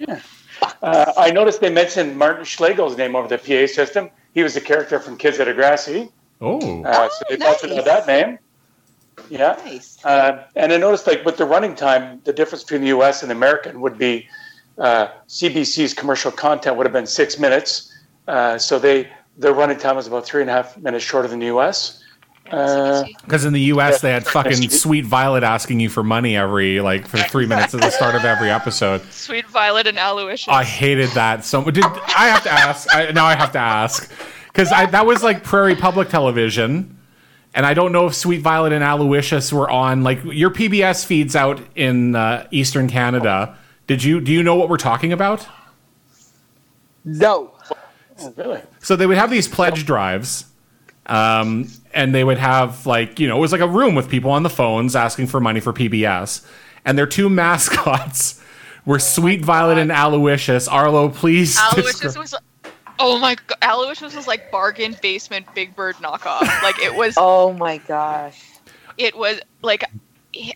Uh, 0.83 1.11
I 1.17 1.31
noticed 1.31 1.59
they 1.59 1.71
mentioned 1.71 2.17
Martin 2.17 2.45
Schlegel's 2.45 2.95
name 2.97 3.15
over 3.15 3.27
the 3.27 3.37
PA 3.39 3.65
system. 3.73 4.09
He 4.33 4.43
was 4.43 4.55
a 4.55 4.61
character 4.61 4.99
from 4.99 5.17
Kids 5.17 5.39
at 5.39 5.47
Degrassi. 5.47 6.11
Oh, 6.39 6.83
Uh, 6.85 7.09
so 7.09 7.25
they 7.29 7.37
nice. 7.37 7.63
mentioned 7.63 7.85
that 7.85 8.07
name. 8.07 8.37
Yeah. 9.29 9.57
Nice. 9.65 9.97
Uh, 10.03 10.45
and 10.55 10.71
I 10.73 10.77
noticed, 10.77 11.07
like, 11.07 11.23
with 11.25 11.37
the 11.37 11.45
running 11.45 11.75
time, 11.75 12.21
the 12.23 12.33
difference 12.33 12.63
between 12.63 12.81
the 12.81 12.87
U.S. 12.87 13.23
and 13.23 13.31
American 13.31 13.81
would 13.81 13.97
be 13.97 14.27
uh, 14.77 15.09
CBC's 15.27 15.93
commercial 15.93 16.31
content 16.31 16.75
would 16.77 16.85
have 16.85 16.93
been 16.93 17.07
six 17.07 17.39
minutes. 17.39 17.93
Uh, 18.27 18.57
so 18.57 18.79
they 18.79 19.09
their 19.37 19.53
running 19.53 19.77
time 19.77 19.95
was 19.95 20.07
about 20.07 20.25
three 20.25 20.41
and 20.41 20.49
a 20.49 20.53
half 20.53 20.77
minutes 20.77 21.03
shorter 21.03 21.27
than 21.27 21.39
the 21.39 21.47
U.S. 21.47 22.03
Uh, 22.51 23.03
Because 23.23 23.45
in 23.45 23.53
the 23.53 23.61
U.S. 23.61 24.01
they 24.01 24.11
had 24.11 24.25
fucking 24.25 24.69
Sweet 24.69 25.05
Violet 25.05 25.43
asking 25.43 25.79
you 25.79 25.89
for 25.89 26.03
money 26.03 26.35
every 26.35 26.81
like 26.81 27.07
for 27.07 27.17
three 27.17 27.45
minutes 27.45 27.73
at 27.73 27.81
the 27.81 27.89
start 27.89 28.15
of 28.15 28.25
every 28.25 28.49
episode. 28.49 29.01
Sweet 29.11 29.47
Violet 29.47 29.87
and 29.87 29.97
Aloysius. 29.97 30.47
I 30.49 30.63
hated 30.63 31.09
that 31.11 31.45
so. 31.45 31.63
Did 31.63 31.83
I 31.83 32.27
have 32.27 32.43
to 32.43 32.51
ask? 32.51 32.93
I, 32.93 33.11
now 33.11 33.25
I 33.25 33.35
have 33.35 33.51
to 33.53 33.59
ask 33.59 34.11
because 34.47 34.69
that 34.69 35.05
was 35.05 35.23
like 35.23 35.43
Prairie 35.43 35.75
Public 35.75 36.09
Television, 36.09 36.97
and 37.53 37.65
I 37.65 37.73
don't 37.73 37.91
know 37.91 38.07
if 38.07 38.15
Sweet 38.15 38.41
Violet 38.41 38.71
and 38.71 38.83
Aloysius 38.83 39.51
were 39.51 39.69
on 39.69 40.03
like 40.03 40.23
your 40.23 40.49
PBS 40.49 41.05
feeds 41.05 41.35
out 41.35 41.61
in 41.75 42.15
uh, 42.15 42.47
Eastern 42.51 42.87
Canada. 42.87 43.57
Did 43.87 44.03
you 44.03 44.21
do 44.21 44.31
you 44.31 44.41
know 44.43 44.55
what 44.55 44.69
we're 44.69 44.77
talking 44.77 45.11
about? 45.11 45.45
No. 47.03 47.53
oh, 48.19 48.33
really? 48.37 48.61
So 48.79 48.95
they 48.95 49.05
would 49.05 49.17
have 49.17 49.29
these 49.29 49.47
pledge 49.47 49.85
drives, 49.85 50.45
um, 51.07 51.67
and 51.93 52.13
they 52.15 52.23
would 52.23 52.37
have 52.37 52.85
like 52.85 53.19
you 53.19 53.27
know 53.27 53.37
it 53.37 53.41
was 53.41 53.51
like 53.51 53.61
a 53.61 53.67
room 53.67 53.95
with 53.95 54.09
people 54.09 54.31
on 54.31 54.43
the 54.43 54.49
phones 54.49 54.95
asking 54.95 55.27
for 55.27 55.41
money 55.41 55.59
for 55.59 55.73
PBS, 55.73 56.45
and 56.85 56.97
their 56.97 57.07
two 57.07 57.29
mascots 57.41 58.41
were 58.85 58.99
Sweet 58.99 59.43
Violet 59.43 59.77
and 59.77 59.91
Aloysius. 59.91 60.67
Arlo, 60.67 61.09
please. 61.09 61.57
Aloysius 61.59 62.15
descri- 62.15 62.19
was. 62.19 62.35
Oh 63.03 63.17
my 63.17 63.35
god, 63.47 63.57
Aloysius 63.63 64.13
was 64.15 64.27
like 64.27 64.49
bargain 64.51 64.93
basement 65.01 65.47
Big 65.55 65.75
Bird 65.75 65.97
knockoff. 65.99 66.61
Like 66.61 66.79
it 66.79 66.93
was, 66.93 67.15
Oh 67.17 67.53
my 67.53 67.79
gosh. 67.79 68.61
it 68.97 69.17
was 69.17 69.39
like, 69.63 69.83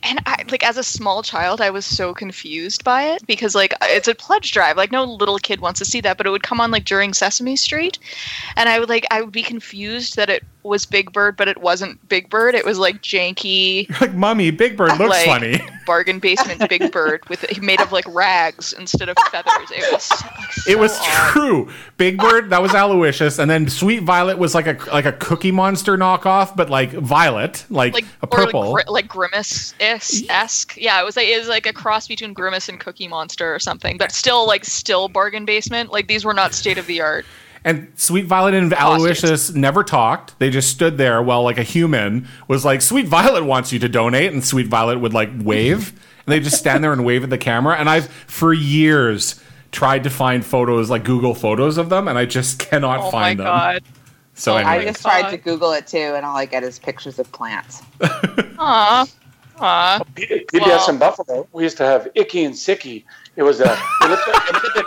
and 0.03 0.21
I 0.25 0.37
like 0.51 0.63
as 0.63 0.77
a 0.77 0.83
small 0.83 1.23
child, 1.23 1.61
I 1.61 1.71
was 1.71 1.85
so 1.85 2.13
confused 2.13 2.83
by 2.83 3.03
it 3.03 3.25
because 3.27 3.55
like 3.55 3.73
it's 3.83 4.07
a 4.07 4.15
pledge 4.15 4.51
drive. 4.53 4.77
Like 4.77 4.91
no 4.91 5.03
little 5.05 5.39
kid 5.39 5.59
wants 5.61 5.79
to 5.79 5.85
see 5.85 6.01
that, 6.01 6.17
but 6.17 6.27
it 6.27 6.31
would 6.31 6.43
come 6.43 6.61
on 6.61 6.71
like 6.71 6.85
during 6.85 7.13
Sesame 7.13 7.55
Street, 7.57 7.97
and 8.55 8.69
I 8.69 8.79
would 8.79 8.89
like 8.89 9.05
I 9.11 9.21
would 9.21 9.31
be 9.33 9.43
confused 9.43 10.15
that 10.17 10.29
it 10.29 10.43
was 10.65 10.85
Big 10.85 11.11
Bird, 11.13 11.37
but 11.37 11.47
it 11.47 11.59
wasn't 11.59 12.07
Big 12.09 12.29
Bird. 12.29 12.55
It 12.55 12.65
was 12.65 12.77
like 12.77 13.01
janky 13.01 13.89
like, 14.01 14.13
mummy, 14.13 14.51
Big 14.51 14.77
Bird 14.77 14.97
looks 14.97 15.09
like, 15.09 15.25
funny. 15.25 15.59
bargain 15.85 16.19
basement 16.19 16.67
Big 16.69 16.91
Bird 16.91 17.27
with 17.29 17.45
made 17.61 17.79
of 17.79 17.91
like 17.91 18.05
rags 18.07 18.73
instead 18.73 19.09
of 19.09 19.17
feathers. 19.31 19.71
It 19.71 19.91
was. 19.91 20.09
Like, 20.11 20.53
so 20.53 20.61
It 20.71 20.79
was 20.79 20.97
odd. 20.99 21.31
true. 21.31 21.69
Big 21.97 22.17
Bird, 22.17 22.49
that 22.49 22.61
was 22.61 22.73
Aloysius, 22.73 23.39
and 23.39 23.49
then 23.49 23.69
Sweet 23.69 24.03
Violet 24.03 24.37
was 24.37 24.55
like 24.55 24.67
a 24.67 24.77
like 24.91 25.05
a 25.05 25.13
Cookie 25.13 25.51
Monster 25.51 25.97
knockoff, 25.97 26.55
but 26.55 26.69
like 26.69 26.91
violet, 26.91 27.65
like, 27.69 27.93
like 27.93 28.05
a 28.21 28.27
purple. 28.27 28.73
like, 28.73 28.85
gri- 28.85 28.93
like 28.93 29.07
grimace 29.07 29.73
esque. 29.79 30.77
Yeah, 30.77 31.01
it 31.01 31.05
was 31.05 31.15
like 31.15 31.27
it 31.27 31.37
was 31.37 31.47
like 31.47 31.65
a 31.65 31.73
cross 31.73 32.07
between 32.07 32.33
grimace 32.33 32.69
and 32.69 32.79
Cookie 32.79 33.07
Monster 33.07 33.53
or 33.53 33.59
something, 33.59 33.97
but 33.97 34.11
still 34.11 34.47
like 34.47 34.65
still 34.65 35.07
bargain 35.07 35.45
basement. 35.45 35.91
Like 35.91 36.07
these 36.07 36.25
were 36.25 36.33
not 36.33 36.53
state 36.53 36.77
of 36.77 36.87
the 36.87 37.01
art. 37.01 37.25
And 37.65 37.91
Sweet 37.95 38.25
Violet 38.25 38.53
and 38.53 38.71
Aloysius 38.73 39.53
never 39.55 39.83
talked. 39.83 40.37
They 40.39 40.49
just 40.51 40.69
stood 40.69 40.97
there 40.99 41.21
while 41.21 41.43
like 41.43 41.57
a 41.57 41.63
human 41.63 42.27
was 42.47 42.63
like, 42.63 42.81
Sweet 42.81 43.07
Violet 43.07 43.43
wants 43.43 43.73
you 43.73 43.79
to 43.79 43.89
donate, 43.89 44.31
and 44.31 44.45
Sweet 44.45 44.67
Violet 44.67 44.99
would 44.99 45.13
like 45.13 45.29
wave. 45.41 45.89
And 46.25 46.31
they 46.31 46.39
just 46.39 46.57
stand 46.57 46.83
there 46.83 46.93
and 46.93 47.03
wave 47.03 47.23
at 47.23 47.29
the 47.31 47.37
camera. 47.39 47.75
And 47.75 47.89
I've 47.89 48.07
for 48.07 48.53
years 48.53 49.41
tried 49.71 50.03
to 50.03 50.09
find 50.11 50.45
photos, 50.45 50.89
like 50.91 51.03
Google 51.03 51.33
photos 51.33 51.77
of 51.79 51.89
them, 51.89 52.07
and 52.07 52.17
I 52.19 52.25
just 52.25 52.59
cannot 52.59 52.99
Oh 52.99 53.03
my 53.05 53.11
find 53.11 53.39
them. 53.39 53.45
god. 53.47 53.83
So 54.35 54.55
Oh 54.57 54.63
my 54.63 54.77
I 54.77 54.83
just 54.85 55.01
tried 55.01 55.31
to 55.31 55.37
Google 55.37 55.71
it 55.73 55.87
too, 55.87 55.97
and 55.97 56.23
all 56.25 56.37
I 56.37 56.45
get 56.45 56.63
is 56.63 56.77
pictures 56.77 57.17
of 57.19 57.31
plants. 57.31 57.81
Aw. 58.59 59.05
Aw. 59.59 60.03
P- 60.13 60.45
PBS 60.53 60.61
Well- 60.61 60.89
in 60.89 60.97
Buffalo, 60.99 61.47
we 61.51 61.63
used 61.63 61.77
to 61.77 61.85
have 61.85 62.07
Icky 62.15 62.43
and 62.43 62.53
Sicky. 62.53 63.05
It 63.35 63.43
was 63.43 63.59
a. 63.59 63.63
They, 64.01 64.07
like, 64.09 64.19
they, 64.25 64.31
might 64.31 64.61
have 64.63 64.73
been, 64.75 64.83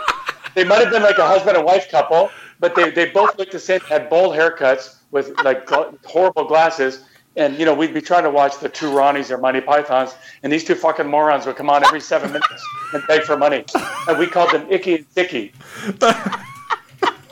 they 0.55 0.63
might 0.63 0.79
have 0.81 0.91
been 0.91 1.03
like 1.03 1.17
a 1.17 1.27
husband 1.27 1.57
and 1.57 1.65
wife 1.65 1.89
couple, 1.91 2.29
but 2.59 2.75
they, 2.75 2.89
they 2.89 3.09
both 3.09 3.37
looked 3.37 3.51
the 3.51 3.59
same. 3.59 3.79
Had 3.81 4.09
bold 4.09 4.35
haircuts 4.35 4.97
with 5.11 5.35
like 5.43 5.67
horrible 6.05 6.45
glasses, 6.45 7.03
and 7.35 7.57
you 7.57 7.65
know 7.65 7.73
we'd 7.73 7.93
be 7.93 8.01
trying 8.01 8.23
to 8.23 8.29
watch 8.29 8.59
the 8.59 8.69
two 8.69 8.87
Ronnies 8.87 9.31
or 9.31 9.37
Monty 9.37 9.61
Pythons, 9.61 10.15
and 10.43 10.51
these 10.51 10.63
two 10.63 10.75
fucking 10.75 11.07
morons 11.07 11.45
would 11.45 11.55
come 11.55 11.69
on 11.69 11.83
every 11.85 12.01
seven 12.01 12.31
minutes 12.31 12.67
and 12.93 13.03
beg 13.07 13.23
for 13.23 13.37
money, 13.37 13.65
and 14.07 14.17
we 14.17 14.27
called 14.27 14.51
them 14.51 14.67
Icky 14.69 14.95
and 14.95 15.09
Sicky. 15.15 15.53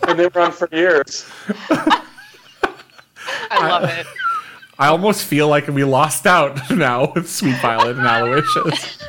and 0.08 0.18
they 0.18 0.28
were 0.28 0.42
on 0.42 0.52
for 0.52 0.70
years. 0.72 1.30
I 3.50 3.70
love 3.70 3.84
it. 3.86 4.08
I 4.80 4.88
almost 4.88 5.26
feel 5.26 5.48
like 5.48 5.68
we 5.68 5.84
lost 5.84 6.28
out 6.28 6.70
now 6.72 7.12
with 7.14 7.30
Sweet 7.30 7.60
Violet 7.62 7.98
and 7.98 8.06
Aloysius. 8.06 9.00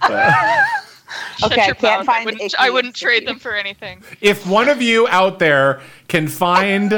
Shut 0.00 0.64
Okay, 1.42 1.62
I 1.62 1.66
your 1.66 1.74
can't 1.74 2.06
mouth. 2.06 2.08
I 2.08 2.24
find 2.24 2.24
wouldn't, 2.26 2.54
I 2.58 2.70
wouldn't 2.70 2.94
trade 2.94 3.26
them 3.26 3.38
for 3.38 3.54
anything. 3.54 4.02
if 4.20 4.46
one 4.46 4.68
of 4.68 4.80
you 4.80 5.08
out 5.08 5.38
there 5.38 5.80
can 6.08 6.28
find 6.28 6.92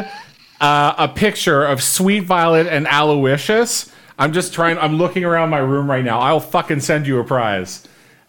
uh, 0.60 0.94
a 0.98 1.08
picture 1.08 1.64
of 1.64 1.82
Sweet 1.82 2.20
Violet 2.20 2.66
and 2.66 2.86
Aloysius, 2.86 3.92
I'm 4.18 4.32
just 4.32 4.52
trying. 4.52 4.78
I'm 4.78 4.96
looking 4.96 5.24
around 5.24 5.50
my 5.50 5.58
room 5.58 5.90
right 5.90 6.04
now. 6.04 6.20
I'll 6.20 6.40
fucking 6.40 6.80
send 6.80 7.06
you 7.06 7.18
a 7.20 7.24
prize. 7.24 7.86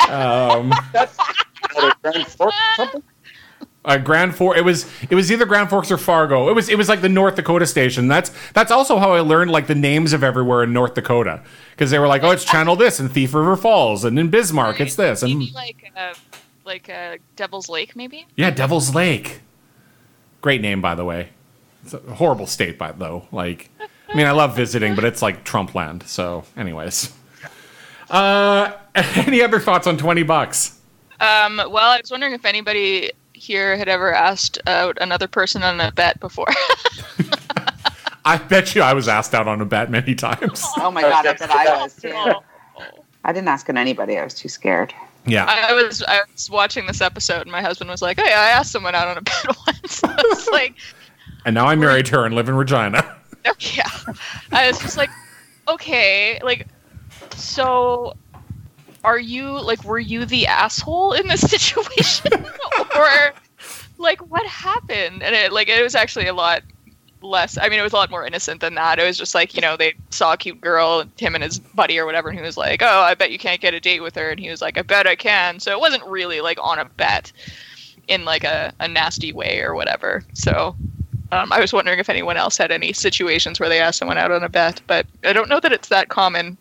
Um, 0.09 0.73
That's 0.93 1.17
uh, 3.87 3.97
Grand 3.97 4.35
Forks. 4.35 4.59
It 4.59 4.65
was. 4.65 4.85
It 5.09 5.15
was 5.15 5.31
either 5.31 5.45
Grand 5.45 5.69
Forks 5.69 5.89
or 5.91 5.97
Fargo. 5.97 6.49
It 6.49 6.53
was. 6.53 6.69
It 6.69 6.77
was 6.77 6.89
like 6.89 7.01
the 7.01 7.09
North 7.09 7.35
Dakota 7.35 7.65
station. 7.65 8.07
That's. 8.07 8.31
That's 8.51 8.71
also 8.71 8.99
how 8.99 9.13
I 9.13 9.21
learned 9.21 9.49
like 9.49 9.67
the 9.67 9.75
names 9.75 10.13
of 10.13 10.23
everywhere 10.23 10.61
in 10.63 10.73
North 10.73 10.93
Dakota 10.93 11.41
because 11.71 11.89
they 11.89 11.97
were 11.97 12.07
like, 12.07 12.21
oh, 12.23 12.31
it's 12.31 12.43
Channel 12.43 12.75
this 12.75 12.99
and 12.99 13.11
Thief 13.11 13.33
River 13.33 13.55
Falls 13.55 14.03
and 14.03 14.19
in 14.19 14.29
Bismarck 14.29 14.81
it's 14.81 14.95
this 14.95 15.23
and 15.23 15.39
Maybe 15.39 15.51
like 15.55 15.91
uh, 15.95 16.13
like 16.65 16.89
uh, 16.89 17.17
Devil's 17.35 17.69
Lake, 17.69 17.95
maybe. 17.95 18.27
Yeah, 18.35 18.51
Devil's 18.51 18.93
Lake. 18.93 19.41
Great 20.41 20.61
name, 20.61 20.81
by 20.81 20.93
the 20.93 21.05
way. 21.05 21.29
It's 21.83 21.93
a 21.93 21.99
horrible 22.15 22.47
state, 22.47 22.77
by 22.77 22.91
though. 22.91 23.27
Like, 23.31 23.69
I 24.09 24.15
mean, 24.15 24.27
I 24.27 24.31
love 24.31 24.55
visiting, 24.55 24.95
but 24.95 25.05
it's 25.05 25.21
like 25.21 25.45
Trump 25.45 25.73
land. 25.73 26.03
So, 26.03 26.43
anyways, 26.57 27.13
uh, 28.09 28.73
any 28.95 29.41
other 29.41 29.59
thoughts 29.59 29.87
on 29.87 29.97
twenty 29.97 30.23
bucks? 30.23 30.77
Um, 31.19 31.57
well, 31.57 31.91
I 31.91 31.99
was 32.01 32.11
wondering 32.11 32.33
if 32.33 32.45
anybody 32.45 33.11
here 33.37 33.77
had 33.77 33.87
ever 33.87 34.13
asked 34.13 34.59
out 34.67 34.97
another 34.99 35.27
person 35.27 35.63
on 35.63 35.79
a 35.79 35.91
bet 35.91 36.19
before. 36.19 36.47
I 38.25 38.37
bet 38.37 38.75
you 38.75 38.81
I 38.81 38.93
was 38.93 39.07
asked 39.07 39.33
out 39.33 39.47
on 39.47 39.61
a 39.61 39.65
bet 39.65 39.89
many 39.89 40.15
times. 40.15 40.65
Oh 40.77 40.91
my 40.91 41.01
god, 41.01 41.25
I 41.25 41.33
bet 41.33 41.49
I 41.49 41.81
was 41.81 41.95
too. 41.95 42.13
I 43.23 43.33
didn't 43.33 43.47
ask 43.47 43.69
on 43.69 43.77
anybody. 43.77 44.17
I 44.17 44.23
was 44.23 44.33
too 44.33 44.49
scared. 44.49 44.93
Yeah. 45.25 45.45
I 45.47 45.73
was 45.73 46.03
I 46.07 46.21
was 46.31 46.49
watching 46.49 46.87
this 46.87 47.01
episode 47.01 47.41
and 47.41 47.51
my 47.51 47.61
husband 47.61 47.89
was 47.89 48.01
like, 48.01 48.17
"Hey, 48.19 48.33
I 48.33 48.49
asked 48.49 48.71
someone 48.71 48.95
out 48.95 49.07
on 49.07 49.17
a 49.17 49.21
bet 49.21 49.45
once." 49.67 50.03
I 50.03 50.15
was 50.29 50.47
like, 50.51 50.75
and 51.45 51.53
now 51.53 51.67
I'm 51.67 51.79
married 51.79 52.05
to 52.07 52.17
her 52.17 52.25
and 52.25 52.35
live 52.35 52.49
in 52.49 52.55
Regina. 52.55 53.17
yeah. 53.59 53.89
I 54.51 54.67
was 54.67 54.79
just 54.79 54.97
like, 54.97 55.09
okay, 55.67 56.39
like, 56.43 56.67
so 57.35 58.15
are 59.07 59.17
you 59.17 59.57
like, 59.61 59.85
were 59.85 59.99
you 59.99 60.25
the 60.25 60.45
asshole 60.47 61.13
in 61.13 61.29
this 61.29 61.39
situation, 61.49 62.45
or 62.95 63.33
like, 63.97 64.19
what 64.29 64.45
happened? 64.45 65.23
And 65.23 65.33
it 65.33 65.53
like 65.53 65.69
it 65.69 65.81
was 65.81 65.95
actually 65.95 66.27
a 66.27 66.33
lot 66.33 66.61
less. 67.21 67.57
I 67.57 67.69
mean, 67.69 67.79
it 67.79 67.83
was 67.83 67.93
a 67.93 67.95
lot 67.95 68.09
more 68.09 68.27
innocent 68.27 68.59
than 68.59 68.75
that. 68.75 68.99
It 68.99 69.05
was 69.05 69.17
just 69.17 69.33
like 69.33 69.55
you 69.55 69.61
know 69.61 69.77
they 69.77 69.93
saw 70.09 70.33
a 70.33 70.37
cute 70.37 70.59
girl, 70.59 71.05
him 71.17 71.35
and 71.35 71.43
his 71.43 71.57
buddy 71.57 71.97
or 71.97 72.05
whatever, 72.05 72.27
and 72.27 72.37
he 72.37 72.43
was 72.43 72.57
like, 72.57 72.81
oh, 72.83 72.99
I 72.99 73.15
bet 73.15 73.31
you 73.31 73.39
can't 73.39 73.61
get 73.61 73.73
a 73.73 73.79
date 73.79 74.01
with 74.01 74.13
her, 74.15 74.29
and 74.29 74.41
he 74.41 74.49
was 74.49 74.61
like, 74.61 74.77
I 74.77 74.81
bet 74.81 75.07
I 75.07 75.15
can. 75.15 75.61
So 75.61 75.71
it 75.71 75.79
wasn't 75.79 76.03
really 76.05 76.41
like 76.41 76.59
on 76.61 76.77
a 76.77 76.85
bet 76.85 77.31
in 78.09 78.25
like 78.25 78.43
a, 78.43 78.73
a 78.81 78.89
nasty 78.89 79.31
way 79.31 79.61
or 79.61 79.73
whatever. 79.73 80.21
So 80.33 80.75
um, 81.31 81.53
I 81.53 81.61
was 81.61 81.71
wondering 81.71 81.99
if 81.99 82.09
anyone 82.09 82.35
else 82.35 82.57
had 82.57 82.73
any 82.73 82.91
situations 82.91 83.57
where 83.57 83.69
they 83.69 83.79
asked 83.79 83.99
someone 83.99 84.17
out 84.17 84.31
on 84.31 84.43
a 84.43 84.49
bet, 84.49 84.81
but 84.85 85.05
I 85.23 85.31
don't 85.31 85.47
know 85.47 85.61
that 85.61 85.71
it's 85.71 85.87
that 85.87 86.09
common, 86.09 86.57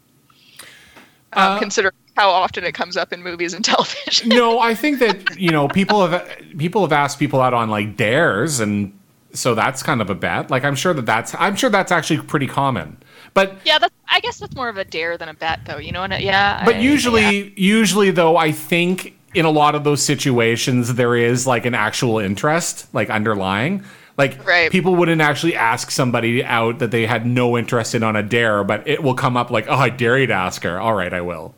um, 1.32 1.55
Uh, 1.55 1.59
considering 1.59 1.93
how 2.16 2.30
often 2.30 2.64
it 2.64 2.72
comes 2.72 2.97
up 2.97 3.12
in 3.12 3.22
movies 3.22 3.52
and 3.55 3.64
television. 3.72 4.28
no, 4.30 4.59
I 4.59 4.74
think 4.74 4.98
that 5.01 5.38
you 5.38 5.51
know 5.51 5.68
people 5.68 6.06
have 6.06 6.28
people 6.59 6.82
have 6.82 6.93
asked 6.93 7.18
people 7.18 7.40
out 7.40 7.55
on 7.55 7.70
like 7.70 7.97
dares, 7.97 8.60
and 8.60 8.98
so 9.32 9.55
that's 9.55 9.82
kind 9.82 10.01
of 10.01 10.10
a 10.10 10.14
bet. 10.14 10.51
Like 10.51 10.64
I'm 10.64 10.74
sure 10.76 10.94
that 10.94 11.06
that's 11.06 11.34
I'm 11.38 11.56
sure 11.56 11.70
that's 11.70 11.93
actually 11.93 12.20
pretty 12.22 12.47
common. 12.47 12.97
But 13.34 13.56
yeah, 13.66 13.78
that's, 13.78 13.94
I 14.09 14.20
guess 14.20 14.38
that's 14.38 14.55
more 14.56 14.70
of 14.70 14.78
a 14.78 14.84
dare 14.84 15.18
than 15.18 15.28
a 15.28 15.34
bet, 15.34 15.60
though. 15.66 15.76
You 15.76 15.93
know 15.93 16.01
what? 16.01 16.12
I- 16.12 16.18
Yeah. 16.20 16.64
but 16.64 16.76
I- 16.76 16.78
usually 16.78 17.38
yeah. 17.48 17.51
usually 17.56 18.10
though 18.10 18.36
I 18.38 18.51
think 18.52 19.14
in 19.34 19.44
a 19.44 19.51
lot 19.51 19.74
of 19.74 19.84
those 19.84 20.02
situations 20.02 20.94
there 20.94 21.14
is 21.14 21.47
like 21.47 21.66
an 21.66 21.74
actual 21.74 22.18
interest 22.18 22.86
like 22.94 23.10
underlying. 23.10 23.84
Like 24.16 24.47
Right. 24.47 24.70
people 24.70 24.94
wouldn't 24.97 25.20
actually 25.20 25.55
ask 25.55 25.90
somebody 25.90 26.43
out 26.43 26.78
that 26.78 26.90
they 26.90 27.05
had 27.05 27.26
no 27.26 27.59
interest 27.59 27.94
in 27.94 28.02
on 28.02 28.16
a 28.16 28.22
dare, 28.22 28.64
but 28.64 28.88
it 28.88 29.02
will 29.02 29.12
come 29.14 29.36
up 29.36 29.51
like, 29.51 29.66
"Oh, 29.68 29.74
I 29.76 29.90
dare 29.90 30.16
you 30.18 30.26
to 30.28 30.32
ask 30.32 30.62
her." 30.62 30.80
All 30.80 30.94
right, 30.94 31.12
I 31.12 31.20
will. 31.20 31.55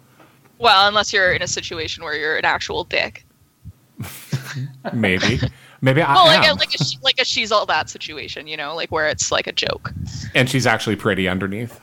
Well, 0.58 0.88
unless 0.88 1.12
you're 1.12 1.32
in 1.32 1.42
a 1.42 1.46
situation 1.48 2.02
where 2.04 2.16
you're 2.16 2.36
an 2.36 2.44
actual 2.44 2.84
dick. 2.84 3.24
Maybe. 4.92 5.40
Maybe 5.80 6.02
I 6.02 6.14
Well, 6.14 6.26
like 6.26 6.48
a, 6.48 6.54
like 6.54 6.74
a 6.74 6.84
like 7.02 7.20
a 7.20 7.24
she's 7.24 7.52
all 7.52 7.66
that 7.66 7.88
situation, 7.88 8.46
you 8.46 8.56
know, 8.56 8.74
like 8.74 8.90
where 8.90 9.06
it's 9.08 9.30
like 9.30 9.46
a 9.46 9.52
joke. 9.52 9.92
and 10.34 10.48
she's 10.50 10.66
actually 10.66 10.96
pretty 10.96 11.28
underneath. 11.28 11.80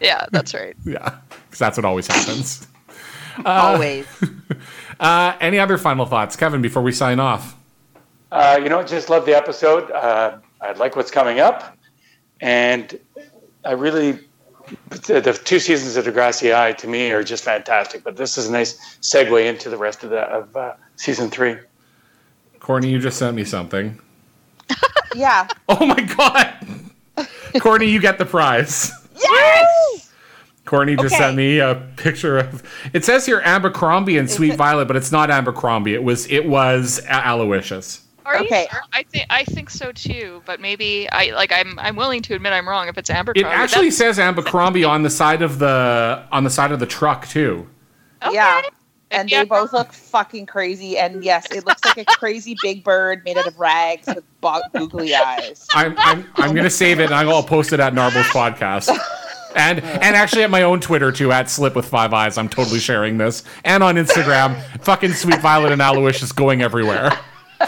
Yeah, 0.00 0.26
that's 0.32 0.54
right. 0.54 0.76
Yeah, 0.84 1.16
because 1.44 1.58
that's 1.58 1.76
what 1.78 1.84
always 1.84 2.06
happens. 2.06 2.66
Always. 3.44 4.06
Uh, 5.00 5.36
any 5.40 5.58
other 5.58 5.76
final 5.76 6.06
thoughts, 6.06 6.36
Kevin, 6.36 6.62
before 6.62 6.82
we 6.82 6.92
sign 6.92 7.18
off? 7.18 7.56
Uh, 8.30 8.60
you 8.62 8.68
know, 8.68 8.80
just 8.84 9.10
love 9.10 9.26
the 9.26 9.36
episode. 9.36 9.90
Uh, 9.90 10.38
I 10.60 10.72
like 10.74 10.94
what's 10.94 11.10
coming 11.10 11.40
up, 11.40 11.76
and 12.40 12.96
I 13.64 13.72
really 13.72 14.20
the, 14.90 15.20
the 15.20 15.32
two 15.32 15.58
seasons 15.58 15.96
of 15.96 16.04
Degrassi 16.06 16.54
High 16.54 16.72
to 16.72 16.86
me 16.88 17.10
are 17.10 17.22
just 17.22 17.44
fantastic. 17.44 18.02
But 18.04 18.16
this 18.16 18.38
is 18.38 18.48
a 18.48 18.52
nice 18.52 18.98
segue 19.00 19.44
into 19.46 19.68
the 19.70 19.76
rest 19.76 20.04
of 20.04 20.10
the 20.10 20.20
of 20.20 20.56
uh, 20.56 20.74
season 20.96 21.30
three. 21.30 21.56
Courtney, 22.60 22.90
you 22.90 22.98
just 22.98 23.18
sent 23.18 23.36
me 23.36 23.44
something. 23.44 23.98
yeah. 25.14 25.46
Oh 25.68 25.84
my 25.84 26.00
god, 26.00 27.28
Courtney, 27.60 27.88
you 27.90 28.00
get 28.00 28.18
the 28.18 28.24
prize. 28.24 28.90
Yes. 29.20 30.10
Courtney 30.64 30.96
just 30.96 31.14
Okay. 31.14 31.22
sent 31.22 31.36
me 31.36 31.58
a 31.58 31.74
picture 31.96 32.38
of. 32.38 32.62
It 32.94 33.04
says 33.04 33.26
here 33.26 33.40
Abercrombie 33.44 34.16
and 34.16 34.30
Sweet 34.30 34.56
Violet, 34.56 34.86
but 34.88 34.96
it's 34.96 35.12
not 35.12 35.30
Abercrombie. 35.30 35.92
It 35.94 36.02
was 36.02 36.26
it 36.30 36.46
was 36.46 37.00
A- 37.08 37.28
Aloysius. 37.28 38.03
Are 38.24 38.36
Okay. 38.40 38.62
you 38.62 38.66
sure? 38.70 38.80
I 38.92 39.02
think 39.04 39.26
I 39.30 39.44
think 39.44 39.70
so 39.70 39.92
too, 39.92 40.42
but 40.46 40.60
maybe 40.60 41.08
I 41.10 41.32
like 41.34 41.52
I'm 41.52 41.78
I'm 41.78 41.96
willing 41.96 42.22
to 42.22 42.34
admit 42.34 42.52
I'm 42.52 42.68
wrong 42.68 42.88
if 42.88 42.96
it's 42.98 43.10
Amber. 43.10 43.32
It 43.36 43.44
actually 43.44 43.90
That's- 43.90 43.96
says 43.96 44.18
Abercrombie 44.18 44.84
on 44.84 45.02
the 45.02 45.10
side 45.10 45.42
of 45.42 45.58
the 45.58 46.22
on 46.32 46.44
the 46.44 46.50
side 46.50 46.72
of 46.72 46.80
the 46.80 46.86
truck 46.86 47.26
too. 47.28 47.68
okay. 48.24 48.34
Yeah. 48.34 48.62
And 49.10 49.30
Yeah. 49.30 49.40
they 49.40 49.48
both 49.48 49.72
look 49.72 49.92
fucking 49.92 50.46
crazy. 50.46 50.98
And 50.98 51.22
yes, 51.22 51.46
it 51.52 51.64
looks 51.66 51.84
like 51.84 51.98
a 51.98 52.04
crazy 52.04 52.56
big 52.62 52.82
bird 52.82 53.22
made 53.24 53.36
out 53.38 53.46
of 53.46 53.56
rags 53.60 54.06
with 54.08 54.24
bo- 54.40 54.62
googly 54.74 55.14
eyes. 55.14 55.66
I'm 55.74 55.94
I'm 55.98 56.26
I'm 56.36 56.54
gonna 56.54 56.70
save 56.70 56.98
it 57.00 57.04
and 57.12 57.14
I'll 57.14 57.42
post 57.42 57.72
it 57.72 57.80
at 57.80 57.92
Narbos 57.92 58.24
podcast. 58.24 58.96
And 59.56 59.78
and 59.84 60.16
actually 60.16 60.42
at 60.42 60.50
my 60.50 60.62
own 60.62 60.80
Twitter 60.80 61.12
too, 61.12 61.30
at 61.30 61.48
Slip 61.48 61.76
with 61.76 61.86
Five 61.86 62.12
Eyes. 62.12 62.38
I'm 62.38 62.48
totally 62.48 62.80
sharing 62.80 63.18
this. 63.18 63.44
And 63.64 63.84
on 63.84 63.94
Instagram, 63.94 64.60
fucking 64.82 65.12
Sweet 65.12 65.40
Violet 65.40 65.70
and 65.70 65.80
Aloysius 65.80 66.32
going 66.32 66.60
everywhere. 66.62 67.16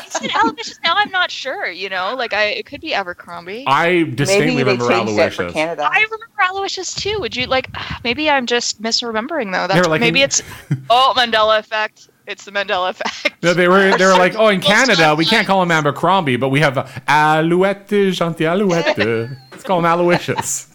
You 0.05 0.11
said 0.11 0.31
Aloysius. 0.43 0.81
Now 0.85 0.95
I'm 0.97 1.11
not 1.11 1.31
sure. 1.31 1.67
You 1.69 1.89
know, 1.89 2.15
like 2.17 2.33
I 2.33 2.45
it 2.47 2.67
could 2.67 2.81
be 2.81 2.95
Abercrombie. 2.95 3.65
I 3.67 4.03
distinctly 4.05 4.47
Maybe 4.57 4.59
remember 4.79 4.89
changed 4.89 5.13
for 5.13 5.21
Aloysius. 5.43 5.53
Canada. 5.53 5.89
I 5.91 5.97
remember 6.11 6.27
Aloysius 6.51 6.95
too. 6.95 7.19
Would 7.21 7.35
you 7.37 7.47
like? 7.47 7.69
Maybe 8.05 8.29
I'm 8.31 8.47
just 8.47 8.81
misremembering 8.83 9.53
though. 9.53 9.67
They 9.67 9.75
That's 9.75 9.87
were 9.87 9.91
like 9.91 10.01
maybe 10.01 10.21
in- 10.21 10.27
it's 10.27 10.43
oh 10.91 11.13
Mandela 11.17 11.59
effect. 11.59 12.09
It's 12.27 12.45
the 12.45 12.51
Mandela 12.51 12.91
effect. 12.91 13.43
No, 13.43 13.55
they 13.55 13.69
were 13.69 13.97
they 13.97 14.05
were 14.05 14.13
like, 14.19 14.35
oh, 14.37 14.49
in 14.49 14.61
Canada 14.61 15.15
we 15.15 15.25
can't 15.25 15.47
call 15.47 15.63
him 15.63 15.71
Abercrombie, 15.71 16.37
but 16.37 16.49
we 16.49 16.59
have 16.61 16.77
Alouette, 17.07 17.89
gentil 17.89 18.47
Alouette. 18.49 18.99
Let's 19.53 19.63
call 19.63 19.79
him 19.79 19.85
Aloysius. 19.85 20.75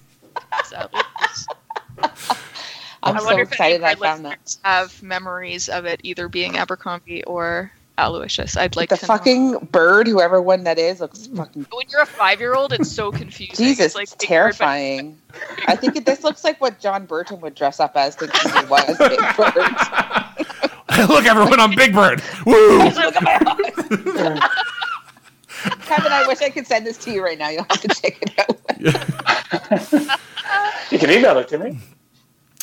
I'm 3.04 3.16
I 3.16 3.20
so 3.20 3.26
wonder 3.26 3.42
if 3.44 3.50
excited 3.52 3.82
I 3.84 3.96
found 3.96 4.26
that. 4.26 4.58
have 4.64 5.02
memories 5.02 5.70
of 5.70 5.86
it 5.86 6.00
either 6.04 6.28
being 6.30 6.58
Abercrombie 6.58 7.24
or 7.24 7.72
Aloysius. 7.98 8.58
I'd 8.58 8.76
like 8.76 8.90
the 8.90 8.98
to 8.98 9.04
know. 9.04 9.08
fucking 9.08 9.58
bird, 9.72 10.08
whoever 10.08 10.42
one 10.42 10.64
that 10.64 10.80
is, 10.80 11.02
looks 11.02 11.28
fucking 11.28 11.68
When 11.72 11.86
you're 11.90 12.02
a 12.02 12.06
five 12.06 12.40
year 12.40 12.56
old, 12.56 12.74
it's 12.74 12.92
so 12.92 13.12
confusing. 13.12 13.56
Jesus, 13.56 13.88
it's 13.88 13.96
like 13.96 14.04
it's 14.04 14.14
Bird, 14.14 14.20
terrifying. 14.28 15.18
I 15.68 15.76
think 15.76 15.96
it, 15.96 16.06
this 16.06 16.24
looks 16.24 16.44
like 16.44 16.60
what 16.62 16.80
John 16.80 17.06
Burton 17.06 17.40
would 17.42 17.54
dress 17.56 17.80
up 17.80 17.96
as 17.96 18.16
thinking 18.16 18.40
he 18.52 18.66
was 18.66 18.98
Big 18.98 19.20
Bird. 19.38 21.10
Look, 21.10 21.26
everyone 21.26 21.60
I'm 21.60 21.76
Big 21.76 21.94
Bird. 21.94 22.22
Woo! 22.46 22.80
Look 22.80 23.16
at 23.16 23.24
my 23.24 23.40
eyes. 23.46 24.50
Kevin, 25.86 26.12
I 26.12 26.26
wish 26.28 26.42
I 26.42 26.50
could 26.50 26.66
send 26.66 26.86
this 26.88 26.98
to 27.00 27.12
you 27.12 27.24
right 27.24 27.38
now. 27.38 27.50
You'll 27.50 27.66
have 27.70 27.82
to 27.82 27.88
check 27.88 28.18
it 28.22 28.40
out. 28.40 28.58
You 30.92 30.98
can 31.00 31.12
email 31.12 31.38
it 31.38 31.48
to 31.50 31.58
me. 31.60 31.78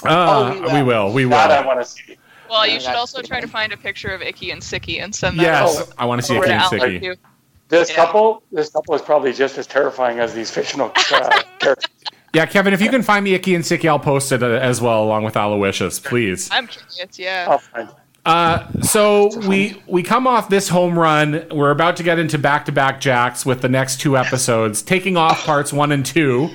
Uh, 0.05 0.53
we 0.55 0.61
we 0.61 0.83
will. 0.83 1.07
will. 1.07 1.13
We 1.13 1.25
will. 1.27 1.31
That 1.31 1.51
I 1.51 1.65
want 1.67 1.81
to 1.81 1.85
see. 1.85 2.18
Well, 2.49 2.67
you 2.67 2.81
should 2.81 2.95
also 2.95 3.23
try 3.23 3.41
to 3.41 3.49
find 3.49 3.73
a 3.73 3.77
picture 3.77 4.09
of 4.09 4.23
Icky 4.23 4.51
and 4.51 4.61
Sicky 4.63 5.03
and 5.03 5.15
send 5.15 5.39
that 5.39 5.43
Yes, 5.43 5.81
over, 5.81 5.93
I 5.99 6.05
want 6.05 6.21
to 6.21 6.27
see 6.27 6.35
a 6.35 6.39
over 6.39 6.47
to 6.47 6.53
King 6.53 6.81
Alan 6.81 7.01
too. 7.01 7.15
This 7.69 7.91
Yeah. 7.91 7.97
couple, 7.97 8.43
this 8.51 8.71
couple 8.71 8.95
is 8.95 9.03
probably 9.03 9.33
just 9.33 9.59
as 9.59 9.67
terrifying 9.67 10.19
as 10.21 10.33
these 10.35 10.51
fictional 10.51 10.89
uh, 11.13 11.43
characters. 11.59 11.85
Yeah, 12.35 12.47
Kevin, 12.47 12.73
if 12.75 12.81
you 12.81 12.91
can 12.91 13.03
find 13.03 13.25
me 13.25 13.35
Icky 13.35 13.55
and 13.55 13.65
Sicky, 13.65 13.89
I'll 13.89 13.99
post 13.99 14.33
it 14.33 14.43
uh, 14.43 14.47
as 14.47 14.81
well 14.81 15.03
along 15.05 15.25
with 15.25 15.35
Aloysius, 15.37 15.99
please. 15.99 16.49
I'm 16.51 16.67
curious. 16.67 17.19
Yeah. 17.19 17.47
I'll 17.51 17.59
find. 17.59 17.89
Uh, 18.27 18.67
so 18.83 19.31
we 19.49 19.83
we 19.87 20.03
come 20.03 20.27
off 20.27 20.51
this 20.51 20.69
home 20.69 20.99
run. 20.99 21.47
We're 21.51 21.71
about 21.71 21.97
to 21.97 22.03
get 22.03 22.19
into 22.19 22.37
back 22.37 22.67
to 22.67 22.73
back 22.73 23.01
jacks 23.01 23.47
with 23.47 23.63
the 23.63 23.71
next 23.71 24.01
two 24.01 24.19
episodes, 24.19 24.83
taking 24.83 25.17
off 25.17 25.45
parts 25.45 25.73
one 25.73 25.93
and 25.93 26.05
two. 26.05 26.51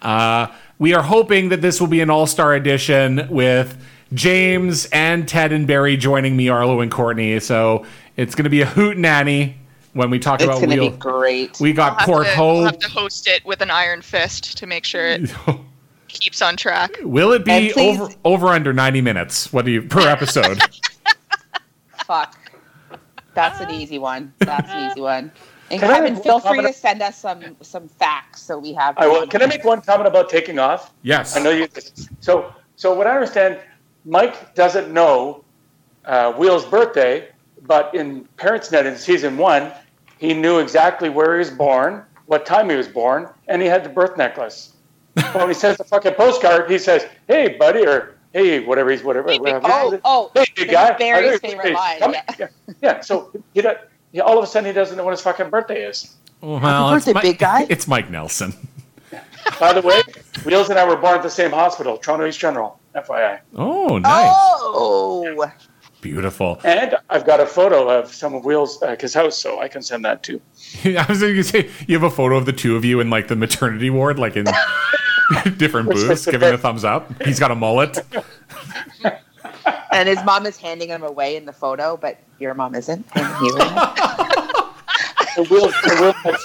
Uh, 0.00 0.46
we 0.78 0.94
are 0.94 1.02
hoping 1.02 1.50
that 1.50 1.60
this 1.60 1.78
will 1.80 1.88
be 1.88 2.00
an 2.00 2.08
all 2.08 2.26
star 2.26 2.54
edition 2.54 3.26
with 3.28 3.76
James 4.14 4.86
and 4.86 5.28
Ted 5.28 5.52
and 5.52 5.66
Barry 5.66 5.96
joining 5.96 6.36
me, 6.36 6.48
Arlo 6.48 6.80
and 6.80 6.90
Courtney. 6.90 7.38
So 7.40 7.84
it's 8.16 8.34
going 8.34 8.44
to 8.44 8.50
be 8.50 8.60
a 8.62 8.66
hoot 8.66 8.96
nanny 8.96 9.56
when 9.92 10.10
we 10.10 10.18
talk 10.18 10.40
It's 10.40 10.44
about 10.44 10.58
going 10.58 10.70
to 10.78 10.90
be 10.90 10.96
great. 10.96 11.58
We 11.60 11.72
got 11.72 11.92
We'll 11.92 11.98
have, 11.98 12.06
Port 12.06 12.26
to, 12.26 12.40
we'll 12.40 12.54
Hope. 12.56 12.64
have 12.66 12.78
to 12.80 12.88
host 12.88 13.26
it 13.28 13.44
with 13.44 13.60
an 13.60 13.70
iron 13.70 14.02
fist 14.02 14.56
to 14.58 14.66
make 14.66 14.84
sure 14.84 15.06
it 15.06 15.32
keeps 16.08 16.40
on 16.42 16.56
track. 16.56 16.96
Will 17.02 17.32
it 17.32 17.44
be 17.44 17.72
please- 17.72 18.00
over 18.00 18.12
over 18.24 18.46
under 18.48 18.72
ninety 18.72 19.00
minutes? 19.00 19.52
What 19.52 19.64
do 19.64 19.70
you 19.72 19.82
per 19.82 20.06
episode? 20.08 20.60
Fuck. 22.06 22.36
That's 23.34 23.60
an 23.60 23.70
easy 23.70 23.98
one. 23.98 24.32
That's 24.38 24.70
an 24.70 24.90
easy 24.90 25.00
one. 25.00 25.32
And 25.70 25.80
Can 25.80 25.90
Kevin, 25.90 26.14
make 26.14 26.22
feel 26.22 26.38
free 26.38 26.60
to 26.62 26.72
send 26.72 27.02
us 27.02 27.18
some 27.18 27.56
some 27.62 27.88
facts 27.88 28.42
so 28.42 28.58
we 28.58 28.72
have. 28.74 28.96
I 28.98 29.06
will. 29.08 29.26
Can 29.26 29.42
I 29.42 29.46
make 29.46 29.64
one 29.64 29.80
comment 29.80 30.06
about 30.06 30.28
taking 30.28 30.58
off? 30.58 30.92
yes. 31.02 31.36
I 31.36 31.40
know 31.42 31.50
you. 31.50 31.66
So, 32.20 32.52
so 32.76 32.92
what 32.94 33.06
I 33.08 33.14
understand, 33.14 33.58
Mike 34.04 34.54
doesn't 34.54 34.92
know 34.92 35.44
uh, 36.04 36.32
Wheels' 36.32 36.64
birthday, 36.64 37.28
but 37.62 37.94
in 37.94 38.24
Parents' 38.36 38.68
ParentsNet 38.68 38.86
in 38.86 38.96
season 38.96 39.36
one, 39.36 39.72
he 40.18 40.34
knew 40.34 40.58
exactly 40.58 41.08
where 41.08 41.34
he 41.34 41.38
was 41.38 41.50
born, 41.50 42.04
what 42.26 42.46
time 42.46 42.68
he 42.70 42.76
was 42.76 42.88
born, 42.88 43.28
and 43.48 43.60
he 43.62 43.68
had 43.68 43.84
the 43.84 43.88
birth 43.88 44.16
necklace. 44.16 44.74
But 45.14 45.34
when 45.34 45.48
he 45.48 45.54
says 45.54 45.78
the 45.78 45.84
fucking 45.84 46.14
postcard, 46.14 46.70
he 46.70 46.78
says, 46.78 47.06
"Hey, 47.28 47.56
buddy," 47.58 47.86
or 47.86 48.16
"Hey, 48.32 48.60
whatever 48.60 48.90
he's 48.90 49.02
whatever." 49.02 49.28
whatever. 49.36 49.60
Oh, 49.64 50.00
oh, 50.04 50.30
hey, 50.34 50.44
big 50.54 50.68
this 50.68 50.74
guy. 50.74 50.96
Barry's 50.98 51.18
I 51.18 51.20
know 51.22 51.30
your 51.30 51.38
favorite 51.62 51.74
line, 51.74 51.98
yeah. 52.00 52.22
yeah. 52.38 52.46
yeah. 52.82 53.00
So 53.00 53.30
he, 53.54 53.62
don't- 53.62 53.78
he 54.12 54.20
all 54.20 54.38
of 54.38 54.44
a 54.44 54.46
sudden 54.46 54.66
he 54.66 54.72
doesn't 54.72 54.96
know 54.96 55.04
what 55.04 55.12
his 55.12 55.20
fucking 55.20 55.50
birthday 55.50 55.84
is. 55.84 56.14
Well, 56.40 56.58
Happy 56.58 56.96
it's 56.96 57.06
birthday, 57.06 57.20
big 57.30 57.38
guy. 57.38 57.66
It's 57.70 57.88
Mike 57.88 58.10
Nelson. 58.10 58.54
By 59.60 59.72
the 59.72 59.82
way, 59.82 60.02
Wheels 60.44 60.70
and 60.70 60.78
I 60.78 60.86
were 60.86 60.96
born 60.96 61.16
at 61.16 61.22
the 61.22 61.30
same 61.30 61.50
hospital, 61.50 61.96
Toronto 61.96 62.26
East 62.26 62.38
General. 62.38 62.78
FYI. 62.94 63.40
Oh, 63.56 63.98
nice. 63.98 64.32
Oh, 64.32 65.50
Beautiful. 66.00 66.60
And 66.64 66.96
I've 67.08 67.24
got 67.24 67.40
a 67.40 67.46
photo 67.46 67.88
of 67.88 68.12
some 68.12 68.34
of 68.34 68.44
Wheels' 68.44 68.82
uh, 68.82 68.94
his 69.00 69.14
house, 69.14 69.38
so 69.38 69.60
I 69.60 69.68
can 69.68 69.80
send 69.80 70.04
that 70.04 70.22
too. 70.22 70.38
I 70.84 71.06
was 71.08 71.20
going 71.20 71.34
to 71.34 71.42
say, 71.42 71.70
you 71.86 71.94
have 71.94 72.02
a 72.02 72.14
photo 72.14 72.36
of 72.36 72.44
the 72.44 72.52
two 72.52 72.76
of 72.76 72.84
you 72.84 73.00
in 73.00 73.08
like 73.08 73.28
the 73.28 73.36
maternity 73.36 73.88
ward, 73.88 74.18
like 74.18 74.36
in 74.36 74.44
different 75.56 75.88
booths, 75.88 76.06
was 76.06 76.24
the 76.26 76.32
giving 76.32 76.52
a 76.52 76.58
thumbs 76.58 76.84
up. 76.84 77.22
He's 77.22 77.40
got 77.40 77.50
a 77.50 77.54
mullet. 77.54 78.04
and 79.92 80.08
his 80.08 80.22
mom 80.24 80.44
is 80.44 80.58
handing 80.58 80.88
him 80.88 81.02
away 81.02 81.36
in 81.36 81.46
the 81.46 81.54
photo, 81.54 81.96
but 81.96 82.18
your 82.38 82.52
mom 82.52 82.74
isn't. 82.74 83.06
And 83.14 83.36
he 83.38 83.46
is. 83.46 83.54
The 85.36 85.46
Will, 85.50 85.68
the 85.68 86.14
Will 86.22 86.36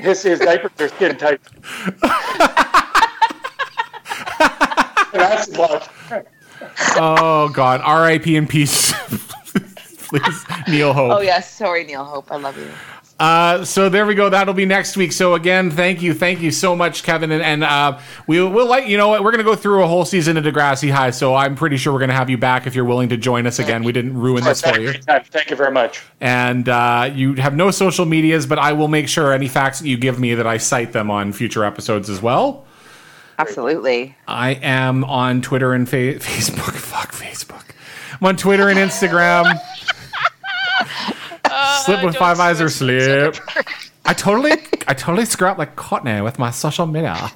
his, 0.00 0.22
his 0.22 0.38
diapers 0.38 0.70
are 0.78 0.88
skin 0.88 1.16
tight. 1.18 1.40
And 5.12 5.22
that's 5.22 5.48
what. 5.56 5.90
Oh, 6.96 7.50
God. 7.50 7.80
R.I.P. 7.82 8.36
in 8.36 8.46
peace. 8.46 8.92
Please, 10.08 10.44
Neil 10.66 10.94
Hope. 10.94 11.12
oh 11.12 11.20
yes, 11.20 11.52
sorry, 11.52 11.84
Neil 11.84 12.02
Hope, 12.02 12.32
I 12.32 12.36
love 12.36 12.56
you. 12.56 12.70
Uh, 13.20 13.64
so 13.64 13.88
there 13.88 14.06
we 14.06 14.14
go. 14.14 14.30
That'll 14.30 14.54
be 14.54 14.64
next 14.64 14.96
week. 14.96 15.10
So 15.12 15.34
again, 15.34 15.70
thank 15.72 16.00
you, 16.00 16.14
thank 16.14 16.40
you 16.40 16.52
so 16.52 16.76
much, 16.76 17.02
Kevin. 17.02 17.32
And, 17.32 17.42
and 17.42 17.64
uh, 17.64 17.98
we'll 18.28 18.48
we'll 18.48 18.68
like 18.68 18.86
you 18.86 18.96
know 18.96 19.08
what 19.08 19.24
we're 19.24 19.32
gonna 19.32 19.42
go 19.42 19.56
through 19.56 19.82
a 19.82 19.88
whole 19.88 20.04
season 20.04 20.36
of 20.36 20.44
Degrassi 20.44 20.90
High. 20.90 21.10
So 21.10 21.34
I'm 21.34 21.56
pretty 21.56 21.76
sure 21.76 21.92
we're 21.92 21.98
gonna 21.98 22.12
have 22.12 22.30
you 22.30 22.38
back 22.38 22.66
if 22.68 22.76
you're 22.76 22.84
willing 22.84 23.08
to 23.08 23.16
join 23.16 23.46
us 23.46 23.58
again. 23.58 23.82
We 23.82 23.92
didn't 23.92 24.16
ruin 24.16 24.44
this 24.44 24.62
for 24.62 24.78
you. 24.78 24.92
Thank 24.92 25.50
you 25.50 25.56
very 25.56 25.72
much. 25.72 26.00
And 26.20 26.68
uh, 26.68 27.10
you 27.12 27.34
have 27.34 27.56
no 27.56 27.72
social 27.72 28.06
medias, 28.06 28.46
but 28.46 28.58
I 28.60 28.72
will 28.72 28.88
make 28.88 29.08
sure 29.08 29.32
any 29.32 29.48
facts 29.48 29.80
that 29.80 29.88
you 29.88 29.96
give 29.98 30.20
me 30.20 30.34
that 30.34 30.46
I 30.46 30.58
cite 30.58 30.92
them 30.92 31.10
on 31.10 31.32
future 31.32 31.64
episodes 31.64 32.08
as 32.08 32.22
well. 32.22 32.64
Absolutely. 33.38 34.16
I 34.26 34.54
am 34.54 35.04
on 35.04 35.40
Twitter 35.42 35.72
and 35.72 35.88
fa- 35.88 35.96
Facebook. 36.18 36.74
Fuck 36.74 37.12
Facebook. 37.12 37.64
I'm 38.20 38.26
on 38.26 38.36
Twitter 38.36 38.68
and 38.68 38.78
Instagram. 38.78 39.44
slip 41.84 42.04
with 42.04 42.16
five 42.16 42.40
eyes 42.40 42.60
or 42.60 42.68
slip. 42.68 43.36
I 44.04 44.12
totally, 44.14 44.52
I 44.86 44.94
totally 44.94 45.24
screw 45.24 45.48
up 45.48 45.58
like 45.58 45.76
Courtney 45.76 46.20
with 46.20 46.38
my 46.38 46.50
social 46.50 46.86
media. 46.86 47.30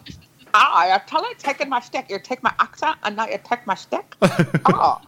Ah, 0.55 0.87
you're 0.89 1.03
totally 1.07 1.35
taking 1.37 1.69
my 1.69 1.81
stick. 1.81 2.07
You 2.11 2.19
take 2.19 2.43
my 2.43 2.53
accent, 2.59 2.97
and 3.05 3.17
now 3.17 3.27
you 3.27 3.39
take 3.43 3.67
my 3.67 3.75
stick. 3.75 4.15
oh. 4.67 5.01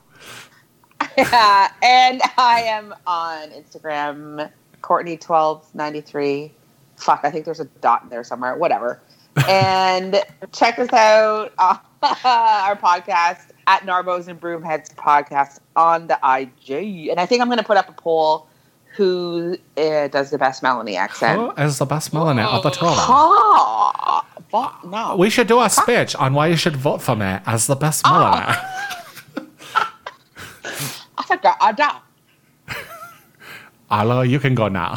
Yeah, 1.18 1.70
and 1.82 2.22
I 2.38 2.62
am 2.62 2.94
on 3.06 3.50
Instagram, 3.50 4.50
Courtney1293. 4.82 6.50
Fuck, 6.96 7.20
I 7.24 7.30
think 7.30 7.44
there's 7.44 7.60
a 7.60 7.66
dot 7.66 8.04
in 8.04 8.08
there 8.08 8.24
somewhere. 8.24 8.56
Whatever. 8.56 9.00
And 9.48 10.22
check 10.52 10.78
us 10.78 10.92
out 10.92 11.52
on 11.58 11.78
our 12.24 12.76
podcast 12.76 13.50
at 13.66 13.82
Narbos 13.82 14.28
and 14.28 14.40
Broomheads 14.40 14.94
podcast 14.94 15.58
on 15.76 16.06
the 16.06 16.18
IG. 16.22 17.08
And 17.08 17.18
I 17.18 17.26
think 17.26 17.40
I'm 17.42 17.48
going 17.48 17.58
to 17.58 17.64
put 17.64 17.76
up 17.76 17.88
a 17.88 17.92
poll 17.92 18.46
who 18.96 19.56
uh, 19.76 20.08
does 20.08 20.30
the 20.30 20.38
best 20.38 20.62
Melanie 20.62 20.96
accent. 20.96 21.40
Who 21.40 21.50
is 21.62 21.78
the 21.78 21.86
best 21.86 22.12
Melanie 22.12 22.42
of 22.42 22.62
the 22.62 22.70
two 22.70 22.86
of 22.86 22.94
them? 22.94 23.04
Ah, 23.08 24.24
fuck, 24.50 24.84
no. 24.84 25.16
We 25.16 25.30
should 25.30 25.48
do 25.48 25.60
a 25.60 25.68
speech 25.68 26.14
on 26.14 26.34
why 26.34 26.46
you 26.46 26.56
should 26.56 26.76
vote 26.76 27.02
for 27.02 27.16
me 27.16 27.38
as 27.44 27.66
the 27.66 27.74
best 27.74 28.04
millionaire. 28.06 28.56
I 31.18 31.24
forgot. 31.26 31.56
I 31.60 31.72
don't. 31.72 31.96
Arlo, 33.90 34.22
you 34.22 34.38
can 34.38 34.54
go 34.54 34.68
now. 34.68 34.94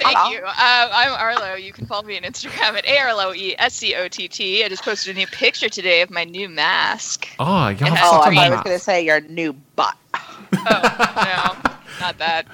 Thank 0.00 0.16
Hello. 0.16 0.30
you. 0.30 0.38
Uh, 0.44 0.52
I'm 0.56 1.12
Arlo. 1.12 1.54
You 1.54 1.72
can 1.72 1.86
follow 1.86 2.02
me 2.02 2.16
on 2.16 2.22
Instagram 2.22 2.76
at 2.76 2.86
A-R-L-O-E-S-C-O-T-T. 2.86 4.64
I 4.64 4.68
just 4.68 4.82
posted 4.82 5.14
a 5.14 5.18
new 5.18 5.26
picture 5.26 5.68
today 5.68 6.00
of 6.00 6.10
my 6.10 6.24
new 6.24 6.48
mask. 6.48 7.28
Oh, 7.38 7.68
you 7.68 7.76
have 7.76 7.92
Oh, 7.92 8.22
such 8.22 8.34
thought 8.34 8.36
I 8.36 8.50
was 8.50 8.60
going 8.62 8.76
to 8.76 8.82
say 8.82 9.04
your 9.04 9.20
new 9.22 9.52
butt. 9.76 9.94
Oh, 10.52 11.56
no. 11.62 11.70
Not 12.00 12.18
that. 12.18 12.46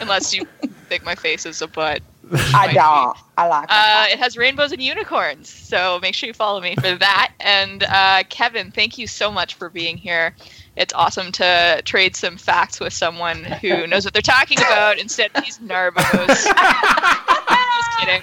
Unless 0.00 0.32
you 0.34 0.46
think 0.88 1.04
my 1.04 1.14
face 1.14 1.44
is 1.46 1.60
a 1.62 1.66
butt. 1.66 2.00
I 2.32 2.72
don't. 2.72 3.16
I 3.36 3.48
like 3.48 3.66
Uh, 3.68 4.06
it. 4.08 4.12
it 4.14 4.18
has 4.18 4.36
rainbows 4.36 4.72
and 4.72 4.80
unicorns, 4.80 5.48
so 5.50 5.98
make 6.00 6.14
sure 6.14 6.26
you 6.28 6.32
follow 6.32 6.60
me 6.60 6.74
for 6.76 6.94
that. 6.94 7.32
And 7.40 7.82
uh, 7.84 8.22
Kevin, 8.30 8.70
thank 8.70 8.96
you 8.96 9.06
so 9.06 9.30
much 9.30 9.54
for 9.54 9.68
being 9.68 9.96
here. 9.98 10.34
It's 10.76 10.92
awesome 10.94 11.30
to 11.32 11.82
trade 11.84 12.16
some 12.16 12.36
facts 12.36 12.80
with 12.80 12.92
someone 12.92 13.44
who 13.44 13.86
knows 13.86 14.04
what 14.04 14.12
they're 14.12 14.22
talking 14.22 14.58
about 14.58 14.98
instead 14.98 15.30
of 15.34 15.44
these 15.44 15.58
narbos. 15.58 15.96
Just 16.26 17.98
kidding. 18.00 18.22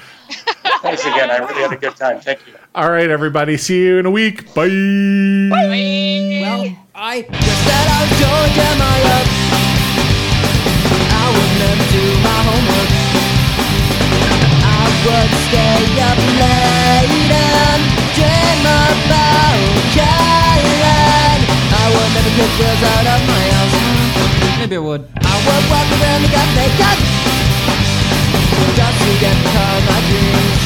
Thanks 0.82 1.02
again. 1.02 1.30
I 1.32 1.38
really 1.38 1.62
had 1.62 1.74
a 1.74 1.78
good 1.78 1.96
time. 1.96 2.20
Thank 2.20 2.46
you. 2.48 2.54
All 2.76 2.90
right, 2.90 3.10
everybody. 3.10 3.58
See 3.58 3.84
you 3.84 4.00
in 4.00 4.06
a 4.06 4.12
week. 4.12 4.46
Bye. 4.54 4.70
Bye. 5.52 6.78
I 6.94 7.22
just 7.24 7.64
said 7.66 7.88
I 7.88 8.00
was 8.04 8.12
Joey 8.20 8.50
Jeremiah. 8.56 9.26
I 11.12 11.26
would 11.36 11.54
never 11.60 11.86
do 11.92 12.06
my 12.24 12.40
homework. 12.48 12.92
I 14.64 14.86
would 15.04 15.32
stay 15.50 15.84
up 16.00 16.20
late 16.40 17.32
and 17.32 17.82
dream 18.16 18.64
about 18.72 19.60
Caroline. 19.98 21.51
Would 21.92 22.12
never 22.16 22.32
girls 22.56 22.84
out 22.96 23.08
of 23.14 23.22
my 23.28 23.44
house. 23.52 23.76
Maybe 24.60 24.76
I 24.76 24.80
would. 24.80 25.04
I 25.12 25.36
would 25.44 25.64
walk 25.68 25.90
around 26.00 26.22
the 26.24 26.32
cafe 26.32 26.68
cut. 26.80 26.98
Just 28.80 28.98
to 29.04 29.12
get 29.20 29.38
caught 29.52 29.84
my 29.92 30.00
dreams. 30.08 30.64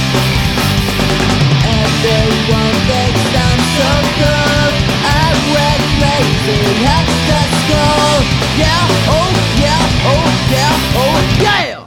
Everyone 1.65 2.77
thinks 2.85 3.25
I'm 3.41 3.61
so 3.73 3.89
cool. 4.21 4.69
I 5.01 5.27
went 5.49 5.83
crazy 5.97 6.61
at 6.85 7.05
the 7.09 7.41
school. 7.57 8.13
Yeah, 8.61 8.85
oh 9.09 9.29
yeah, 9.65 9.81
oh 10.13 10.25
yeah, 10.53 11.01
oh 11.01 11.17
yeah. 11.41 11.84